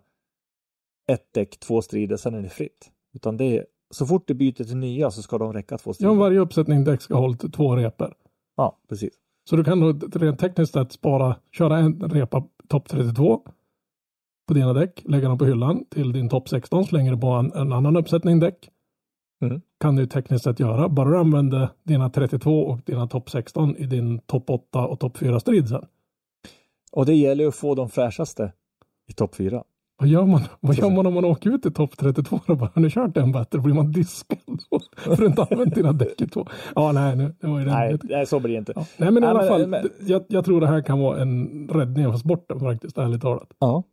ett 1.12 1.34
däck, 1.34 1.60
två 1.60 1.82
strider, 1.82 2.18
sen 2.18 2.34
är 2.34 2.42
det 2.42 2.50
fritt. 2.50 2.92
Utan 3.14 3.38
det 3.38 3.58
är, 3.58 3.66
så 3.90 4.06
fort 4.06 4.28
du 4.28 4.34
byter 4.34 4.64
till 4.64 4.78
nya 4.78 5.12
så 5.12 5.22
ska 5.22 5.38
de 5.38 5.54
räcka 5.54 5.78
två 5.78 5.94
strider. 5.94 6.14
Ja, 6.14 6.20
varje 6.20 6.40
uppsättning 6.40 6.84
däck 6.84 7.02
ska 7.02 7.16
hålla 7.16 7.38
två 7.38 7.76
repor. 7.76 8.14
Ja, 8.56 8.80
precis. 8.90 9.14
Så 9.50 9.56
du 9.56 9.64
kan 9.64 9.80
då 9.80 10.08
rent 10.20 10.40
tekniskt 10.40 10.74
sett 10.74 10.92
spara, 10.92 11.36
köra 11.52 11.78
en 11.78 12.02
repa 12.02 12.48
topp 12.68 12.90
32 12.90 13.42
på 14.48 14.54
dina 14.54 14.74
däck, 14.74 15.02
lägga 15.06 15.28
dem 15.28 15.38
på 15.38 15.46
hyllan 15.46 15.86
till 15.90 16.12
din 16.12 16.30
topp 16.30 16.50
16, 16.50 16.86
slänger 16.86 17.12
du 17.12 17.18
på 17.18 17.28
en, 17.28 17.54
en 17.54 17.74
annan 17.74 17.98
uppsättning 17.98 18.40
däck. 18.40 18.70
Mm. 19.42 19.62
Kan 19.80 19.96
du 19.96 20.06
tekniskt 20.06 20.44
sett 20.44 20.60
göra, 20.60 20.90
bara 20.90 21.10
du 21.10 21.18
använder 21.18 21.70
dina 21.84 22.10
32 22.10 22.62
och 22.62 22.80
dina 22.86 23.08
topp 23.08 23.30
16 23.30 23.76
i 23.78 23.86
din 23.86 24.20
topp 24.20 24.50
8 24.50 24.88
och 24.88 25.00
topp 25.00 25.18
4 25.18 25.40
strid 25.40 25.70
sen. 25.70 25.86
Och 26.92 27.06
det 27.06 27.14
gäller 27.14 27.48
att 27.48 27.56
få 27.56 27.76
de 27.76 27.90
fräschaste 27.90 28.52
i 29.08 29.14
topp 29.14 29.36
4. 29.36 29.64
Vad 29.98 30.10
gör 30.10 30.26
man, 30.26 30.42
vad 30.60 30.76
gör 30.76 30.90
man 30.90 31.06
om 31.06 31.14
man 31.14 31.26
åker 31.26 31.50
ut 31.50 31.66
i 31.66 31.72
topp 31.72 31.98
32 31.98 32.40
och 32.48 32.58
bara, 32.58 32.70
har 32.76 32.82
ni 32.82 32.90
kört 32.90 33.18
en 33.18 33.32
bättre? 33.32 33.60
Blir 33.60 33.74
man 33.74 33.92
diskad 33.92 34.40
för 34.98 35.12
att 35.12 35.20
inte 35.20 35.44
använt 35.44 35.76
dina 35.76 35.94
däck 35.94 36.22
i 36.22 36.28
två? 36.28 36.48
Ja, 36.76 36.92
nej, 36.92 37.16
nu, 37.16 37.34
det 37.40 37.48
var 37.48 37.60
ju 37.60 37.66
nej, 37.66 37.98
nej, 38.04 38.26
så 38.26 38.40
blir 38.40 38.54
det 38.54 38.58
inte. 38.60 38.74
Ja. 38.76 38.86
Nej, 38.98 39.12
men 39.12 39.24
i 39.24 39.28
alla 39.28 39.40
men, 39.40 39.48
fall, 39.48 39.68
men... 39.68 39.90
Jag, 40.00 40.26
jag, 40.28 40.46
tror 40.46 40.62
det 40.62 40.68
här 40.68 40.82
kan 40.82 41.00
vara 41.00 41.22
en 41.22 41.68
räddning 41.68 42.12
för 42.12 42.18
sporten 42.18 42.60
faktiskt, 42.60 42.98
ärligt 42.98 43.22
talat. 43.22 43.48
Ja. 43.60 43.84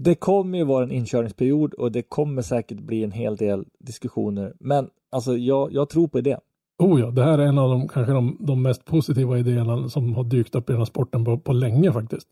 Det 0.00 0.14
kommer 0.14 0.58
ju 0.58 0.64
vara 0.64 0.84
en 0.84 0.90
inkörningsperiod 0.90 1.74
och 1.74 1.92
det 1.92 2.02
kommer 2.02 2.42
säkert 2.42 2.80
bli 2.80 3.04
en 3.04 3.12
hel 3.12 3.36
del 3.36 3.64
diskussioner. 3.78 4.54
Men 4.60 4.90
alltså, 5.10 5.36
jag, 5.36 5.72
jag 5.72 5.88
tror 5.88 6.08
på 6.08 6.20
det. 6.20 6.40
Oh 6.78 7.00
ja, 7.00 7.10
det 7.10 7.24
här 7.24 7.38
är 7.38 7.46
en 7.46 7.58
av 7.58 7.70
de 7.70 7.88
kanske 7.88 8.12
de, 8.12 8.36
de 8.40 8.62
mest 8.62 8.84
positiva 8.84 9.38
idéerna 9.38 9.88
som 9.88 10.14
har 10.14 10.24
dykt 10.24 10.54
upp 10.54 10.70
i 10.70 10.72
den 10.72 10.80
här 10.80 10.86
sporten 10.86 11.24
på, 11.24 11.38
på 11.38 11.52
länge 11.52 11.92
faktiskt. 11.92 12.28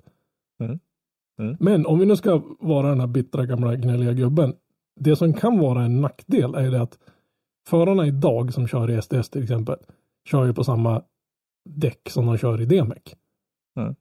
Mm. 0.61 0.79
Mm. 1.39 1.57
Men 1.61 1.87
om 1.87 1.99
vi 1.99 2.07
nu 2.07 2.17
ska 2.17 2.43
vara 2.61 2.89
den 2.89 3.01
här 3.01 3.07
bittra 3.07 3.47
gamla 3.47 3.77
gnälliga 3.77 4.13
gubben. 4.13 4.55
Det 5.01 5.17
som 5.17 5.33
kan 5.33 5.59
vara 5.59 5.85
en 5.85 6.01
nackdel 6.01 6.55
är 6.55 6.71
det 6.71 6.83
att 6.83 6.99
förarna 7.69 8.07
idag 8.07 8.53
som 8.53 8.67
kör 8.67 8.91
i 8.91 9.03
SDS 9.03 9.31
till 9.31 9.43
exempel 9.43 9.77
kör 10.31 10.45
ju 10.45 10.55
på 10.55 10.65
samma 10.65 11.03
däck 11.69 12.09
som 12.11 12.27
de 12.27 12.39
kör 12.39 12.61
i 12.61 12.65
DMEC. 12.65 13.03
Mm. 13.77 13.95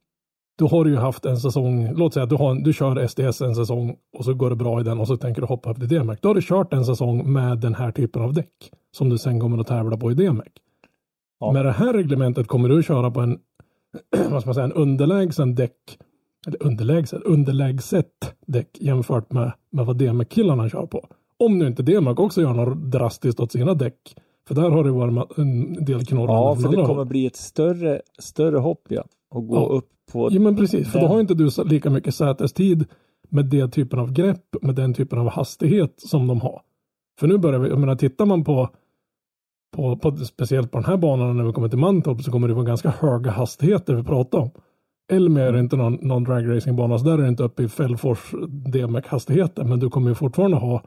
Du 0.57 0.65
har 0.65 0.85
ju 0.85 0.95
haft 0.95 1.25
en 1.25 1.37
säsong, 1.37 1.93
låt 1.95 2.13
säga 2.13 2.23
att 2.23 2.29
du, 2.29 2.35
har, 2.35 2.55
du 2.55 2.73
kör 2.73 3.07
SDS 3.07 3.41
en 3.41 3.55
säsong 3.55 3.95
och 4.17 4.25
så 4.25 4.33
går 4.33 4.49
det 4.49 4.55
bra 4.55 4.81
i 4.81 4.83
den 4.83 4.99
och 4.99 5.07
så 5.07 5.17
tänker 5.17 5.41
du 5.41 5.47
hoppa 5.47 5.71
upp 5.71 5.79
till 5.79 5.87
DMEC. 5.87 6.19
Då 6.21 6.29
har 6.29 6.35
du 6.35 6.41
kört 6.41 6.73
en 6.73 6.85
säsong 6.85 7.33
med 7.33 7.57
den 7.57 7.75
här 7.75 7.91
typen 7.91 8.21
av 8.21 8.33
däck 8.33 8.71
som 8.91 9.09
du 9.09 9.17
sen 9.17 9.39
kommer 9.39 9.57
att 9.57 9.67
tävla 9.67 9.97
på 9.97 10.11
i 10.11 10.13
DMEC. 10.13 10.47
Ja. 11.39 11.51
Med 11.51 11.65
det 11.65 11.71
här 11.71 11.93
reglementet 11.93 12.47
kommer 12.47 12.69
du 12.69 12.79
att 12.79 12.85
köra 12.85 13.11
på 13.11 13.21
en, 13.21 13.39
vad 14.31 14.41
ska 14.41 14.47
man 14.47 14.55
säga, 14.55 14.65
en 14.65 14.73
underlägsen 14.73 15.55
däck 15.55 15.97
eller 16.47 16.63
underlägset, 16.63 17.21
underlägset 17.21 18.35
däck 18.47 18.77
jämfört 18.79 19.31
med, 19.31 19.51
med 19.69 19.85
vad 19.85 19.97
DMEC-killarna 19.97 20.69
kör 20.69 20.85
på. 20.85 21.07
Om 21.37 21.59
nu 21.59 21.67
inte 21.67 21.83
DMEC 21.83 22.17
också 22.17 22.41
gör 22.41 22.53
något 22.53 22.91
drastiskt 22.91 23.39
åt 23.39 23.51
sina 23.51 23.73
däck. 23.73 24.15
För 24.47 24.55
där 24.55 24.69
har 24.69 24.83
det 24.83 24.91
varit 24.91 25.37
en 25.37 25.85
del 25.85 26.05
knorrar. 26.05 26.33
Ja, 26.33 26.55
för 26.55 26.69
det 26.69 26.85
kommer 26.85 27.05
bli 27.05 27.25
ett 27.25 27.35
större, 27.35 28.01
större 28.19 28.57
hopp 28.57 28.81
ja. 28.89 29.03
Och 29.29 29.47
gå 29.47 29.55
ja. 29.55 29.77
upp 29.77 29.89
på... 30.11 30.29
Ja, 30.31 30.39
men 30.39 30.55
precis. 30.55 30.83
Den. 30.83 30.91
För 30.91 30.99
då 30.99 31.07
har 31.07 31.19
inte 31.19 31.33
du 31.33 31.49
lika 31.65 31.89
mycket 31.89 32.15
sätestid 32.15 32.85
med 33.29 33.45
den 33.45 33.71
typen 33.71 33.99
av 33.99 34.11
grepp, 34.11 34.55
med 34.61 34.75
den 34.75 34.93
typen 34.93 35.19
av 35.19 35.29
hastighet 35.29 35.93
som 35.97 36.27
de 36.27 36.41
har. 36.41 36.61
För 37.19 37.27
nu 37.27 37.37
börjar 37.37 37.59
vi, 37.59 37.69
jag 37.69 37.79
menar 37.79 37.95
tittar 37.95 38.25
man 38.25 38.43
på, 38.43 38.69
på, 39.75 39.97
på 39.97 40.15
speciellt 40.15 40.71
på 40.71 40.77
den 40.77 40.85
här 40.85 40.97
banan 40.97 41.37
när 41.37 41.43
vi 41.43 41.53
kommer 41.53 41.69
till 41.69 41.79
Mantorp 41.79 42.21
så 42.21 42.31
kommer 42.31 42.47
det 42.47 42.53
vara 42.53 42.65
ganska 42.65 42.89
höga 42.89 43.31
hastigheter 43.31 43.95
vi 43.95 44.03
pratar 44.03 44.39
om. 44.39 44.51
Elmia 45.11 45.45
är 45.45 45.57
inte 45.57 45.75
någon, 45.75 45.93
någon 45.93 46.23
dragracing-bana, 46.23 46.97
så 46.97 47.05
där 47.05 47.13
är 47.13 47.21
det 47.21 47.27
inte 47.27 47.43
uppe 47.43 47.63
i 47.63 47.69
Fällfors 47.69 48.33
DMEC-hastigheter, 48.47 49.63
men 49.63 49.79
du 49.79 49.89
kommer 49.89 50.09
ju 50.09 50.15
fortfarande 50.15 50.57
ha 50.57 50.83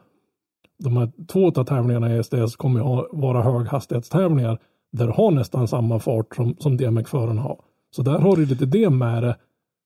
de 0.83 0.97
här 0.97 1.11
två 1.27 1.47
av 1.47 1.63
tävlingarna 1.63 2.15
i 2.15 2.23
SDS 2.23 2.55
kommer 2.55 2.79
ju 2.79 2.85
ha, 2.85 3.07
vara 3.11 3.41
höghastighetstävlingar 3.41 4.59
där 4.91 5.05
du 5.07 5.13
har 5.13 5.31
nästan 5.31 5.67
samma 5.67 5.99
fart 5.99 6.35
som, 6.35 6.55
som 6.59 6.77
DMEC-förarna 6.77 7.41
har. 7.41 7.59
Så 7.95 8.01
där 8.01 8.19
har 8.19 8.35
du 8.35 8.45
lite 8.45 8.65
det 8.65 8.89
med 8.89 9.23
det 9.23 9.37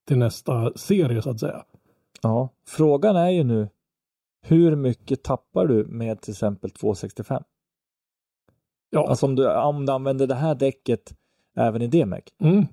till 0.07 0.17
nästa 0.17 0.73
serie 0.75 1.21
så 1.21 1.29
att 1.29 1.39
säga. 1.39 1.63
Ja, 2.21 2.49
frågan 2.67 3.15
är 3.15 3.29
ju 3.29 3.43
nu 3.43 3.69
hur 4.41 4.75
mycket 4.75 5.23
tappar 5.23 5.67
du 5.67 5.85
med 5.85 6.21
till 6.21 6.31
exempel 6.31 6.69
265? 6.69 7.43
Ja. 8.89 9.07
Alltså 9.09 9.25
om 9.25 9.35
du, 9.35 9.55
om 9.55 9.85
du 9.85 9.91
använder 9.91 10.27
det 10.27 10.35
här 10.35 10.55
däcket 10.55 11.13
även 11.55 11.81
i 11.81 11.87
DMEC. 11.87 12.23
Mm. 12.41 12.65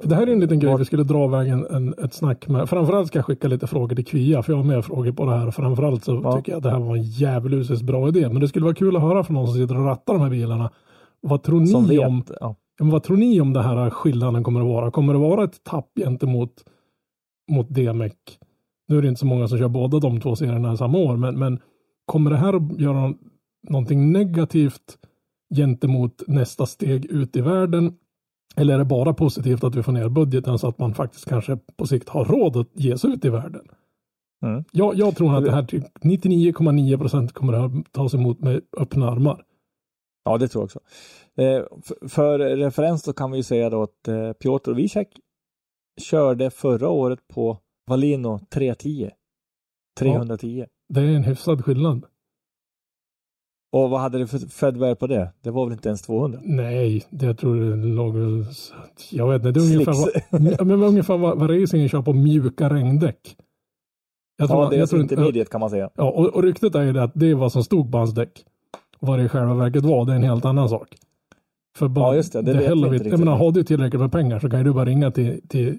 För 0.00 0.08
det 0.08 0.14
här 0.14 0.26
är 0.26 0.32
en 0.32 0.40
liten 0.40 0.60
grej 0.60 0.76
vi 0.78 0.84
skulle 0.84 1.04
dra 1.04 1.26
vägen 1.26 1.66
en, 1.70 1.94
ett 2.04 2.14
snack 2.14 2.48
med. 2.48 2.68
Framförallt 2.68 3.08
ska 3.08 3.18
jag 3.18 3.26
skicka 3.26 3.48
lite 3.48 3.66
frågor 3.66 3.96
till 3.96 4.04
Kvia 4.04 4.42
för 4.42 4.52
jag 4.52 4.58
har 4.58 4.64
mer 4.64 4.82
frågor 4.82 5.12
på 5.12 5.24
det 5.24 5.36
här. 5.36 5.50
Framförallt 5.50 6.04
så 6.04 6.20
ja. 6.24 6.36
tycker 6.36 6.52
jag 6.52 6.56
att 6.56 6.62
det 6.62 6.70
här 6.70 6.78
var 6.78 6.96
en 6.96 7.02
djävulusiskt 7.02 7.84
bra 7.84 8.08
idé. 8.08 8.28
Men 8.28 8.40
det 8.40 8.48
skulle 8.48 8.64
vara 8.64 8.74
kul 8.74 8.96
att 8.96 9.02
höra 9.02 9.24
från 9.24 9.34
någon 9.34 9.46
som 9.46 9.56
sitter 9.56 9.78
och 9.78 9.86
rattar 9.86 10.12
de 10.12 10.22
här 10.22 10.30
bilarna. 10.30 10.70
Vad 11.20 11.42
tror 11.42 11.60
ni 11.60 11.96
vet, 11.96 12.06
om 12.06 12.24
ja. 12.40 12.56
Vad 12.90 13.02
tror 13.02 13.16
ni 13.16 13.40
om 13.40 13.52
det 13.52 13.62
här 13.62 13.90
skillnaden 13.90 14.44
kommer 14.44 14.60
att 14.60 14.66
vara? 14.66 14.90
Kommer 14.90 15.12
det 15.12 15.18
vara 15.18 15.44
ett 15.44 15.64
tapp 15.64 15.90
gentemot 15.96 16.64
mot 17.50 17.68
DMEC? 17.68 18.12
Nu 18.88 18.98
är 18.98 19.02
det 19.02 19.08
inte 19.08 19.18
så 19.18 19.26
många 19.26 19.48
som 19.48 19.58
kör 19.58 19.68
båda 19.68 19.98
de 19.98 20.20
två 20.20 20.36
serierna 20.36 20.76
samma 20.76 20.98
år, 20.98 21.16
men, 21.16 21.38
men 21.38 21.60
kommer 22.06 22.30
det 22.30 22.36
här 22.36 22.54
att 22.54 22.80
göra 22.80 23.14
någonting 23.68 24.12
negativt 24.12 24.98
gentemot 25.54 26.22
nästa 26.26 26.66
steg 26.66 27.04
ut 27.04 27.36
i 27.36 27.40
världen? 27.40 27.94
Eller 28.56 28.74
är 28.74 28.78
det 28.78 28.84
bara 28.84 29.14
positivt 29.14 29.64
att 29.64 29.74
vi 29.74 29.82
får 29.82 29.92
ner 29.92 30.08
budgeten 30.08 30.58
så 30.58 30.68
att 30.68 30.78
man 30.78 30.94
faktiskt 30.94 31.28
kanske 31.28 31.58
på 31.76 31.86
sikt 31.86 32.08
har 32.08 32.24
råd 32.24 32.56
att 32.56 32.68
ge 32.72 32.98
sig 32.98 33.10
ut 33.10 33.24
i 33.24 33.28
världen? 33.28 33.68
Mm. 34.42 34.64
Jag, 34.72 34.94
jag 34.94 35.16
tror 35.16 35.36
att 35.36 35.44
det 35.44 35.52
här 35.52 35.62
till 35.62 35.82
99,9 36.02 36.98
procent 36.98 37.32
kommer 37.32 37.52
att 37.52 37.92
tas 37.92 38.14
emot 38.14 38.40
med 38.40 38.60
öppna 38.76 39.10
armar. 39.10 39.44
Ja, 40.24 40.38
det 40.38 40.48
tror 40.48 40.62
jag 40.62 40.64
också. 40.64 40.80
Eh, 41.38 41.64
för, 41.82 42.08
för, 42.08 42.38
referens 42.38 43.02
så 43.02 43.12
kan 43.12 43.30
vi 43.30 43.36
ju 43.36 43.42
säga 43.42 43.70
då 43.70 43.82
att 43.82 44.08
eh, 44.08 44.32
Piotr 44.32 44.72
Wiesek 44.72 45.08
körde 46.00 46.50
förra 46.50 46.88
året 46.88 47.28
på 47.28 47.58
Valino 47.86 48.40
310. 48.50 49.10
310. 49.98 50.58
Ja, 50.58 50.66
det 50.88 51.00
är 51.00 51.04
en 51.04 51.24
hyfsad 51.24 51.64
skillnad. 51.64 52.04
Och 53.72 53.90
vad 53.90 54.00
hade 54.00 54.18
du 54.18 54.26
för 54.26 54.38
fedwear 54.38 54.94
på 54.94 55.06
det? 55.06 55.32
Det 55.40 55.50
var 55.50 55.64
väl 55.64 55.72
inte 55.72 55.88
ens 55.88 56.02
200? 56.02 56.40
Nej, 56.42 57.04
det 57.10 57.26
jag 57.26 57.38
tror 57.38 57.56
det 57.56 57.76
låg 57.76 58.16
väl... 58.16 58.44
Jag 59.10 59.28
vet 59.28 59.36
inte, 59.46 59.50
det 59.50 59.60
är 59.60 59.74
ungefär 59.74 59.92
vad, 60.56 60.66
men 60.66 60.82
ungefär 60.82 61.18
vad, 61.18 61.38
vad 61.38 61.62
racingen 61.62 61.88
kör 61.88 62.02
på 62.02 62.12
mjuka 62.12 62.70
regndäck. 62.70 63.36
Jag 64.36 64.50
Ja, 64.50 64.68
det 64.70 64.76
är 64.76 64.78
jag 64.78 64.84
inte- 64.84 64.96
intermediate 65.14 65.50
kan 65.50 65.60
man 65.60 65.70
säga. 65.70 65.90
Ja, 65.94 66.10
och, 66.10 66.26
och 66.26 66.42
ryktet 66.42 66.74
är 66.74 66.82
ju 66.82 66.92
det 66.92 67.02
att 67.02 67.12
det 67.14 67.26
är 67.30 67.34
vad 67.34 67.52
som 67.52 67.64
stod 67.64 67.92
på 67.92 67.98
hans 67.98 68.14
däck. 68.14 68.44
Vad 69.00 69.18
det 69.18 69.24
i 69.24 69.28
själva 69.28 69.54
verket 69.54 69.84
var, 69.84 70.04
det 70.04 70.12
är 70.12 70.16
en 70.16 70.22
helt 70.22 70.44
annan 70.44 70.68
sak. 70.68 70.96
För 71.76 71.88
bara, 71.88 72.06
Ja, 72.10 72.14
just 72.16 72.32
det, 72.32 72.42
det 72.42 72.52
vi 72.52 72.64
heller 72.66 72.86
inte 72.86 72.96
inte 72.96 73.08
Jag 73.08 73.18
menar, 73.18 73.36
har 73.36 73.52
du 73.52 73.64
tillräckligt 73.64 74.00
med 74.00 74.12
pengar 74.12 74.38
så 74.38 74.50
kan 74.50 74.60
ju 74.60 74.64
du 74.64 74.72
bara 74.72 74.84
ringa 74.84 75.10
till, 75.10 75.40
till 75.48 75.78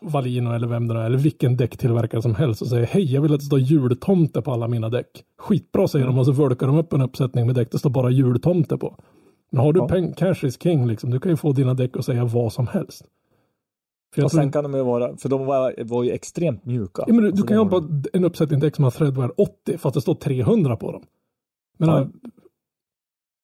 Valino 0.00 0.50
eller 0.52 0.66
vem 0.66 0.88
det 0.88 0.94
är, 0.94 1.04
eller 1.04 1.18
vilken 1.18 1.56
däcktillverkare 1.56 2.22
som 2.22 2.34
helst 2.34 2.62
och 2.62 2.68
säga 2.68 2.86
hej, 2.86 3.14
jag 3.14 3.22
vill 3.22 3.34
att 3.34 3.40
det 3.40 3.46
står 3.46 3.58
jultomte 3.58 4.42
på 4.42 4.52
alla 4.52 4.68
mina 4.68 4.88
däck. 4.88 5.24
Skitbra 5.38 5.88
säger 5.88 6.04
Mm. 6.04 6.14
de 6.14 6.20
och 6.20 6.26
så 6.26 6.32
völkar 6.32 6.66
de 6.66 6.76
upp 6.78 6.92
en 6.92 7.00
uppsättning 7.02 7.46
med 7.46 7.54
däck 7.54 7.68
det 7.72 7.78
står 7.78 7.90
bara 7.90 8.10
jultomte 8.10 8.76
på. 8.76 8.96
Men 9.50 9.60
har 9.60 9.72
du 9.72 9.80
Ja. 9.80 9.88
peng, 9.88 10.12
cash 10.12 10.44
is 10.46 10.62
king 10.62 10.86
liksom, 10.86 11.10
du 11.10 11.20
kan 11.20 11.32
ju 11.32 11.36
få 11.36 11.52
dina 11.52 11.74
däck 11.74 11.96
att 11.96 12.04
säga 12.04 12.24
vad 12.24 12.52
som 12.52 12.66
helst. 12.66 13.04
För 14.14 14.20
jag 14.22 14.24
Och 14.26 14.30
tror 14.30 14.40
sen 14.40 14.52
kan 14.52 14.62
de 14.64 14.74
ju 14.74 14.82
vara, 14.82 15.16
för 15.16 15.28
de 15.28 15.46
var, 15.46 15.74
var 15.84 16.02
ju 16.04 16.10
extremt 16.10 16.64
mjuka. 16.64 17.04
Ja, 17.06 17.12
men 17.14 17.22
du, 17.22 17.26
Alltså, 17.26 17.42
du 17.42 17.48
kan 17.48 17.56
ju 17.56 17.64
det 17.64 17.70
ha 17.76 17.82
en 18.12 18.24
uppsättning 18.24 18.60
däck 18.60 18.74
som 18.76 18.84
har 18.84 18.90
Threadwear 18.90 19.32
80 19.40 19.78
fast 19.78 19.94
det 19.94 20.00
står 20.00 20.14
300 20.14 20.76
på 20.76 20.92
dem. 20.92 21.02
Men 21.78 21.88
Ja. 21.88 22.06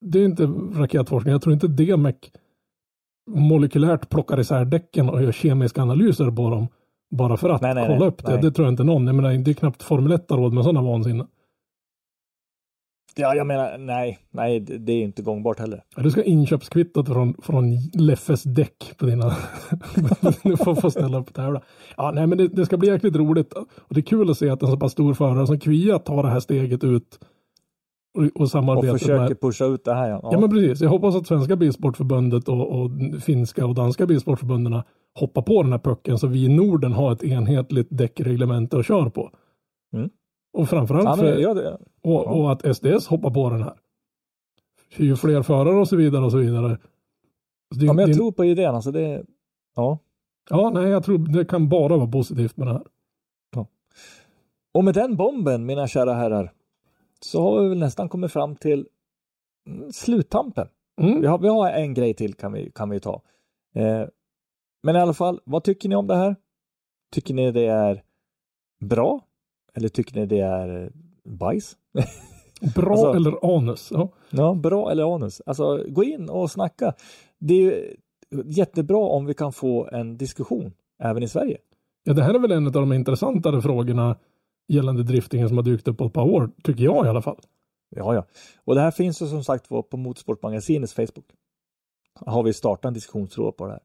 Det 0.03 0.19
är 0.19 0.25
inte 0.25 0.45
raketforskning. 0.81 1.33
Jag 1.33 1.43
tror 1.43 1.53
inte 1.53 1.69
DMEC 1.69 2.17
molekylärt 3.31 4.09
plockar 4.09 4.41
isär 4.41 4.65
däcken 4.65 5.09
och 5.09 5.23
gör 5.23 5.33
kemiska 5.33 5.83
analyser 5.83 6.31
på 6.31 6.51
dem 6.51 6.69
bara 7.11 7.37
för 7.37 7.51
att 7.51 7.63
Nej, 7.63 7.75
nej, 7.75 7.87
kolla 7.87 7.99
nej, 7.99 8.09
upp 8.09 8.25
det. 8.25 8.37
Det 8.37 8.51
tror 8.51 8.67
jag 8.67 8.73
inte 8.73 8.85
någon. 8.85 9.07
Jag 9.07 9.15
menar, 9.15 9.33
det 9.33 9.51
är 9.51 9.55
knappt 9.55 9.83
Formel 9.83 10.13
1 10.13 10.31
har 10.31 10.37
råd 10.37 10.53
med 10.53 10.65
sådana 10.65 10.83
vansinne. 10.83 11.27
Ja, 13.17 13.35
jag 13.35 13.47
menar, 13.47 13.79
nej, 13.79 14.19
nej, 14.31 14.61
det 14.61 14.93
är 14.93 15.03
inte 15.03 15.23
gångbart 15.23 15.59
heller. 15.59 15.83
Ja, 15.97 16.03
Du 16.03 16.11
ska 16.11 16.21
ha 16.21 16.25
inköpskvittot 16.25 17.09
från, 17.09 17.35
från 17.43 17.77
Leffes 17.95 18.43
däck 18.43 18.95
på 18.99 19.07
dina... 19.07 19.25
du 20.43 20.57
får 20.57 20.75
få 20.75 20.91
ställa 20.91 21.19
upp 21.19 21.29
och 21.29 21.35
tävla. 21.35 21.63
Ja, 21.97 22.11
nej, 22.15 22.27
men 22.27 22.39
det, 22.39 22.49
det 22.49 22.67
ska 22.67 22.77
bli 22.77 22.89
jäkligt 22.89 23.17
roligt. 23.17 23.53
Och 23.53 23.95
det 23.95 24.01
är 24.01 24.05
kul 24.05 24.31
att 24.31 24.39
se 24.39 24.51
att 24.51 24.63
en 24.63 24.69
så 24.69 24.77
pass 24.77 24.93
stor 24.93 25.15
förare 25.15 25.47
som 25.47 25.61
Kvia 25.61 25.99
tar 25.99 26.23
det 26.23 26.29
här 26.29 26.41
steget 26.41 26.85
ut 26.85 27.19
och, 28.15 28.23
och 28.25 28.41
Och 28.41 28.51
samarbetar 28.51 28.99
försöker 28.99 29.29
med... 29.29 29.41
pusha 29.41 29.65
ut 29.65 29.85
det 29.85 29.95
här. 29.95 30.09
Ja. 30.11 30.29
Ja, 30.33 30.41
men 30.41 30.51
precis. 30.51 30.81
Jag 30.81 30.91
hoppas 30.91 31.15
att 31.15 31.27
Svenska 31.27 31.57
Bilsportförbundet 31.57 32.49
och, 32.49 32.69
och 32.83 32.91
finska 33.23 33.67
och 33.67 33.75
danska 33.75 34.07
bilsportförbunden 34.07 34.83
hoppar 35.19 35.43
på 35.43 35.63
den 35.63 35.73
här 35.73 35.79
pucken 35.79 36.19
så 36.19 36.27
vi 36.27 36.45
i 36.45 36.49
Norden 36.49 36.93
har 36.93 37.13
ett 37.13 37.25
enhetligt 37.25 37.89
däckreglemente 37.91 38.79
att 38.79 38.87
köra 38.87 39.11
på. 39.11 39.31
Mm. 39.95 40.11
Och 40.53 40.69
framförallt 40.69 41.05
ja, 41.05 41.17
för, 41.17 41.39
ja, 41.41 41.79
och, 42.03 42.27
och 42.41 42.53
att 42.53 42.77
SDS 42.77 43.07
hoppar 43.07 43.31
på 43.31 43.51
den 43.51 43.63
här. 43.63 43.73
För 44.91 45.05
ju 45.05 45.17
fler 45.17 45.43
förare 45.43 45.77
och 45.81 45.89
så 45.89 45.97
vidare 45.97 46.25
och 46.25 46.31
så 46.31 46.39
vidare. 46.39 46.79
Så 47.75 47.81
det- 47.81 47.87
ja, 47.87 47.93
men 47.93 48.03
jag 48.03 48.09
det- 48.11 48.15
tror 48.15 48.33
på 48.33 48.45
idén. 48.45 48.75
Alltså 48.75 48.91
det, 48.93 49.25
ja. 49.77 49.99
Ja, 50.51 50.71
nej, 50.75 50.89
jag 50.89 51.05
tror 51.05 51.19
det 51.19 51.45
kan 51.45 51.69
bara 51.69 51.97
vara 51.97 52.11
positivt 52.11 52.57
med 52.57 52.67
det 52.67 52.73
här. 52.73 52.83
Och 54.75 54.85
med 54.85 54.95
den 54.95 55.17
bomben, 55.17 55.67
mina 55.67 55.87
kära 55.89 56.13
herrar, 56.15 56.53
så 57.25 57.43
har 57.43 57.62
vi 57.62 57.68
väl 57.68 57.79
nästan 57.79 58.09
kommit 58.09 58.33
fram 58.33 58.57
till 58.57 58.89
mm, 59.68 59.93
sluttampen. 59.93 60.68
Mm. 61.01 61.20
Vi 61.20 61.27
har, 61.27 61.39
vi 61.39 61.49
har 61.49 61.70
en 61.70 61.95
grej 61.95 62.14
till 62.14 62.35
kan 62.35 62.53
vi, 62.53 62.70
kan 62.75 62.91
vi 62.91 63.01
ta. 63.01 63.23
Eh, 63.75 64.05
men 64.83 64.97
i 64.97 64.99
alla 64.99 65.14
fall, 65.14 65.41
vad 65.45 65.64
tycker 65.64 65.89
ni 65.89 65.95
om 65.97 66.07
det 66.07 66.16
här? 66.16 66.37
Tycker 67.12 67.35
ni 67.35 67.53
det 67.53 67.66
är 67.66 68.03
bra? 68.81 69.20
Eller 69.75 69.89
tycker 69.89 70.20
ni 70.20 70.27
det 70.27 70.41
är 70.41 70.93
bajs? 71.25 71.77
Bra 72.75 72.93
Alltså- 72.93 73.12
eller 73.14 73.57
anus? 73.57 73.89
Ja. 73.91 74.09
Ja, 74.31 74.55
bra 74.55 74.91
eller 74.91 75.14
anus. 75.14 75.43
Alltså, 75.47 75.85
gå 75.89 76.05
in 76.05 76.29
och 76.29 76.51
snacka. 76.51 76.95
Det 77.39 77.55
är 77.55 77.59
ju 77.59 77.97
jättebra 78.45 78.99
om 78.99 79.27
vi 79.27 79.35
kan 79.35 79.53
få 79.53 79.89
en 79.93 80.16
diskussion 80.16 80.73
även 81.03 81.23
i 81.23 81.29
Sverige. 81.29 81.59
ja, 82.05 82.12
det 82.12 82.23
här 82.23 82.35
är 82.35 82.39
väl 82.39 82.53
en 82.53 82.66
av 82.66 82.73
de 82.73 82.93
intressantare 82.93 83.62
frågorna 83.62 84.16
gällande 84.73 85.03
driftingen 85.03 85.49
som 85.49 85.57
har 85.57 85.64
dykt 85.64 85.89
upp 85.89 85.99
på 85.99 86.05
ett 86.07 86.12
par 86.12 86.25
år, 86.25 86.51
tycker 86.62 86.85
jag 86.85 87.07
i 87.07 87.09
alla 87.09 87.23
fall. 87.23 87.41
Ja, 87.89 88.14
ja. 88.14 88.27
Och 88.64 88.75
det 88.75 88.81
här 88.81 88.91
finns 88.91 89.23
ju 89.23 89.27
som 89.27 89.45
sagt 89.45 89.68
på 89.68 89.97
Motorsportmagasinets 89.97 90.95
Facebook. 90.95 91.27
Har 92.14 92.43
vi 92.43 92.53
startat 92.53 92.85
en 92.85 92.95
diskussionstråd 92.95 93.57
på 93.57 93.66
det 93.66 93.73
här. 93.73 93.83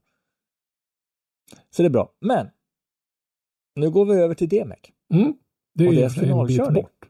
Så 1.70 1.82
det 1.82 1.86
är 1.86 1.90
bra. 1.90 2.12
Men 2.20 2.48
nu 3.74 3.90
går 3.90 4.04
vi 4.04 4.14
över 4.14 4.34
till 4.34 4.48
DMEC. 4.48 4.78
Mm. 5.14 5.34
Det 5.74 5.84
är 5.84 5.88
Och 5.88 5.94
deras 5.94 6.14
sig 6.14 6.30
en 6.30 6.46
bit 6.46 6.56
finalkörning. 6.56 6.82
bort. 6.82 7.08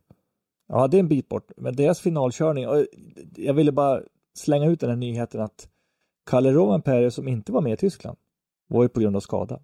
Ja, 0.69 0.89
det 0.89 0.97
är 0.97 1.01
en 1.01 1.09
bit 1.09 1.29
bort. 1.29 1.51
Men 1.57 1.77
deras 1.77 2.01
finalkörning. 2.01 2.69
Och 2.69 2.87
jag 3.37 3.55
ville 3.55 3.73
bara 3.73 4.03
slänga 4.35 4.67
ut 4.67 4.81
den 4.81 4.91
här 4.91 4.97
nyheten 4.97 5.41
att 5.41 5.69
Kalle 6.31 6.53
Rovanperä 6.53 7.11
som 7.11 7.29
inte 7.29 7.53
var 7.53 7.61
med 7.61 7.73
i 7.73 7.77
Tyskland 7.77 8.19
var 8.67 8.83
ju 8.83 8.89
på 8.89 9.01
grund 9.01 9.17
av 9.17 9.21
skada. 9.21 9.61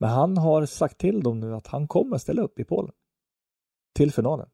Men 0.00 0.10
han 0.10 0.36
har 0.36 0.66
sagt 0.66 0.98
till 0.98 1.22
dem 1.22 1.40
nu 1.40 1.54
att 1.54 1.66
han 1.66 1.88
kommer 1.88 2.18
ställa 2.18 2.42
upp 2.42 2.58
i 2.58 2.64
Polen. 2.64 2.92
Till 3.94 4.12
finalen. 4.12 4.48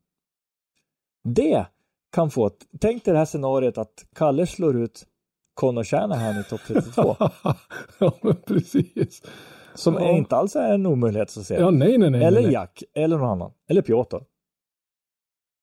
Det 1.24 1.66
kan 2.12 2.30
få. 2.30 2.50
Tänk 2.80 3.04
dig 3.04 3.12
det 3.12 3.18
här 3.18 3.26
scenariot 3.26 3.78
att 3.78 4.06
Kalle 4.16 4.46
slår 4.46 4.76
ut 4.76 5.06
Conor 5.54 5.84
Shanahan 5.84 6.40
i 6.40 6.44
topp 6.44 6.60
32. 6.66 7.16
ja, 7.98 8.12
men 8.22 8.36
precis. 8.36 9.22
Som 9.74 9.94
Ja. 9.94 10.10
inte 10.10 10.36
alls 10.36 10.56
är 10.56 10.74
en 10.74 10.86
omöjlighet 10.86 11.30
så 11.30 11.40
att 11.40 11.46
säga. 11.46 11.60
Ja, 11.60 11.70
nej, 11.70 11.98
nej, 11.98 12.10
nej. 12.10 12.24
eller 12.24 12.42
nej. 12.42 12.52
Jack, 12.52 12.82
eller 12.94 13.18
någon 13.18 13.30
annan. 13.30 13.52
Eller 13.68 13.82
Piotr. 13.82 14.16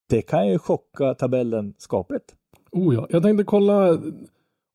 Det 0.09 0.21
kan 0.21 0.47
ju 0.47 0.59
chocka 0.59 1.13
tabellen 1.13 1.73
skapligt. 1.77 2.35
Oh 2.71 2.95
ja, 2.95 3.07
jag 3.09 3.23
tänkte 3.23 3.43
kolla. 3.43 3.99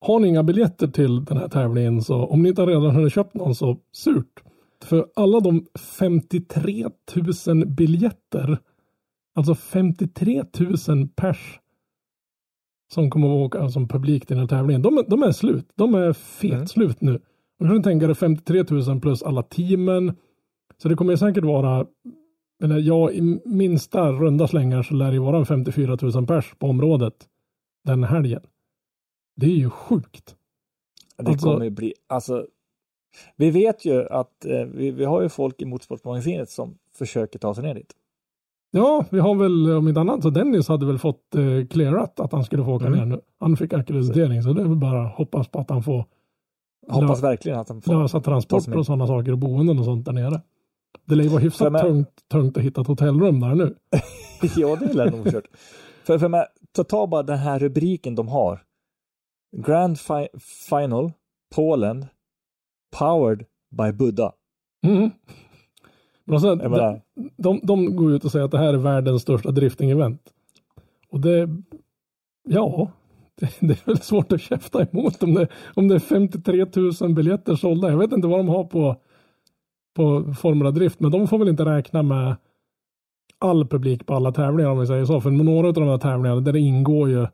Har 0.01 0.21
ni 0.21 0.29
inga 0.29 0.43
biljetter 0.43 0.87
till 0.89 1.25
den 1.25 1.37
här 1.37 1.49
tävlingen 1.49 2.03
så 2.03 2.27
om 2.27 2.43
ni 2.43 2.49
inte 2.49 2.67
redan 2.67 2.97
har 2.97 3.09
köpt 3.09 3.35
någon 3.35 3.55
så 3.55 3.77
surt. 3.93 4.43
För 4.85 5.07
alla 5.17 5.41
de 5.41 5.67
53 5.99 6.89
000 7.47 7.67
biljetter, 7.67 8.59
alltså 9.35 9.55
53 9.55 10.45
000 10.89 11.09
pers 11.09 11.61
som 12.93 13.11
kommer 13.11 13.27
att 13.29 13.47
åka 13.47 13.69
som 13.69 13.89
publik 13.89 14.27
till 14.27 14.37
den 14.37 14.41
här 14.49 14.59
tävlingen, 14.59 14.83
de, 14.83 14.99
är- 14.99 15.11
de 15.11 15.23
är 15.23 15.33
slut. 15.33 15.69
De 15.75 15.95
är 15.95 16.13
fet 16.13 16.53
Mm. 16.53 16.67
slut 16.67 17.01
nu. 17.01 17.15
Och 17.61 17.67
kan 17.67 17.77
du 17.77 17.83
tänka 17.83 18.07
dig 18.07 18.15
53 18.17 18.65
000 18.71 19.01
plus 19.01 19.23
alla 19.23 19.43
teamen. 19.43 20.17
Så 20.83 20.89
det 20.89 20.95
kommer 20.95 21.17
säkert 21.17 21.45
vara, 21.45 21.87
eller 22.63 22.79
ja, 22.79 23.11
i 23.11 23.41
minsta 23.45 24.13
runda 24.13 24.49
slängar 24.49 24.83
så 24.83 24.95
lär 24.95 25.13
det 25.13 25.19
vara 25.21 25.39
en 25.39 25.47
54 25.47 25.97
000 26.03 26.27
pers 26.27 26.55
på 26.59 26.67
området 26.67 27.15
den 27.85 28.05
helgen. 28.05 28.43
Det 29.37 29.47
är 29.47 29.51
ju 29.57 29.71
sjukt. 29.71 30.37
Det 31.19 31.29
Alltså- 31.29 31.47
kommer 31.53 31.65
ju 31.65 31.71
bli, 31.71 31.95
alltså, 32.07 32.47
vi 33.37 33.51
vet 33.51 33.85
ju 33.85 34.07
att 34.09 34.45
eh, 34.45 34.65
vi, 34.65 34.91
vi 34.91 35.05
har 35.05 35.23
ju 35.23 35.29
folk 35.29 35.63
i 35.63 35.65
Motorsportmagasinet 35.65 36.51
som 36.51 36.79
försöker 36.99 37.39
ta 37.39 37.55
sig 37.55 37.65
ner 37.65 37.75
dit. 37.75 37.93
Ja, 38.71 39.05
vi 39.11 39.19
har 39.19 39.35
väl 39.35 39.71
om 39.71 39.89
inte 39.89 40.01
annat 40.01 40.23
så 40.23 40.31
Dennis 40.31 40.69
hade 40.69 40.87
väl 40.87 40.99
fått 40.99 41.35
eh, 41.35 41.67
clearat 41.71 42.21
att 42.21 42.33
han 42.33 42.45
skulle 42.45 42.65
få 42.65 42.73
åka 42.75 42.87
Mm. 42.87 42.99
ner 42.99 43.07
nu. 43.07 43.21
Han 43.41 43.57
fick 43.57 43.73
ackreditering 43.73 44.43
så 44.43 44.53
det 44.53 44.61
är 44.63 44.67
väl 44.67 44.77
bara 44.77 45.07
hoppas 45.09 45.49
på 45.49 45.59
att 45.59 45.71
han 45.71 45.83
får 45.83 46.05
Hoppas 46.89 47.23
verkligen 47.23 47.59
att 47.59 47.67
de 47.67 47.83
får. 47.83 48.03
lösa 48.03 48.21
transporter 48.21 48.77
och 48.77 48.87
sådana 48.87 49.07
saker 49.07 49.33
och 49.33 49.39
boenden 49.39 49.79
och 49.79 49.85
sånt 49.85 50.05
där 50.07 50.13
nere. 50.13 50.41
Det 51.05 51.15
lär 51.15 51.25
ju 51.25 51.31
vara 51.31 51.41
hyfsat 51.41 51.73
mig- 51.73 51.83
tungt, 51.83 52.09
tungt 52.31 52.57
att 52.57 52.63
hitta 52.63 52.81
ett 52.81 52.87
hotellrum 52.87 53.41
där 53.41 53.55
nu. 53.55 53.75
ja, 54.57 54.77
det 54.77 54.93
lär 54.93 55.11
nog 55.11 55.31
kört. 55.33 55.45
för, 56.05 56.19
för 56.19 56.29
mig, 56.29 56.47
ta, 56.73 56.85
ta 56.85 57.07
bara 57.07 57.23
den 57.23 57.39
här 57.39 57.59
rubriken 57.59 58.15
de 58.15 58.29
har. 58.29 58.63
Grand 59.57 59.99
fi 60.01 60.29
Final, 60.69 61.13
Polen, 61.55 62.07
Powered 62.91 63.45
by 63.71 63.93
Buddha. 63.93 64.33
Mm. 64.87 65.11
Men 66.25 66.35
alltså, 66.35 66.49
Jag 66.49 67.01
de, 67.15 67.31
de, 67.37 67.61
de 67.63 67.97
går 67.97 68.13
ut 68.13 68.25
och 68.25 68.33
säger 68.33 68.45
att 68.45 68.51
det 68.51 68.59
här 68.59 68.75
är 68.75 68.79
världens 68.79 69.23
största 69.23 69.51
drifting-event. 69.51 70.19
Och 71.11 71.21
det, 71.21 71.49
ja, 72.49 72.91
det, 73.35 73.51
det 73.61 73.73
är 73.73 73.87
väl 73.87 73.99
svårt 74.01 74.33
att 74.33 74.41
käfta 74.41 74.87
emot 74.93 75.23
om 75.23 75.35
det, 75.35 75.49
om 75.75 75.89
det 75.89 75.95
är 75.95 75.99
53 75.99 76.67
000 77.01 77.15
biljetter 77.15 77.55
sålda. 77.55 77.91
Jag 77.91 77.99
vet 77.99 78.13
inte 78.13 78.29
vad 78.29 78.39
de 78.39 78.49
har 78.49 78.65
på, 78.65 78.97
på 79.97 80.35
Formula 80.35 80.71
Drift, 80.71 81.01
men 81.01 81.11
de 81.11 81.29
får 81.29 81.39
väl 81.39 81.49
inte 81.49 81.65
räkna 81.65 82.03
med 82.03 82.37
all 83.39 83.67
publik 83.67 84.07
på 84.07 84.15
alla 84.15 84.33
tävlingar 84.33 84.71
om 84.71 84.79
vi 84.79 84.87
säger 84.87 85.05
så. 85.05 85.21
För 85.21 85.31
några 85.31 85.69
av 85.69 85.75
de 85.75 85.89
här 85.89 85.99
tävlingarna, 85.99 86.41
där 86.41 86.53
det 86.53 86.61
ingår 86.61 87.09
ju 87.09 87.27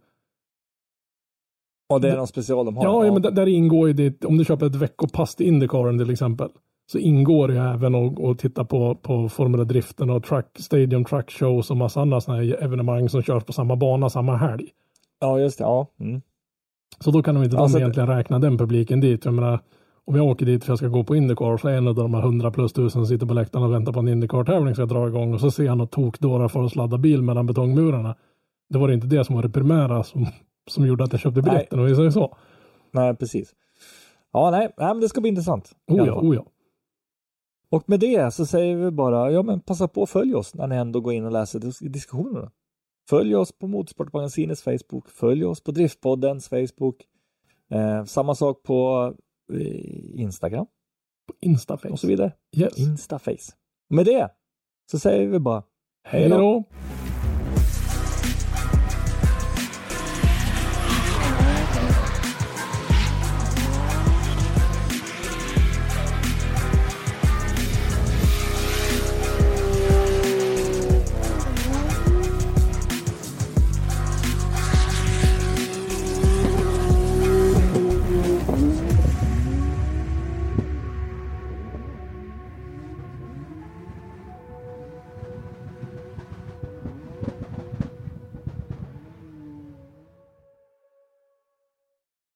och 1.95 2.01
det 2.01 2.11
är 2.11 2.17
någon 2.17 2.27
special 2.27 2.67
de 2.67 2.77
har. 2.77 2.85
Ja, 2.85 3.07
ja 3.07 3.13
men 3.13 3.23
där, 3.23 3.49
ingår 3.49 3.89
ju 3.89 3.95
det, 3.95 4.25
om 4.25 4.37
du 4.39 4.45
köper 4.45 4.67
ett 4.67 4.75
veckopass 4.75 5.35
till 5.35 5.47
Indycaren 5.47 5.99
till 5.99 6.11
exempel, 6.11 6.49
så 6.93 6.99
ingår 6.99 7.49
det 7.49 7.55
ju 7.55 7.61
även 7.61 7.95
att 7.95 8.21
att 8.25 8.39
titta 8.39 8.65
på, 8.65 8.95
på 8.95 9.29
Formula 9.29 9.65
Driften 9.65 10.11
och 10.11 10.25
truck, 10.25 10.47
Stadium 10.59 11.05
Truck 11.05 11.31
Shows 11.31 11.71
och 11.71 11.77
massa 11.77 12.01
andra 12.01 12.21
sådana 12.21 12.43
här 12.43 12.63
evenemang 12.65 13.09
som 13.09 13.23
körs 13.23 13.45
på 13.45 13.53
samma 13.53 13.77
bana 13.77 14.11
samma 14.11 14.37
helg. 14.37 14.69
ja 15.21 15.41
just 15.41 15.59
det. 15.59 15.65
Ja. 15.65 15.87
Mm. 16.01 16.21
Så 17.01 17.11
då 17.11 17.23
kan 17.23 17.35
de 17.35 17.45
inte 17.45 17.57
Alltså 17.59 17.77
de 17.77 17.81
det- 17.81 17.85
egentligen 17.85 18.09
räkna 18.09 18.39
den 18.39 18.59
publiken 18.59 19.01
dit. 19.01 19.25
Jag 19.25 19.35
menar, 19.35 19.59
om 20.05 20.17
jag 20.17 20.27
åker 20.27 20.47
dit 20.47 20.65
för 20.65 20.71
jag 20.73 20.79
ska 20.79 20.89
gå 20.89 21.05
på 21.05 21.17
Indycar 21.17 21.57
så 21.57 21.69
är 21.69 21.73
en 21.77 21.89
av 21.89 21.95
de 21.95 22.15
här 22.15 22.23
100 22.23 22.51
plus 22.51 22.73
tusen 22.73 22.91
som 22.91 23.07
sitter 23.07 23.27
på 23.27 23.35
läktaren 23.35 23.65
och 23.65 23.73
väntar 23.73 23.93
på 23.93 24.01
en 24.01 24.09
Indycar-tävling 24.09 24.75
ska 24.75 24.87
dra 24.87 25.09
igång 25.09 25.35
och 25.35 25.41
så 25.41 25.51
ser 25.51 25.65
jag 25.65 25.79
något 25.79 25.91
tokdårar 25.91 26.49
för 26.49 26.65
att 26.65 26.73
sladda 26.73 26.99
bil 26.99 27.23
mellan 27.23 27.47
betongmurarna. 27.47 28.15
det 28.69 28.79
var 28.79 28.91
inte 28.93 29.07
det 29.07 29.25
som 29.25 29.35
var 29.37 29.43
det 29.43 29.49
primära 29.51 30.03
som, 30.03 30.27
som 30.71 30.87
gjorde 30.87 31.05
att 31.05 31.13
jag 31.13 31.21
köpte 31.21 31.43
biljetten 31.43 31.85
vi 31.85 31.97
säger 31.97 32.11
så. 32.11 32.37
Nej, 32.91 33.17
precis. 33.17 33.55
Ja, 34.33 34.51
nej, 34.51 34.73
nej 34.77 34.89
men 34.89 35.01
det 35.01 35.09
ska 35.09 35.21
bli 35.21 35.29
intressant. 35.31 35.73
Oh 35.91 36.07
ja, 36.07 36.21
oh 36.21 36.35
ja. 36.35 36.47
Och 37.71 37.89
med 37.89 38.01
det 38.01 38.35
så 38.35 38.47
säger 38.47 38.77
vi 38.77 38.91
bara, 38.91 39.31
ja 39.31 39.43
men 39.43 39.61
passa 39.61 39.89
på 39.89 40.03
att 40.03 40.11
följ 40.11 40.35
oss 40.35 40.55
när 40.55 40.67
ni 40.67 40.77
ändå 40.77 41.01
går 41.01 41.13
in 41.13 41.25
och 41.25 41.33
läser 41.33 41.59
dis- 41.61 41.89
diskussionerna. 41.89 42.51
Följ 43.11 43.37
oss 43.37 43.53
på 43.53 43.67
Motorsportmagasinets 43.67 44.63
Facebook, 44.63 45.09
följ 45.09 45.45
oss 45.45 45.61
på 45.63 45.71
Driftpoddens 45.73 46.49
Facebook. 46.49 46.97
Eh, 47.71 48.05
samma 48.05 48.35
sak 48.35 48.63
på 48.63 49.13
eh, 49.53 50.21
Instagram 50.21 50.67
På 51.27 51.35
Instaface. 51.41 51.89
och 51.93 52.01
så 52.01 52.07
vidare. 52.07 52.33
Yes. 52.57 52.79
Instaface. 52.79 53.53
Med 53.91 54.05
det 54.07 54.31
så 54.91 54.99
säger 54.99 55.29
vi 55.29 55.39
bara 55.39 55.63
Hej 56.05 56.29
då. 56.29 56.65